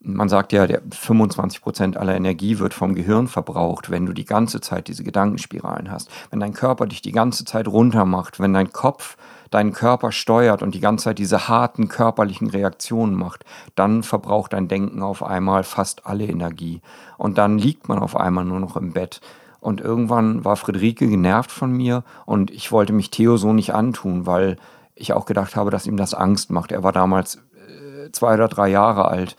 man 0.05 0.29
sagt 0.29 0.53
ja, 0.53 0.67
der 0.67 0.81
25 0.91 1.61
Prozent 1.61 1.97
aller 1.97 2.15
Energie 2.15 2.59
wird 2.59 2.73
vom 2.73 2.93
Gehirn 2.93 3.27
verbraucht, 3.27 3.89
wenn 3.89 4.05
du 4.05 4.13
die 4.13 4.25
ganze 4.25 4.61
Zeit 4.61 4.87
diese 4.87 5.03
Gedankenspiralen 5.03 5.89
hast. 5.89 6.11
Wenn 6.29 6.39
dein 6.39 6.53
Körper 6.53 6.85
dich 6.85 7.01
die 7.01 7.11
ganze 7.11 7.43
Zeit 7.43 7.67
runter 7.67 8.05
macht, 8.05 8.39
wenn 8.39 8.53
dein 8.53 8.71
Kopf 8.71 9.17
deinen 9.55 9.71
Körper 9.71 10.11
steuert 10.11 10.61
und 10.61 10.75
die 10.75 10.81
ganze 10.81 11.05
Zeit 11.05 11.17
diese 11.17 11.47
harten 11.47 11.87
körperlichen 11.87 12.49
Reaktionen 12.49 13.15
macht, 13.15 13.45
dann 13.75 14.03
verbraucht 14.03 14.51
dein 14.51 14.67
Denken 14.67 15.01
auf 15.01 15.23
einmal 15.23 15.63
fast 15.63 16.05
alle 16.05 16.25
Energie. 16.25 16.81
Und 17.17 17.37
dann 17.37 17.57
liegt 17.57 17.87
man 17.87 17.99
auf 17.99 18.17
einmal 18.17 18.43
nur 18.43 18.59
noch 18.59 18.75
im 18.75 18.91
Bett. 18.91 19.21
Und 19.61 19.79
irgendwann 19.79 20.43
war 20.43 20.57
Friederike 20.57 21.07
genervt 21.07 21.51
von 21.51 21.71
mir 21.71 22.03
und 22.25 22.51
ich 22.51 22.71
wollte 22.73 22.91
mich 22.91 23.09
Theo 23.11 23.37
so 23.37 23.53
nicht 23.53 23.73
antun, 23.73 24.25
weil 24.25 24.57
ich 24.93 25.13
auch 25.13 25.25
gedacht 25.25 25.55
habe, 25.55 25.71
dass 25.71 25.87
ihm 25.87 25.97
das 25.97 26.13
Angst 26.13 26.51
macht. 26.51 26.73
Er 26.73 26.83
war 26.83 26.91
damals 26.91 27.35
äh, 27.35 28.11
zwei 28.11 28.33
oder 28.33 28.49
drei 28.49 28.67
Jahre 28.67 29.05
alt 29.07 29.37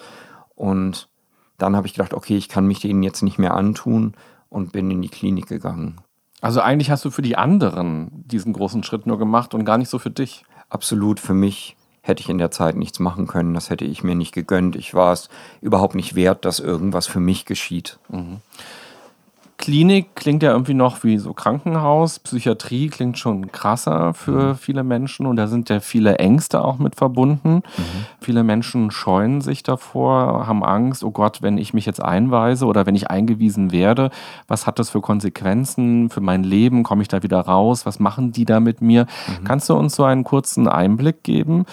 und 0.55 1.09
dann 1.59 1.77
habe 1.77 1.87
ich 1.87 1.93
gedacht, 1.93 2.15
okay, 2.15 2.37
ich 2.37 2.49
kann 2.49 2.67
mich 2.67 2.81
denen 2.81 3.03
jetzt 3.03 3.23
nicht 3.23 3.39
mehr 3.39 3.55
antun 3.55 4.15
und 4.49 4.73
bin 4.73 4.91
in 4.91 5.03
die 5.03 5.09
Klinik 5.11 5.47
gegangen. 5.47 6.01
Also 6.47 6.61
eigentlich 6.61 6.93
hast 6.93 7.05
du 7.05 7.11
für 7.11 7.23
die 7.23 7.37
anderen 7.37 8.09
diesen 8.13 8.53
großen 8.53 8.85
Schritt 8.85 9.05
nur 9.05 9.19
gemacht 9.19 9.53
und 9.53 9.65
gar 9.65 9.79
nicht 9.79 9.89
so 9.89 9.99
für 9.99 10.13
dich. 10.13 10.45
Absolut, 10.69 11.19
für 11.19 11.35
mich 11.35 11.77
hätte 12.03 12.21
ich 12.21 12.29
in 12.29 12.39
der 12.39 12.53
Zeit 12.53 12.77
nichts 12.77 13.01
machen 13.01 13.27
können. 13.27 13.53
Das 13.53 13.69
hätte 13.69 13.85
ich 13.85 14.05
mir 14.05 14.15
nicht 14.15 14.31
gegönnt. 14.31 14.77
Ich 14.77 14.95
war 14.95 15.13
es 15.13 15.29
überhaupt 15.61 15.97
nicht 15.97 16.15
wert, 16.15 16.45
dass 16.45 16.61
irgendwas 16.61 17.09
für 17.09 17.19
mich 17.19 17.47
geschieht. 17.47 17.99
Mhm. 18.11 18.37
Klinik 19.59 20.15
klingt 20.15 20.43
ja 20.43 20.53
irgendwie 20.53 20.75
noch 20.75 21.03
wie 21.03 21.17
so 21.19 21.33
Krankenhaus. 21.33 22.19
Psychiatrie 22.19 22.89
klingt 22.89 23.19
schon 23.19 23.51
krasser 23.53 24.13
für 24.13 24.51
mhm. 24.51 24.55
viele 24.57 24.85
Menschen 24.85 25.27
und 25.27 25.37
da 25.37 25.47
sind 25.47 25.71
ja 25.71 25.81
viele 25.81 26.19
Ängste 26.19 26.63
auch 26.63 26.79
mit 26.79 26.95
verbunden. 26.95 27.57
Mhm. 27.57 27.63
Viele 28.21 28.45
Menschen 28.45 28.91
scheuen 28.91 29.41
sich 29.41 29.63
davor, 29.63 30.47
haben 30.47 30.63
Angst, 30.63 31.03
oh 31.05 31.11
Gott, 31.11 31.41
wenn 31.41 31.57
ich 31.57 31.73
mich 31.73 31.87
jetzt 31.87 32.03
einweise 32.03 32.67
oder 32.67 32.85
wenn 32.85 32.95
ich 32.95 33.11
eingewiesen 33.11 33.73
werde, 33.73 34.11
was 34.47 34.67
hat 34.67 34.79
das 34.79 34.91
für 34.91 35.01
Konsequenzen 35.01 36.11
für 36.11 36.21
mein 36.21 36.45
Leben? 36.45 36.83
Komme 36.83 37.03
ich 37.03 37.09
da 37.09 37.23
wieder 37.23 37.41
raus? 37.41 37.87
Was 37.87 37.99
machen 37.99 38.33
die 38.33 38.45
da 38.45 38.61
mit 38.61 38.83
mir? 38.83 39.07
Mhm. 39.27 39.45
Kannst 39.45 39.71
du 39.71 39.75
uns 39.75 39.97
so 39.97 40.05
einen 40.05 40.25
kurzen 40.25 40.69
Einblick 40.69 41.23
geben, 41.23 41.65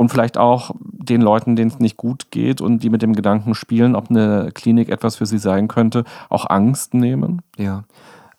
und 0.00 0.08
vielleicht 0.08 0.38
auch 0.38 0.70
den 0.80 1.20
Leuten, 1.20 1.56
denen 1.56 1.70
es 1.70 1.78
nicht 1.78 1.98
gut 1.98 2.30
geht 2.30 2.62
und 2.62 2.82
die 2.82 2.88
mit 2.88 3.02
dem 3.02 3.14
Gedanken 3.14 3.54
spielen, 3.54 3.94
ob 3.94 4.08
eine 4.08 4.50
Klinik 4.50 4.88
etwas 4.88 5.16
für 5.16 5.26
sie 5.26 5.36
sein 5.36 5.68
könnte, 5.68 6.04
auch 6.30 6.48
Angst 6.48 6.94
nehmen? 6.94 7.42
Ja, 7.58 7.84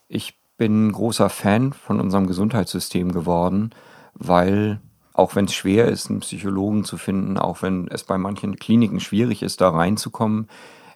ich 0.08 0.40
bin 0.58 0.92
großer 0.92 1.30
Fan 1.30 1.72
von 1.72 2.00
unserem 2.00 2.26
Gesundheitssystem 2.26 3.12
geworden, 3.12 3.70
weil 4.16 4.82
auch 5.14 5.36
wenn 5.36 5.46
es 5.46 5.54
schwer 5.54 5.88
ist, 5.88 6.10
einen 6.10 6.22
Psychologen 6.22 6.84
zu 6.84 6.98
finden, 6.98 7.38
auch 7.38 7.62
wenn 7.62 7.88
es 7.90 8.06
bei 8.06 8.18
manchen 8.18 8.56
Kliniken 8.56 9.00
schwierig 9.00 9.44
ist, 9.44 9.62
da 9.62 9.70
reinzukommen 9.70 10.50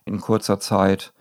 in 0.04 0.20
kurzer 0.20 0.60
Zeit, 0.60 1.14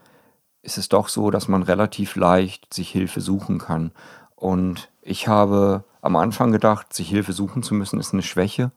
ist 0.63 0.79
es 0.79 0.89
doch 0.89 1.09
so, 1.09 1.31
dass 1.31 1.49
man 1.49 1.63
relativ 1.63 2.17
leicht 2.17 2.73
sich 2.73 2.89
Hilfe 2.89 3.21
suchen 3.21 3.59
kann. 3.59 3.91
Und 4.37 4.89
ich 5.03 5.29
habe 5.29 5.85
am 6.01 6.17
Anfang 6.17 6.51
gedacht, 6.51 6.95
sich 6.95 7.11
Hilfe 7.11 7.35
suchen 7.35 7.63
zu 7.63 7.75
müssen, 7.75 8.01
ist 8.01 8.15
eine 8.15 8.23
Schwäche, 8.23 8.73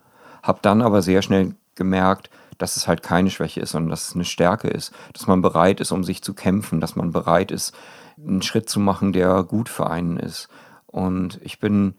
habe 0.48 0.60
dann 0.62 0.82
aber 0.82 1.02
sehr 1.02 1.22
schnell 1.22 1.56
gemerkt, 1.76 2.30
dass 2.58 2.76
es 2.76 2.88
halt 2.88 3.04
keine 3.04 3.30
Schwäche 3.30 3.60
ist, 3.60 3.72
sondern 3.72 3.92
dass 3.92 4.10
es 4.10 4.16
eine 4.16 4.26
Stärke 4.26 4.68
ist, 4.68 4.94
dass 5.14 5.28
man 5.28 5.42
bereit 5.42 5.80
ist, 5.80 5.92
um 5.92 6.04
sich 6.04 6.24
zu 6.24 6.34
kämpfen, 6.34 6.82
dass 6.82 6.96
man 6.96 7.12
bereit 7.12 7.52
ist, 7.52 7.76
einen 8.18 8.42
Schritt 8.42 8.70
zu 8.70 8.80
machen, 8.80 9.14
der 9.14 9.44
gut 9.44 9.70
für 9.70 9.90
einen 9.90 10.18
ist. 10.18 10.48
Und 10.88 11.40
ich 11.44 11.60
bin 11.60 11.96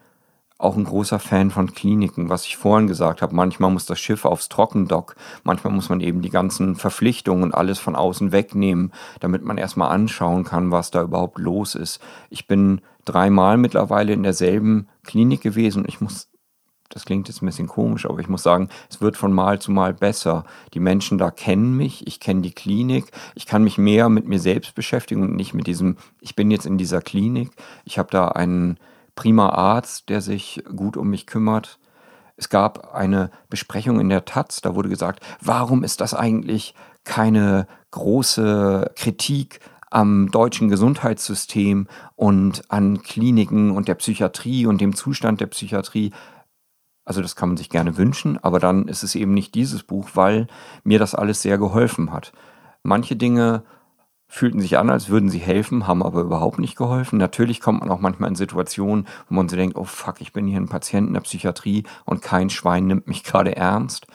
auch 0.57 0.75
ein 0.75 0.83
großer 0.83 1.19
Fan 1.19 1.51
von 1.51 1.73
Kliniken, 1.73 2.27
was 2.27 2.45
ich 2.45 2.57
vorhin 2.57 2.87
gesagt 2.87 3.21
habe. 3.21 3.33
Manchmal 3.33 3.71
muss 3.71 3.85
das 3.85 3.99
Schiff 3.99 4.25
aufs 4.25 4.49
Trockendock, 4.49 5.15
manchmal 5.43 5.71
muss 5.71 5.87
man 5.87 6.01
eben 6.01 6.21
die 6.21 6.29
ganzen 6.29 6.75
Verpflichtungen 6.75 7.43
und 7.43 7.53
alles 7.53 7.79
von 7.79 7.95
außen 7.95 8.33
wegnehmen, 8.33 8.91
damit 9.21 9.43
man 9.43 9.57
erstmal 9.57 9.89
anschauen 9.91 10.43
kann, 10.43 10.71
was 10.71 10.91
da 10.91 11.01
überhaupt 11.01 11.39
los 11.39 11.75
ist. 11.75 12.01
Ich 12.29 12.45
bin 12.45 12.81
dreimal 13.05 13.55
mittlerweile 13.55 14.11
in 14.11 14.23
derselben 14.23 14.89
Klinik 15.05 15.41
gewesen 15.41 15.83
und 15.83 15.87
ich 15.87 16.01
muss 16.01 16.27
das 16.89 17.05
klingt 17.05 17.27
jetzt 17.27 17.41
ein 17.41 17.45
bisschen 17.45 17.67
komisch, 17.67 18.05
aber 18.05 18.19
ich 18.19 18.27
muss 18.27 18.43
sagen, 18.43 18.69
es 18.89 18.99
wird 18.99 19.15
von 19.15 19.31
Mal 19.31 19.59
zu 19.59 19.71
Mal 19.71 19.93
besser. 19.93 20.43
Die 20.73 20.79
Menschen 20.79 21.17
da 21.17 21.31
kennen 21.31 21.77
mich, 21.77 22.07
ich 22.07 22.19
kenne 22.19 22.41
die 22.41 22.51
Klinik, 22.51 23.11
ich 23.35 23.45
kann 23.45 23.63
mich 23.63 23.77
mehr 23.77 24.09
mit 24.09 24.27
mir 24.27 24.39
selbst 24.39 24.75
beschäftigen 24.75 25.21
und 25.21 25.35
nicht 25.35 25.53
mit 25.53 25.67
diesem, 25.67 25.97
ich 26.19 26.35
bin 26.35 26.51
jetzt 26.51 26.65
in 26.65 26.77
dieser 26.77 27.01
Klinik, 27.01 27.51
ich 27.85 27.99
habe 27.99 28.09
da 28.11 28.29
einen 28.29 28.77
prima 29.15 29.49
Arzt, 29.49 30.09
der 30.09 30.21
sich 30.21 30.63
gut 30.75 30.97
um 30.97 31.09
mich 31.09 31.27
kümmert. 31.27 31.79
Es 32.37 32.49
gab 32.49 32.93
eine 32.93 33.31
Besprechung 33.49 33.99
in 33.99 34.09
der 34.09 34.25
Taz, 34.25 34.61
da 34.61 34.75
wurde 34.75 34.89
gesagt, 34.89 35.23
warum 35.41 35.83
ist 35.83 36.01
das 36.01 36.13
eigentlich 36.13 36.73
keine 37.03 37.67
große 37.91 38.91
Kritik 38.95 39.59
am 39.89 40.29
deutschen 40.31 40.69
Gesundheitssystem 40.69 41.87
und 42.15 42.61
an 42.69 43.01
Kliniken 43.01 43.71
und 43.71 43.87
der 43.87 43.95
Psychiatrie 43.95 44.65
und 44.65 44.81
dem 44.81 44.95
Zustand 44.95 45.41
der 45.41 45.47
Psychiatrie. 45.47 46.11
Also 47.09 47.23
das 47.23 47.35
kann 47.35 47.49
man 47.49 47.57
sich 47.57 47.71
gerne 47.71 47.97
wünschen, 47.97 48.37
aber 48.43 48.59
dann 48.59 48.87
ist 48.87 49.01
es 49.01 49.15
eben 49.15 49.33
nicht 49.33 49.55
dieses 49.55 49.81
Buch, 49.81 50.09
weil 50.13 50.45
mir 50.83 50.99
das 50.99 51.15
alles 51.15 51.41
sehr 51.41 51.57
geholfen 51.57 52.13
hat. 52.13 52.31
Manche 52.83 53.15
Dinge 53.15 53.63
fühlten 54.27 54.61
sich 54.61 54.77
an, 54.77 54.91
als 54.91 55.09
würden 55.09 55.27
sie 55.27 55.39
helfen, 55.39 55.87
haben 55.87 56.03
aber 56.03 56.21
überhaupt 56.21 56.59
nicht 56.59 56.75
geholfen. 56.75 57.17
Natürlich 57.17 57.61
kommt 57.61 57.79
man 57.79 57.89
auch 57.89 57.99
manchmal 57.99 58.29
in 58.29 58.35
Situationen, 58.35 59.07
wo 59.27 59.33
man 59.33 59.49
so 59.49 59.55
denkt, 59.55 59.75
oh 59.75 59.85
fuck, 59.85 60.21
ich 60.21 60.33
bin 60.33 60.45
hier 60.45 60.59
ein 60.59 60.69
Patient 60.69 61.07
in 61.07 61.15
der 61.15 61.21
Psychiatrie 61.21 61.83
und 62.05 62.21
kein 62.21 62.51
Schwein 62.51 62.85
nimmt 62.85 63.07
mich 63.07 63.23
gerade 63.23 63.55
ernst. 63.55 64.05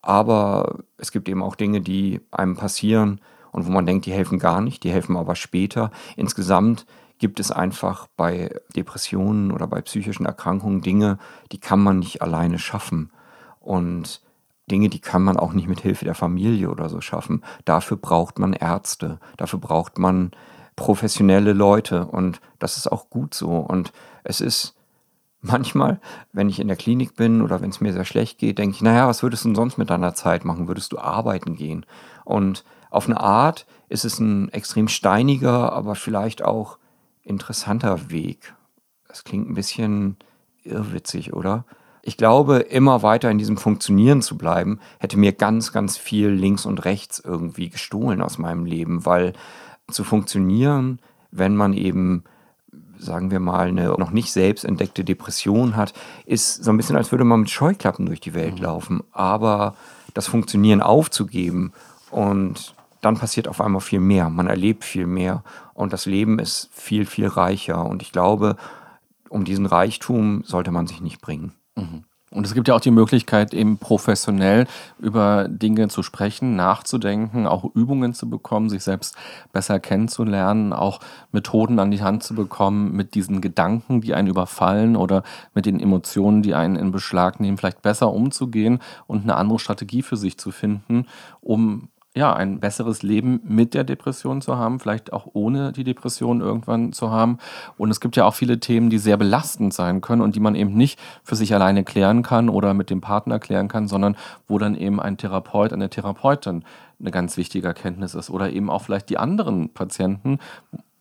Aber 0.00 0.78
es 0.96 1.12
gibt 1.12 1.28
eben 1.28 1.42
auch 1.42 1.54
Dinge, 1.54 1.82
die 1.82 2.22
einem 2.30 2.56
passieren 2.56 3.20
und 3.50 3.66
wo 3.66 3.70
man 3.70 3.84
denkt, 3.84 4.06
die 4.06 4.12
helfen 4.12 4.38
gar 4.38 4.62
nicht, 4.62 4.84
die 4.84 4.90
helfen 4.90 5.18
aber 5.18 5.36
später. 5.36 5.90
Insgesamt 6.16 6.86
gibt 7.22 7.38
es 7.38 7.52
einfach 7.52 8.08
bei 8.16 8.52
Depressionen 8.74 9.52
oder 9.52 9.68
bei 9.68 9.80
psychischen 9.80 10.26
Erkrankungen 10.26 10.80
Dinge, 10.80 11.18
die 11.52 11.60
kann 11.60 11.78
man 11.78 12.00
nicht 12.00 12.20
alleine 12.20 12.58
schaffen. 12.58 13.12
Und 13.60 14.20
Dinge, 14.68 14.88
die 14.88 14.98
kann 14.98 15.22
man 15.22 15.36
auch 15.36 15.52
nicht 15.52 15.68
mit 15.68 15.78
Hilfe 15.78 16.04
der 16.04 16.16
Familie 16.16 16.68
oder 16.68 16.88
so 16.88 17.00
schaffen. 17.00 17.44
Dafür 17.64 17.96
braucht 17.96 18.40
man 18.40 18.54
Ärzte, 18.54 19.20
dafür 19.36 19.60
braucht 19.60 19.98
man 19.98 20.32
professionelle 20.74 21.52
Leute 21.52 22.06
und 22.06 22.40
das 22.58 22.76
ist 22.76 22.90
auch 22.90 23.08
gut 23.08 23.34
so. 23.34 23.50
Und 23.50 23.92
es 24.24 24.40
ist 24.40 24.74
manchmal, 25.40 26.00
wenn 26.32 26.48
ich 26.48 26.58
in 26.58 26.66
der 26.66 26.76
Klinik 26.76 27.14
bin 27.14 27.40
oder 27.40 27.60
wenn 27.60 27.70
es 27.70 27.80
mir 27.80 27.92
sehr 27.92 28.04
schlecht 28.04 28.38
geht, 28.38 28.58
denke 28.58 28.74
ich, 28.74 28.82
naja, 28.82 29.06
was 29.06 29.22
würdest 29.22 29.44
du 29.44 29.50
denn 29.50 29.54
sonst 29.54 29.78
mit 29.78 29.90
deiner 29.90 30.14
Zeit 30.14 30.44
machen? 30.44 30.66
Würdest 30.66 30.90
du 30.90 30.98
arbeiten 30.98 31.54
gehen? 31.54 31.86
Und 32.24 32.64
auf 32.90 33.06
eine 33.06 33.20
Art 33.20 33.64
ist 33.88 34.04
es 34.04 34.18
ein 34.18 34.48
extrem 34.48 34.88
steiniger, 34.88 35.72
aber 35.72 35.94
vielleicht 35.94 36.42
auch 36.42 36.78
interessanter 37.22 38.10
Weg. 38.10 38.54
Das 39.08 39.24
klingt 39.24 39.48
ein 39.48 39.54
bisschen 39.54 40.16
irrwitzig, 40.64 41.32
oder? 41.32 41.64
Ich 42.02 42.16
glaube, 42.16 42.58
immer 42.58 43.02
weiter 43.02 43.30
in 43.30 43.38
diesem 43.38 43.56
Funktionieren 43.56 44.22
zu 44.22 44.36
bleiben, 44.36 44.80
hätte 44.98 45.18
mir 45.18 45.32
ganz, 45.32 45.72
ganz 45.72 45.96
viel 45.96 46.28
links 46.28 46.66
und 46.66 46.84
rechts 46.84 47.20
irgendwie 47.20 47.68
gestohlen 47.68 48.20
aus 48.20 48.38
meinem 48.38 48.64
Leben, 48.64 49.06
weil 49.06 49.34
zu 49.88 50.02
funktionieren, 50.02 50.98
wenn 51.30 51.54
man 51.54 51.74
eben, 51.74 52.24
sagen 52.98 53.30
wir 53.30 53.38
mal, 53.38 53.68
eine 53.68 53.88
noch 53.98 54.10
nicht 54.10 54.32
selbst 54.32 54.64
entdeckte 54.64 55.04
Depression 55.04 55.76
hat, 55.76 55.92
ist 56.26 56.64
so 56.64 56.70
ein 56.72 56.76
bisschen, 56.76 56.96
als 56.96 57.12
würde 57.12 57.24
man 57.24 57.40
mit 57.40 57.50
Scheuklappen 57.50 58.06
durch 58.06 58.20
die 58.20 58.34
Welt 58.34 58.56
mhm. 58.56 58.62
laufen. 58.62 59.04
Aber 59.12 59.76
das 60.14 60.26
Funktionieren 60.26 60.82
aufzugeben 60.82 61.72
und 62.10 62.74
dann 63.02 63.18
passiert 63.18 63.48
auf 63.48 63.60
einmal 63.60 63.82
viel 63.82 64.00
mehr. 64.00 64.30
Man 64.30 64.46
erlebt 64.46 64.84
viel 64.84 65.06
mehr 65.06 65.44
und 65.74 65.92
das 65.92 66.06
Leben 66.06 66.38
ist 66.38 66.70
viel, 66.72 67.04
viel 67.04 67.26
reicher. 67.26 67.84
Und 67.84 68.00
ich 68.00 68.12
glaube, 68.12 68.56
um 69.28 69.44
diesen 69.44 69.66
Reichtum 69.66 70.42
sollte 70.44 70.70
man 70.70 70.86
sich 70.86 71.02
nicht 71.02 71.20
bringen. 71.20 71.52
Mhm. 71.76 72.04
Und 72.32 72.46
es 72.46 72.54
gibt 72.54 72.68
ja 72.68 72.74
auch 72.74 72.80
die 72.80 72.90
Möglichkeit, 72.90 73.52
eben 73.52 73.76
professionell 73.76 74.66
über 74.98 75.48
Dinge 75.48 75.88
zu 75.88 76.02
sprechen, 76.02 76.56
nachzudenken, 76.56 77.46
auch 77.46 77.64
Übungen 77.74 78.14
zu 78.14 78.30
bekommen, 78.30 78.70
sich 78.70 78.82
selbst 78.82 79.16
besser 79.52 79.78
kennenzulernen, 79.80 80.72
auch 80.72 81.00
Methoden 81.30 81.78
an 81.78 81.90
die 81.90 82.02
Hand 82.02 82.22
zu 82.22 82.34
bekommen, 82.34 82.92
mit 82.92 83.14
diesen 83.14 83.42
Gedanken, 83.42 84.00
die 84.00 84.14
einen 84.14 84.28
überfallen 84.28 84.96
oder 84.96 85.24
mit 85.54 85.66
den 85.66 85.78
Emotionen, 85.78 86.42
die 86.42 86.54
einen 86.54 86.76
in 86.76 86.90
Beschlag 86.90 87.38
nehmen, 87.38 87.58
vielleicht 87.58 87.82
besser 87.82 88.10
umzugehen 88.10 88.78
und 89.06 89.24
eine 89.24 89.36
andere 89.36 89.58
Strategie 89.58 90.00
für 90.00 90.16
sich 90.16 90.38
zu 90.38 90.52
finden, 90.52 91.06
um 91.42 91.90
ja, 92.14 92.34
ein 92.34 92.60
besseres 92.60 93.02
Leben 93.02 93.40
mit 93.44 93.72
der 93.72 93.84
Depression 93.84 94.42
zu 94.42 94.56
haben, 94.56 94.80
vielleicht 94.80 95.12
auch 95.12 95.28
ohne 95.32 95.72
die 95.72 95.84
Depression 95.84 96.42
irgendwann 96.42 96.92
zu 96.92 97.10
haben. 97.10 97.38
Und 97.78 97.90
es 97.90 98.00
gibt 98.00 98.16
ja 98.16 98.26
auch 98.26 98.34
viele 98.34 98.60
Themen, 98.60 98.90
die 98.90 98.98
sehr 98.98 99.16
belastend 99.16 99.72
sein 99.72 100.02
können 100.02 100.20
und 100.20 100.36
die 100.36 100.40
man 100.40 100.54
eben 100.54 100.74
nicht 100.74 101.00
für 101.22 101.36
sich 101.36 101.54
alleine 101.54 101.84
klären 101.84 102.22
kann 102.22 102.50
oder 102.50 102.74
mit 102.74 102.90
dem 102.90 103.00
Partner 103.00 103.38
klären 103.38 103.68
kann, 103.68 103.88
sondern 103.88 104.16
wo 104.46 104.58
dann 104.58 104.74
eben 104.74 105.00
ein 105.00 105.16
Therapeut, 105.16 105.72
eine 105.72 105.88
Therapeutin 105.88 106.64
eine 107.00 107.10
ganz 107.10 107.36
wichtige 107.36 107.66
Erkenntnis 107.66 108.14
ist 108.14 108.30
oder 108.30 108.50
eben 108.50 108.70
auch 108.70 108.82
vielleicht 108.82 109.08
die 109.08 109.18
anderen 109.18 109.70
Patienten, 109.70 110.38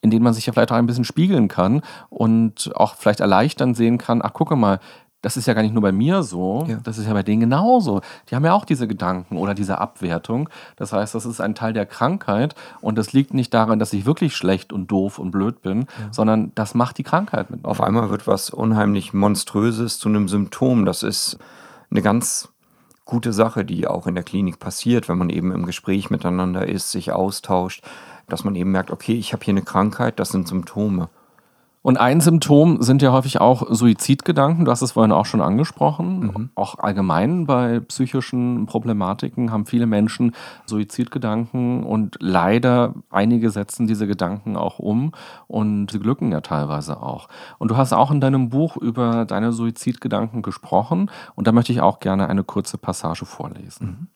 in 0.01 0.09
denen 0.09 0.23
man 0.23 0.33
sich 0.33 0.45
ja 0.45 0.53
vielleicht 0.53 0.71
auch 0.71 0.77
ein 0.77 0.87
bisschen 0.87 1.03
spiegeln 1.03 1.47
kann 1.47 1.81
und 2.09 2.71
auch 2.75 2.95
vielleicht 2.95 3.19
erleichtern 3.19 3.75
sehen 3.75 3.97
kann, 3.97 4.21
ach 4.23 4.33
gucke 4.33 4.55
mal, 4.55 4.79
das 5.21 5.37
ist 5.37 5.45
ja 5.45 5.53
gar 5.53 5.61
nicht 5.61 5.73
nur 5.73 5.83
bei 5.83 5.91
mir 5.91 6.23
so, 6.23 6.65
ja. 6.67 6.77
das 6.83 6.97
ist 6.97 7.07
ja 7.07 7.13
bei 7.13 7.23
denen 7.23 7.41
genauso. 7.41 8.01
Die 8.29 8.35
haben 8.35 8.45
ja 8.45 8.53
auch 8.53 8.65
diese 8.65 8.87
Gedanken 8.87 9.37
oder 9.37 9.53
diese 9.53 9.77
Abwertung. 9.77 10.49
Das 10.75 10.93
heißt, 10.93 11.13
das 11.13 11.25
ist 11.25 11.39
ein 11.39 11.55
Teil 11.55 11.73
der 11.73 11.85
Krankheit 11.85 12.55
und 12.81 12.97
das 12.97 13.13
liegt 13.13 13.33
nicht 13.33 13.53
daran, 13.53 13.79
dass 13.79 13.93
ich 13.93 14.05
wirklich 14.05 14.35
schlecht 14.35 14.73
und 14.73 14.87
doof 14.87 15.19
und 15.19 15.31
blöd 15.31 15.61
bin, 15.61 15.81
ja. 15.81 15.87
sondern 16.11 16.51
das 16.55 16.73
macht 16.73 16.97
die 16.97 17.03
Krankheit 17.03 17.51
mit 17.51 17.63
mir. 17.63 17.69
Auf 17.69 17.81
einmal 17.81 18.09
wird 18.09 18.25
was 18.27 18.49
unheimlich 18.49 19.13
Monströses 19.13 19.99
zu 19.99 20.09
einem 20.09 20.27
Symptom. 20.27 20.85
Das 20.85 21.03
ist 21.03 21.37
eine 21.91 22.01
ganz 22.01 22.49
gute 23.05 23.33
Sache, 23.33 23.65
die 23.65 23.87
auch 23.87 24.07
in 24.07 24.15
der 24.15 24.23
Klinik 24.23 24.59
passiert, 24.59 25.09
wenn 25.09 25.17
man 25.17 25.29
eben 25.29 25.51
im 25.51 25.65
Gespräch 25.65 26.09
miteinander 26.09 26.67
ist, 26.67 26.91
sich 26.91 27.11
austauscht, 27.11 27.83
dass 28.27 28.43
man 28.43 28.55
eben 28.55 28.71
merkt, 28.71 28.89
okay, 28.89 29.13
ich 29.13 29.33
habe 29.33 29.43
hier 29.43 29.53
eine 29.53 29.63
Krankheit, 29.63 30.19
das 30.19 30.29
sind 30.29 30.47
Symptome. 30.47 31.09
Und 31.83 31.99
ein 31.99 32.21
Symptom 32.21 32.81
sind 32.81 33.01
ja 33.01 33.11
häufig 33.11 33.41
auch 33.41 33.63
Suizidgedanken. 33.73 34.65
Du 34.65 34.71
hast 34.71 34.83
es 34.83 34.91
vorhin 34.91 35.11
auch 35.11 35.25
schon 35.25 35.41
angesprochen. 35.41 36.19
Mhm. 36.19 36.49
Auch 36.53 36.77
allgemein 36.77 37.47
bei 37.47 37.79
psychischen 37.79 38.67
Problematiken 38.67 39.51
haben 39.51 39.65
viele 39.65 39.87
Menschen 39.87 40.35
Suizidgedanken 40.67 41.83
und 41.83 42.17
leider 42.19 42.93
einige 43.09 43.49
setzen 43.49 43.87
diese 43.87 44.05
Gedanken 44.05 44.55
auch 44.55 44.77
um 44.77 45.11
und 45.47 45.89
sie 45.91 45.99
glücken 45.99 46.31
ja 46.31 46.41
teilweise 46.41 47.01
auch. 47.01 47.27
Und 47.57 47.71
du 47.71 47.77
hast 47.77 47.93
auch 47.93 48.11
in 48.11 48.21
deinem 48.21 48.49
Buch 48.49 48.77
über 48.77 49.25
deine 49.25 49.51
Suizidgedanken 49.51 50.43
gesprochen 50.43 51.09
und 51.35 51.47
da 51.47 51.51
möchte 51.51 51.71
ich 51.71 51.81
auch 51.81 51.99
gerne 51.99 52.29
eine 52.29 52.43
kurze 52.43 52.77
Passage 52.77 53.25
vorlesen. 53.25 53.87
Mhm. 53.87 54.07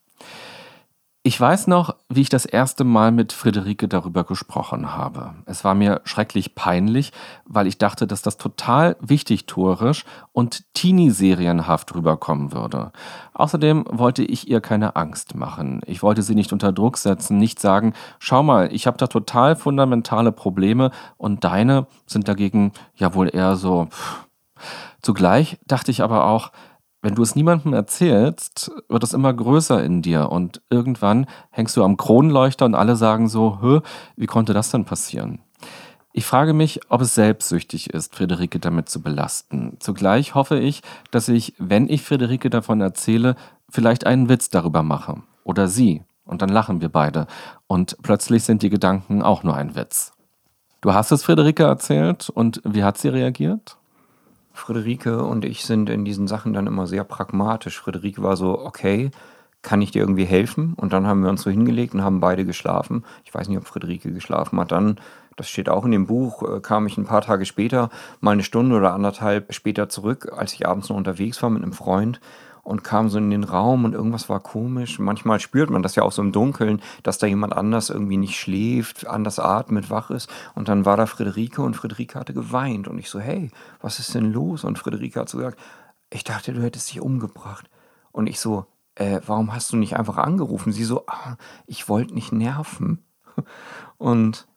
Ich 1.27 1.41
weiß 1.41 1.65
noch, 1.65 1.95
wie 2.07 2.21
ich 2.21 2.29
das 2.29 2.45
erste 2.45 2.83
Mal 2.83 3.11
mit 3.11 3.33
Friederike 3.33 3.87
darüber 3.87 4.25
gesprochen 4.25 4.93
habe. 4.93 5.33
Es 5.47 5.63
war 5.63 5.73
mir 5.73 6.01
schrecklich 6.03 6.53
peinlich, 6.53 7.13
weil 7.45 7.65
ich 7.65 7.79
dachte, 7.79 8.05
dass 8.05 8.21
das 8.21 8.37
total 8.37 8.95
wichtigtuerisch 8.99 10.05
und 10.33 10.71
teenie-serienhaft 10.75 11.95
rüberkommen 11.95 12.51
würde. 12.51 12.91
Außerdem 13.33 13.85
wollte 13.89 14.23
ich 14.23 14.51
ihr 14.51 14.61
keine 14.61 14.95
Angst 14.95 15.33
machen. 15.33 15.81
Ich 15.87 16.03
wollte 16.03 16.21
sie 16.21 16.35
nicht 16.35 16.53
unter 16.53 16.71
Druck 16.71 16.99
setzen, 16.99 17.39
nicht 17.39 17.59
sagen, 17.59 17.93
schau 18.19 18.43
mal, 18.43 18.71
ich 18.71 18.85
habe 18.85 18.97
da 18.97 19.07
total 19.07 19.55
fundamentale 19.55 20.31
Probleme 20.31 20.91
und 21.17 21.43
deine 21.43 21.87
sind 22.05 22.27
dagegen 22.27 22.71
ja 22.97 23.15
wohl 23.15 23.33
eher 23.33 23.55
so. 23.55 23.87
Zugleich 25.01 25.57
dachte 25.65 25.89
ich 25.89 26.03
aber 26.03 26.25
auch, 26.25 26.51
wenn 27.05 27.13
du 27.13 27.21
es 27.21 27.35
niemandem 27.35 27.73
erzählst, 27.73 28.71
wird 28.89 29.03
es 29.03 29.13
immer 29.13 29.31
größer 29.31 29.83
in 29.83 30.01
dir 30.01 30.31
und 30.31 30.63
irgendwann 30.71 31.27
hängst 31.51 31.77
du 31.77 31.83
am 31.83 31.97
Kronleuchter 31.97 32.65
und 32.65 32.73
alle 32.73 32.95
sagen 32.95 33.29
so, 33.29 33.59
Hö, 33.61 33.81
wie 34.15 34.25
konnte 34.25 34.55
das 34.55 34.71
denn 34.71 34.85
passieren? 34.85 35.37
Ich 36.13 36.25
frage 36.25 36.53
mich, 36.53 36.79
ob 36.89 37.01
es 37.01 37.13
selbstsüchtig 37.13 37.91
ist, 37.93 38.15
Friederike 38.15 38.59
damit 38.59 38.89
zu 38.89 39.03
belasten. 39.03 39.77
Zugleich 39.79 40.33
hoffe 40.33 40.57
ich, 40.57 40.81
dass 41.11 41.27
ich, 41.27 41.53
wenn 41.59 41.87
ich 41.89 42.01
Friederike 42.01 42.49
davon 42.49 42.81
erzähle, 42.81 43.35
vielleicht 43.69 44.07
einen 44.07 44.27
Witz 44.27 44.49
darüber 44.49 44.81
mache. 44.81 45.21
Oder 45.43 45.67
sie. 45.67 46.01
Und 46.25 46.41
dann 46.41 46.49
lachen 46.49 46.81
wir 46.81 46.89
beide. 46.89 47.27
Und 47.67 47.97
plötzlich 48.01 48.45
sind 48.45 48.63
die 48.63 48.71
Gedanken 48.71 49.21
auch 49.21 49.43
nur 49.43 49.55
ein 49.55 49.75
Witz. 49.75 50.13
Du 50.81 50.95
hast 50.95 51.11
es 51.11 51.23
Friederike 51.23 51.65
erzählt 51.65 52.31
und 52.31 52.61
wie 52.65 52.83
hat 52.83 52.97
sie 52.97 53.09
reagiert? 53.09 53.77
Friederike 54.55 55.23
und 55.23 55.45
ich 55.45 55.65
sind 55.65 55.89
in 55.89 56.05
diesen 56.05 56.27
Sachen 56.27 56.53
dann 56.53 56.67
immer 56.67 56.87
sehr 56.87 57.03
pragmatisch. 57.03 57.79
Friederike 57.79 58.23
war 58.23 58.37
so, 58.37 58.59
okay, 58.59 59.11
kann 59.61 59.81
ich 59.81 59.91
dir 59.91 59.99
irgendwie 59.99 60.25
helfen? 60.25 60.73
Und 60.77 60.93
dann 60.93 61.07
haben 61.07 61.23
wir 61.23 61.29
uns 61.29 61.41
so 61.41 61.49
hingelegt 61.49 61.93
und 61.93 62.03
haben 62.03 62.19
beide 62.19 62.45
geschlafen. 62.45 63.03
Ich 63.25 63.33
weiß 63.33 63.49
nicht, 63.49 63.57
ob 63.57 63.65
Friederike 63.65 64.13
geschlafen 64.13 64.59
hat. 64.59 64.71
Dann, 64.71 64.97
das 65.35 65.49
steht 65.49 65.69
auch 65.69 65.85
in 65.85 65.91
dem 65.91 66.05
Buch, 66.05 66.43
äh, 66.43 66.59
kam 66.61 66.87
ich 66.87 66.97
ein 66.97 67.05
paar 67.05 67.21
Tage 67.21 67.45
später, 67.45 67.89
mal 68.21 68.31
eine 68.31 68.43
Stunde 68.43 68.75
oder 68.75 68.93
anderthalb 68.93 69.53
später 69.53 69.89
zurück, 69.89 70.31
als 70.35 70.53
ich 70.53 70.67
abends 70.67 70.89
noch 70.89 70.95
unterwegs 70.95 71.41
war 71.41 71.49
mit 71.49 71.63
einem 71.63 71.73
Freund 71.73 72.21
und 72.65 72.83
kam 72.83 73.09
so 73.09 73.19
in 73.19 73.29
den 73.29 73.43
Raum 73.43 73.85
und 73.85 73.93
irgendwas 73.93 74.27
war 74.27 74.39
komisch. 74.39 74.97
Manchmal 74.97 75.39
spürt 75.39 75.69
man 75.69 75.83
das 75.83 75.95
ja 75.95 76.01
auch 76.01 76.11
so 76.11 76.23
im 76.23 76.31
Dunkeln, 76.31 76.81
dass 77.03 77.19
da 77.19 77.27
jemand 77.27 77.53
anders 77.53 77.91
irgendwie 77.91 78.17
nicht 78.17 78.39
schläft, 78.39 79.05
anders 79.05 79.37
atmet, 79.37 79.91
wach 79.91 80.09
ist. 80.09 80.27
Und 80.55 80.67
dann 80.67 80.83
war 80.83 80.97
da 80.97 81.05
Friederike 81.05 81.61
und 81.61 81.75
Friederike 81.75 82.19
hatte 82.19 82.33
geweint. 82.33 82.87
Und 82.87 82.97
ich 82.97 83.11
so, 83.11 83.19
hey, 83.19 83.51
was 83.81 83.99
ist 83.99 84.15
denn 84.15 84.33
los? 84.33 84.63
Und 84.63 84.79
Friederike 84.79 85.19
hat 85.19 85.29
so 85.29 85.37
gesagt, 85.37 85.59
ich 86.09 86.23
dachte, 86.23 86.53
du 86.53 86.63
hättest 86.63 86.89
dich 86.89 87.01
umgebracht. 87.01 87.69
Und 88.11 88.25
ich 88.25 88.39
so, 88.39 88.65
äh, 88.95 89.21
warum 89.23 89.53
hast 89.53 89.71
du 89.71 89.77
nicht 89.77 89.95
einfach 89.95 90.17
angerufen? 90.17 90.73
Sie 90.73 90.85
so, 90.85 91.05
ah, 91.05 91.35
ich 91.67 91.87
wollte 91.87 92.15
nicht 92.15 92.31
nerven. 92.31 93.05
Und 93.99 94.47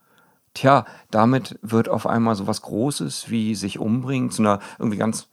tja, 0.55 0.87
damit 1.11 1.59
wird 1.61 1.91
auf 1.91 2.07
einmal 2.07 2.37
so 2.37 2.47
was 2.47 2.63
Großes 2.63 3.29
wie 3.29 3.55
sich 3.55 3.79
umbringen 3.79 4.31
zu 4.31 4.41
einer 4.41 4.61
irgendwie 4.79 4.97
ganz 4.97 5.29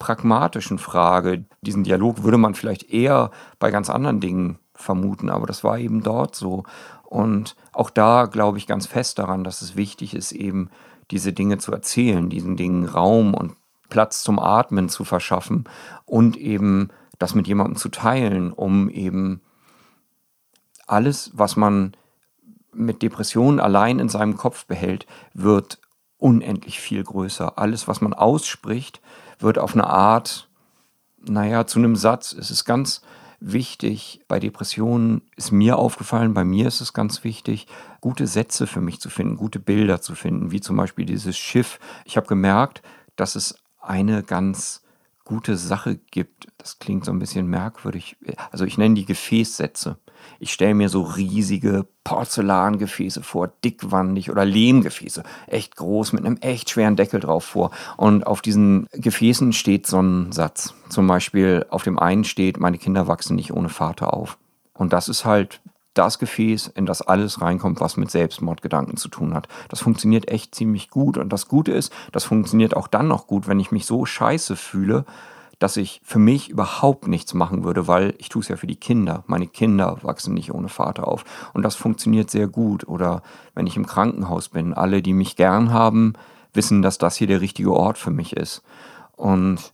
pragmatischen 0.00 0.78
Frage. 0.78 1.44
Diesen 1.60 1.84
Dialog 1.84 2.24
würde 2.24 2.38
man 2.38 2.56
vielleicht 2.56 2.90
eher 2.90 3.30
bei 3.60 3.70
ganz 3.70 3.88
anderen 3.88 4.18
Dingen 4.18 4.58
vermuten, 4.74 5.30
aber 5.30 5.46
das 5.46 5.62
war 5.62 5.78
eben 5.78 6.02
dort 6.02 6.34
so. 6.34 6.64
Und 7.04 7.54
auch 7.72 7.90
da 7.90 8.24
glaube 8.24 8.58
ich 8.58 8.66
ganz 8.66 8.86
fest 8.86 9.20
daran, 9.20 9.44
dass 9.44 9.62
es 9.62 9.76
wichtig 9.76 10.14
ist, 10.14 10.32
eben 10.32 10.70
diese 11.12 11.32
Dinge 11.32 11.58
zu 11.58 11.72
erzählen, 11.72 12.28
diesen 12.30 12.56
Dingen 12.56 12.86
Raum 12.86 13.34
und 13.34 13.54
Platz 13.88 14.22
zum 14.22 14.38
Atmen 14.38 14.88
zu 14.88 15.04
verschaffen 15.04 15.64
und 16.06 16.36
eben 16.36 16.88
das 17.18 17.34
mit 17.34 17.46
jemandem 17.46 17.76
zu 17.76 17.90
teilen, 17.90 18.52
um 18.52 18.88
eben 18.88 19.42
alles, 20.86 21.30
was 21.34 21.56
man 21.56 21.96
mit 22.72 23.02
Depressionen 23.02 23.60
allein 23.60 23.98
in 23.98 24.08
seinem 24.08 24.36
Kopf 24.36 24.66
behält, 24.66 25.06
wird 25.34 25.80
unendlich 26.16 26.80
viel 26.80 27.02
größer. 27.02 27.58
Alles, 27.58 27.88
was 27.88 28.00
man 28.00 28.14
ausspricht, 28.14 29.00
wird 29.42 29.58
auf 29.58 29.74
eine 29.74 29.86
Art, 29.86 30.48
naja, 31.18 31.66
zu 31.66 31.78
einem 31.78 31.96
Satz. 31.96 32.32
Es 32.32 32.50
ist 32.50 32.64
ganz 32.64 33.02
wichtig, 33.40 34.20
bei 34.28 34.38
Depressionen 34.38 35.22
ist 35.36 35.50
mir 35.50 35.78
aufgefallen, 35.78 36.34
bei 36.34 36.44
mir 36.44 36.68
ist 36.68 36.80
es 36.80 36.92
ganz 36.92 37.24
wichtig, 37.24 37.66
gute 38.00 38.26
Sätze 38.26 38.66
für 38.66 38.80
mich 38.80 39.00
zu 39.00 39.08
finden, 39.08 39.36
gute 39.36 39.58
Bilder 39.58 40.00
zu 40.00 40.14
finden, 40.14 40.50
wie 40.50 40.60
zum 40.60 40.76
Beispiel 40.76 41.06
dieses 41.06 41.36
Schiff. 41.36 41.78
Ich 42.04 42.16
habe 42.16 42.26
gemerkt, 42.26 42.82
dass 43.16 43.34
es 43.34 43.54
eine 43.80 44.22
ganz 44.22 44.82
gute 45.24 45.56
Sache 45.56 45.96
gibt. 45.96 46.48
Das 46.58 46.78
klingt 46.78 47.04
so 47.04 47.12
ein 47.12 47.18
bisschen 47.18 47.46
merkwürdig. 47.46 48.16
Also 48.50 48.64
ich 48.64 48.78
nenne 48.78 48.94
die 48.94 49.06
Gefäßsätze. 49.06 49.98
Ich 50.38 50.52
stelle 50.52 50.74
mir 50.74 50.88
so 50.88 51.02
riesige 51.02 51.86
Porzellangefäße 52.04 53.22
vor, 53.22 53.48
dickwandig 53.64 54.30
oder 54.30 54.44
Lehmgefäße, 54.44 55.22
echt 55.46 55.76
groß 55.76 56.12
mit 56.12 56.24
einem 56.24 56.36
echt 56.38 56.70
schweren 56.70 56.96
Deckel 56.96 57.20
drauf 57.20 57.44
vor. 57.44 57.70
Und 57.96 58.26
auf 58.26 58.42
diesen 58.42 58.86
Gefäßen 58.92 59.52
steht 59.52 59.86
so 59.86 60.00
ein 60.00 60.32
Satz. 60.32 60.74
Zum 60.88 61.06
Beispiel 61.06 61.66
auf 61.70 61.82
dem 61.82 61.98
einen 61.98 62.24
steht, 62.24 62.58
meine 62.58 62.78
Kinder 62.78 63.06
wachsen 63.06 63.36
nicht 63.36 63.52
ohne 63.52 63.68
Vater 63.68 64.14
auf. 64.14 64.38
Und 64.72 64.92
das 64.92 65.08
ist 65.08 65.24
halt 65.24 65.60
das 65.94 66.18
Gefäß, 66.18 66.68
in 66.68 66.86
das 66.86 67.02
alles 67.02 67.40
reinkommt, 67.40 67.80
was 67.80 67.96
mit 67.96 68.10
Selbstmordgedanken 68.10 68.96
zu 68.96 69.08
tun 69.08 69.34
hat. 69.34 69.48
Das 69.68 69.80
funktioniert 69.80 70.28
echt 70.30 70.54
ziemlich 70.54 70.88
gut. 70.88 71.18
Und 71.18 71.32
das 71.32 71.48
Gute 71.48 71.72
ist, 71.72 71.92
das 72.12 72.24
funktioniert 72.24 72.76
auch 72.76 72.88
dann 72.88 73.08
noch 73.08 73.26
gut, 73.26 73.48
wenn 73.48 73.60
ich 73.60 73.72
mich 73.72 73.86
so 73.86 74.06
scheiße 74.06 74.56
fühle, 74.56 75.04
dass 75.60 75.76
ich 75.76 76.00
für 76.02 76.18
mich 76.18 76.48
überhaupt 76.48 77.06
nichts 77.06 77.34
machen 77.34 77.62
würde, 77.64 77.86
weil 77.86 78.14
ich 78.18 78.30
tue 78.30 78.40
es 78.40 78.48
ja 78.48 78.56
für 78.56 78.66
die 78.66 78.76
Kinder. 78.76 79.22
Meine 79.26 79.46
Kinder 79.46 79.98
wachsen 80.02 80.34
nicht 80.34 80.52
ohne 80.52 80.70
Vater 80.70 81.06
auf. 81.06 81.24
Und 81.52 81.62
das 81.62 81.76
funktioniert 81.76 82.30
sehr 82.30 82.48
gut. 82.48 82.88
Oder 82.88 83.22
wenn 83.54 83.66
ich 83.66 83.76
im 83.76 83.86
Krankenhaus 83.86 84.48
bin, 84.48 84.72
alle, 84.72 85.02
die 85.02 85.12
mich 85.12 85.36
gern 85.36 85.72
haben, 85.72 86.14
wissen, 86.54 86.80
dass 86.80 86.96
das 86.96 87.14
hier 87.14 87.26
der 87.26 87.42
richtige 87.42 87.72
Ort 87.72 87.98
für 87.98 88.10
mich 88.10 88.34
ist. 88.34 88.62
Und 89.16 89.72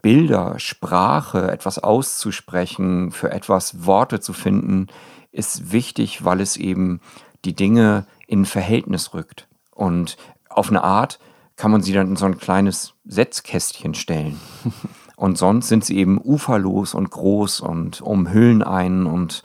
Bilder, 0.00 0.58
Sprache, 0.58 1.50
etwas 1.50 1.78
auszusprechen, 1.78 3.12
für 3.12 3.30
etwas 3.30 3.84
Worte 3.84 4.20
zu 4.20 4.32
finden, 4.32 4.86
ist 5.32 5.70
wichtig, 5.70 6.24
weil 6.24 6.40
es 6.40 6.56
eben 6.56 7.00
die 7.44 7.54
Dinge 7.54 8.06
in 8.26 8.46
Verhältnis 8.46 9.12
rückt. 9.12 9.48
Und 9.70 10.16
auf 10.48 10.70
eine 10.70 10.82
Art 10.82 11.18
kann 11.56 11.70
man 11.70 11.82
sie 11.82 11.92
dann 11.92 12.08
in 12.08 12.16
so 12.16 12.24
ein 12.24 12.38
kleines 12.38 12.94
Setzkästchen 13.04 13.92
stellen. 13.92 14.40
Und 15.16 15.38
sonst 15.38 15.68
sind 15.68 15.84
sie 15.84 15.96
eben 15.96 16.20
uferlos 16.22 16.94
und 16.94 17.10
groß 17.10 17.60
und 17.60 18.02
umhüllen 18.02 18.62
einen 18.62 19.06
und 19.06 19.42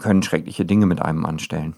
können 0.00 0.22
schreckliche 0.22 0.64
Dinge 0.64 0.86
mit 0.86 1.02
einem 1.02 1.26
anstellen. 1.26 1.74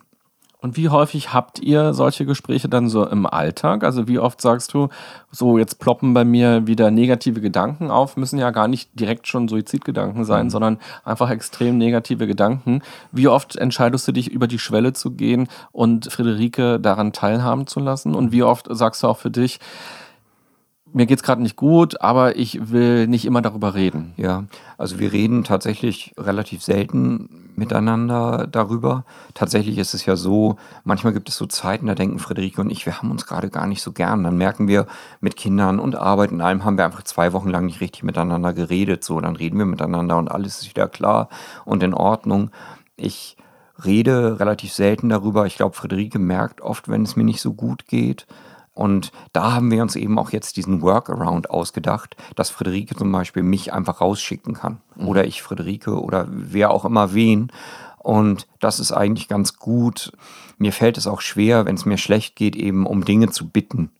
Und 0.62 0.76
wie 0.76 0.90
häufig 0.90 1.32
habt 1.32 1.58
ihr 1.58 1.94
solche 1.94 2.26
Gespräche 2.26 2.68
dann 2.68 2.90
so 2.90 3.06
im 3.06 3.24
Alltag? 3.24 3.82
Also 3.82 4.08
wie 4.08 4.18
oft 4.18 4.42
sagst 4.42 4.74
du, 4.74 4.88
so 5.30 5.56
jetzt 5.56 5.78
ploppen 5.78 6.12
bei 6.12 6.24
mir 6.24 6.66
wieder 6.66 6.90
negative 6.90 7.40
Gedanken 7.40 7.90
auf, 7.90 8.18
müssen 8.18 8.38
ja 8.38 8.50
gar 8.50 8.68
nicht 8.68 8.90
direkt 8.92 9.26
schon 9.26 9.48
Suizidgedanken 9.48 10.24
sein, 10.26 10.46
mhm. 10.46 10.50
sondern 10.50 10.78
einfach 11.02 11.30
extrem 11.30 11.78
negative 11.78 12.26
Gedanken. 12.26 12.82
Wie 13.10 13.28
oft 13.28 13.56
entscheidest 13.56 14.06
du 14.06 14.12
dich 14.12 14.30
über 14.30 14.46
die 14.46 14.58
Schwelle 14.58 14.92
zu 14.92 15.12
gehen 15.12 15.48
und 15.72 16.12
Friederike 16.12 16.78
daran 16.78 17.14
teilhaben 17.14 17.66
zu 17.66 17.80
lassen? 17.80 18.14
Und 18.14 18.30
wie 18.30 18.42
oft 18.42 18.66
sagst 18.70 19.02
du 19.02 19.06
auch 19.06 19.16
für 19.16 19.30
dich, 19.30 19.60
mir 20.92 21.06
geht 21.06 21.18
es 21.18 21.22
gerade 21.22 21.42
nicht 21.42 21.56
gut, 21.56 22.00
aber 22.00 22.36
ich 22.36 22.70
will 22.70 23.06
nicht 23.06 23.24
immer 23.24 23.42
darüber 23.42 23.74
reden. 23.74 24.12
Ja, 24.16 24.44
also 24.78 24.98
wir 24.98 25.12
reden 25.12 25.44
tatsächlich 25.44 26.14
relativ 26.18 26.62
selten 26.62 27.50
miteinander 27.54 28.48
darüber. 28.50 29.04
Tatsächlich 29.34 29.78
ist 29.78 29.94
es 29.94 30.06
ja 30.06 30.16
so, 30.16 30.56
manchmal 30.84 31.12
gibt 31.12 31.28
es 31.28 31.36
so 31.36 31.46
Zeiten, 31.46 31.86
da 31.86 31.94
denken 31.94 32.18
Friederike 32.18 32.60
und 32.60 32.70
ich, 32.70 32.86
wir 32.86 32.98
haben 32.98 33.10
uns 33.10 33.26
gerade 33.26 33.50
gar 33.50 33.66
nicht 33.66 33.82
so 33.82 33.92
gern. 33.92 34.24
Dann 34.24 34.36
merken 34.36 34.66
wir, 34.66 34.86
mit 35.20 35.36
Kindern 35.36 35.78
und 35.78 35.96
Arbeit 35.96 36.32
und 36.32 36.40
allem 36.40 36.64
haben 36.64 36.78
wir 36.78 36.84
einfach 36.84 37.02
zwei 37.02 37.32
Wochen 37.32 37.50
lang 37.50 37.66
nicht 37.66 37.80
richtig 37.80 38.02
miteinander 38.02 38.52
geredet. 38.52 39.04
So, 39.04 39.20
dann 39.20 39.36
reden 39.36 39.58
wir 39.58 39.66
miteinander 39.66 40.16
und 40.16 40.30
alles 40.30 40.60
ist 40.60 40.70
wieder 40.70 40.88
klar 40.88 41.28
und 41.64 41.82
in 41.82 41.94
Ordnung. 41.94 42.50
Ich 42.96 43.36
rede 43.84 44.40
relativ 44.40 44.72
selten 44.72 45.08
darüber. 45.08 45.46
Ich 45.46 45.56
glaube, 45.56 45.76
Friederike 45.76 46.18
merkt 46.18 46.60
oft, 46.60 46.88
wenn 46.88 47.02
es 47.02 47.16
mir 47.16 47.24
nicht 47.24 47.40
so 47.40 47.54
gut 47.54 47.86
geht. 47.86 48.26
Und 48.72 49.12
da 49.32 49.52
haben 49.52 49.70
wir 49.70 49.82
uns 49.82 49.96
eben 49.96 50.18
auch 50.18 50.30
jetzt 50.30 50.56
diesen 50.56 50.80
Workaround 50.80 51.50
ausgedacht, 51.50 52.16
dass 52.36 52.50
Friederike 52.50 52.94
zum 52.94 53.10
Beispiel 53.10 53.42
mich 53.42 53.72
einfach 53.72 54.00
rausschicken 54.00 54.54
kann. 54.54 54.80
Mhm. 54.96 55.08
Oder 55.08 55.26
ich 55.26 55.42
Friederike 55.42 56.00
oder 56.00 56.26
wer 56.30 56.70
auch 56.70 56.84
immer 56.84 57.12
wen. 57.12 57.50
Und 57.98 58.46
das 58.60 58.80
ist 58.80 58.92
eigentlich 58.92 59.28
ganz 59.28 59.56
gut. 59.58 60.12
Mir 60.56 60.72
fällt 60.72 60.96
es 60.96 61.06
auch 61.06 61.20
schwer, 61.20 61.66
wenn 61.66 61.74
es 61.74 61.84
mir 61.84 61.98
schlecht 61.98 62.36
geht, 62.36 62.56
eben 62.56 62.86
um 62.86 63.04
Dinge 63.04 63.30
zu 63.30 63.48
bitten. 63.48 63.90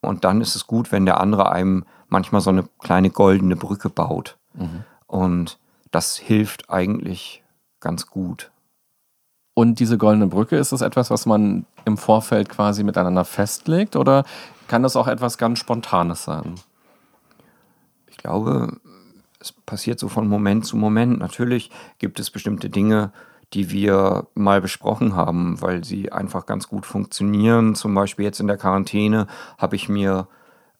Und 0.00 0.24
dann 0.24 0.40
ist 0.40 0.56
es 0.56 0.66
gut, 0.66 0.90
wenn 0.90 1.06
der 1.06 1.20
andere 1.20 1.52
einem 1.52 1.84
manchmal 2.08 2.40
so 2.40 2.50
eine 2.50 2.64
kleine 2.80 3.10
goldene 3.10 3.56
Brücke 3.56 3.88
baut. 3.88 4.36
Mhm. 4.54 4.84
Und 5.06 5.58
das 5.90 6.16
hilft 6.16 6.70
eigentlich 6.70 7.44
ganz 7.80 8.06
gut. 8.06 8.50
Und 9.54 9.78
diese 9.78 9.98
goldene 9.98 10.26
Brücke, 10.26 10.56
ist 10.56 10.72
das 10.72 10.80
etwas, 10.80 11.10
was 11.10 11.26
man 11.26 11.64
im 11.84 11.96
Vorfeld 11.96 12.48
quasi 12.48 12.82
miteinander 12.82 13.24
festlegt 13.24 13.94
oder 13.94 14.24
kann 14.66 14.82
das 14.82 14.96
auch 14.96 15.06
etwas 15.06 15.38
ganz 15.38 15.60
Spontanes 15.60 16.24
sein? 16.24 16.56
Ich 18.08 18.16
glaube, 18.16 18.80
es 19.40 19.52
passiert 19.52 20.00
so 20.00 20.08
von 20.08 20.26
Moment 20.26 20.66
zu 20.66 20.76
Moment. 20.76 21.18
Natürlich 21.18 21.70
gibt 21.98 22.18
es 22.18 22.30
bestimmte 22.30 22.70
Dinge, 22.70 23.12
die 23.52 23.70
wir 23.70 24.26
mal 24.34 24.60
besprochen 24.60 25.14
haben, 25.14 25.60
weil 25.60 25.84
sie 25.84 26.10
einfach 26.10 26.46
ganz 26.46 26.66
gut 26.66 26.86
funktionieren. 26.86 27.74
Zum 27.74 27.94
Beispiel 27.94 28.24
jetzt 28.24 28.40
in 28.40 28.48
der 28.48 28.56
Quarantäne 28.56 29.26
habe 29.58 29.76
ich 29.76 29.88
mir 29.88 30.26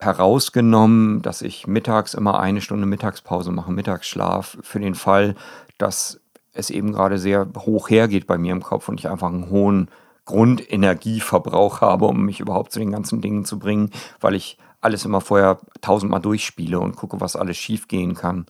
herausgenommen, 0.00 1.22
dass 1.22 1.42
ich 1.42 1.66
mittags 1.66 2.14
immer 2.14 2.40
eine 2.40 2.60
Stunde 2.60 2.86
Mittagspause 2.86 3.52
mache, 3.52 3.70
Mittagsschlaf, 3.70 4.58
für 4.62 4.80
den 4.80 4.94
Fall, 4.94 5.36
dass 5.78 6.20
es 6.54 6.70
eben 6.70 6.92
gerade 6.92 7.18
sehr 7.18 7.48
hoch 7.58 7.90
hergeht 7.90 8.26
bei 8.26 8.38
mir 8.38 8.52
im 8.52 8.62
Kopf 8.62 8.88
und 8.88 8.98
ich 9.00 9.08
einfach 9.08 9.28
einen 9.28 9.50
hohen 9.50 9.88
Grundenergieverbrauch 10.24 11.80
habe, 11.80 12.06
um 12.06 12.24
mich 12.24 12.40
überhaupt 12.40 12.72
zu 12.72 12.78
den 12.78 12.92
ganzen 12.92 13.20
Dingen 13.20 13.44
zu 13.44 13.58
bringen, 13.58 13.90
weil 14.20 14.34
ich 14.34 14.56
alles 14.80 15.04
immer 15.04 15.20
vorher 15.20 15.58
tausendmal 15.80 16.20
durchspiele 16.20 16.78
und 16.78 16.96
gucke, 16.96 17.20
was 17.20 17.36
alles 17.36 17.56
schief 17.56 17.88
gehen 17.88 18.14
kann. 18.14 18.46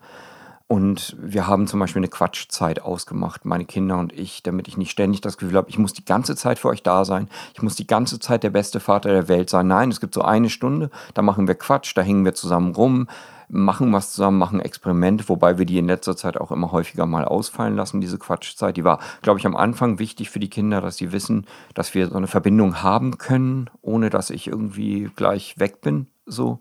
Und 0.67 1.17
wir 1.21 1.47
haben 1.47 1.67
zum 1.67 1.79
Beispiel 1.79 2.01
eine 2.01 2.09
Quatschzeit 2.09 2.81
ausgemacht, 2.81 3.45
meine 3.45 3.67
Kinder 3.67 3.99
und 3.99 4.13
ich, 4.13 4.43
damit 4.43 4.67
ich 4.67 4.77
nicht 4.77 4.91
ständig 4.91 5.21
das 5.21 5.37
Gefühl 5.37 5.57
habe, 5.57 5.69
ich 5.69 5.79
muss 5.79 5.93
die 5.93 6.05
ganze 6.05 6.37
Zeit 6.37 6.59
für 6.59 6.69
euch 6.69 6.83
da 6.83 7.05
sein, 7.05 7.29
ich 7.55 7.63
muss 7.63 7.77
die 7.77 7.87
ganze 7.87 8.19
Zeit 8.19 8.43
der 8.43 8.51
beste 8.51 8.81
Vater 8.81 9.11
der 9.11 9.29
Welt 9.29 9.51
sein. 9.51 9.67
Nein, 9.67 9.91
es 9.91 10.01
gibt 10.01 10.15
so 10.15 10.23
eine 10.23 10.49
Stunde, 10.49 10.91
da 11.13 11.23
machen 11.23 11.47
wir 11.47 11.55
Quatsch, 11.55 11.93
da 11.95 12.03
hängen 12.03 12.25
wir 12.25 12.35
zusammen 12.35 12.75
rum, 12.75 13.09
machen 13.49 13.93
was 13.93 14.13
zusammen, 14.13 14.39
machen 14.39 14.61
Experimente, 14.61 15.29
wobei 15.29 15.59
wir 15.59 15.67
die 15.67 15.79
in 15.79 15.87
letzter 15.87 16.17
Zeit 16.17 16.37
auch 16.37 16.51
immer 16.51 16.73
häufiger 16.73 17.07
mal 17.07 17.25
ausfallen 17.25 17.77
lassen, 17.77 18.01
diese 18.01 18.19
Quatschzeit. 18.19 18.77
Die 18.77 18.85
war, 18.85 18.99
glaube 19.23 19.39
ich, 19.39 19.47
am 19.47 19.57
Anfang 19.57 19.99
wichtig 19.99 20.31
für 20.31 20.41
die 20.41 20.51
Kinder, 20.51 20.81
dass 20.81 20.97
sie 20.97 21.13
wissen, 21.13 21.47
dass 21.75 21.95
wir 21.95 22.09
so 22.09 22.17
eine 22.17 22.27
Verbindung 22.27 22.83
haben 22.83 23.19
können, 23.19 23.71
ohne 23.83 24.11
dass 24.11 24.31
ich 24.31 24.47
irgendwie 24.47 25.11
gleich 25.17 25.59
weg 25.59 25.81
bin. 25.81 26.07
So. 26.27 26.61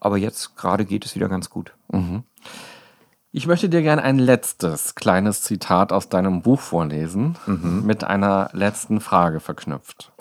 Aber 0.00 0.16
jetzt 0.16 0.56
gerade 0.56 0.84
geht 0.84 1.04
es 1.04 1.14
wieder 1.14 1.28
ganz 1.28 1.50
gut. 1.50 1.74
Mhm. 1.90 2.22
Ich 3.30 3.46
möchte 3.46 3.68
dir 3.68 3.82
gerne 3.82 4.02
ein 4.02 4.18
letztes 4.18 4.94
kleines 4.94 5.42
Zitat 5.42 5.92
aus 5.92 6.08
deinem 6.08 6.42
Buch 6.42 6.60
vorlesen, 6.60 7.36
mhm. 7.46 7.82
mit 7.84 8.04
einer 8.04 8.48
letzten 8.52 9.00
Frage 9.00 9.40
verknüpft. 9.40 10.12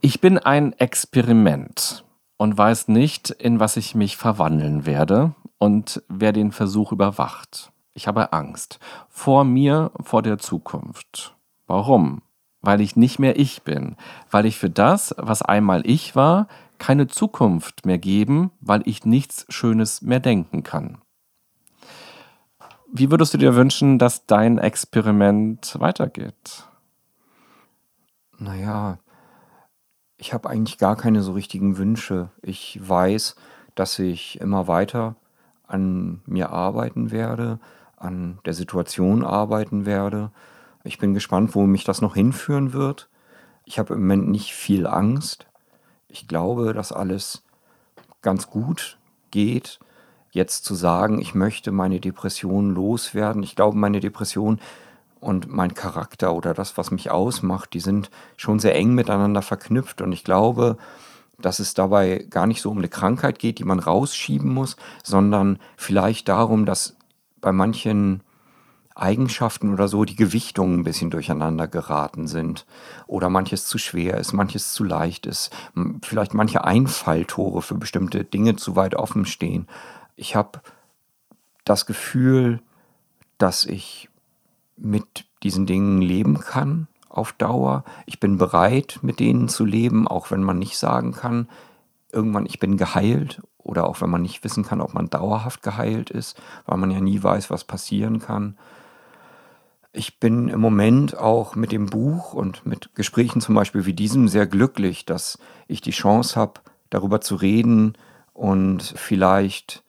Ich 0.00 0.20
bin 0.20 0.38
ein 0.38 0.72
Experiment 0.78 2.04
und 2.38 2.56
weiß 2.56 2.88
nicht, 2.88 3.28
in 3.30 3.60
was 3.60 3.76
ich 3.76 3.94
mich 3.94 4.16
verwandeln 4.16 4.86
werde 4.86 5.34
und 5.58 6.02
wer 6.08 6.32
den 6.32 6.52
Versuch 6.52 6.92
überwacht. 6.92 7.72
Ich 7.92 8.06
habe 8.06 8.32
Angst 8.32 8.78
vor 9.08 9.44
mir, 9.44 9.90
vor 10.00 10.22
der 10.22 10.38
Zukunft. 10.38 11.34
Warum? 11.66 12.22
Weil 12.62 12.80
ich 12.80 12.96
nicht 12.96 13.18
mehr 13.18 13.38
ich 13.38 13.62
bin, 13.62 13.96
weil 14.30 14.46
ich 14.46 14.56
für 14.56 14.70
das, 14.70 15.14
was 15.18 15.42
einmal 15.42 15.82
ich 15.84 16.16
war, 16.16 16.48
keine 16.78 17.08
Zukunft 17.08 17.84
mehr 17.86 17.98
geben, 17.98 18.52
weil 18.60 18.82
ich 18.86 19.04
nichts 19.04 19.44
Schönes 19.48 20.00
mehr 20.00 20.20
denken 20.20 20.62
kann. 20.62 20.98
Wie 22.90 23.10
würdest 23.10 23.34
du 23.34 23.38
dir 23.38 23.56
wünschen, 23.56 23.98
dass 23.98 24.26
dein 24.26 24.58
Experiment 24.58 25.76
weitergeht? 25.78 26.64
Naja, 28.38 28.98
ich 30.18 30.34
habe 30.34 30.50
eigentlich 30.50 30.78
gar 30.78 30.96
keine 30.96 31.22
so 31.22 31.32
richtigen 31.32 31.78
Wünsche. 31.78 32.30
Ich 32.42 32.78
weiß, 32.82 33.36
dass 33.74 33.98
ich 33.98 34.40
immer 34.40 34.66
weiter 34.66 35.14
an 35.66 36.20
mir 36.26 36.50
arbeiten 36.50 37.10
werde, 37.10 37.60
an 37.96 38.38
der 38.44 38.54
Situation 38.54 39.24
arbeiten 39.24 39.86
werde. 39.86 40.30
Ich 40.84 40.98
bin 40.98 41.14
gespannt, 41.14 41.54
wo 41.54 41.66
mich 41.66 41.84
das 41.84 42.00
noch 42.00 42.14
hinführen 42.14 42.72
wird. 42.72 43.08
Ich 43.64 43.78
habe 43.78 43.94
im 43.94 44.00
Moment 44.00 44.28
nicht 44.28 44.54
viel 44.54 44.86
Angst. 44.86 45.46
Ich 46.08 46.26
glaube, 46.26 46.74
dass 46.74 46.92
alles 46.92 47.44
ganz 48.20 48.50
gut 48.50 48.98
geht 49.30 49.78
jetzt 50.30 50.64
zu 50.64 50.74
sagen, 50.74 51.20
ich 51.20 51.34
möchte 51.34 51.72
meine 51.72 52.00
Depression 52.00 52.74
loswerden. 52.74 53.42
Ich 53.42 53.56
glaube, 53.56 53.76
meine 53.76 54.00
Depression 54.00 54.60
und 55.20 55.48
mein 55.48 55.74
Charakter 55.74 56.34
oder 56.34 56.54
das, 56.54 56.76
was 56.76 56.90
mich 56.90 57.10
ausmacht, 57.10 57.72
die 57.74 57.80
sind 57.80 58.10
schon 58.36 58.58
sehr 58.58 58.74
eng 58.74 58.94
miteinander 58.94 59.42
verknüpft. 59.42 60.00
Und 60.00 60.12
ich 60.12 60.24
glaube, 60.24 60.76
dass 61.40 61.58
es 61.58 61.74
dabei 61.74 62.26
gar 62.30 62.46
nicht 62.46 62.60
so 62.60 62.70
um 62.70 62.78
eine 62.78 62.88
Krankheit 62.88 63.38
geht, 63.38 63.58
die 63.58 63.64
man 63.64 63.78
rausschieben 63.78 64.52
muss, 64.52 64.76
sondern 65.02 65.58
vielleicht 65.76 66.28
darum, 66.28 66.66
dass 66.66 66.96
bei 67.40 67.52
manchen 67.52 68.22
Eigenschaften 68.94 69.72
oder 69.72 69.86
so 69.86 70.04
die 70.04 70.16
Gewichtungen 70.16 70.80
ein 70.80 70.84
bisschen 70.84 71.10
durcheinander 71.10 71.68
geraten 71.68 72.26
sind 72.26 72.66
oder 73.06 73.28
manches 73.28 73.66
zu 73.66 73.78
schwer 73.78 74.18
ist, 74.18 74.32
manches 74.32 74.72
zu 74.72 74.82
leicht 74.82 75.24
ist, 75.26 75.54
vielleicht 76.02 76.34
manche 76.34 76.64
Einfalltore 76.64 77.62
für 77.62 77.76
bestimmte 77.76 78.24
Dinge 78.24 78.56
zu 78.56 78.74
weit 78.74 78.96
offen 78.96 79.24
stehen 79.24 79.68
ich 80.18 80.34
habe 80.36 80.60
das 81.64 81.86
Gefühl, 81.86 82.60
dass 83.38 83.64
ich 83.64 84.10
mit 84.78 85.26
diesen 85.42 85.66
Dingen 85.66 86.00
leben 86.00 86.38
kann 86.38 86.88
auf 87.08 87.32
Dauer. 87.32 87.84
Ich 88.06 88.20
bin 88.20 88.38
bereit, 88.38 89.00
mit 89.02 89.20
denen 89.20 89.48
zu 89.48 89.64
leben, 89.64 90.06
auch 90.06 90.30
wenn 90.30 90.42
man 90.42 90.58
nicht 90.58 90.78
sagen 90.78 91.12
kann, 91.12 91.48
irgendwann 92.12 92.46
ich 92.46 92.58
bin 92.58 92.76
geheilt 92.76 93.42
oder 93.58 93.86
auch 93.86 94.00
wenn 94.00 94.10
man 94.10 94.22
nicht 94.22 94.42
wissen 94.44 94.64
kann, 94.64 94.80
ob 94.80 94.94
man 94.94 95.10
dauerhaft 95.10 95.62
geheilt 95.62 96.10
ist, 96.10 96.40
weil 96.64 96.78
man 96.78 96.90
ja 96.90 97.00
nie 97.00 97.22
weiß, 97.22 97.50
was 97.50 97.64
passieren 97.64 98.18
kann. 98.18 98.56
Ich 99.92 100.20
bin 100.20 100.48
im 100.48 100.60
Moment 100.60 101.16
auch 101.16 101.54
mit 101.54 101.72
dem 101.72 101.86
Buch 101.86 102.32
und 102.32 102.64
mit 102.66 102.94
Gesprächen 102.94 103.40
zum 103.40 103.54
Beispiel 103.54 103.84
wie 103.84 103.94
diesem 103.94 104.28
sehr 104.28 104.46
glücklich, 104.46 105.06
dass 105.06 105.38
ich 105.66 105.80
die 105.80 105.90
Chance 105.90 106.38
habe, 106.38 106.60
darüber 106.90 107.20
zu 107.20 107.34
reden 107.34 107.94
und 108.32 108.82
vielleicht 108.82 109.82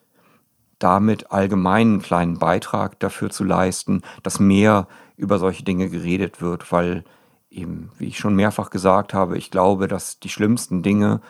damit 0.79 1.31
allgemein 1.31 1.87
einen 1.87 2.01
kleinen 2.01 2.39
Beitrag 2.39 2.99
dafür 2.99 3.29
zu 3.29 3.43
leisten, 3.43 4.01
dass 4.23 4.39
mehr 4.39 4.87
über 5.17 5.37
solche 5.37 5.63
Dinge 5.63 5.89
geredet 5.89 6.41
wird, 6.41 6.71
weil 6.71 7.03
eben, 7.49 7.91
wie 7.97 8.07
ich 8.07 8.17
schon 8.17 8.35
mehrfach 8.35 8.69
gesagt 8.69 9.13
habe, 9.13 9.37
ich 9.37 9.51
glaube, 9.51 9.87
dass 9.87 10.19
die 10.19 10.29
schlimmsten 10.29 10.81
Dinge, 10.81 11.21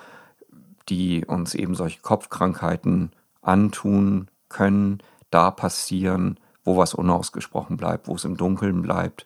die 0.88 1.26
uns 1.26 1.56
eben 1.56 1.76
solche 1.76 2.02
Kopfkrankheiten 2.02 3.12
antun 3.42 4.30
können, 4.50 5.02
da 5.32 5.52
passieren, 5.52 6.40
wo 6.64 6.78
was 6.78 6.94
unausgesprochen 6.94 7.78
bleibt, 7.78 8.08
wo 8.08 8.16
es 8.16 8.26
im 8.26 8.38
Dunkeln 8.38 8.82
bleibt, 8.82 9.26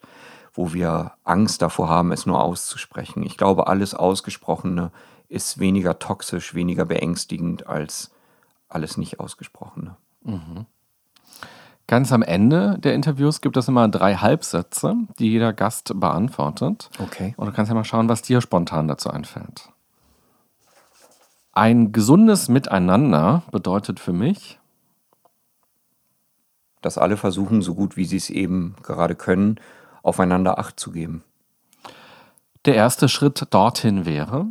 wo 0.52 0.72
wir 0.72 1.12
Angst 1.24 1.62
davor 1.62 1.88
haben, 1.88 2.12
es 2.12 2.26
nur 2.26 2.42
auszusprechen. 2.42 3.22
Ich 3.22 3.36
glaube, 3.36 3.66
alles 3.66 3.94
Ausgesprochene 3.94 4.92
ist 5.28 5.58
weniger 5.58 5.98
toxisch, 5.98 6.54
weniger 6.54 6.84
beängstigend 6.84 7.66
als 7.66 8.10
alles 8.68 8.96
nicht 8.96 9.20
Ausgesprochene. 9.20 9.96
Mhm. 10.24 10.66
Ganz 11.86 12.12
am 12.12 12.22
Ende 12.22 12.78
der 12.78 12.94
Interviews 12.94 13.42
gibt 13.42 13.56
es 13.58 13.68
immer 13.68 13.88
drei 13.88 14.14
Halbsätze, 14.14 14.96
die 15.18 15.30
jeder 15.30 15.52
Gast 15.52 15.92
beantwortet. 16.00 16.90
Okay. 16.98 17.34
Und 17.36 17.46
du 17.46 17.52
kannst 17.52 17.68
ja 17.68 17.74
mal 17.74 17.84
schauen, 17.84 18.08
was 18.08 18.22
dir 18.22 18.40
spontan 18.40 18.88
dazu 18.88 19.10
einfällt. 19.10 19.68
Ein 21.52 21.92
gesundes 21.92 22.48
Miteinander 22.48 23.42
bedeutet 23.52 24.00
für 24.00 24.12
mich, 24.12 24.58
dass 26.80 26.98
alle 26.98 27.16
versuchen, 27.16 27.62
so 27.62 27.74
gut 27.74 27.96
wie 27.96 28.06
sie 28.06 28.16
es 28.16 28.30
eben 28.30 28.76
gerade 28.82 29.14
können, 29.14 29.60
aufeinander 30.02 30.58
Acht 30.58 30.80
zu 30.80 30.90
geben. 30.90 31.22
Der 32.64 32.74
erste 32.74 33.08
Schritt 33.08 33.46
dorthin 33.50 34.06
wäre, 34.06 34.46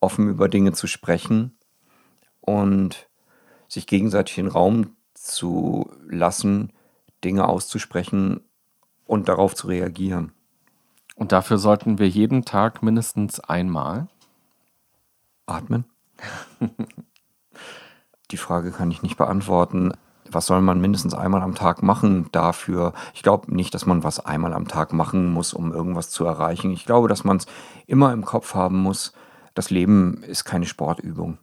offen 0.00 0.28
über 0.28 0.48
Dinge 0.48 0.72
zu 0.72 0.88
sprechen 0.88 1.56
und 2.40 3.08
sich 3.72 3.86
gegenseitig 3.86 4.34
den 4.34 4.48
Raum 4.48 4.96
zu 5.14 5.90
lassen, 6.06 6.72
Dinge 7.24 7.48
auszusprechen 7.48 8.40
und 9.06 9.28
darauf 9.28 9.54
zu 9.54 9.66
reagieren. 9.66 10.32
Und 11.16 11.32
dafür 11.32 11.56
sollten 11.56 11.98
wir 11.98 12.06
jeden 12.08 12.44
Tag 12.44 12.82
mindestens 12.82 13.40
einmal 13.40 14.08
atmen. 15.46 15.86
Die 18.30 18.36
Frage 18.36 18.72
kann 18.72 18.90
ich 18.90 19.02
nicht 19.02 19.16
beantworten. 19.16 19.94
Was 20.30 20.46
soll 20.46 20.60
man 20.60 20.80
mindestens 20.80 21.14
einmal 21.14 21.40
am 21.40 21.54
Tag 21.54 21.82
machen 21.82 22.28
dafür? 22.30 22.92
Ich 23.14 23.22
glaube 23.22 23.54
nicht, 23.54 23.72
dass 23.74 23.86
man 23.86 24.04
was 24.04 24.20
einmal 24.20 24.52
am 24.52 24.68
Tag 24.68 24.92
machen 24.92 25.32
muss, 25.32 25.54
um 25.54 25.72
irgendwas 25.72 26.10
zu 26.10 26.26
erreichen. 26.26 26.72
Ich 26.72 26.84
glaube, 26.84 27.08
dass 27.08 27.24
man 27.24 27.38
es 27.38 27.46
immer 27.86 28.12
im 28.12 28.26
Kopf 28.26 28.54
haben 28.54 28.76
muss. 28.76 29.14
Das 29.54 29.70
Leben 29.70 30.22
ist 30.24 30.44
keine 30.44 30.66
Sportübung. 30.66 31.38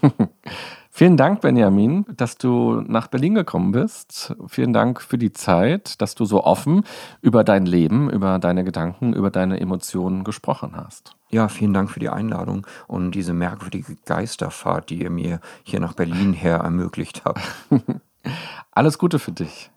Vielen 0.94 1.16
Dank, 1.16 1.40
Benjamin, 1.40 2.04
dass 2.14 2.36
du 2.36 2.82
nach 2.86 3.06
Berlin 3.06 3.34
gekommen 3.34 3.72
bist. 3.72 4.36
Vielen 4.46 4.74
Dank 4.74 5.00
für 5.00 5.16
die 5.16 5.32
Zeit, 5.32 6.02
dass 6.02 6.14
du 6.14 6.26
so 6.26 6.44
offen 6.44 6.84
über 7.22 7.44
dein 7.44 7.64
Leben, 7.64 8.10
über 8.10 8.38
deine 8.38 8.62
Gedanken, 8.62 9.14
über 9.14 9.30
deine 9.30 9.58
Emotionen 9.58 10.22
gesprochen 10.22 10.76
hast. 10.76 11.16
Ja, 11.30 11.48
vielen 11.48 11.72
Dank 11.72 11.90
für 11.90 11.98
die 11.98 12.10
Einladung 12.10 12.66
und 12.88 13.12
diese 13.12 13.32
merkwürdige 13.32 13.96
Geisterfahrt, 14.04 14.90
die 14.90 15.00
ihr 15.02 15.10
mir 15.10 15.40
hier 15.62 15.80
nach 15.80 15.94
Berlin 15.94 16.34
her 16.34 16.58
ermöglicht 16.58 17.24
habt. 17.24 17.40
Alles 18.70 18.98
Gute 18.98 19.18
für 19.18 19.32
dich. 19.32 19.70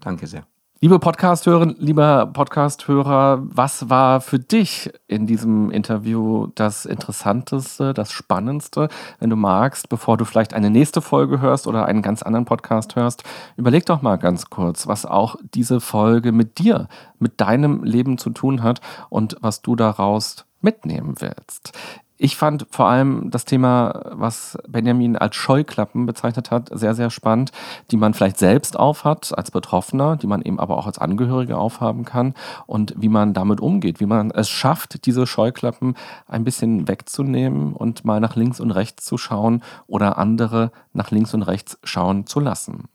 Danke 0.00 0.26
sehr. 0.26 0.48
Liebe 0.78 0.98
Podcasthörerin, 0.98 1.74
lieber 1.78 2.26
Podcasthörer, 2.26 3.40
was 3.42 3.88
war 3.88 4.20
für 4.20 4.38
dich 4.38 4.90
in 5.06 5.26
diesem 5.26 5.70
Interview 5.70 6.48
das 6.54 6.84
Interessanteste, 6.84 7.94
das 7.94 8.12
Spannendste? 8.12 8.90
Wenn 9.18 9.30
du 9.30 9.36
magst, 9.36 9.88
bevor 9.88 10.18
du 10.18 10.26
vielleicht 10.26 10.52
eine 10.52 10.68
nächste 10.68 11.00
Folge 11.00 11.40
hörst 11.40 11.66
oder 11.66 11.86
einen 11.86 12.02
ganz 12.02 12.22
anderen 12.22 12.44
Podcast 12.44 12.94
hörst, 12.94 13.24
überleg 13.56 13.86
doch 13.86 14.02
mal 14.02 14.16
ganz 14.16 14.50
kurz, 14.50 14.86
was 14.86 15.06
auch 15.06 15.36
diese 15.54 15.80
Folge 15.80 16.30
mit 16.30 16.58
dir, 16.58 16.88
mit 17.18 17.40
deinem 17.40 17.82
Leben 17.82 18.18
zu 18.18 18.28
tun 18.28 18.62
hat 18.62 18.82
und 19.08 19.38
was 19.40 19.62
du 19.62 19.76
daraus 19.76 20.44
mitnehmen 20.60 21.14
willst. 21.20 21.72
Ich 22.18 22.36
fand 22.36 22.66
vor 22.70 22.88
allem 22.88 23.30
das 23.30 23.44
Thema, 23.44 24.00
was 24.12 24.56
Benjamin 24.66 25.16
als 25.16 25.36
Scheuklappen 25.36 26.06
bezeichnet 26.06 26.50
hat, 26.50 26.70
sehr, 26.72 26.94
sehr 26.94 27.10
spannend, 27.10 27.52
die 27.90 27.98
man 27.98 28.14
vielleicht 28.14 28.38
selbst 28.38 28.78
aufhat 28.78 29.36
als 29.36 29.50
Betroffener, 29.50 30.16
die 30.16 30.26
man 30.26 30.40
eben 30.40 30.58
aber 30.58 30.78
auch 30.78 30.86
als 30.86 30.98
Angehörige 30.98 31.58
aufhaben 31.58 32.06
kann 32.06 32.34
und 32.66 32.94
wie 32.96 33.10
man 33.10 33.34
damit 33.34 33.60
umgeht, 33.60 34.00
wie 34.00 34.06
man 34.06 34.30
es 34.30 34.48
schafft, 34.48 35.04
diese 35.04 35.26
Scheuklappen 35.26 35.94
ein 36.26 36.44
bisschen 36.44 36.88
wegzunehmen 36.88 37.74
und 37.74 38.06
mal 38.06 38.20
nach 38.20 38.34
links 38.34 38.60
und 38.60 38.70
rechts 38.70 39.04
zu 39.04 39.18
schauen 39.18 39.62
oder 39.86 40.16
andere 40.16 40.72
nach 40.94 41.10
links 41.10 41.34
und 41.34 41.42
rechts 41.42 41.78
schauen 41.84 42.26
zu 42.26 42.40
lassen. 42.40 42.88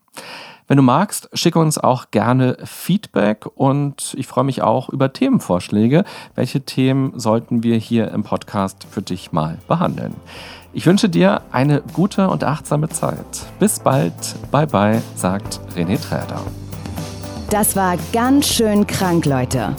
Wenn 0.68 0.76
du 0.76 0.82
magst, 0.82 1.28
schicke 1.34 1.58
uns 1.58 1.76
auch 1.76 2.10
gerne 2.10 2.56
Feedback 2.64 3.46
und 3.56 4.14
ich 4.16 4.26
freue 4.26 4.44
mich 4.44 4.62
auch 4.62 4.88
über 4.88 5.12
Themenvorschläge. 5.12 6.04
Welche 6.34 6.62
Themen 6.62 7.18
sollten 7.18 7.62
wir 7.62 7.76
hier 7.76 8.10
im 8.10 8.22
Podcast 8.22 8.86
für 8.90 9.02
dich 9.02 9.32
mal 9.32 9.58
behandeln? 9.68 10.14
Ich 10.72 10.86
wünsche 10.86 11.10
dir 11.10 11.42
eine 11.50 11.82
gute 11.92 12.30
und 12.30 12.44
achtsame 12.44 12.88
Zeit. 12.88 13.26
Bis 13.58 13.80
bald. 13.80 14.14
Bye 14.50 14.66
bye, 14.66 15.02
sagt 15.14 15.60
René 15.76 16.00
Träder. 16.00 16.40
Das 17.50 17.76
war 17.76 17.96
ganz 18.14 18.46
schön 18.46 18.86
krank, 18.86 19.26
Leute. 19.26 19.76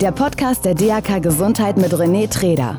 Der 0.00 0.12
Podcast 0.12 0.64
der 0.64 0.74
DAK 0.74 1.22
Gesundheit 1.22 1.76
mit 1.76 1.92
René 1.92 2.30
Träder. 2.30 2.78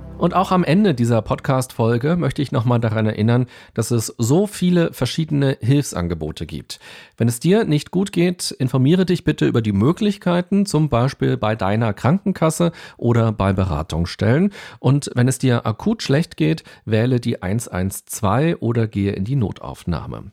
Und 0.21 0.35
auch 0.35 0.51
am 0.51 0.63
Ende 0.63 0.93
dieser 0.93 1.23
Podcast-Folge 1.23 2.15
möchte 2.15 2.43
ich 2.43 2.51
nochmal 2.51 2.79
daran 2.79 3.07
erinnern, 3.07 3.47
dass 3.73 3.89
es 3.89 4.13
so 4.19 4.45
viele 4.45 4.93
verschiedene 4.93 5.57
Hilfsangebote 5.61 6.45
gibt. 6.45 6.79
Wenn 7.17 7.27
es 7.27 7.39
dir 7.39 7.63
nicht 7.63 7.89
gut 7.89 8.11
geht, 8.11 8.51
informiere 8.51 9.07
dich 9.07 9.23
bitte 9.23 9.47
über 9.47 9.63
die 9.63 9.71
Möglichkeiten, 9.71 10.67
zum 10.67 10.89
Beispiel 10.89 11.37
bei 11.37 11.55
deiner 11.55 11.93
Krankenkasse 11.93 12.71
oder 12.97 13.31
bei 13.31 13.51
Beratungsstellen. 13.51 14.53
Und 14.77 15.09
wenn 15.15 15.27
es 15.27 15.39
dir 15.39 15.65
akut 15.65 16.03
schlecht 16.03 16.37
geht, 16.37 16.63
wähle 16.85 17.19
die 17.19 17.41
112 17.41 18.57
oder 18.59 18.85
gehe 18.85 19.13
in 19.13 19.25
die 19.25 19.35
Notaufnahme. 19.35 20.25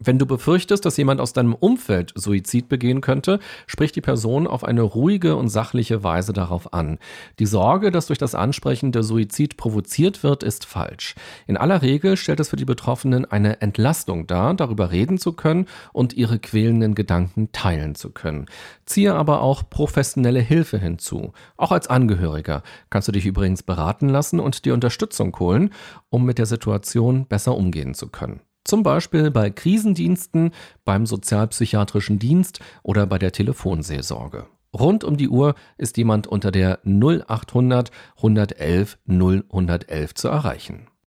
Wenn 0.00 0.18
du 0.18 0.26
befürchtest, 0.26 0.84
dass 0.84 0.96
jemand 0.96 1.20
aus 1.20 1.34
deinem 1.34 1.54
Umfeld 1.54 2.12
Suizid 2.16 2.68
begehen 2.68 3.00
könnte, 3.00 3.38
sprich 3.68 3.92
die 3.92 4.00
Person 4.00 4.48
auf 4.48 4.64
eine 4.64 4.82
ruhige 4.82 5.36
und 5.36 5.50
sachliche 5.50 6.02
Weise 6.02 6.32
darauf 6.32 6.72
an. 6.72 6.98
Die 7.38 7.46
Sorge, 7.46 7.92
dass 7.92 8.08
durch 8.08 8.18
das 8.18 8.34
Ansprechen 8.34 8.90
der 8.90 9.04
Suizid 9.04 9.35
Suizid 9.36 9.58
provoziert 9.58 10.22
wird, 10.22 10.42
ist 10.42 10.64
falsch. 10.64 11.14
In 11.46 11.58
aller 11.58 11.82
Regel 11.82 12.16
stellt 12.16 12.40
es 12.40 12.48
für 12.48 12.56
die 12.56 12.64
Betroffenen 12.64 13.26
eine 13.26 13.60
Entlastung 13.60 14.26
dar, 14.26 14.54
darüber 14.54 14.90
reden 14.90 15.18
zu 15.18 15.34
können 15.34 15.66
und 15.92 16.14
ihre 16.14 16.38
quälenden 16.38 16.94
Gedanken 16.94 17.52
teilen 17.52 17.94
zu 17.94 18.10
können. 18.10 18.46
Ziehe 18.86 19.14
aber 19.14 19.42
auch 19.42 19.68
professionelle 19.68 20.40
Hilfe 20.40 20.78
hinzu. 20.78 21.32
Auch 21.58 21.70
als 21.70 21.88
Angehöriger 21.88 22.62
kannst 22.88 23.08
du 23.08 23.12
dich 23.12 23.26
übrigens 23.26 23.62
beraten 23.62 24.08
lassen 24.08 24.40
und 24.40 24.64
dir 24.64 24.72
Unterstützung 24.72 25.38
holen, 25.38 25.70
um 26.08 26.24
mit 26.24 26.38
der 26.38 26.46
Situation 26.46 27.26
besser 27.26 27.56
umgehen 27.56 27.92
zu 27.92 28.08
können. 28.08 28.40
Zum 28.64 28.82
Beispiel 28.82 29.30
bei 29.30 29.50
Krisendiensten, 29.50 30.52
beim 30.84 31.04
sozialpsychiatrischen 31.04 32.18
Dienst 32.18 32.60
oder 32.82 33.06
bei 33.06 33.18
der 33.18 33.32
Telefonseelsorge. 33.32 34.46
Rund 34.78 35.04
um 35.04 35.16
die 35.16 35.28
Uhr 35.28 35.54
ist 35.78 35.96
jemand 35.96 36.26
unter 36.26 36.50
der 36.50 36.80
0800 36.84 37.90
111 38.16 38.98
0111 39.06 40.14
zu 40.14 40.28
erreichen. 40.28 40.88